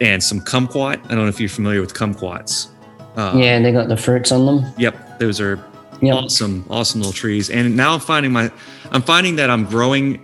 and 0.00 0.22
some 0.22 0.40
kumquat. 0.40 0.96
I 1.04 1.08
don't 1.14 1.24
know 1.24 1.28
if 1.28 1.40
you're 1.40 1.48
familiar 1.50 1.80
with 1.82 1.92
kumquats. 1.92 2.68
Uh, 3.16 3.32
yeah, 3.36 3.60
they 3.60 3.72
got 3.72 3.88
the 3.88 3.96
fruits 3.96 4.30
on 4.32 4.44
them. 4.46 4.72
Yep, 4.78 5.18
those 5.18 5.40
are 5.40 5.58
Yep. 6.02 6.14
awesome, 6.14 6.64
awesome 6.68 7.00
little 7.00 7.12
trees. 7.12 7.48
And 7.48 7.74
now 7.74 7.94
I'm 7.94 8.00
finding 8.00 8.30
my, 8.30 8.50
I'm 8.92 9.00
finding 9.02 9.36
that 9.36 9.48
I'm 9.48 9.64
growing 9.64 10.20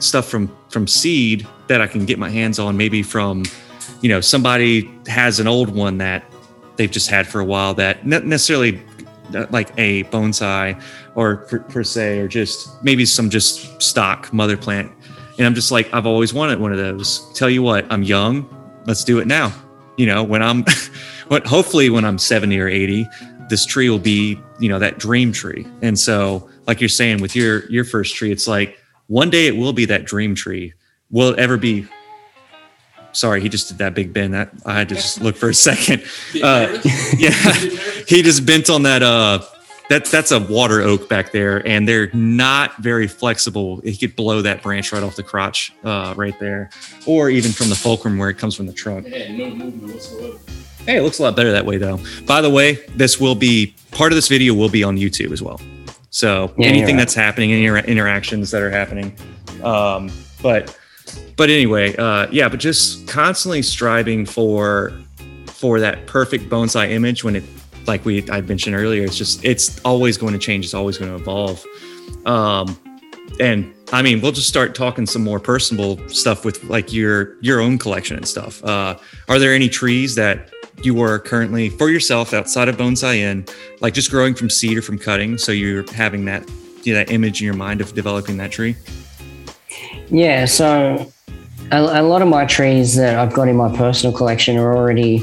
stuff 0.00 0.26
from 0.26 0.50
from 0.70 0.88
seed 0.88 1.46
that 1.68 1.80
I 1.80 1.86
can 1.86 2.04
get 2.04 2.18
my 2.18 2.28
hands 2.28 2.58
on. 2.58 2.76
Maybe 2.76 3.02
from, 3.04 3.44
you 4.00 4.08
know, 4.08 4.20
somebody 4.20 4.90
has 5.06 5.38
an 5.38 5.46
old 5.46 5.68
one 5.72 5.98
that 5.98 6.24
they've 6.76 6.90
just 6.90 7.08
had 7.08 7.28
for 7.28 7.38
a 7.38 7.44
while 7.44 7.74
that 7.74 8.04
not 8.04 8.24
necessarily 8.24 8.82
uh, 9.36 9.46
like 9.50 9.70
a 9.78 10.02
bonsai 10.04 10.80
or 11.14 11.36
per, 11.36 11.60
per 11.60 11.84
se, 11.84 12.18
or 12.18 12.26
just 12.26 12.82
maybe 12.82 13.04
some 13.06 13.30
just 13.30 13.80
stock 13.80 14.32
mother 14.32 14.56
plant. 14.56 14.90
And 15.38 15.46
I'm 15.46 15.54
just 15.54 15.70
like, 15.70 15.92
I've 15.94 16.06
always 16.06 16.34
wanted 16.34 16.58
one 16.58 16.72
of 16.72 16.78
those. 16.78 17.32
Tell 17.34 17.48
you 17.48 17.62
what, 17.62 17.86
I'm 17.88 18.02
young. 18.02 18.48
Let's 18.86 19.04
do 19.04 19.20
it 19.20 19.28
now. 19.28 19.52
You 19.96 20.06
know, 20.06 20.24
when 20.24 20.42
I'm, 20.42 20.64
what 21.28 21.46
hopefully 21.46 21.90
when 21.90 22.04
I'm 22.04 22.18
70 22.18 22.58
or 22.58 22.68
80, 22.68 23.08
this 23.48 23.66
tree 23.66 23.90
will 23.90 23.98
be, 23.98 24.38
you 24.58 24.68
know, 24.68 24.78
that 24.78 24.98
dream 24.98 25.32
tree. 25.32 25.66
And 25.82 25.98
so, 25.98 26.48
like 26.66 26.80
you're 26.80 26.88
saying 26.88 27.20
with 27.20 27.36
your 27.36 27.66
your 27.70 27.84
first 27.84 28.14
tree, 28.14 28.32
it's 28.32 28.48
like 28.48 28.78
one 29.06 29.30
day 29.30 29.46
it 29.46 29.56
will 29.56 29.72
be 29.72 29.84
that 29.86 30.04
dream 30.04 30.34
tree. 30.34 30.74
Will 31.10 31.30
it 31.30 31.38
ever 31.38 31.56
be? 31.56 31.86
Sorry, 33.12 33.40
he 33.40 33.48
just 33.48 33.68
did 33.68 33.78
that 33.78 33.94
big 33.94 34.12
bend. 34.12 34.34
That 34.34 34.50
I 34.64 34.74
had 34.74 34.88
to 34.88 34.94
just 34.94 35.20
look 35.20 35.36
for 35.36 35.48
a 35.48 35.54
second. 35.54 36.02
Uh, 36.42 36.78
yeah, 37.16 37.52
he 38.08 38.22
just 38.22 38.44
bent 38.44 38.70
on 38.70 38.82
that. 38.82 39.02
Uh, 39.02 39.40
that's 39.88 40.10
that's 40.10 40.30
a 40.30 40.40
water 40.40 40.80
oak 40.80 41.08
back 41.08 41.32
there, 41.32 41.66
and 41.66 41.86
they're 41.88 42.10
not 42.14 42.76
very 42.78 43.06
flexible. 43.06 43.80
He 43.80 43.96
could 43.96 44.16
blow 44.16 44.42
that 44.42 44.62
branch 44.62 44.92
right 44.92 45.02
off 45.02 45.16
the 45.16 45.22
crotch, 45.22 45.72
uh, 45.84 46.14
right 46.16 46.38
there, 46.40 46.70
or 47.06 47.28
even 47.30 47.52
from 47.52 47.68
the 47.68 47.74
fulcrum 47.74 48.16
where 48.18 48.30
it 48.30 48.38
comes 48.38 48.54
from 48.54 48.66
the 48.66 48.72
trunk. 48.72 49.06
It 49.06 49.28
had 49.28 49.38
no 49.38 49.50
movement 49.50 49.92
whatsoever. 49.94 50.38
Hey, 50.86 50.98
it 50.98 51.02
looks 51.02 51.18
a 51.18 51.22
lot 51.22 51.34
better 51.36 51.52
that 51.52 51.64
way, 51.64 51.78
though. 51.78 51.98
By 52.26 52.40
the 52.42 52.50
way, 52.50 52.74
this 52.94 53.18
will 53.20 53.34
be 53.34 53.74
part 53.90 54.12
of 54.12 54.16
this 54.16 54.28
video 54.28 54.52
will 54.54 54.68
be 54.68 54.84
on 54.84 54.96
YouTube 54.98 55.32
as 55.32 55.40
well. 55.42 55.60
So 56.10 56.52
Yeah, 56.58 56.66
anything 56.68 56.96
right. 56.96 57.00
that's 57.00 57.14
happening, 57.14 57.52
any 57.52 57.64
inter- 57.64 57.78
interactions 57.78 58.50
that 58.52 58.62
are 58.62 58.70
happening, 58.70 59.16
um, 59.62 60.10
but 60.42 60.78
but 61.36 61.50
anyway, 61.50 61.94
uh, 61.96 62.26
yeah. 62.30 62.48
But 62.48 62.60
just 62.60 63.06
constantly 63.08 63.62
striving 63.62 64.24
for 64.24 64.92
for 65.46 65.80
that 65.80 66.06
perfect 66.06 66.48
bonsai 66.50 66.90
image 66.90 67.24
when 67.24 67.36
it, 67.36 67.44
like 67.86 68.04
we 68.04 68.28
I 68.30 68.40
mentioned 68.40 68.76
earlier, 68.76 69.04
it's 69.04 69.16
just 69.16 69.44
it's 69.44 69.80
always 69.84 70.16
going 70.16 70.32
to 70.32 70.38
change. 70.38 70.64
It's 70.64 70.74
always 70.74 70.98
going 70.98 71.10
to 71.10 71.16
evolve. 71.16 71.64
Um, 72.26 72.78
and 73.40 73.74
I 73.92 74.02
mean, 74.02 74.20
we'll 74.20 74.32
just 74.32 74.48
start 74.48 74.74
talking 74.74 75.06
some 75.06 75.24
more 75.24 75.40
personal 75.40 76.06
stuff 76.08 76.44
with 76.44 76.64
like 76.64 76.92
your 76.92 77.36
your 77.40 77.60
own 77.60 77.78
collection 77.78 78.16
and 78.16 78.26
stuff. 78.26 78.62
Uh, 78.64 78.96
are 79.28 79.38
there 79.38 79.54
any 79.54 79.68
trees 79.68 80.14
that 80.14 80.50
you 80.82 81.00
are 81.00 81.18
currently 81.18 81.68
for 81.70 81.90
yourself 81.90 82.34
outside 82.34 82.68
of 82.68 82.76
bonsai 82.76 83.16
in, 83.16 83.46
like 83.80 83.94
just 83.94 84.10
growing 84.10 84.34
from 84.34 84.50
seed 84.50 84.78
or 84.78 84.82
from 84.82 84.98
cutting? 84.98 85.38
So 85.38 85.52
you're 85.52 85.90
having 85.92 86.24
that 86.26 86.48
you 86.84 86.92
know, 86.92 86.98
that 86.98 87.10
image 87.10 87.40
in 87.40 87.46
your 87.46 87.54
mind 87.54 87.80
of 87.80 87.94
developing 87.94 88.36
that 88.38 88.50
tree. 88.50 88.76
Yeah, 90.10 90.44
so 90.44 91.10
a, 91.72 91.78
a 91.80 92.02
lot 92.02 92.22
of 92.22 92.28
my 92.28 92.44
trees 92.44 92.94
that 92.96 93.18
I've 93.18 93.32
got 93.32 93.48
in 93.48 93.56
my 93.56 93.74
personal 93.74 94.16
collection 94.16 94.56
are 94.56 94.76
already, 94.76 95.18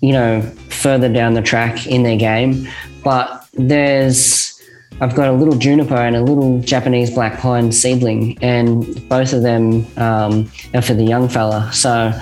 you 0.00 0.12
know, 0.12 0.40
further 0.70 1.12
down 1.12 1.34
the 1.34 1.42
track 1.42 1.86
in 1.86 2.02
their 2.02 2.16
game. 2.16 2.68
But 3.02 3.46
there's, 3.54 4.60
I've 5.00 5.14
got 5.14 5.28
a 5.28 5.32
little 5.32 5.56
juniper 5.56 5.96
and 5.96 6.14
a 6.16 6.20
little 6.22 6.60
Japanese 6.60 7.10
black 7.10 7.38
pine 7.40 7.72
seedling, 7.72 8.38
and 8.42 9.08
both 9.08 9.32
of 9.32 9.42
them 9.42 9.86
um, 9.96 10.50
are 10.74 10.82
for 10.82 10.94
the 10.94 11.04
young 11.04 11.28
fella. 11.28 11.70
So 11.72 12.12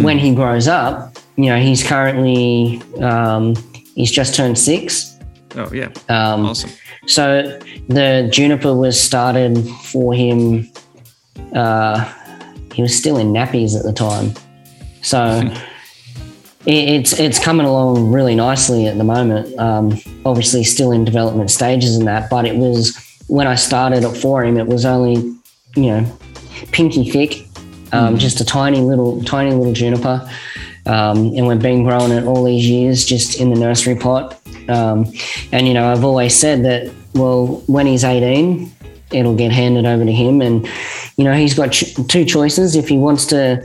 when 0.00 0.18
he 0.18 0.34
grows 0.34 0.68
up, 0.68 1.16
you 1.36 1.46
know, 1.46 1.58
he's 1.60 1.86
currently, 1.86 2.82
um, 3.00 3.54
he's 3.94 4.10
just 4.10 4.34
turned 4.34 4.58
six. 4.58 5.16
Oh 5.54 5.70
yeah, 5.72 5.88
Um, 6.08 6.46
awesome. 6.46 6.70
so 7.06 7.58
the 7.88 8.28
juniper 8.32 8.74
was 8.74 9.00
started 9.00 9.58
for 9.84 10.14
him. 10.14 10.70
Uh, 11.54 12.10
he 12.72 12.80
was 12.80 12.96
still 12.96 13.18
in 13.18 13.32
nappies 13.32 13.76
at 13.76 13.82
the 13.84 13.92
time, 13.92 14.32
so 15.02 15.42
it, 15.44 15.62
it's 16.66 17.18
it's 17.18 17.38
coming 17.38 17.66
along 17.66 18.10
really 18.12 18.34
nicely 18.34 18.86
at 18.86 18.96
the 18.96 19.04
moment. 19.04 19.58
Um, 19.58 19.98
obviously, 20.24 20.64
still 20.64 20.92
in 20.92 21.04
development 21.04 21.50
stages 21.50 21.96
and 21.96 22.06
that, 22.06 22.30
but 22.30 22.46
it 22.46 22.56
was 22.56 22.96
when 23.26 23.46
I 23.46 23.54
started 23.54 24.04
at 24.04 24.16
for 24.16 24.44
him. 24.44 24.56
It 24.56 24.66
was 24.66 24.84
only 24.84 25.16
you 25.74 25.86
know 25.90 26.18
pinky 26.70 27.10
thick, 27.10 27.46
um, 27.92 28.18
just 28.18 28.40
a 28.40 28.44
tiny 28.44 28.80
little 28.80 29.22
tiny 29.24 29.52
little 29.52 29.72
juniper. 29.72 30.28
Um, 30.84 31.32
and 31.36 31.46
we've 31.46 31.62
been 31.62 31.84
growing 31.84 32.10
it 32.10 32.24
all 32.24 32.44
these 32.44 32.68
years 32.68 33.04
just 33.04 33.40
in 33.40 33.50
the 33.50 33.58
nursery 33.58 33.94
pot. 33.94 34.40
Um, 34.68 35.12
and 35.52 35.66
you 35.66 35.74
know, 35.74 35.90
I've 35.90 36.04
always 36.04 36.34
said 36.34 36.64
that. 36.64 36.92
Well, 37.14 37.62
when 37.66 37.86
he's 37.86 38.04
18, 38.04 38.72
it'll 39.12 39.36
get 39.36 39.52
handed 39.52 39.84
over 39.84 40.02
to 40.02 40.12
him, 40.12 40.40
and 40.40 40.66
you 41.18 41.24
know, 41.24 41.34
he's 41.34 41.52
got 41.52 41.72
ch- 41.72 41.94
two 42.08 42.24
choices. 42.24 42.74
If 42.74 42.88
he 42.88 42.96
wants 42.96 43.26
to, 43.26 43.62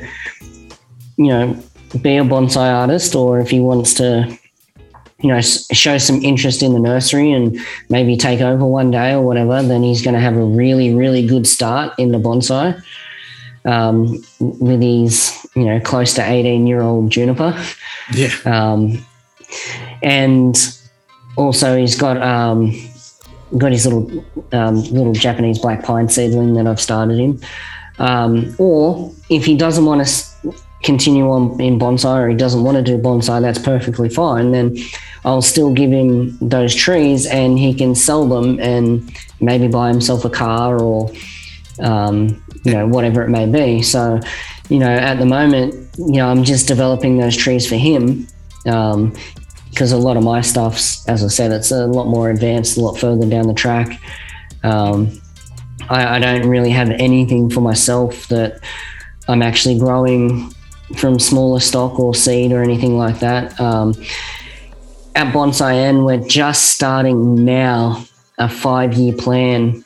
you 1.16 1.28
know, 1.28 1.64
be 2.02 2.18
a 2.18 2.24
bonsai 2.24 2.74
artist, 2.74 3.16
or 3.16 3.40
if 3.40 3.50
he 3.50 3.60
wants 3.60 3.94
to, 3.96 4.38
you 5.20 5.30
know, 5.30 5.42
show 5.42 5.98
some 5.98 6.22
interest 6.24 6.62
in 6.62 6.74
the 6.74 6.80
nursery 6.80 7.32
and 7.32 7.60
maybe 7.90 8.18
take 8.18 8.42
over 8.42 8.66
one 8.66 8.92
day 8.92 9.14
or 9.14 9.22
whatever, 9.22 9.62
then 9.64 9.84
he's 9.84 10.02
going 10.02 10.14
to 10.14 10.20
have 10.20 10.36
a 10.36 10.44
really, 10.44 10.94
really 10.94 11.26
good 11.26 11.48
start 11.48 11.98
in 11.98 12.12
the 12.12 12.20
bonsai. 12.20 12.82
Um, 13.66 14.24
with 14.40 14.82
his, 14.82 15.46
you 15.54 15.66
know, 15.66 15.78
close 15.82 16.14
to 16.14 16.24
18 16.24 16.68
year 16.68 16.82
old 16.82 17.10
juniper. 17.10 17.62
Yeah. 18.14 18.30
Um, 18.46 19.06
and 20.02 20.56
also 21.38 21.78
he's 21.78 21.96
got 21.96 22.18
um, 22.22 22.74
got 23.58 23.72
his 23.72 23.86
little 23.86 24.26
um, 24.52 24.84
little 24.84 25.14
Japanese 25.14 25.60
black 25.60 25.84
pine 25.84 26.10
seedling 26.10 26.56
that 26.56 26.68
I've 26.68 26.82
started 26.82 27.20
in 27.20 27.42
Um, 28.00 28.56
or 28.58 29.12
if 29.30 29.46
he 29.46 29.56
doesn't 29.56 29.86
want 29.86 30.06
to 30.06 30.27
continue 30.84 31.30
on 31.30 31.60
in 31.60 31.80
bonsai 31.80 32.20
or 32.20 32.30
he 32.30 32.36
doesn't 32.36 32.64
want 32.64 32.78
to 32.78 32.84
do 32.84 32.98
bonsai, 32.98 33.42
that's 33.42 33.60
perfectly 33.60 34.10
fine. 34.10 34.52
Then 34.52 34.78
I'll 35.26 35.42
still 35.42 35.74
give 35.74 35.92
him 35.92 36.38
those 36.40 36.74
trees 36.74 37.26
and 37.26 37.58
he 37.58 37.74
can 37.74 37.96
sell 37.96 38.28
them 38.28 38.60
and 38.60 39.16
maybe 39.42 39.68
buy 39.68 39.90
himself 39.90 40.24
a 40.26 40.30
car 40.30 40.80
or 40.82 41.12
um, 41.80 42.44
you 42.64 42.74
know 42.74 42.88
whatever 42.88 43.24
it 43.24 43.30
may 43.30 43.46
be. 43.46 43.82
So 43.82 44.20
you 44.70 44.80
know 44.80 44.90
at 44.90 45.16
the 45.16 45.26
moment 45.26 45.74
you 45.98 46.14
know 46.14 46.28
I'm 46.28 46.44
just 46.44 46.68
developing 46.68 47.18
those 47.18 47.36
trees 47.36 47.68
for 47.68 47.76
him 47.76 48.28
because 48.64 49.92
a 49.92 49.98
lot 49.98 50.18
of 50.18 50.24
my 50.24 50.42
stuff's 50.42 51.08
as 51.08 51.24
I 51.24 51.28
said 51.28 51.52
it's 51.52 51.72
a 51.72 51.88
lot 51.88 52.08
more 52.08 52.30
advanced, 52.30 52.78
a 52.78 52.82
lot 52.82 52.98
further 52.98 53.28
down 53.28 53.48
the 53.48 53.54
track. 53.54 54.00
Um, 54.64 55.20
I, 55.90 56.18
I 56.18 56.20
don't 56.20 56.48
really 56.48 56.72
have 56.72 56.90
anything 56.90 57.50
for 57.50 57.62
myself 57.62 58.28
that 58.28 58.60
I'm 59.28 59.42
actually 59.42 59.80
growing 59.80 60.52
from 60.96 61.20
smaller 61.20 61.60
stock 61.60 62.00
or 62.00 62.16
seed 62.16 62.52
or 62.52 62.64
anything 62.64 62.98
like 62.98 63.20
that. 63.20 63.60
Um, 63.60 63.94
at 65.16 65.34
Bonsai-En, 65.34 66.04
we're 66.04 66.26
just 66.26 66.68
starting 66.72 67.44
now 67.44 68.06
a 68.38 68.48
five 68.48 68.94
year 68.94 69.14
plan 69.14 69.84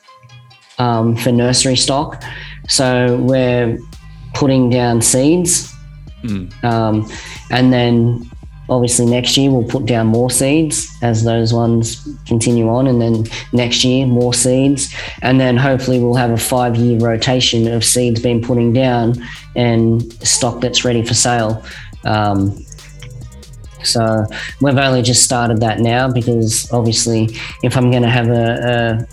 um, 0.77 1.15
for 1.15 1.31
nursery 1.31 1.75
stock. 1.75 2.21
So 2.67 3.17
we're 3.17 3.79
putting 4.33 4.69
down 4.69 5.01
seeds. 5.01 5.73
Mm. 6.23 6.63
Um, 6.63 7.09
and 7.49 7.73
then 7.73 8.29
obviously 8.71 9.05
next 9.05 9.37
year 9.37 9.51
we'll 9.51 9.65
put 9.65 9.85
down 9.85 10.07
more 10.07 10.31
seeds 10.31 10.89
as 11.03 11.23
those 11.23 11.53
ones 11.53 12.07
continue 12.25 12.69
on. 12.69 12.87
And 12.87 13.01
then 13.01 13.25
next 13.51 13.83
year, 13.83 14.07
more 14.07 14.33
seeds. 14.33 14.95
And 15.21 15.39
then 15.39 15.57
hopefully 15.57 15.99
we'll 15.99 16.15
have 16.15 16.31
a 16.31 16.37
five 16.37 16.77
year 16.77 16.97
rotation 16.99 17.67
of 17.67 17.83
seeds 17.83 18.21
being 18.21 18.41
putting 18.41 18.71
down 18.73 19.15
and 19.55 20.11
stock 20.25 20.61
that's 20.61 20.85
ready 20.85 21.03
for 21.05 21.13
sale. 21.13 21.63
Um, 22.05 22.65
So 23.83 24.25
we've 24.61 24.77
only 24.77 25.01
just 25.01 25.23
started 25.23 25.59
that 25.61 25.79
now 25.79 26.07
because 26.07 26.71
obviously, 26.71 27.35
if 27.63 27.75
I'm 27.75 27.89
going 27.89 28.03
to 28.03 28.09
have 28.09 28.29
a, 28.29 29.07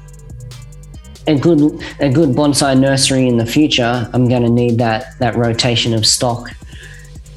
a 1.26 1.32
a 1.32 1.38
good 1.38 1.60
a 2.00 2.08
good 2.08 2.30
bonsai 2.30 2.78
nursery 2.78 3.26
in 3.28 3.38
the 3.38 3.46
future, 3.46 4.08
I'm 4.12 4.28
going 4.28 4.42
to 4.42 4.50
need 4.50 4.78
that 4.78 5.18
that 5.20 5.36
rotation 5.36 5.94
of 5.94 6.04
stock. 6.04 6.50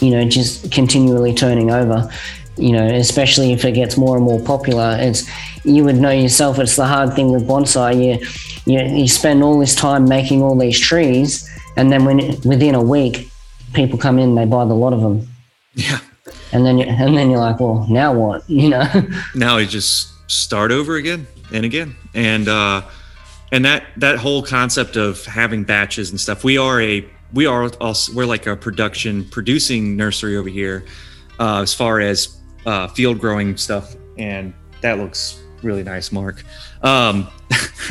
You 0.02 0.12
know, 0.12 0.26
just 0.26 0.72
continually 0.72 1.34
turning 1.34 1.72
over. 1.72 2.10
You 2.58 2.74
know, 2.74 2.86
especially 2.86 3.54
if 3.54 3.64
it 3.66 3.72
gets 3.72 3.98
more 3.98 4.18
and 4.18 4.26
more 4.26 4.42
popular. 4.42 4.98
It's 5.00 5.28
you 5.64 5.84
would 5.84 5.96
know 5.96 6.12
yourself. 6.12 6.60
It's 6.60 6.76
the 6.76 6.86
hard 6.86 7.14
thing 7.14 7.32
with 7.32 7.48
bonsai. 7.48 7.96
You 7.96 8.28
you, 8.66 8.98
you 8.98 9.08
spend 9.08 9.44
all 9.44 9.58
this 9.60 9.76
time 9.76 10.06
making 10.06 10.42
all 10.44 10.58
these 10.58 10.80
trees, 10.80 11.50
and 11.78 11.92
then 11.92 12.06
when 12.06 12.18
within 12.42 12.76
a 12.76 12.82
week, 12.82 13.32
people 13.74 13.98
come 13.98 14.20
in, 14.20 14.36
they 14.36 14.46
buy 14.46 14.66
the 14.66 14.74
lot 14.74 14.94
of 14.94 15.02
them. 15.02 15.28
Yeah. 15.74 16.00
And 16.52 16.66
then 16.66 16.78
you, 16.78 16.86
and 16.86 17.18
then 17.18 17.30
you're 17.32 17.40
like, 17.40 17.60
well, 17.60 17.86
now 17.90 18.14
what? 18.14 18.44
You 18.50 18.70
know. 18.70 18.88
now 19.36 19.58
you 19.58 19.66
just 19.66 20.30
start 20.30 20.72
over 20.72 20.96
again 20.96 21.28
and 21.54 21.66
again, 21.66 21.96
and 22.14 22.48
uh, 22.48 22.82
and 23.52 23.66
that 23.66 23.84
that 23.98 24.18
whole 24.18 24.44
concept 24.44 24.96
of 24.96 25.26
having 25.26 25.64
batches 25.64 26.12
and 26.12 26.20
stuff. 26.20 26.44
We 26.44 26.58
are 26.58 26.82
a 26.82 27.06
we 27.34 27.46
are 27.46 27.70
also 27.82 28.14
we're 28.14 28.26
like 28.26 28.48
a 28.48 28.56
production 28.56 29.26
producing 29.26 29.96
nursery 29.96 30.38
over 30.38 30.50
here, 30.50 30.86
uh, 31.40 31.62
as 31.62 31.74
far 31.74 32.00
as 32.00 32.38
uh, 32.66 32.88
field 32.88 33.20
growing 33.20 33.58
stuff, 33.58 33.96
and 34.18 34.54
that 34.82 34.98
looks 34.98 35.42
really 35.64 35.84
nice, 35.84 36.12
Mark. 36.12 36.44
Um, 36.84 37.28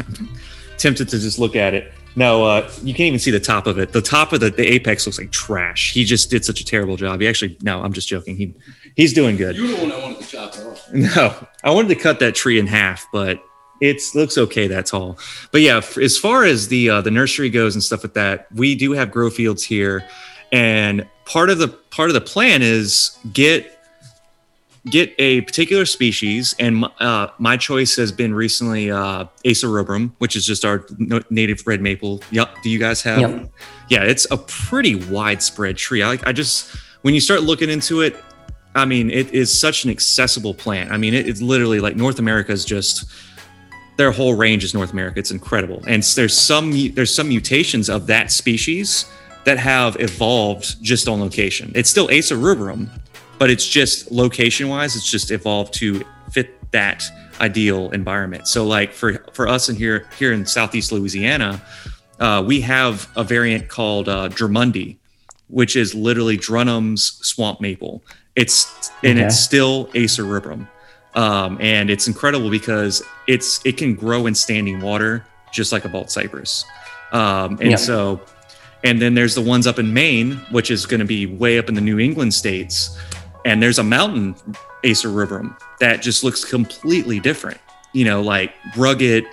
tempted 0.78 1.08
to 1.08 1.18
just 1.18 1.38
look 1.38 1.56
at 1.56 1.74
it. 1.74 1.92
No, 2.16 2.44
uh, 2.44 2.70
you 2.82 2.92
can't 2.92 3.06
even 3.06 3.20
see 3.20 3.30
the 3.30 3.40
top 3.40 3.66
of 3.66 3.78
it. 3.78 3.92
The 3.92 4.02
top 4.02 4.32
of 4.32 4.40
the, 4.40 4.50
the 4.50 4.66
apex 4.66 5.06
looks 5.06 5.18
like 5.18 5.30
trash. 5.30 5.92
He 5.92 6.04
just 6.04 6.28
did 6.28 6.44
such 6.44 6.60
a 6.60 6.64
terrible 6.64 6.96
job. 6.96 7.20
He 7.20 7.28
actually, 7.28 7.56
no, 7.62 7.82
I'm 7.82 7.92
just 7.92 8.08
joking. 8.08 8.36
He 8.36 8.54
he's 8.96 9.12
doing 9.12 9.36
good. 9.36 9.56
You're 9.56 9.68
the 9.68 9.76
one 9.76 9.88
that 9.90 10.02
wanted 10.02 10.20
to 10.20 10.26
chop 10.26 10.54
it 10.54 10.66
off. 10.66 10.88
No, 10.92 11.46
I 11.62 11.70
wanted 11.70 11.88
to 11.88 11.94
cut 11.94 12.18
that 12.18 12.34
tree 12.34 12.58
in 12.58 12.66
half, 12.66 13.06
but 13.12 13.40
it 13.80 14.02
looks 14.14 14.36
okay 14.38 14.66
that 14.68 14.86
tall. 14.86 15.18
But 15.52 15.62
yeah, 15.62 15.80
as 16.00 16.18
far 16.18 16.44
as 16.44 16.68
the 16.68 16.90
uh, 16.90 17.00
the 17.00 17.10
nursery 17.10 17.50
goes 17.50 17.74
and 17.74 17.82
stuff 17.82 18.04
like 18.04 18.14
that, 18.14 18.46
we 18.52 18.74
do 18.74 18.92
have 18.92 19.10
grow 19.10 19.30
fields 19.30 19.64
here, 19.64 20.04
and 20.52 21.06
part 21.24 21.50
of 21.50 21.58
the 21.58 21.68
part 21.68 22.10
of 22.10 22.14
the 22.14 22.20
plan 22.20 22.62
is 22.62 23.16
get 23.32 23.78
get 24.86 25.14
a 25.18 25.42
particular 25.42 25.84
species, 25.84 26.54
and 26.58 26.86
uh, 27.00 27.28
my 27.38 27.56
choice 27.56 27.96
has 27.96 28.12
been 28.12 28.34
recently 28.34 28.90
uh, 28.90 29.26
Acer 29.44 29.68
rubrum, 29.68 30.14
which 30.18 30.36
is 30.36 30.46
just 30.46 30.64
our 30.64 30.86
native 31.30 31.66
red 31.66 31.80
maple. 31.80 32.22
Yep. 32.30 32.56
Do 32.62 32.70
you 32.70 32.78
guys 32.78 33.02
have? 33.02 33.20
Yep. 33.20 33.50
Yeah, 33.88 34.04
it's 34.04 34.26
a 34.30 34.36
pretty 34.38 34.94
widespread 34.94 35.76
tree. 35.76 36.02
I, 36.02 36.18
I 36.24 36.32
just 36.32 36.76
when 37.02 37.14
you 37.14 37.20
start 37.20 37.42
looking 37.42 37.70
into 37.70 38.00
it, 38.00 38.16
I 38.74 38.84
mean, 38.84 39.10
it 39.10 39.32
is 39.32 39.58
such 39.58 39.84
an 39.84 39.90
accessible 39.90 40.54
plant. 40.54 40.92
I 40.92 40.96
mean, 40.96 41.14
it, 41.14 41.26
it's 41.26 41.42
literally 41.42 41.80
like 41.80 41.96
North 41.96 42.18
America 42.18 42.52
is 42.52 42.64
just 42.64 43.10
their 44.00 44.10
whole 44.10 44.32
range 44.32 44.64
is 44.64 44.72
North 44.72 44.92
America. 44.94 45.18
It's 45.18 45.30
incredible, 45.30 45.82
and 45.86 46.02
there's 46.02 46.34
some 46.34 46.72
there's 46.94 47.14
some 47.14 47.28
mutations 47.28 47.90
of 47.90 48.06
that 48.06 48.32
species 48.32 49.04
that 49.44 49.58
have 49.58 50.00
evolved 50.00 50.82
just 50.82 51.06
on 51.06 51.20
location. 51.20 51.70
It's 51.74 51.90
still 51.90 52.08
Acer 52.10 52.38
rubrum, 52.38 52.90
but 53.38 53.50
it's 53.50 53.68
just 53.68 54.10
location 54.10 54.70
wise, 54.70 54.96
it's 54.96 55.10
just 55.10 55.30
evolved 55.30 55.74
to 55.74 56.02
fit 56.32 56.48
that 56.70 57.04
ideal 57.42 57.90
environment. 57.90 58.48
So 58.48 58.64
like 58.66 58.94
for 58.94 59.22
for 59.34 59.46
us 59.46 59.68
in 59.68 59.76
here 59.76 60.06
here 60.18 60.32
in 60.32 60.46
Southeast 60.46 60.92
Louisiana, 60.92 61.60
uh, 62.20 62.42
we 62.46 62.62
have 62.62 63.06
a 63.16 63.22
variant 63.22 63.68
called 63.68 64.08
uh, 64.08 64.30
Drummondii, 64.30 64.96
which 65.48 65.76
is 65.76 65.94
literally 65.94 66.38
Drummond's 66.38 67.04
swamp 67.20 67.60
maple. 67.60 68.02
It's 68.34 68.90
and 69.04 69.18
okay. 69.18 69.26
it's 69.26 69.38
still 69.38 69.90
Acer 69.92 70.24
rubrum, 70.24 70.68
um, 71.14 71.58
and 71.60 71.90
it's 71.90 72.06
incredible 72.06 72.50
because 72.50 73.02
it's 73.26 73.64
it 73.64 73.76
can 73.76 73.94
grow 73.94 74.26
in 74.26 74.34
standing 74.34 74.80
water 74.80 75.24
just 75.52 75.72
like 75.72 75.84
a 75.84 75.88
bald 75.88 76.10
cypress, 76.10 76.64
um, 77.12 77.58
and 77.60 77.72
yeah. 77.72 77.76
so. 77.76 78.20
And 78.82 79.02
then 79.02 79.12
there's 79.12 79.34
the 79.34 79.42
ones 79.42 79.66
up 79.66 79.78
in 79.78 79.92
Maine, 79.92 80.36
which 80.52 80.70
is 80.70 80.86
going 80.86 81.00
to 81.00 81.06
be 81.06 81.26
way 81.26 81.58
up 81.58 81.68
in 81.68 81.74
the 81.74 81.82
New 81.82 81.98
England 81.98 82.32
states, 82.32 82.98
and 83.44 83.62
there's 83.62 83.78
a 83.78 83.84
mountain 83.84 84.34
Acer 84.84 85.10
rubrum 85.10 85.54
that 85.80 86.00
just 86.00 86.24
looks 86.24 86.44
completely 86.44 87.20
different. 87.20 87.60
You 87.92 88.06
know, 88.06 88.22
like 88.22 88.54
rugged, 88.76 89.26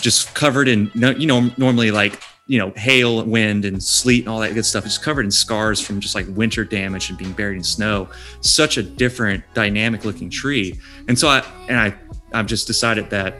just 0.00 0.32
covered 0.34 0.68
in 0.68 0.92
you 0.94 1.26
know 1.26 1.50
normally 1.56 1.90
like 1.90 2.20
you 2.46 2.58
know 2.58 2.72
hail, 2.76 3.24
wind, 3.24 3.64
and 3.64 3.82
sleet 3.82 4.24
and 4.24 4.28
all 4.28 4.40
that 4.40 4.54
good 4.54 4.66
stuff. 4.66 4.84
It's 4.84 4.98
covered 4.98 5.24
in 5.24 5.30
scars 5.30 5.80
from 5.80 6.00
just 6.00 6.14
like 6.14 6.26
winter 6.30 6.64
damage 6.64 7.08
and 7.08 7.18
being 7.18 7.32
buried 7.32 7.56
in 7.56 7.64
snow. 7.64 8.08
Such 8.40 8.76
a 8.76 8.82
different, 8.82 9.42
dynamic 9.54 10.04
looking 10.04 10.30
tree. 10.30 10.78
And 11.08 11.18
so 11.18 11.28
I 11.28 11.42
and 11.68 11.78
I 11.78 11.94
I've 12.32 12.46
just 12.46 12.66
decided 12.66 13.10
that 13.10 13.36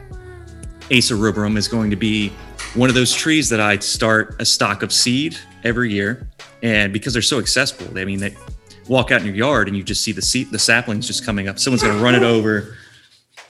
Acer 0.91 1.17
rubrum 1.17 1.57
is 1.57 1.69
going 1.69 1.91
to 1.91 1.97
be 1.97 2.33
one 2.75 2.89
of 2.89 2.95
those 2.95 3.13
trees 3.13 3.49
that 3.51 3.61
I 3.61 3.79
start 3.79 4.37
a 4.41 4.45
stock 4.45 4.83
of 4.83 4.93
seed 4.93 5.37
every 5.65 5.93
year. 5.93 6.29
And 6.63 6.93
because 6.93 7.13
they're 7.13 7.23
so 7.23 7.39
accessible, 7.39 7.99
I 7.99 8.05
mean, 8.05 8.21
they, 8.21 8.35
walk 8.89 9.11
out 9.11 9.21
in 9.21 9.27
your 9.27 9.35
yard 9.35 9.69
and 9.69 9.77
you 9.77 9.83
just 9.83 10.03
see 10.03 10.13
the 10.13 10.23
seat, 10.23 10.51
the 10.51 10.59
saplings 10.59 11.07
just 11.07 11.25
coming 11.25 11.49
up. 11.49 11.59
Someone's 11.59 11.83
going 11.83 11.97
to 11.97 12.03
run 12.03 12.15
it 12.15 12.23
over, 12.23 12.77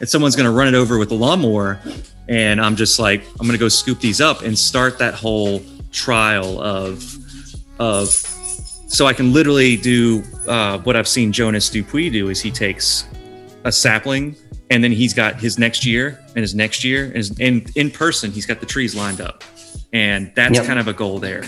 and 0.01 0.09
someone's 0.09 0.37
going 0.37 0.47
to 0.47 0.53
run 0.53 0.69
it 0.69 0.75
over 0.75 0.99
with 0.99 1.11
a 1.11 1.15
lawnmower. 1.15 1.81
And 2.29 2.61
I'm 2.61 2.77
just 2.77 2.99
like, 2.99 3.23
I'm 3.39 3.47
going 3.47 3.53
to 3.53 3.59
go 3.59 3.69
scoop 3.69 4.01
these 4.01 4.21
up 4.21 4.43
and 4.43 4.59
start 4.59 4.99
that 4.99 5.15
whole 5.15 5.63
trial 5.93 6.61
of, 6.61 7.17
of, 7.79 8.09
so 8.09 9.07
I 9.07 9.13
can 9.13 9.33
literally 9.33 9.77
do 9.77 10.23
uh, 10.47 10.79
what 10.79 10.97
I've 10.97 11.09
seen 11.09 11.33
Jonas 11.33 11.69
Dupuich 11.71 12.13
do 12.13 12.29
is 12.29 12.41
he 12.41 12.51
takes 12.51 13.07
a 13.65 13.73
sapling 13.73 14.37
and 14.71 14.83
then 14.83 14.93
he's 14.93 15.13
got 15.13 15.37
his 15.37 15.59
next 15.59 15.85
year 15.85 16.21
and 16.29 16.39
his 16.39 16.55
next 16.55 16.85
year 16.85 17.07
and, 17.07 17.17
his, 17.17 17.39
and 17.41 17.71
in 17.77 17.91
person 17.91 18.31
he's 18.31 18.47
got 18.47 18.61
the 18.61 18.67
trees 18.67 18.95
lined 18.95 19.21
up 19.21 19.43
and 19.93 20.33
that's 20.35 20.57
yep. 20.57 20.67
kind 20.67 20.79
of 20.79 20.89
a 20.89 20.93
goal 20.93 21.19
there 21.19 21.45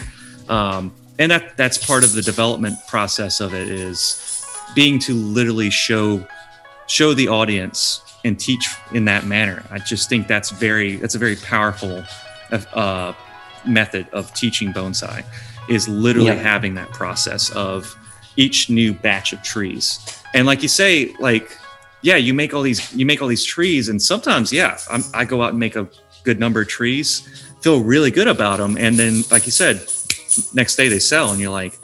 um, 0.49 0.95
and 1.19 1.31
that 1.31 1.57
that's 1.57 1.79
part 1.79 2.05
of 2.05 2.13
the 2.13 2.23
development 2.23 2.77
process 2.89 3.41
of 3.41 3.55
it 3.55 3.69
is 3.69 4.45
being 4.75 4.99
to 4.99 5.15
literally 5.15 5.71
show 5.71 6.27
show 6.87 7.15
the 7.15 7.29
audience 7.29 8.01
and 8.27 8.39
teach 8.39 8.75
in 8.93 9.05
that 9.07 9.25
manner. 9.25 9.65
I 9.71 9.79
just 9.79 10.09
think 10.09 10.27
that's 10.27 10.51
very 10.51 10.97
that's 10.97 11.15
a 11.15 11.19
very 11.19 11.37
powerful 11.37 12.05
uh, 12.51 13.13
method 13.67 14.09
of 14.13 14.33
teaching 14.35 14.73
bonsai 14.73 15.25
is 15.69 15.89
literally 15.89 16.29
yeah. 16.29 16.35
having 16.35 16.75
that 16.75 16.91
process 16.91 17.51
of 17.51 17.97
each 18.37 18.71
new 18.71 18.93
batch 18.93 19.33
of 19.33 19.43
trees. 19.43 20.23
And 20.35 20.47
like 20.47 20.63
you 20.63 20.69
say, 20.69 21.15
like 21.19 21.57
yeah, 22.03 22.17
you 22.17 22.35
make 22.35 22.55
all 22.55 22.63
these 22.63 22.93
you 22.95 23.07
make 23.07 23.23
all 23.23 23.29
these 23.29 23.45
trees, 23.45 23.89
and 23.89 24.01
sometimes 24.01 24.53
yeah, 24.53 24.79
I'm, 24.91 25.03
I 25.15 25.25
go 25.25 25.43
out 25.43 25.51
and 25.51 25.59
make 25.59 25.77
a 25.77 25.89
good 26.25 26.39
number 26.39 26.61
of 26.61 26.69
trees, 26.69 27.21
feel 27.61 27.83
really 27.83 28.11
good 28.11 28.29
about 28.29 28.59
them, 28.59 28.77
and 28.77 28.99
then 28.99 29.23
like 29.31 29.47
you 29.47 29.53
said, 29.53 29.87
next 30.53 30.77
day 30.77 30.89
they 30.89 30.99
sell 30.99 31.31
and 31.31 31.41
you're 31.41 31.51
like 31.51 31.79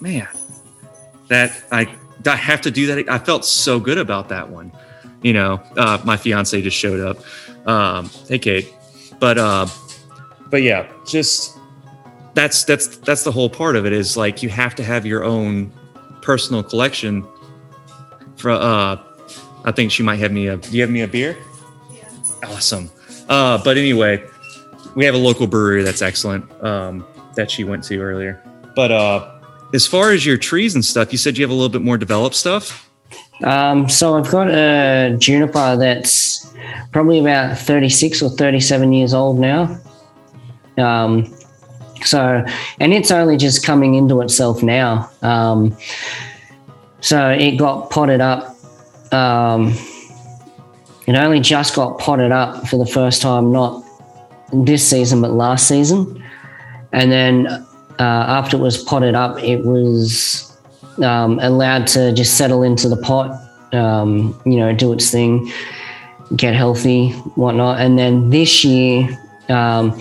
man 0.00 0.28
that 1.28 1.52
i 1.70 1.88
i 2.26 2.36
have 2.36 2.60
to 2.60 2.70
do 2.70 2.86
that 2.86 3.08
i 3.08 3.18
felt 3.18 3.44
so 3.44 3.78
good 3.80 3.98
about 3.98 4.28
that 4.28 4.48
one 4.48 4.72
you 5.22 5.32
know 5.32 5.60
uh, 5.76 6.00
my 6.04 6.16
fiance 6.16 6.60
just 6.60 6.76
showed 6.76 7.00
up 7.00 7.18
um, 7.66 8.10
hey 8.28 8.38
kate 8.38 8.74
but 9.18 9.38
uh, 9.38 9.66
but 10.50 10.62
yeah 10.62 10.90
just 11.06 11.58
that's 12.34 12.64
that's 12.64 12.98
that's 12.98 13.24
the 13.24 13.32
whole 13.32 13.50
part 13.50 13.76
of 13.76 13.86
it 13.86 13.92
is 13.92 14.16
like 14.16 14.42
you 14.42 14.48
have 14.48 14.74
to 14.74 14.84
have 14.84 15.04
your 15.04 15.24
own 15.24 15.72
personal 16.22 16.62
collection 16.62 17.26
for 18.36 18.50
uh 18.50 18.96
i 19.64 19.72
think 19.72 19.90
she 19.90 20.02
might 20.02 20.18
have 20.18 20.32
me 20.32 20.46
a 20.46 20.56
do 20.56 20.70
you 20.70 20.80
have 20.80 20.90
me 20.90 21.00
a 21.00 21.08
beer 21.08 21.36
yeah. 21.92 22.08
awesome 22.44 22.90
uh 23.28 23.62
but 23.64 23.76
anyway 23.76 24.22
we 24.94 25.04
have 25.04 25.14
a 25.14 25.18
local 25.18 25.46
brewery 25.46 25.82
that's 25.82 26.02
excellent 26.02 26.44
um 26.62 27.04
that 27.34 27.50
she 27.50 27.64
went 27.64 27.84
to 27.84 27.98
earlier. 28.00 28.42
But 28.74 28.92
uh, 28.92 29.40
as 29.74 29.86
far 29.86 30.12
as 30.12 30.24
your 30.24 30.36
trees 30.36 30.74
and 30.74 30.84
stuff, 30.84 31.12
you 31.12 31.18
said 31.18 31.38
you 31.38 31.44
have 31.44 31.50
a 31.50 31.54
little 31.54 31.68
bit 31.68 31.82
more 31.82 31.98
developed 31.98 32.36
stuff. 32.36 32.89
Um, 33.42 33.88
so 33.88 34.16
I've 34.16 34.30
got 34.30 34.48
a 34.50 35.16
juniper 35.18 35.76
that's 35.76 36.52
probably 36.92 37.20
about 37.20 37.56
36 37.58 38.22
or 38.22 38.30
37 38.30 38.92
years 38.92 39.14
old 39.14 39.38
now. 39.38 39.78
Um, 40.76 41.34
so, 42.04 42.44
and 42.78 42.92
it's 42.92 43.10
only 43.10 43.36
just 43.36 43.64
coming 43.64 43.94
into 43.94 44.20
itself 44.20 44.62
now. 44.62 45.10
Um, 45.22 45.76
so 47.00 47.30
it 47.30 47.56
got 47.56 47.90
potted 47.90 48.20
up. 48.20 48.56
Um, 49.12 49.74
it 51.06 51.16
only 51.16 51.40
just 51.40 51.74
got 51.74 51.98
potted 51.98 52.32
up 52.32 52.68
for 52.68 52.76
the 52.76 52.86
first 52.86 53.22
time, 53.22 53.52
not 53.52 53.82
this 54.52 54.88
season, 54.88 55.20
but 55.20 55.32
last 55.32 55.66
season. 55.66 56.22
And 56.92 57.10
then 57.10 57.46
uh, 57.46 57.64
after 57.98 58.56
it 58.56 58.60
was 58.60 58.82
potted 58.82 59.14
up, 59.14 59.42
it 59.42 59.64
was 59.64 60.49
um, 61.02 61.38
allowed 61.40 61.86
to 61.88 62.12
just 62.12 62.36
settle 62.36 62.62
into 62.62 62.88
the 62.88 62.96
pot, 62.96 63.40
um, 63.72 64.38
you 64.44 64.56
know, 64.56 64.72
do 64.74 64.92
its 64.92 65.10
thing, 65.10 65.50
get 66.36 66.54
healthy, 66.54 67.10
whatnot. 67.36 67.80
And 67.80 67.98
then 67.98 68.30
this 68.30 68.64
year, 68.64 69.08
um, 69.48 69.98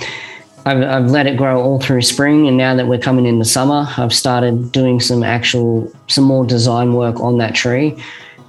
I've, 0.66 0.84
I've, 0.84 1.06
let 1.06 1.26
it 1.26 1.38
grow 1.38 1.62
all 1.62 1.80
through 1.80 2.02
spring. 2.02 2.48
And 2.48 2.58
now 2.58 2.76
that 2.76 2.88
we're 2.88 3.00
coming 3.00 3.26
into 3.26 3.46
summer, 3.46 3.88
I've 3.98 4.14
started 4.14 4.72
doing 4.72 5.00
some 5.00 5.24
actual, 5.24 5.92
some 6.08 6.26
more 6.26 6.46
design 6.46 6.94
work 6.94 7.20
on 7.20 7.38
that 7.38 7.56
tree 7.56 7.98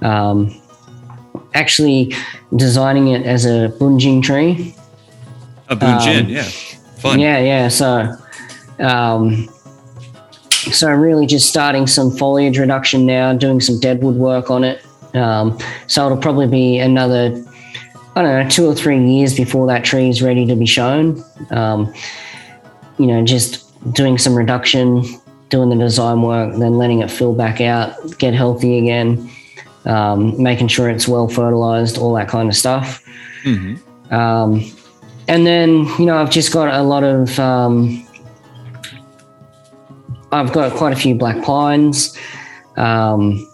Um, 0.01 0.59
actually, 1.53 2.13
designing 2.55 3.07
it 3.09 3.25
as 3.25 3.45
a 3.45 3.69
bunjin 3.79 4.21
tree. 4.21 4.75
A 5.69 5.75
bunjin, 5.75 6.25
Um, 6.25 6.29
yeah. 6.29 6.43
Fun. 6.97 7.19
Yeah, 7.19 7.39
yeah. 7.39 7.67
So, 7.69 8.15
um, 8.79 9.49
so 10.71 10.87
I'm 10.87 10.99
really 10.99 11.25
just 11.25 11.49
starting 11.49 11.87
some 11.87 12.11
foliage 12.11 12.57
reduction 12.57 13.05
now, 13.05 13.33
doing 13.33 13.59
some 13.59 13.79
deadwood 13.79 14.15
work 14.15 14.49
on 14.49 14.63
it. 14.63 14.85
Um, 15.15 15.57
so 15.87 16.05
it'll 16.05 16.17
probably 16.17 16.47
be 16.47 16.79
another, 16.79 17.43
I 18.15 18.21
don't 18.21 18.43
know, 18.43 18.49
two 18.49 18.67
or 18.67 18.75
three 18.75 19.03
years 19.03 19.35
before 19.35 19.67
that 19.67 19.83
tree 19.83 20.09
is 20.09 20.21
ready 20.21 20.45
to 20.45 20.55
be 20.55 20.65
shown. 20.65 21.23
Um, 21.49 21.93
you 22.97 23.07
know, 23.07 23.23
just 23.23 23.67
doing 23.93 24.17
some 24.17 24.35
reduction, 24.35 25.03
doing 25.49 25.69
the 25.69 25.75
design 25.75 26.21
work, 26.21 26.55
then 26.57 26.77
letting 26.77 26.99
it 26.99 27.09
fill 27.09 27.33
back 27.33 27.59
out, 27.61 27.95
get 28.19 28.33
healthy 28.33 28.77
again, 28.77 29.29
um, 29.85 30.41
making 30.41 30.67
sure 30.67 30.89
it's 30.89 31.07
well 31.07 31.27
fertilized, 31.27 31.97
all 31.97 32.13
that 32.13 32.27
kind 32.29 32.47
of 32.47 32.55
stuff. 32.55 33.03
hmm 33.43 33.75
Um, 34.11 34.63
and 35.27 35.45
then, 35.47 35.85
you 35.97 36.05
know, 36.05 36.17
I've 36.17 36.29
just 36.29 36.51
got 36.51 36.73
a 36.73 36.83
lot 36.83 37.03
of, 37.03 37.39
um, 37.39 38.05
I've 40.31 40.51
got 40.53 40.73
quite 40.73 40.93
a 40.93 40.95
few 40.95 41.15
black 41.15 41.43
pines. 41.43 42.17
Um, 42.77 43.47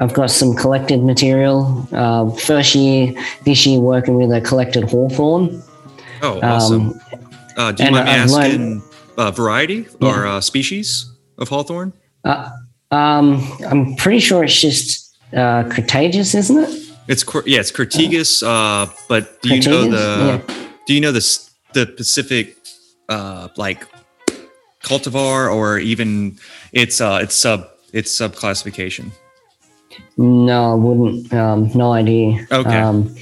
I've 0.00 0.12
got 0.14 0.30
some 0.30 0.54
collected 0.54 1.02
material. 1.04 1.86
Uh, 1.92 2.30
first 2.32 2.74
year, 2.74 3.12
this 3.44 3.64
year, 3.66 3.78
working 3.80 4.14
with 4.14 4.32
a 4.32 4.40
collected 4.40 4.84
hawthorn. 4.90 5.62
Oh, 6.22 6.40
awesome. 6.42 6.88
Um, 6.90 7.00
uh, 7.56 7.72
do 7.72 7.82
you 7.84 7.86
and 7.88 7.94
mind 7.96 8.06
me 8.06 8.12
I've 8.12 8.30
asking 8.30 8.60
learned- 8.70 8.82
uh, 9.18 9.30
variety 9.30 9.86
or 10.00 10.26
uh, 10.26 10.40
species 10.40 11.10
of 11.38 11.48
hawthorn? 11.48 11.92
uh, 12.24 12.48
um, 12.90 13.46
I'm 13.66 13.94
pretty 13.96 14.20
sure 14.20 14.42
it's 14.44 14.60
just 14.60 15.16
uh, 15.34 15.64
Cretaceous, 15.70 16.34
isn't 16.34 16.58
it? 16.58 16.88
It's 17.08 17.24
yeah, 17.46 17.60
it's 17.60 17.72
Crataegus. 17.72 18.42
Uh, 18.42 18.90
but 19.08 19.40
do 19.42 19.54
you 19.54 19.60
know 19.68 19.90
the 19.90 20.42
do 20.86 20.94
you 20.94 21.00
know 21.00 21.12
the 21.12 21.48
the 21.74 21.86
Pacific 21.86 22.56
uh, 23.08 23.48
like 23.56 23.86
cultivar 24.82 25.52
or 25.54 25.78
even 25.78 26.38
its 26.72 27.00
uh, 27.00 27.20
its 27.22 27.34
sub 27.34 27.68
its 27.92 28.10
sub 28.16 28.34
classification? 28.34 29.12
No, 30.16 30.72
I 30.72 30.74
wouldn't. 30.74 31.32
Um, 31.32 31.70
no 31.74 31.92
idea. 31.92 32.46
Okay. 32.50 32.78
Um, 32.80 33.14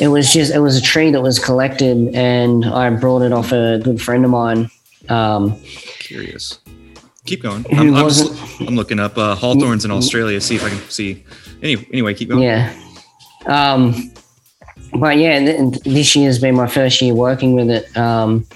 it 0.00 0.08
was 0.08 0.32
just 0.32 0.54
it 0.54 0.60
was 0.60 0.76
a 0.76 0.82
tree 0.82 1.10
that 1.10 1.20
was 1.22 1.38
collected, 1.38 2.14
and 2.14 2.64
I 2.64 2.88
brought 2.90 3.22
it 3.22 3.32
off 3.32 3.52
a 3.52 3.78
good 3.82 4.00
friend 4.00 4.24
of 4.24 4.30
mine. 4.30 4.70
Um, 5.08 5.58
Curious. 6.00 6.60
Keep 7.26 7.42
going. 7.42 7.66
I'm, 7.72 7.94
I'm, 7.94 8.08
just- 8.08 8.32
I'm 8.60 8.74
looking 8.76 8.98
up 8.98 9.18
uh, 9.18 9.34
hawthorns 9.34 9.84
in 9.84 9.90
Australia. 9.90 10.40
See 10.40 10.56
if 10.56 10.64
I 10.64 10.70
can 10.70 10.78
see. 10.88 11.24
Any, 11.62 11.76
anyway, 11.92 12.14
keep 12.14 12.28
going. 12.30 12.42
yeah. 12.42 12.72
Um, 13.46 14.12
but 14.98 15.16
yeah, 15.18 15.38
th- 15.40 15.80
this 15.82 16.14
year 16.16 16.26
has 16.26 16.38
been 16.38 16.54
my 16.54 16.66
first 16.66 17.02
year 17.02 17.14
working 17.14 17.52
with 17.54 17.68
it, 17.70 17.94
um, 17.96 18.46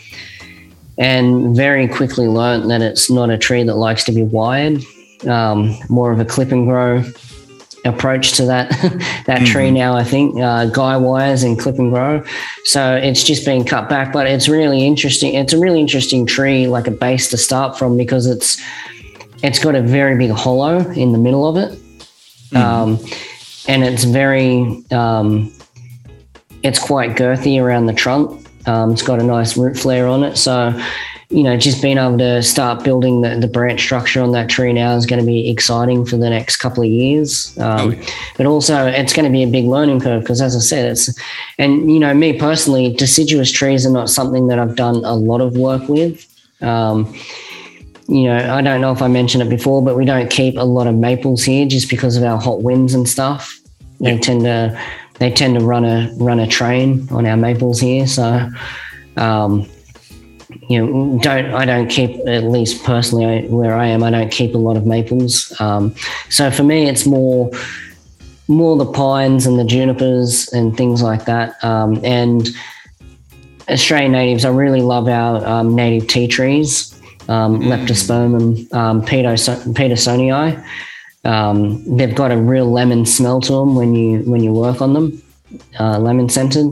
and 0.98 1.56
very 1.56 1.88
quickly 1.88 2.28
learnt 2.28 2.68
that 2.68 2.82
it's 2.82 3.10
not 3.10 3.30
a 3.30 3.38
tree 3.38 3.62
that 3.62 3.76
likes 3.76 4.04
to 4.04 4.12
be 4.12 4.22
wired. 4.22 4.82
Um, 5.26 5.76
more 5.88 6.10
of 6.10 6.18
a 6.18 6.24
clip 6.24 6.50
and 6.50 6.66
grow 6.66 7.04
approach 7.84 8.32
to 8.32 8.46
that 8.46 8.70
that 9.26 9.46
tree 9.46 9.70
now. 9.70 9.96
I 9.96 10.04
think 10.04 10.38
uh, 10.38 10.66
guy 10.66 10.96
wires 10.96 11.42
and 11.42 11.58
clip 11.58 11.78
and 11.78 11.92
grow. 11.92 12.24
So 12.64 12.96
it's 12.96 13.24
just 13.24 13.44
been 13.44 13.64
cut 13.64 13.88
back, 13.88 14.12
but 14.12 14.26
it's 14.26 14.48
really 14.48 14.86
interesting. 14.86 15.34
It's 15.34 15.52
a 15.52 15.58
really 15.58 15.80
interesting 15.80 16.26
tree, 16.26 16.66
like 16.66 16.86
a 16.86 16.90
base 16.90 17.30
to 17.30 17.36
start 17.36 17.78
from 17.78 17.96
because 17.96 18.26
it's 18.26 18.60
it's 19.42 19.58
got 19.58 19.74
a 19.74 19.82
very 19.82 20.16
big 20.16 20.30
hollow 20.30 20.78
in 20.92 21.12
the 21.12 21.18
middle 21.18 21.48
of 21.48 21.56
it, 21.56 21.78
um, 22.56 22.98
and 23.66 23.82
it's 23.84 24.04
very 24.04 24.84
um, 24.90 25.52
it's 26.62 26.78
quite 26.78 27.16
girthy 27.16 27.60
around 27.60 27.86
the 27.86 27.92
trunk. 27.92 28.41
Um, 28.66 28.92
it's 28.92 29.02
got 29.02 29.20
a 29.20 29.24
nice 29.24 29.56
root 29.56 29.76
flare 29.76 30.06
on 30.06 30.22
it, 30.24 30.36
so 30.36 30.78
you 31.30 31.42
know, 31.42 31.56
just 31.56 31.80
being 31.80 31.96
able 31.96 32.18
to 32.18 32.42
start 32.42 32.84
building 32.84 33.22
the, 33.22 33.36
the 33.36 33.48
branch 33.48 33.80
structure 33.80 34.20
on 34.20 34.32
that 34.32 34.50
tree 34.50 34.70
now 34.70 34.94
is 34.94 35.06
going 35.06 35.18
to 35.18 35.24
be 35.24 35.48
exciting 35.48 36.04
for 36.04 36.18
the 36.18 36.28
next 36.28 36.56
couple 36.58 36.82
of 36.82 36.90
years. 36.90 37.56
Um, 37.58 37.80
Oh, 37.80 37.90
yeah. 37.90 38.06
But 38.36 38.44
also, 38.44 38.84
it's 38.86 39.14
going 39.14 39.24
to 39.24 39.30
be 39.32 39.42
a 39.42 39.46
big 39.46 39.64
learning 39.64 40.00
curve 40.00 40.20
because, 40.20 40.42
as 40.42 40.54
I 40.54 40.58
said, 40.58 40.90
it's, 40.92 41.08
and 41.58 41.90
you 41.90 41.98
know, 41.98 42.12
me 42.12 42.38
personally, 42.38 42.92
deciduous 42.92 43.50
trees 43.50 43.86
are 43.86 43.90
not 43.90 44.10
something 44.10 44.48
that 44.48 44.58
I've 44.58 44.76
done 44.76 44.96
a 45.06 45.14
lot 45.14 45.40
of 45.40 45.56
work 45.56 45.88
with. 45.88 46.26
Um, 46.60 47.14
you 48.08 48.24
know, 48.24 48.54
I 48.54 48.60
don't 48.60 48.82
know 48.82 48.92
if 48.92 49.00
I 49.00 49.08
mentioned 49.08 49.42
it 49.42 49.48
before, 49.48 49.82
but 49.82 49.96
we 49.96 50.04
don't 50.04 50.30
keep 50.30 50.58
a 50.58 50.64
lot 50.64 50.86
of 50.86 50.94
maples 50.96 51.44
here 51.44 51.64
just 51.66 51.88
because 51.88 52.14
of 52.18 52.24
our 52.24 52.38
hot 52.38 52.60
winds 52.62 52.92
and 52.92 53.08
stuff. 53.08 53.58
They 54.00 54.12
Yeah. 54.12 54.20
tend 54.20 54.42
to 54.42 54.78
they 55.22 55.30
tend 55.30 55.58
to 55.58 55.64
run 55.64 55.84
a 55.84 56.10
run 56.16 56.40
a 56.40 56.46
train 56.46 57.06
on 57.10 57.26
our 57.26 57.36
maples 57.36 57.80
here. 57.80 58.06
So, 58.06 58.48
um, 59.16 59.68
you 60.68 60.84
know, 60.84 61.18
don't 61.22 61.54
I 61.54 61.64
don't 61.64 61.88
keep 61.88 62.26
at 62.26 62.44
least 62.44 62.82
personally 62.84 63.46
where 63.48 63.76
I 63.76 63.86
am. 63.86 64.02
I 64.02 64.10
don't 64.10 64.32
keep 64.32 64.54
a 64.54 64.58
lot 64.58 64.76
of 64.76 64.84
maples. 64.84 65.52
Um, 65.60 65.94
so 66.28 66.50
for 66.50 66.64
me, 66.64 66.88
it's 66.88 67.06
more 67.06 67.50
more 68.48 68.76
the 68.76 68.90
pines 68.90 69.46
and 69.46 69.58
the 69.58 69.64
junipers 69.64 70.52
and 70.52 70.76
things 70.76 71.02
like 71.02 71.24
that. 71.26 71.62
Um, 71.62 72.00
and 72.04 72.48
Australian 73.68 74.12
natives, 74.12 74.44
I 74.44 74.50
really 74.50 74.82
love 74.82 75.08
our 75.08 75.46
um, 75.46 75.76
native 75.76 76.08
tea 76.08 76.26
trees, 76.26 77.00
um, 77.28 77.60
Leptospermum 77.60 78.72
um. 78.74 79.02
Um, 81.24 81.96
they've 81.96 82.14
got 82.14 82.32
a 82.32 82.36
real 82.36 82.70
lemon 82.70 83.06
smell 83.06 83.40
to 83.42 83.52
them 83.52 83.76
when 83.76 83.94
you 83.94 84.20
when 84.20 84.42
you 84.42 84.52
work 84.52 84.80
on 84.82 84.92
them, 84.92 85.22
uh, 85.78 85.98
lemon 85.98 86.28
scented. 86.28 86.66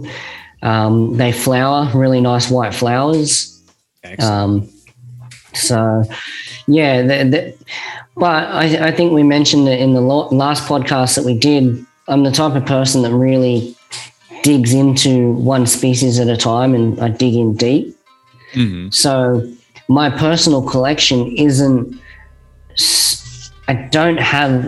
Um, 0.63 1.17
they 1.17 1.33
flower 1.33 1.89
really 1.95 2.21
nice 2.21 2.51
white 2.51 2.75
flowers. 2.75 3.63
Um, 4.25 4.69
so, 5.55 6.05
yeah, 6.67 7.03
the, 7.03 7.25
the, 7.31 7.55
but 8.17 8.47
I, 8.49 8.89
I 8.89 8.91
think 8.93 9.13
we 9.13 9.23
mentioned 9.23 9.69
it 9.69 9.81
in 9.81 9.95
the 9.95 10.01
last 10.01 10.67
podcast 10.69 11.17
that 11.17 11.25
we 11.25 11.37
did. 11.39 11.85
I'm 12.09 12.23
the 12.25 12.31
type 12.31 12.55
of 12.57 12.67
person 12.67 13.03
that 13.03 13.13
really 13.13 13.75
digs 14.43 14.75
into 14.75 15.33
one 15.33 15.67
species 15.67 16.19
at 16.19 16.29
a 16.29 16.37
time 16.37 16.75
and 16.75 16.99
I 17.01 17.09
dig 17.09 17.35
in 17.35 17.55
deep. 17.55 17.97
Mhm. 18.55 18.93
So, 18.93 19.49
my 19.89 20.11
personal 20.11 20.63
collection 20.63 21.35
isn't, 21.37 21.99
I 23.71 23.75
don't 23.75 24.19
have, 24.19 24.67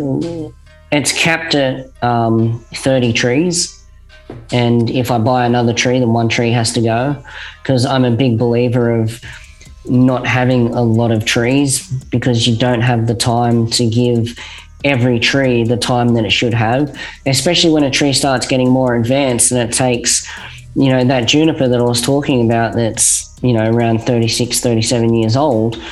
it's 0.93 1.11
capped 1.11 1.57
at 1.57 1.91
um, 2.05 2.61
30 2.73 3.13
trees. 3.13 3.85
And 4.53 4.89
if 4.89 5.11
I 5.11 5.19
buy 5.19 5.45
another 5.45 5.75
tree, 5.75 5.99
then 5.99 6.13
one 6.13 6.29
tree 6.29 6.53
has 6.53 6.73
to 6.75 6.81
go 6.81 7.21
because 7.61 7.85
I'm 7.85 8.05
a 8.05 8.13
big 8.13 8.39
believer 8.39 8.93
of 8.93 9.21
not 9.87 10.25
having 10.25 10.73
a 10.73 10.83
lot 10.83 11.11
of 11.11 11.25
trees 11.25 11.85
because 12.11 12.47
you 12.47 12.57
don't 12.57 12.83
have 12.83 13.09
the 13.09 13.17
time 13.17 13.67
to 13.71 13.91
give 13.91 14.39
every 14.85 15.19
tree 15.19 15.65
the 15.65 15.77
time 15.77 16.15
that 16.15 16.25
it 16.25 16.31
should 16.31 16.55
have, 16.55 16.97
especially 17.27 17.73
when 17.73 17.83
a 17.83 17.91
tree 17.91 18.13
starts 18.13 18.47
getting 18.47 18.71
more 18.71 18.95
advanced 18.95 19.51
and 19.51 19.69
it 19.69 19.75
takes, 19.75 20.31
you 20.77 20.91
know, 20.91 21.03
that 21.03 21.27
juniper 21.27 21.67
that 21.67 21.81
I 21.81 21.83
was 21.83 22.01
talking 22.01 22.47
about 22.47 22.77
that's, 22.77 23.37
you 23.43 23.53
know, 23.53 23.69
around 23.69 23.99
36, 24.03 24.61
37 24.61 25.13
years 25.13 25.37
old. 25.37 25.83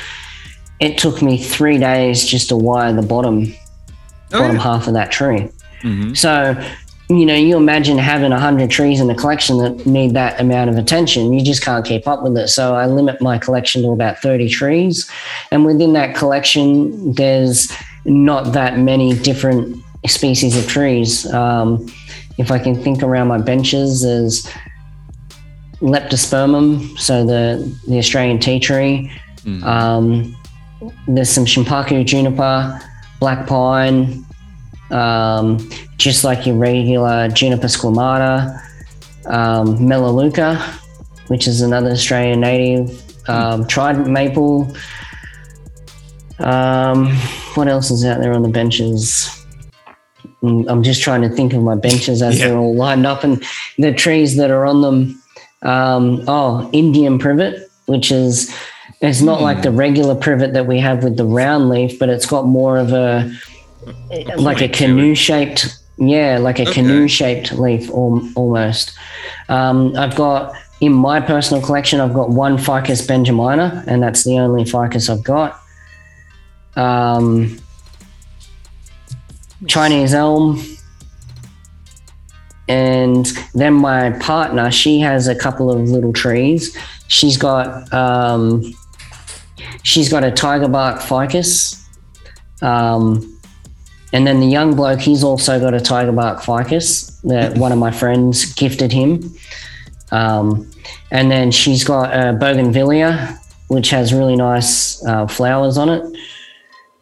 It 0.80 0.96
took 0.98 1.20
me 1.22 1.36
three 1.36 1.78
days 1.78 2.24
just 2.24 2.48
to 2.48 2.56
wire 2.56 2.92
the 2.92 3.02
bottom 3.02 3.54
Oh, 4.32 4.38
bottom 4.38 4.56
yeah. 4.56 4.62
half 4.62 4.86
of 4.86 4.94
that 4.94 5.10
tree. 5.10 5.48
Mhm. 5.82 6.16
So, 6.16 6.56
you 7.08 7.26
know, 7.26 7.34
you 7.34 7.56
imagine 7.56 7.98
having 7.98 8.32
100 8.32 8.70
trees 8.70 9.00
in 9.00 9.10
a 9.10 9.14
collection 9.14 9.58
that 9.58 9.84
need 9.86 10.14
that 10.14 10.40
amount 10.40 10.70
of 10.70 10.78
attention. 10.78 11.32
You 11.32 11.44
just 11.44 11.62
can't 11.64 11.84
keep 11.84 12.06
up 12.06 12.22
with 12.22 12.36
it. 12.38 12.48
So, 12.48 12.74
I 12.76 12.86
limit 12.86 13.20
my 13.20 13.38
collection 13.38 13.82
to 13.82 13.88
about 13.90 14.18
30 14.22 14.48
trees. 14.48 15.10
And 15.50 15.64
within 15.66 15.92
that 15.94 16.14
collection, 16.14 17.12
there's 17.12 17.70
not 18.04 18.52
that 18.52 18.78
many 18.78 19.14
different 19.14 19.76
species 20.06 20.56
of 20.56 20.66
trees. 20.68 21.26
Um, 21.32 21.86
if 22.38 22.50
I 22.52 22.58
can 22.58 22.74
think 22.80 23.02
around 23.02 23.28
my 23.28 23.38
benches, 23.38 24.02
there's 24.02 24.48
Leptospermum, 25.82 26.98
so 26.98 27.24
the, 27.24 27.70
the 27.88 27.98
Australian 27.98 28.38
tea 28.38 28.60
tree. 28.60 29.10
Mhm. 29.44 29.62
Um, 29.64 30.36
there's 31.08 31.30
some 31.30 31.44
Shimpaku 31.44 32.04
juniper, 32.04 32.80
black 33.18 33.46
pine, 33.46 34.24
um, 34.90 35.58
just 35.98 36.24
like 36.24 36.46
your 36.46 36.56
regular 36.56 37.28
juniper 37.28 37.66
squamata, 37.66 38.60
um, 39.26 39.86
melaleuca, 39.86 40.56
which 41.28 41.46
is 41.46 41.60
another 41.60 41.90
Australian 41.90 42.40
native, 42.40 43.28
um, 43.28 43.66
trident 43.66 44.08
maple. 44.08 44.74
Um, 46.38 47.14
what 47.54 47.68
else 47.68 47.90
is 47.90 48.04
out 48.04 48.20
there 48.20 48.32
on 48.32 48.42
the 48.42 48.48
benches? 48.48 49.28
Mm, 50.42 50.64
I'm 50.70 50.82
just 50.82 51.02
trying 51.02 51.20
to 51.22 51.28
think 51.28 51.52
of 51.52 51.62
my 51.62 51.74
benches 51.74 52.22
as 52.22 52.38
Yeah. 52.38 52.48
they're 52.48 52.58
all 52.58 52.74
lined 52.74 53.06
up 53.06 53.24
and 53.24 53.42
the 53.78 53.92
trees 53.92 54.36
that 54.36 54.50
are 54.50 54.64
on 54.64 54.80
them. 54.80 55.22
Um, 55.62 56.24
oh, 56.26 56.70
Indian 56.72 57.18
privet, 57.18 57.70
which 57.86 58.10
is 58.10 58.50
it's 59.00 59.20
not 59.22 59.40
like 59.40 59.62
the 59.62 59.70
regular 59.70 60.14
privet 60.14 60.52
that 60.52 60.66
we 60.66 60.78
have 60.80 61.02
with 61.04 61.16
the 61.16 61.24
round 61.24 61.68
leaf, 61.70 61.98
but 61.98 62.08
it's 62.08 62.26
got 62.26 62.46
more 62.46 62.76
of 62.78 62.92
a 62.92 63.32
like 64.36 64.60
a 64.60 64.68
canoe 64.68 65.14
shaped 65.14 65.76
yeah 65.96 66.38
like 66.38 66.58
a 66.58 66.62
Okay. 66.62 66.72
canoe 66.72 67.08
shaped 67.08 67.52
leaf 67.52 67.88
al- 67.90 68.26
almost. 68.34 68.92
Um, 69.48 69.96
i've 69.96 70.14
got 70.16 70.54
in 70.80 70.92
my 70.92 71.20
personal 71.20 71.62
collection 71.62 72.00
i've 72.00 72.14
got 72.14 72.30
one 72.30 72.56
ficus 72.58 73.06
benjamina 73.06 73.84
and 73.86 74.02
that's 74.02 74.24
the 74.24 74.38
only 74.38 74.64
ficus 74.64 75.08
i've 75.10 75.22
got. 75.24 75.58
Um, 76.76 77.58
chinese 79.66 80.14
elm. 80.14 80.62
And 82.68 83.26
then 83.54 83.74
my 83.74 84.10
partner 84.20 84.70
she 84.70 85.00
has 85.00 85.26
a 85.26 85.34
couple 85.34 85.70
of 85.70 85.88
little 85.88 86.12
trees. 86.12 86.76
She's 87.08 87.36
got 87.36 87.92
um, 87.92 88.62
she's 89.82 90.08
got 90.08 90.24
a 90.24 90.30
tiger 90.30 90.68
bark 90.68 91.00
ficus 91.00 91.80
um, 92.62 93.38
and 94.12 94.26
then 94.26 94.40
the 94.40 94.46
young 94.46 94.74
bloke, 94.74 95.00
he's 95.00 95.22
also 95.22 95.60
got 95.60 95.74
a 95.74 95.80
tiger 95.80 96.12
bark 96.12 96.42
ficus 96.42 97.20
that 97.22 97.56
one 97.58 97.72
of 97.72 97.78
my 97.78 97.90
friends 97.90 98.52
gifted 98.54 98.92
him. 98.92 99.34
Um, 100.10 100.70
and 101.10 101.30
then 101.30 101.50
she's 101.50 101.84
got 101.84 102.12
a 102.12 102.32
bougainvillea, 102.32 103.38
which 103.68 103.90
has 103.90 104.12
really 104.12 104.36
nice 104.36 105.04
uh, 105.06 105.26
flowers 105.26 105.78
on 105.78 105.88
it. 105.88 106.18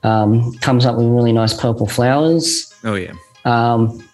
Um, 0.03 0.55
comes 0.59 0.87
up 0.87 0.97
with 0.97 1.07
really 1.07 1.33
nice 1.33 1.55
purple 1.55 1.87
flowers. 1.87 2.73
Oh 2.85 2.95
yeah. 2.95 3.15
Um, 3.45 4.05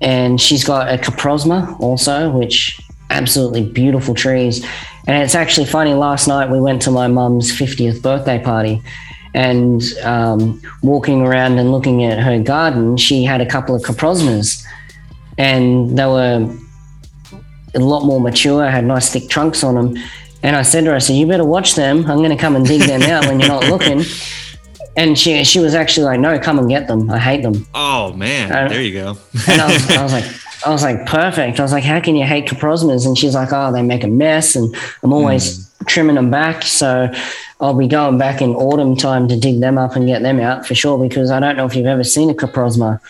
and 0.00 0.40
she's 0.40 0.64
got 0.64 0.92
a 0.92 0.98
coprosma 0.98 1.78
also, 1.78 2.30
which 2.30 2.80
absolutely 3.10 3.64
beautiful 3.64 4.14
trees. 4.14 4.66
And 5.06 5.22
it's 5.22 5.34
actually 5.34 5.66
funny. 5.66 5.94
Last 5.94 6.28
night 6.28 6.48
we 6.50 6.60
went 6.60 6.82
to 6.82 6.90
my 6.90 7.06
mum's 7.08 7.50
50th 7.50 8.02
birthday 8.02 8.38
party, 8.42 8.82
and 9.34 9.82
um, 10.04 10.60
walking 10.82 11.22
around 11.22 11.58
and 11.58 11.72
looking 11.72 12.04
at 12.04 12.18
her 12.18 12.38
garden, 12.40 12.96
she 12.96 13.24
had 13.24 13.40
a 13.40 13.46
couple 13.46 13.74
of 13.74 13.82
coprosmas, 13.82 14.64
and 15.38 15.98
they 15.98 16.06
were 16.06 16.48
a 17.74 17.78
lot 17.78 18.04
more 18.04 18.20
mature, 18.20 18.68
had 18.70 18.84
nice 18.84 19.10
thick 19.12 19.28
trunks 19.28 19.64
on 19.64 19.74
them. 19.74 19.96
And 20.42 20.56
I 20.56 20.62
said 20.62 20.82
to 20.84 20.90
her, 20.90 20.96
I 20.96 20.98
said, 20.98 21.16
"You 21.16 21.26
better 21.26 21.44
watch 21.44 21.74
them. 21.74 21.98
I'm 22.10 22.18
going 22.18 22.30
to 22.30 22.36
come 22.36 22.56
and 22.56 22.66
dig 22.66 22.82
them 22.82 23.02
out 23.02 23.26
when 23.26 23.40
you're 23.40 23.48
not 23.48 23.64
looking." 23.68 24.02
And 24.96 25.18
she 25.18 25.42
she 25.44 25.58
was 25.60 25.74
actually 25.74 26.04
like, 26.04 26.20
"No, 26.20 26.38
come 26.38 26.58
and 26.58 26.68
get 26.68 26.86
them. 26.86 27.08
I 27.10 27.18
hate 27.18 27.42
them." 27.42 27.66
Oh 27.74 28.12
man, 28.12 28.52
Uh, 28.52 28.68
there 28.68 28.82
you 28.82 28.92
go. 28.92 29.16
And 29.48 29.60
I 29.60 29.72
was, 29.72 29.90
I 29.90 30.02
was 30.02 30.12
like, 30.12 30.24
I 30.64 30.70
was 30.70 30.82
like, 30.82 31.06
perfect. 31.06 31.58
I 31.58 31.62
was 31.62 31.72
like, 31.72 31.84
how 31.84 32.00
can 32.00 32.14
you 32.16 32.24
hate 32.24 32.46
coprosmas? 32.46 33.06
And 33.06 33.16
she's 33.18 33.34
like, 33.34 33.48
oh, 33.52 33.72
they 33.72 33.82
make 33.82 34.04
a 34.04 34.08
mess, 34.08 34.54
and 34.56 34.74
I'm 35.02 35.12
always 35.12 35.68
trimming 35.86 36.14
them 36.16 36.30
back. 36.30 36.62
So 36.62 37.10
I'll 37.60 37.74
be 37.74 37.88
going 37.88 38.16
back 38.18 38.40
in 38.40 38.50
autumn 38.54 38.96
time 38.96 39.26
to 39.28 39.36
dig 39.38 39.60
them 39.60 39.76
up 39.78 39.96
and 39.96 40.06
get 40.06 40.22
them 40.22 40.38
out 40.40 40.64
for 40.66 40.74
sure. 40.74 40.98
Because 40.98 41.30
I 41.30 41.40
don't 41.40 41.56
know 41.56 41.64
if 41.66 41.74
you've 41.74 41.86
ever 41.86 42.04
seen 42.04 42.30
a 42.30 42.34
coprosma, 42.34 43.00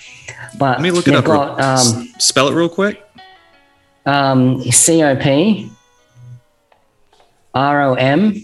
but 0.59 0.79
Let 0.79 0.81
me 0.83 0.91
look 0.91 1.09
it 1.09 1.15
up. 1.15 1.27
real- 1.27 1.37
got 1.37 1.61
um, 1.61 2.09
spell 2.19 2.49
it 2.49 2.55
real 2.55 2.69
quick. 2.71 3.03
um, 4.07 4.63
C 4.71 5.03
O 5.03 5.15
P 5.17 5.71
R 7.55 7.83
O 7.83 7.95
M 7.95 8.35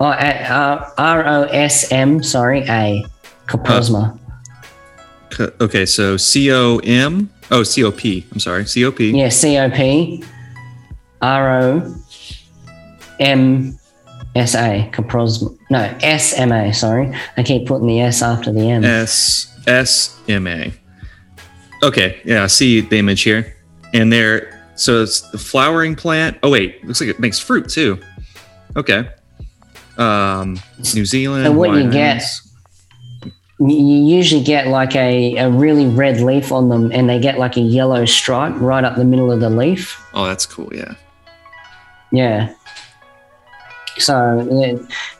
oh, 0.00 0.06
uh, 0.06 0.90
R 0.96 1.26
O 1.26 1.42
S 1.44 1.92
M. 1.92 2.22
Sorry, 2.22 2.60
A 2.62 3.04
coprosma. 3.46 4.18
C- 5.32 5.48
Okay, 5.60 5.84
so 5.84 6.16
C 6.16 6.50
O 6.52 6.78
M. 6.78 7.28
Oh, 7.50 7.62
C 7.62 7.84
O 7.84 7.92
P. 7.92 8.26
I'm 8.32 8.40
sorry, 8.40 8.66
C 8.66 8.84
O 8.84 8.92
P. 8.92 9.10
Yeah, 9.10 9.28
C 9.28 9.58
O 9.58 9.70
P 9.70 10.24
R 11.20 11.62
O 11.62 11.94
M 13.20 13.78
S 14.34 14.54
A. 14.54 14.90
Coprosma. 14.92 15.56
No, 15.70 15.78
S 16.02 16.38
M 16.38 16.52
A. 16.52 16.72
Sorry. 16.72 17.14
I 17.36 17.42
keep 17.42 17.66
putting 17.66 17.86
the 17.86 18.00
S 18.00 18.22
after 18.22 18.52
the 18.52 18.68
M. 18.68 18.84
S 18.84 19.54
S 19.66 20.18
M 20.28 20.46
A. 20.46 20.72
Okay, 21.82 22.20
yeah, 22.24 22.44
I 22.44 22.46
see 22.46 22.80
the 22.80 22.98
image 22.98 23.22
here, 23.22 23.54
and 23.92 24.10
there. 24.12 24.50
So 24.76 25.02
it's 25.02 25.20
the 25.30 25.38
flowering 25.38 25.94
plant. 25.94 26.38
Oh 26.42 26.50
wait, 26.50 26.84
looks 26.84 27.00
like 27.00 27.10
it 27.10 27.20
makes 27.20 27.38
fruit 27.38 27.68
too. 27.68 27.98
Okay. 28.76 29.08
Um, 29.98 30.58
New 30.94 31.04
Zealand. 31.04 31.44
So 31.44 31.52
what 31.52 31.74
you 31.74 31.90
get-. 31.90 32.22
You 33.60 33.68
usually 33.68 34.42
get 34.42 34.66
like 34.66 34.96
a, 34.96 35.36
a 35.36 35.48
really 35.48 35.86
red 35.86 36.20
leaf 36.20 36.50
on 36.50 36.68
them 36.68 36.90
and 36.92 37.08
they 37.08 37.20
get 37.20 37.38
like 37.38 37.56
a 37.56 37.60
yellow 37.60 38.04
stripe 38.04 38.54
right 38.56 38.82
up 38.82 38.96
the 38.96 39.04
middle 39.04 39.30
of 39.30 39.40
the 39.40 39.50
leaf. 39.50 40.04
Oh, 40.12 40.26
that's 40.26 40.44
cool. 40.44 40.74
Yeah. 40.74 40.94
Yeah. 42.10 42.52
So 43.98 44.44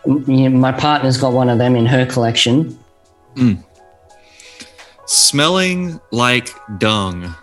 my 0.06 0.72
partner's 0.72 1.16
got 1.16 1.32
one 1.32 1.48
of 1.48 1.58
them 1.58 1.76
in 1.76 1.86
her 1.86 2.04
collection. 2.06 2.76
Smelling 5.06 6.00
like 6.10 6.50
dung. 6.78 7.34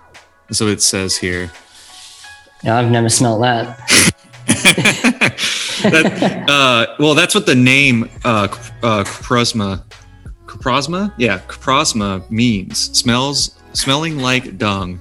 That's 0.49 0.59
what 0.59 0.71
it 0.71 0.81
says 0.81 1.15
here. 1.15 1.51
Now, 2.63 2.77
I've 2.77 2.91
never 2.91 3.09
smelt 3.09 3.41
that. 3.41 3.77
that, 5.83 6.45
uh, 6.49 6.95
well, 6.99 7.15
that's 7.15 7.33
what 7.33 7.45
the 7.45 7.55
name 7.55 8.09
uh, 8.23 8.47
uh, 8.83 9.03
Coprosma, 10.51 11.13
yeah, 11.17 11.39
Coprosma 11.47 12.29
means. 12.29 12.97
Smells, 12.97 13.55
smelling 13.71 14.19
like 14.19 14.57
dung. 14.57 14.99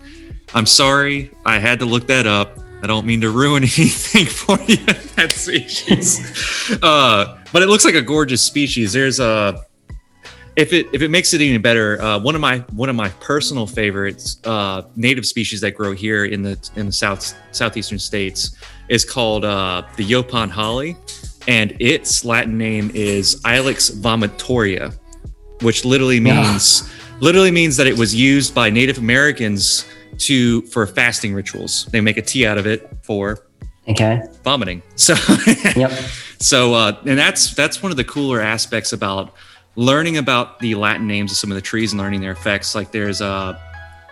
I'm 0.54 0.64
sorry, 0.64 1.32
I 1.44 1.58
had 1.58 1.80
to 1.80 1.86
look 1.86 2.06
that 2.06 2.26
up. 2.26 2.58
I 2.82 2.86
don't 2.86 3.04
mean 3.04 3.20
to 3.22 3.30
ruin 3.30 3.62
anything 3.78 4.26
for 4.26 4.60
you. 4.60 4.76
that 5.16 5.32
species, 5.32 6.78
uh, 6.82 7.38
but 7.52 7.62
it 7.62 7.66
looks 7.66 7.84
like 7.84 7.96
a 7.96 8.02
gorgeous 8.02 8.42
species. 8.42 8.92
There's 8.92 9.18
a 9.18 9.64
if 10.54 10.72
it 10.72 10.86
if 10.92 11.02
it 11.02 11.08
makes 11.08 11.34
it 11.34 11.40
any 11.40 11.58
better, 11.58 12.00
uh, 12.00 12.20
one 12.20 12.36
of 12.36 12.40
my 12.40 12.58
one 12.72 12.88
of 12.88 12.94
my 12.94 13.08
personal 13.08 13.66
favorites 13.66 14.38
uh, 14.44 14.82
native 14.94 15.26
species 15.26 15.60
that 15.62 15.72
grow 15.72 15.92
here 15.92 16.26
in 16.26 16.42
the 16.42 16.70
in 16.76 16.86
the 16.86 16.92
south 16.92 17.34
southeastern 17.50 17.98
states 17.98 18.56
is 18.88 19.04
called 19.04 19.44
uh, 19.44 19.82
the 19.96 20.04
Yaupon 20.04 20.48
holly, 20.48 20.96
and 21.48 21.76
its 21.80 22.24
Latin 22.24 22.56
name 22.56 22.92
is 22.94 23.40
Ilex 23.42 23.90
vomitoria, 24.00 24.96
which 25.60 25.84
literally 25.84 26.18
Yeah. 26.18 26.40
means 26.42 26.88
literally 27.20 27.50
means 27.50 27.76
that 27.76 27.86
it 27.86 27.96
was 27.98 28.14
used 28.14 28.54
by 28.54 28.70
Native 28.70 28.98
Americans 28.98 29.84
to 30.18 30.62
for 30.62 30.86
fasting 30.86 31.34
rituals. 31.34 31.86
They 31.90 32.00
make 32.00 32.16
a 32.16 32.22
tea 32.22 32.46
out 32.46 32.58
of 32.58 32.66
it 32.66 32.90
for 33.02 33.40
Okay. 33.88 34.20
vomiting. 34.44 34.82
So 34.96 35.14
Yep. 35.76 35.92
so, 36.38 36.74
uh, 36.74 36.96
and 37.06 37.18
that's 37.18 37.54
that's 37.54 37.82
one 37.82 37.90
of 37.90 37.96
the 37.96 38.04
cooler 38.04 38.40
aspects 38.40 38.92
about 38.92 39.34
learning 39.76 40.16
about 40.16 40.58
the 40.60 40.74
Latin 40.74 41.06
names 41.06 41.30
of 41.32 41.38
some 41.38 41.50
of 41.50 41.54
the 41.54 41.60
trees 41.62 41.92
and 41.92 42.00
learning 42.00 42.20
their 42.20 42.32
effects. 42.32 42.74
Like 42.74 42.90
there's 42.92 43.20
a 43.20 43.58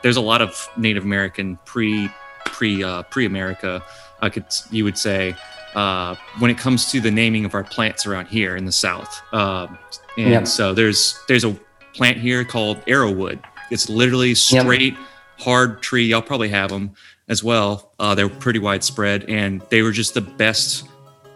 there's 0.02 0.16
a 0.16 0.20
lot 0.20 0.40
of 0.42 0.68
Native 0.76 1.04
American 1.04 1.58
pre 1.64 2.08
pre 2.44 2.82
uh, 2.84 3.02
pre 3.04 3.26
America, 3.26 3.82
I 4.22 4.28
could 4.30 4.44
you 4.70 4.84
would 4.84 4.96
say, 4.98 5.34
uh, 5.74 6.14
when 6.38 6.50
it 6.50 6.58
comes 6.58 6.90
to 6.92 7.00
the 7.00 7.10
naming 7.10 7.44
of 7.44 7.54
our 7.54 7.64
plants 7.64 8.06
around 8.06 8.26
here 8.26 8.56
in 8.56 8.64
the 8.64 8.72
South. 8.72 9.20
Um, 9.32 9.76
and 10.18 10.30
Yep. 10.30 10.46
so 10.48 10.74
there's 10.74 11.18
there's 11.28 11.44
a 11.44 11.56
plant 11.94 12.18
here 12.18 12.44
called 12.44 12.84
arrowwood. 12.86 13.38
It's 13.70 13.88
literally 13.88 14.34
straight 14.34 14.96
hard 15.38 15.80
tree. 15.82 16.06
Y'all 16.06 16.20
probably 16.22 16.48
have 16.50 16.68
them 16.70 16.90
as 17.28 17.42
well. 17.44 17.92
Uh, 17.98 18.14
they're 18.14 18.28
pretty 18.28 18.58
widespread, 18.58 19.24
and 19.28 19.62
they 19.70 19.82
were 19.82 19.92
just 19.92 20.14
the 20.14 20.20
best 20.20 20.84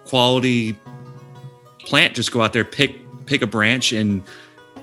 quality 0.05 0.77
plant. 1.81 2.15
Just 2.15 2.33
go 2.33 2.43
out 2.43 2.53
there, 2.53 2.65
pick 2.65 2.97
pick 3.27 3.43
a 3.43 3.47
branch, 3.47 3.93
and 3.93 4.23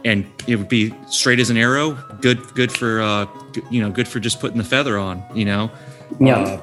and 0.05 0.25
it 0.47 0.55
would 0.55 0.69
be 0.69 0.93
straight 1.09 1.39
as 1.39 1.49
an 1.49 1.57
arrow. 1.57 1.91
Good 2.21 2.41
good 2.55 2.71
for 2.71 3.01
uh, 3.01 3.25
you 3.69 3.81
know 3.81 3.89
good 3.89 4.07
for 4.07 4.19
just 4.19 4.39
putting 4.39 4.57
the 4.57 4.63
feather 4.63 4.97
on. 4.97 5.23
You 5.33 5.45
know. 5.45 5.71
Yeah. 6.19 6.37
Uh, 6.39 6.61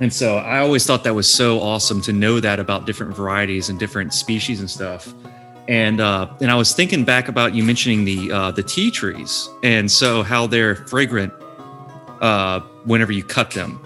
and 0.00 0.12
so 0.12 0.36
I 0.38 0.58
always 0.58 0.84
thought 0.86 1.04
that 1.04 1.14
was 1.14 1.32
so 1.32 1.60
awesome 1.60 2.00
to 2.02 2.12
know 2.12 2.40
that 2.40 2.58
about 2.58 2.86
different 2.86 3.14
varieties 3.14 3.68
and 3.68 3.78
different 3.78 4.12
species 4.14 4.58
and 4.60 4.68
stuff. 4.68 5.12
And 5.68 6.00
uh, 6.00 6.28
and 6.40 6.50
I 6.50 6.54
was 6.56 6.74
thinking 6.74 7.04
back 7.04 7.28
about 7.28 7.54
you 7.54 7.62
mentioning 7.62 8.04
the 8.04 8.32
uh, 8.32 8.50
the 8.50 8.62
tea 8.64 8.90
trees, 8.90 9.48
and 9.62 9.90
so 9.90 10.22
how 10.22 10.46
they're 10.48 10.74
fragrant 10.74 11.32
uh, 12.20 12.60
whenever 12.84 13.12
you 13.12 13.22
cut 13.22 13.52
them. 13.52 13.80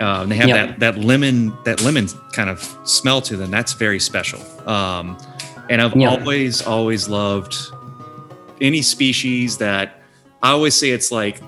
Uh, 0.00 0.22
and 0.22 0.32
they 0.32 0.36
have 0.36 0.48
Yep. 0.48 0.78
that 0.78 0.80
that 0.96 1.04
lemon 1.04 1.56
that 1.64 1.82
lemon 1.82 2.08
kind 2.32 2.50
of 2.50 2.58
smell 2.84 3.20
to 3.22 3.36
them. 3.36 3.50
That's 3.50 3.74
very 3.74 4.00
special. 4.00 4.40
Um, 4.68 5.16
and 5.68 5.80
I've 5.80 5.94
Yep. 5.94 6.20
always 6.20 6.62
always 6.66 7.08
loved 7.08 7.54
any 8.60 8.82
species 8.82 9.58
that 9.58 10.02
I 10.42 10.50
always 10.50 10.74
say 10.74 10.90
it's 10.90 11.12
like 11.12 11.40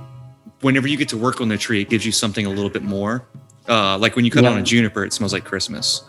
whenever 0.61 0.87
you 0.87 0.97
get 0.97 1.09
to 1.09 1.17
work 1.17 1.41
on 1.41 1.49
the 1.49 1.59
tree, 1.59 1.81
it 1.83 1.89
gives 1.91 2.07
you 2.07 2.13
something 2.13 2.47
a 2.47 2.51
little 2.51 2.71
bit 2.71 2.83
more. 2.85 3.27
Uh, 3.69 3.99
like 3.99 4.15
when 4.17 4.25
you 4.25 4.31
cut 4.31 4.45
Yeah. 4.45 4.51
on 4.51 4.59
a 4.59 4.63
juniper, 4.63 5.05
it 5.05 5.13
smells 5.13 5.33
like 5.33 5.45
Christmas. 5.45 6.03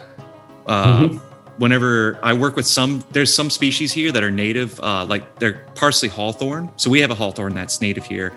Uh, 0.68 1.00
Mhm. 1.00 1.22
Whenever 1.58 2.20
I 2.24 2.34
work 2.34 2.56
with 2.56 2.66
some, 2.66 3.04
there's 3.12 3.34
some 3.34 3.50
species 3.50 3.92
here 3.92 4.12
that 4.12 4.24
are 4.24 4.32
native, 4.32 4.80
uh, 4.80 5.06
like 5.06 5.40
they're 5.40 5.66
parsley 5.76 6.10
hawthorn. 6.10 6.72
So 6.78 6.90
we 6.90 7.00
have 7.02 7.12
a 7.12 7.16
hawthorn 7.16 7.54
that's 7.54 7.80
native 7.80 8.06
here. 8.06 8.34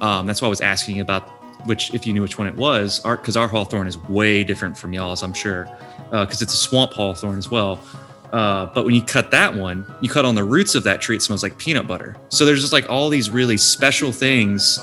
Um, 0.00 0.26
that's 0.26 0.40
why 0.40 0.46
I 0.46 0.50
was 0.50 0.60
asking 0.60 1.00
about 1.00 1.28
which, 1.66 1.92
if 1.92 2.06
you 2.06 2.12
knew 2.12 2.22
which 2.22 2.38
one 2.38 2.46
it 2.46 2.54
was, 2.54 3.00
because 3.00 3.36
our, 3.36 3.48
hawthorn 3.48 3.86
is 3.86 3.98
way 4.08 4.44
different 4.44 4.78
from 4.78 4.92
y'all's, 4.92 5.22
I'm 5.22 5.34
sure, 5.34 5.68
because 6.10 6.40
it's 6.40 6.54
a 6.54 6.56
swamp 6.56 6.92
hawthorn 6.92 7.38
as 7.38 7.50
well. 7.50 7.80
Uh, 8.32 8.66
but 8.66 8.84
when 8.84 8.94
you 8.94 9.02
cut 9.02 9.32
that 9.32 9.52
one, 9.52 9.84
you 10.00 10.08
cut 10.08 10.24
on 10.24 10.36
the 10.36 10.44
roots 10.44 10.74
of 10.74 10.84
that 10.84 11.00
tree, 11.00 11.16
it 11.16 11.22
smells 11.22 11.42
like 11.42 11.58
peanut 11.58 11.86
butter. 11.86 12.16
So 12.28 12.46
there's 12.46 12.60
just 12.60 12.72
like 12.72 12.88
all 12.88 13.08
these 13.08 13.30
really 13.30 13.56
special 13.56 14.12
things. 14.12 14.78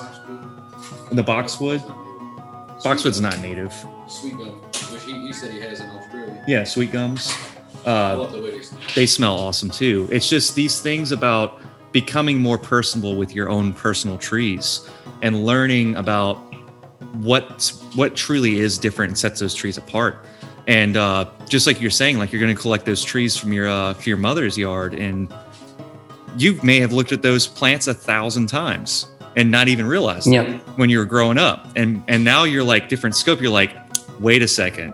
The 1.11 1.23
boxwood, 1.23 1.81
boxwood's 2.83 3.21
not 3.21 3.39
native. 3.39 3.73
Sweet 4.09 4.37
gum, 4.37 4.61
which 4.91 5.03
he, 5.03 5.13
he 5.13 5.33
said 5.33 5.51
he 5.51 5.61
has 5.61 5.79
in 5.79 5.89
Australia. 5.89 6.43
Yeah, 6.47 6.65
sweet 6.65 6.91
gums. 6.91 7.33
Uh, 7.87 8.17
love 8.17 8.31
the 8.33 8.41
way 8.41 8.61
they 8.95 9.05
smell. 9.05 9.35
awesome 9.39 9.69
too. 9.69 10.07
It's 10.11 10.27
just 10.29 10.55
these 10.55 10.81
things 10.81 11.11
about 11.11 11.61
becoming 11.93 12.37
more 12.39 12.57
personable 12.57 13.15
with 13.15 13.33
your 13.33 13.49
own 13.49 13.73
personal 13.73 14.17
trees 14.17 14.87
and 15.21 15.45
learning 15.45 15.95
about 15.95 16.35
what 17.13 17.71
what 17.95 18.15
truly 18.15 18.59
is 18.59 18.77
different 18.77 19.11
and 19.11 19.17
sets 19.17 19.39
those 19.39 19.55
trees 19.55 19.77
apart. 19.77 20.25
And 20.67 20.97
uh, 20.97 21.25
just 21.47 21.65
like 21.65 21.79
you're 21.79 21.89
saying, 21.89 22.17
like 22.19 22.33
you're 22.33 22.41
going 22.41 22.53
to 22.53 22.61
collect 22.61 22.85
those 22.85 23.03
trees 23.03 23.37
from 23.37 23.53
your 23.53 23.69
uh, 23.69 23.93
from 23.93 24.03
your 24.05 24.17
mother's 24.17 24.57
yard, 24.57 24.93
and 24.93 25.33
you 26.37 26.59
may 26.61 26.79
have 26.81 26.91
looked 26.91 27.13
at 27.13 27.21
those 27.21 27.47
plants 27.47 27.87
a 27.87 27.93
thousand 27.93 28.47
times 28.47 29.07
and 29.37 29.49
not 29.49 29.67
even 29.69 29.85
realized 29.87 30.27
Yep. 30.27 30.59
when 30.77 30.89
you 30.89 30.97
were 30.99 31.05
growing 31.05 31.37
up 31.37 31.67
and 31.75 32.03
and 32.07 32.23
now 32.23 32.43
you're 32.43 32.63
like 32.63 32.89
different 32.89 33.15
scope 33.15 33.39
you're 33.41 33.51
like 33.51 33.71
wait 34.19 34.41
a 34.41 34.47
second 34.47 34.93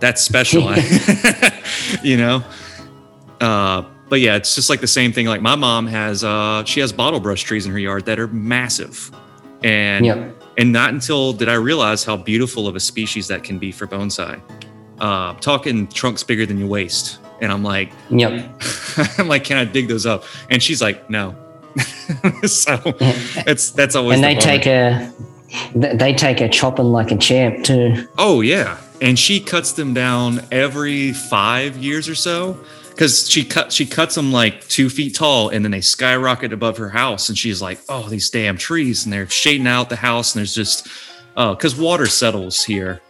that's 0.00 0.22
special. 0.22 0.68
You 2.02 2.16
know? 2.16 2.44
Uh 3.40 3.82
but 4.08 4.20
yeah 4.20 4.36
it's 4.36 4.54
just 4.54 4.70
like 4.70 4.80
the 4.80 4.86
same 4.86 5.12
thing. 5.12 5.26
Like 5.26 5.42
my 5.42 5.54
mom 5.54 5.86
has 5.86 6.24
uh 6.24 6.64
she 6.64 6.80
has 6.80 6.92
bottle 6.92 7.20
brush 7.20 7.42
trees 7.42 7.66
in 7.66 7.72
her 7.72 7.78
yard 7.78 8.04
that 8.06 8.18
are 8.18 8.28
massive. 8.28 9.10
And 9.62 10.06
Yep. 10.06 10.42
and 10.58 10.72
not 10.72 10.92
until 10.94 11.32
did 11.32 11.48
i 11.48 11.54
realize 11.54 12.04
how 12.04 12.16
beautiful 12.16 12.66
of 12.68 12.76
a 12.76 12.80
species 12.80 13.26
that 13.28 13.42
can 13.44 13.58
be 13.58 13.72
for 13.72 13.86
bonsai. 13.86 14.40
Uh 15.00 15.34
talking 15.34 15.86
trunks 15.88 16.22
bigger 16.22 16.46
than 16.46 16.58
your 16.58 16.68
waist. 16.68 17.18
And 17.40 17.50
i'm 17.52 17.62
like 17.64 17.90
Yep. 18.10 18.62
i'm 19.18 19.28
like 19.28 19.44
can 19.44 19.56
i 19.56 19.64
dig 19.64 19.88
those 19.88 20.06
up? 20.06 20.24
And 20.50 20.62
she's 20.62 20.80
like 20.82 21.08
no. 21.10 21.34
So 22.46 22.76
that's 23.44 23.70
that's 23.70 23.94
always 23.94 24.16
and 24.20 24.24
the 24.24 24.28
they 24.34 24.40
take 24.40 24.66
a 24.66 25.12
they 25.74 26.12
take 26.14 26.40
a 26.40 26.48
chopping 26.48 26.86
like 26.86 27.10
a 27.10 27.16
champ 27.16 27.64
too. 27.64 28.08
Oh 28.16 28.40
yeah, 28.40 28.78
and 29.00 29.18
she 29.18 29.40
cuts 29.40 29.72
them 29.72 29.94
down 29.94 30.40
every 30.50 31.12
five 31.12 31.76
years 31.76 32.08
or 32.08 32.14
so 32.14 32.58
because 32.90 33.28
she 33.30 33.44
cut 33.44 33.72
she 33.72 33.86
cuts 33.86 34.14
them 34.14 34.32
like 34.32 34.66
two 34.68 34.90
feet 34.90 35.14
tall, 35.14 35.50
and 35.50 35.64
then 35.64 35.70
they 35.72 35.80
skyrocket 35.80 36.52
above 36.52 36.76
her 36.78 36.88
house, 36.88 37.28
and 37.28 37.38
she's 37.38 37.62
like, 37.62 37.78
"Oh, 37.88 38.08
these 38.08 38.28
damn 38.30 38.56
trees!" 38.58 39.04
And 39.04 39.12
they're 39.12 39.28
shading 39.28 39.66
out 39.66 39.88
the 39.88 39.96
house, 39.96 40.34
and 40.34 40.40
there's 40.40 40.54
just 40.54 40.88
uh, 41.36 41.54
because 41.54 41.76
water 41.76 42.06
settles 42.06 42.64
here 42.64 43.00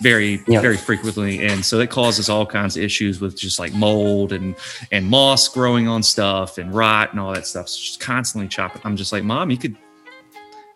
very 0.00 0.42
Yep. 0.48 0.60
very 0.60 0.76
frequently 0.76 1.46
and 1.46 1.64
so 1.64 1.78
it 1.78 1.88
causes 1.88 2.28
all 2.28 2.44
kinds 2.44 2.76
of 2.76 2.82
issues 2.82 3.20
with 3.20 3.38
just 3.38 3.60
like 3.60 3.72
mold 3.74 4.32
and 4.32 4.56
and 4.90 5.06
moss 5.06 5.46
growing 5.48 5.86
on 5.86 6.02
stuff 6.02 6.58
and 6.58 6.74
rot 6.74 7.12
and 7.12 7.20
all 7.20 7.32
that 7.32 7.46
stuff 7.46 7.68
so 7.68 7.78
just 7.78 8.00
constantly 8.00 8.48
chopping 8.48 8.82
i'm 8.84 8.96
just 8.96 9.12
like 9.12 9.22
mom 9.22 9.52
you 9.52 9.56
could 9.56 9.76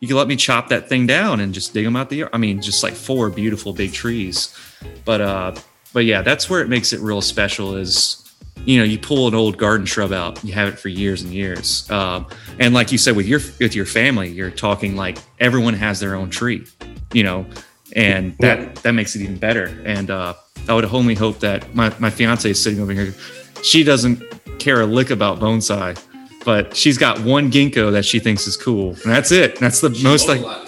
you 0.01 0.09
could 0.09 0.16
let 0.16 0.29
me 0.29 0.37
chop 0.37 0.69
that 0.69 0.89
thing 0.89 1.07
down 1.07 1.41
and 1.41 1.53
just 1.53 1.75
dig 1.75 1.85
them 1.85 1.97
out 1.97 2.11
the 2.11 2.16
yard. 2.16 2.31
I 2.33 2.39
mean, 2.39 2.61
just 2.61 2.83
like 2.83 2.95
four 2.95 3.31
beautiful 3.31 3.73
big 3.73 3.93
trees. 3.93 4.57
But 5.05 5.20
uh, 5.20 5.55
but 5.93 6.05
yeah, 6.05 6.23
that's 6.23 6.49
where 6.49 6.61
it 6.61 6.69
makes 6.69 6.93
it 6.93 7.01
real 7.01 7.20
special. 7.20 7.75
Is 7.77 8.25
you 8.65 8.79
know, 8.79 8.85
you 8.85 8.99
pull 8.99 9.29
an 9.29 9.35
old 9.35 9.57
garden 9.57 9.87
shrub 9.87 10.12
out, 10.12 10.43
you 10.45 10.53
have 10.53 10.69
it 10.69 10.79
for 10.79 10.89
years 10.89 11.23
and 11.23 11.33
years. 11.33 11.91
Um, 11.91 12.27
and 12.59 12.75
like 12.75 12.93
you 12.93 12.99
said, 12.99 13.16
with 13.16 13.27
your 13.27 13.41
with 13.61 13.75
your 13.75 13.87
family, 13.87 14.29
you're 14.29 14.51
talking 14.51 14.97
like 14.97 15.19
everyone 15.41 15.75
has 15.75 16.01
their 16.01 16.15
own 16.15 16.31
tree, 16.31 16.66
you 17.12 17.23
know, 17.23 17.47
and 17.97 18.37
that 18.39 18.77
that 18.77 18.93
makes 18.93 19.16
it 19.16 19.23
even 19.23 19.39
better. 19.39 19.66
And 19.85 20.11
uh, 20.11 20.35
I 20.69 20.75
would 20.75 20.85
only 20.85 21.15
hope 21.15 21.41
that 21.41 21.75
my 21.75 21.93
my 21.99 22.11
fiance 22.11 22.49
is 22.49 22.62
sitting 22.62 22.81
over 22.81 22.93
here. 22.93 23.15
She 23.62 23.83
doesn't 23.83 24.23
care 24.59 24.81
a 24.81 24.87
lick 24.87 25.11
about 25.11 25.41
bonsai. 25.41 26.01
But 26.49 26.75
she's 26.75 26.97
got 26.97 27.20
one 27.20 27.51
ginkgo 27.51 27.93
that 27.93 28.07
she 28.07 28.20
thinks 28.20 28.47
is 28.47 28.57
cool, 28.57 28.93
and 29.05 29.12
that's 29.12 29.31
it. 29.33 29.59
That's 29.59 29.83
the 29.83 29.91
most 30.03 30.29
like 30.29 30.41
I 30.43 30.55
have 30.55 30.65
a 30.65 30.66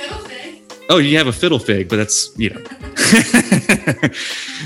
fiddle 0.00 0.18
thing. 0.18 0.62
Oh, 0.90 0.98
you 0.98 1.16
have 1.16 1.28
a 1.28 1.32
fiddle 1.32 1.60
fig, 1.60 1.88
but 1.88 1.94
that's 1.98 2.32
you 2.36 2.50
know. 2.50 2.56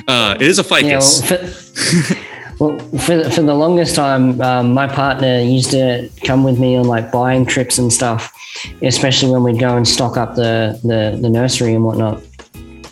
uh, 0.08 0.34
it 0.40 0.46
is 0.46 0.58
a 0.58 0.62
Yeah, 0.62 0.68
ficus. 0.98 1.30
well, 1.30 1.38
for, 1.38 2.16
well, 2.58 2.78
for, 3.00 3.16
the- 3.16 3.30
for 3.30 3.42
the 3.42 3.52
longest 3.54 3.96
time, 3.96 4.40
um, 4.40 4.72
my 4.72 4.86
partner 4.86 5.40
used 5.40 5.72
to 5.72 6.08
come 6.24 6.42
with 6.42 6.58
me 6.58 6.74
on 6.74 6.86
like 6.86 7.12
buying 7.12 7.44
trips 7.44 7.76
and 7.76 7.92
stuff, 7.92 8.32
especially 8.80 9.30
when 9.32 9.42
we'd 9.42 9.60
go 9.60 9.76
and 9.76 9.86
stock 9.86 10.16
up 10.16 10.36
the, 10.36 10.80
the, 10.84 11.18
the 11.20 11.28
nursery 11.28 11.74
and 11.74 11.84
whatnot. 11.84 12.22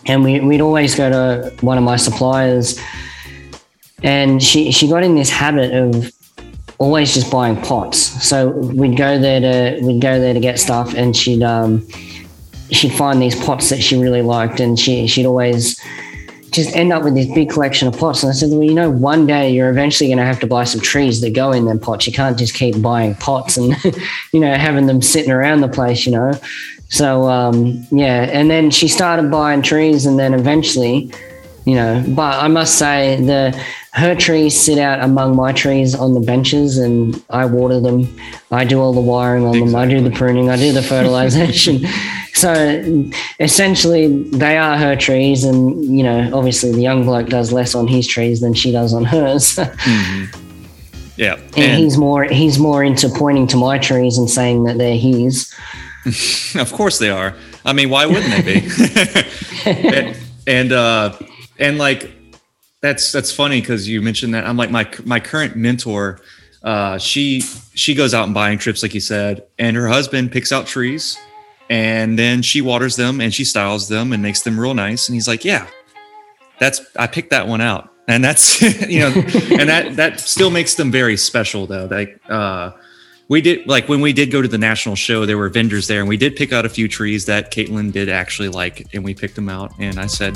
And 0.05 0.23
we, 0.23 0.39
we'd 0.39 0.61
always 0.61 0.93
go 0.93 1.09
to 1.09 1.51
one 1.61 1.79
of 1.79 1.83
my 1.83 1.95
suppliers, 1.95 2.79
and 4.03 4.43
she, 4.43 4.71
she 4.71 4.87
got 4.87 5.01
in 5.03 5.15
this 5.15 5.31
habit 5.31 5.73
of 5.73 6.11
always 6.77 7.13
just 7.13 7.31
buying 7.31 7.59
pots. 7.61 7.99
So 8.27 8.49
we'd 8.49 8.97
go 8.97 9.19
there 9.19 9.39
to 9.39 9.85
we'd 9.85 10.01
go 10.01 10.19
there 10.19 10.33
to 10.33 10.39
get 10.39 10.59
stuff, 10.59 10.93
and 10.93 11.15
she'd 11.15 11.43
um, 11.43 11.87
she'd 12.71 12.93
find 12.93 13.21
these 13.21 13.35
pots 13.35 13.69
that 13.69 13.81
she 13.81 13.97
really 13.97 14.21
liked, 14.21 14.59
and 14.59 14.79
she 14.79 15.07
she'd 15.07 15.25
always 15.25 15.79
just 16.55 16.73
end 16.75 16.93
up 16.93 17.03
with 17.03 17.13
this 17.13 17.27
big 17.33 17.49
collection 17.49 17.87
of 17.87 17.97
pots. 17.97 18.23
And 18.23 18.29
I 18.29 18.33
said, 18.33 18.49
well, 18.49 18.63
you 18.63 18.73
know, 18.73 18.89
one 18.89 19.27
day 19.27 19.51
you're 19.51 19.69
eventually 19.69 20.07
going 20.07 20.19
to 20.19 20.25
have 20.25 20.39
to 20.39 20.47
buy 20.47 20.63
some 20.63 20.79
trees 20.79 21.19
that 21.19 21.31
go 21.31 21.51
in 21.51 21.65
them 21.65 21.79
pots. 21.79 22.07
You 22.07 22.13
can't 22.13 22.37
just 22.39 22.53
keep 22.53 22.81
buying 22.81 23.13
pots 23.15 23.57
and, 23.57 23.75
you 24.31 24.39
know, 24.39 24.55
having 24.55 24.85
them 24.85 25.01
sitting 25.01 25.31
around 25.31 25.61
the 25.61 25.67
place, 25.67 26.05
you 26.05 26.13
know. 26.13 26.33
So, 26.87 27.23
um, 27.23 27.85
yeah. 27.91 28.29
And 28.31 28.49
then 28.49 28.71
she 28.71 28.87
started 28.87 29.29
buying 29.29 29.61
trees 29.61 30.05
and 30.05 30.17
then 30.17 30.33
eventually, 30.33 31.11
you 31.65 31.75
know, 31.75 32.03
but 32.07 32.41
I 32.43 32.47
must 32.47 32.77
say 32.77 33.19
the, 33.21 33.59
her 33.93 34.15
trees 34.15 34.59
sit 34.59 34.77
out 34.77 34.99
among 35.03 35.35
my 35.35 35.51
trees 35.51 35.95
on 35.95 36.13
the 36.13 36.19
benches 36.19 36.77
and 36.77 37.23
I 37.29 37.45
water 37.45 37.79
them. 37.79 38.07
I 38.51 38.65
do 38.65 38.79
all 38.79 38.93
the 38.93 39.01
wiring 39.01 39.45
on 39.45 39.59
them. 39.59 39.75
I 39.75 39.87
do 39.87 40.01
the 40.01 40.11
pruning. 40.11 40.49
I 40.49 40.57
do 40.57 40.71
the 40.71 40.83
fertilization. 40.83 41.79
so 42.33 43.09
essentially 43.39 44.23
they 44.31 44.57
are 44.57 44.77
her 44.77 44.95
trees 44.97 45.45
and 45.45 45.97
you 45.97 46.03
know 46.03 46.29
obviously 46.37 46.69
the 46.73 46.81
young 46.81 47.05
bloke 47.05 47.29
does 47.29 47.53
less 47.53 47.73
on 47.75 47.87
his 47.87 48.05
trees 48.05 48.41
than 48.41 48.53
she 48.53 48.73
does 48.73 48.93
on 48.93 49.05
hers 49.05 49.57
and 49.57 49.71
Mhm. 49.79 50.41
Yeah, 51.17 51.39
and 51.55 51.81
he's 51.81 51.97
more 51.97 52.25
he's 52.25 52.59
more 52.59 52.83
into 52.83 53.07
pointing 53.07 53.47
to 53.47 53.57
my 53.57 53.77
trees 53.77 54.17
and 54.17 54.29
saying 54.29 54.65
that 54.65 54.77
they're 54.77 54.97
his 54.97 55.53
of 56.55 56.73
course 56.73 56.99
they 56.99 57.09
are. 57.09 57.35
I 57.63 57.71
mean, 57.71 57.89
why 57.89 58.05
wouldn't 58.05 58.31
they 58.31 58.59
be? 58.59 58.69
and 59.65 60.17
and, 60.45 60.71
uh, 60.73 61.17
and 61.59 61.77
like 61.77 62.11
that's 62.81 63.11
that's 63.11 63.31
funny 63.31 63.61
because 63.61 63.87
you 63.87 64.01
mentioned 64.01 64.33
that. 64.33 64.45
I'm 64.45 64.57
like 64.57 64.71
my 64.71 64.87
my 65.03 65.19
current 65.19 65.55
mentor. 65.55 66.19
Uh, 66.63 66.97
she 66.97 67.41
she 67.41 67.93
goes 67.93 68.13
out 68.13 68.25
and 68.25 68.33
buying 68.33 68.57
trips, 68.57 68.83
like 68.83 68.93
you 68.93 68.99
said, 68.99 69.45
and 69.57 69.75
her 69.75 69.87
husband 69.87 70.31
picks 70.31 70.51
out 70.51 70.67
trees, 70.67 71.17
and 71.69 72.17
then 72.17 72.41
she 72.41 72.61
waters 72.61 72.95
them 72.95 73.21
and 73.21 73.33
she 73.33 73.43
styles 73.43 73.87
them 73.87 74.13
and 74.13 74.21
makes 74.21 74.41
them 74.41 74.59
real 74.59 74.73
nice. 74.73 75.07
And 75.07 75.13
he's 75.13 75.27
like, 75.27 75.45
"Yeah, 75.45 75.67
that's 76.59 76.81
I 76.95 77.07
picked 77.07 77.31
that 77.31 77.47
one 77.47 77.61
out." 77.61 77.89
And 78.07 78.23
that's 78.23 78.61
you 78.89 78.99
know, 78.99 79.13
and 79.59 79.69
that 79.69 79.95
that 79.95 80.19
still 80.19 80.49
makes 80.49 80.75
them 80.75 80.91
very 80.91 81.17
special 81.17 81.65
though. 81.65 81.87
Like 81.89 82.19
uh, 82.29 82.71
we 83.27 83.41
did 83.41 83.67
like 83.67 83.89
when 83.89 84.01
we 84.01 84.13
did 84.13 84.31
go 84.31 84.41
to 84.41 84.47
the 84.47 84.57
national 84.57 84.95
show, 84.95 85.25
there 85.25 85.37
were 85.37 85.49
vendors 85.49 85.87
there, 85.87 85.99
and 85.99 86.07
we 86.07 86.17
did 86.17 86.35
pick 86.35 86.53
out 86.53 86.65
a 86.65 86.69
few 86.69 86.87
trees 86.87 87.25
that 87.25 87.51
Caitlin 87.51 87.91
did 87.91 88.07
actually 88.07 88.49
like, 88.49 88.87
and 88.93 89.03
we 89.03 89.13
picked 89.13 89.35
them 89.35 89.49
out. 89.49 89.73
And 89.79 89.99
I 89.99 90.05
said, 90.05 90.35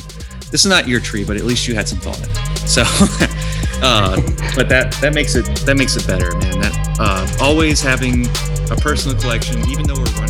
"This 0.51 0.65
is 0.65 0.67
not 0.67 0.87
your 0.87 0.99
tree, 0.99 1.23
but 1.23 1.37
at 1.37 1.43
least 1.43 1.67
you 1.67 1.75
had 1.75 1.87
some 1.87 1.99
thought 1.99 2.17
in 2.17 2.29
it." 2.29 2.67
So, 2.67 2.81
uh, 3.83 4.15
but 4.55 4.69
that 4.69 4.97
that 5.01 5.13
makes 5.13 5.35
it 5.35 5.45
that 5.65 5.77
makes 5.77 5.95
it 5.95 6.07
better, 6.07 6.35
man. 6.37 6.61
That 6.61 6.97
uh, 6.99 7.43
always 7.43 7.79
having 7.81 8.25
a 8.71 8.75
personal 8.75 9.19
collection, 9.19 9.59
even 9.69 9.85
though 9.85 9.95
we're 9.95 10.19
running 10.19 10.28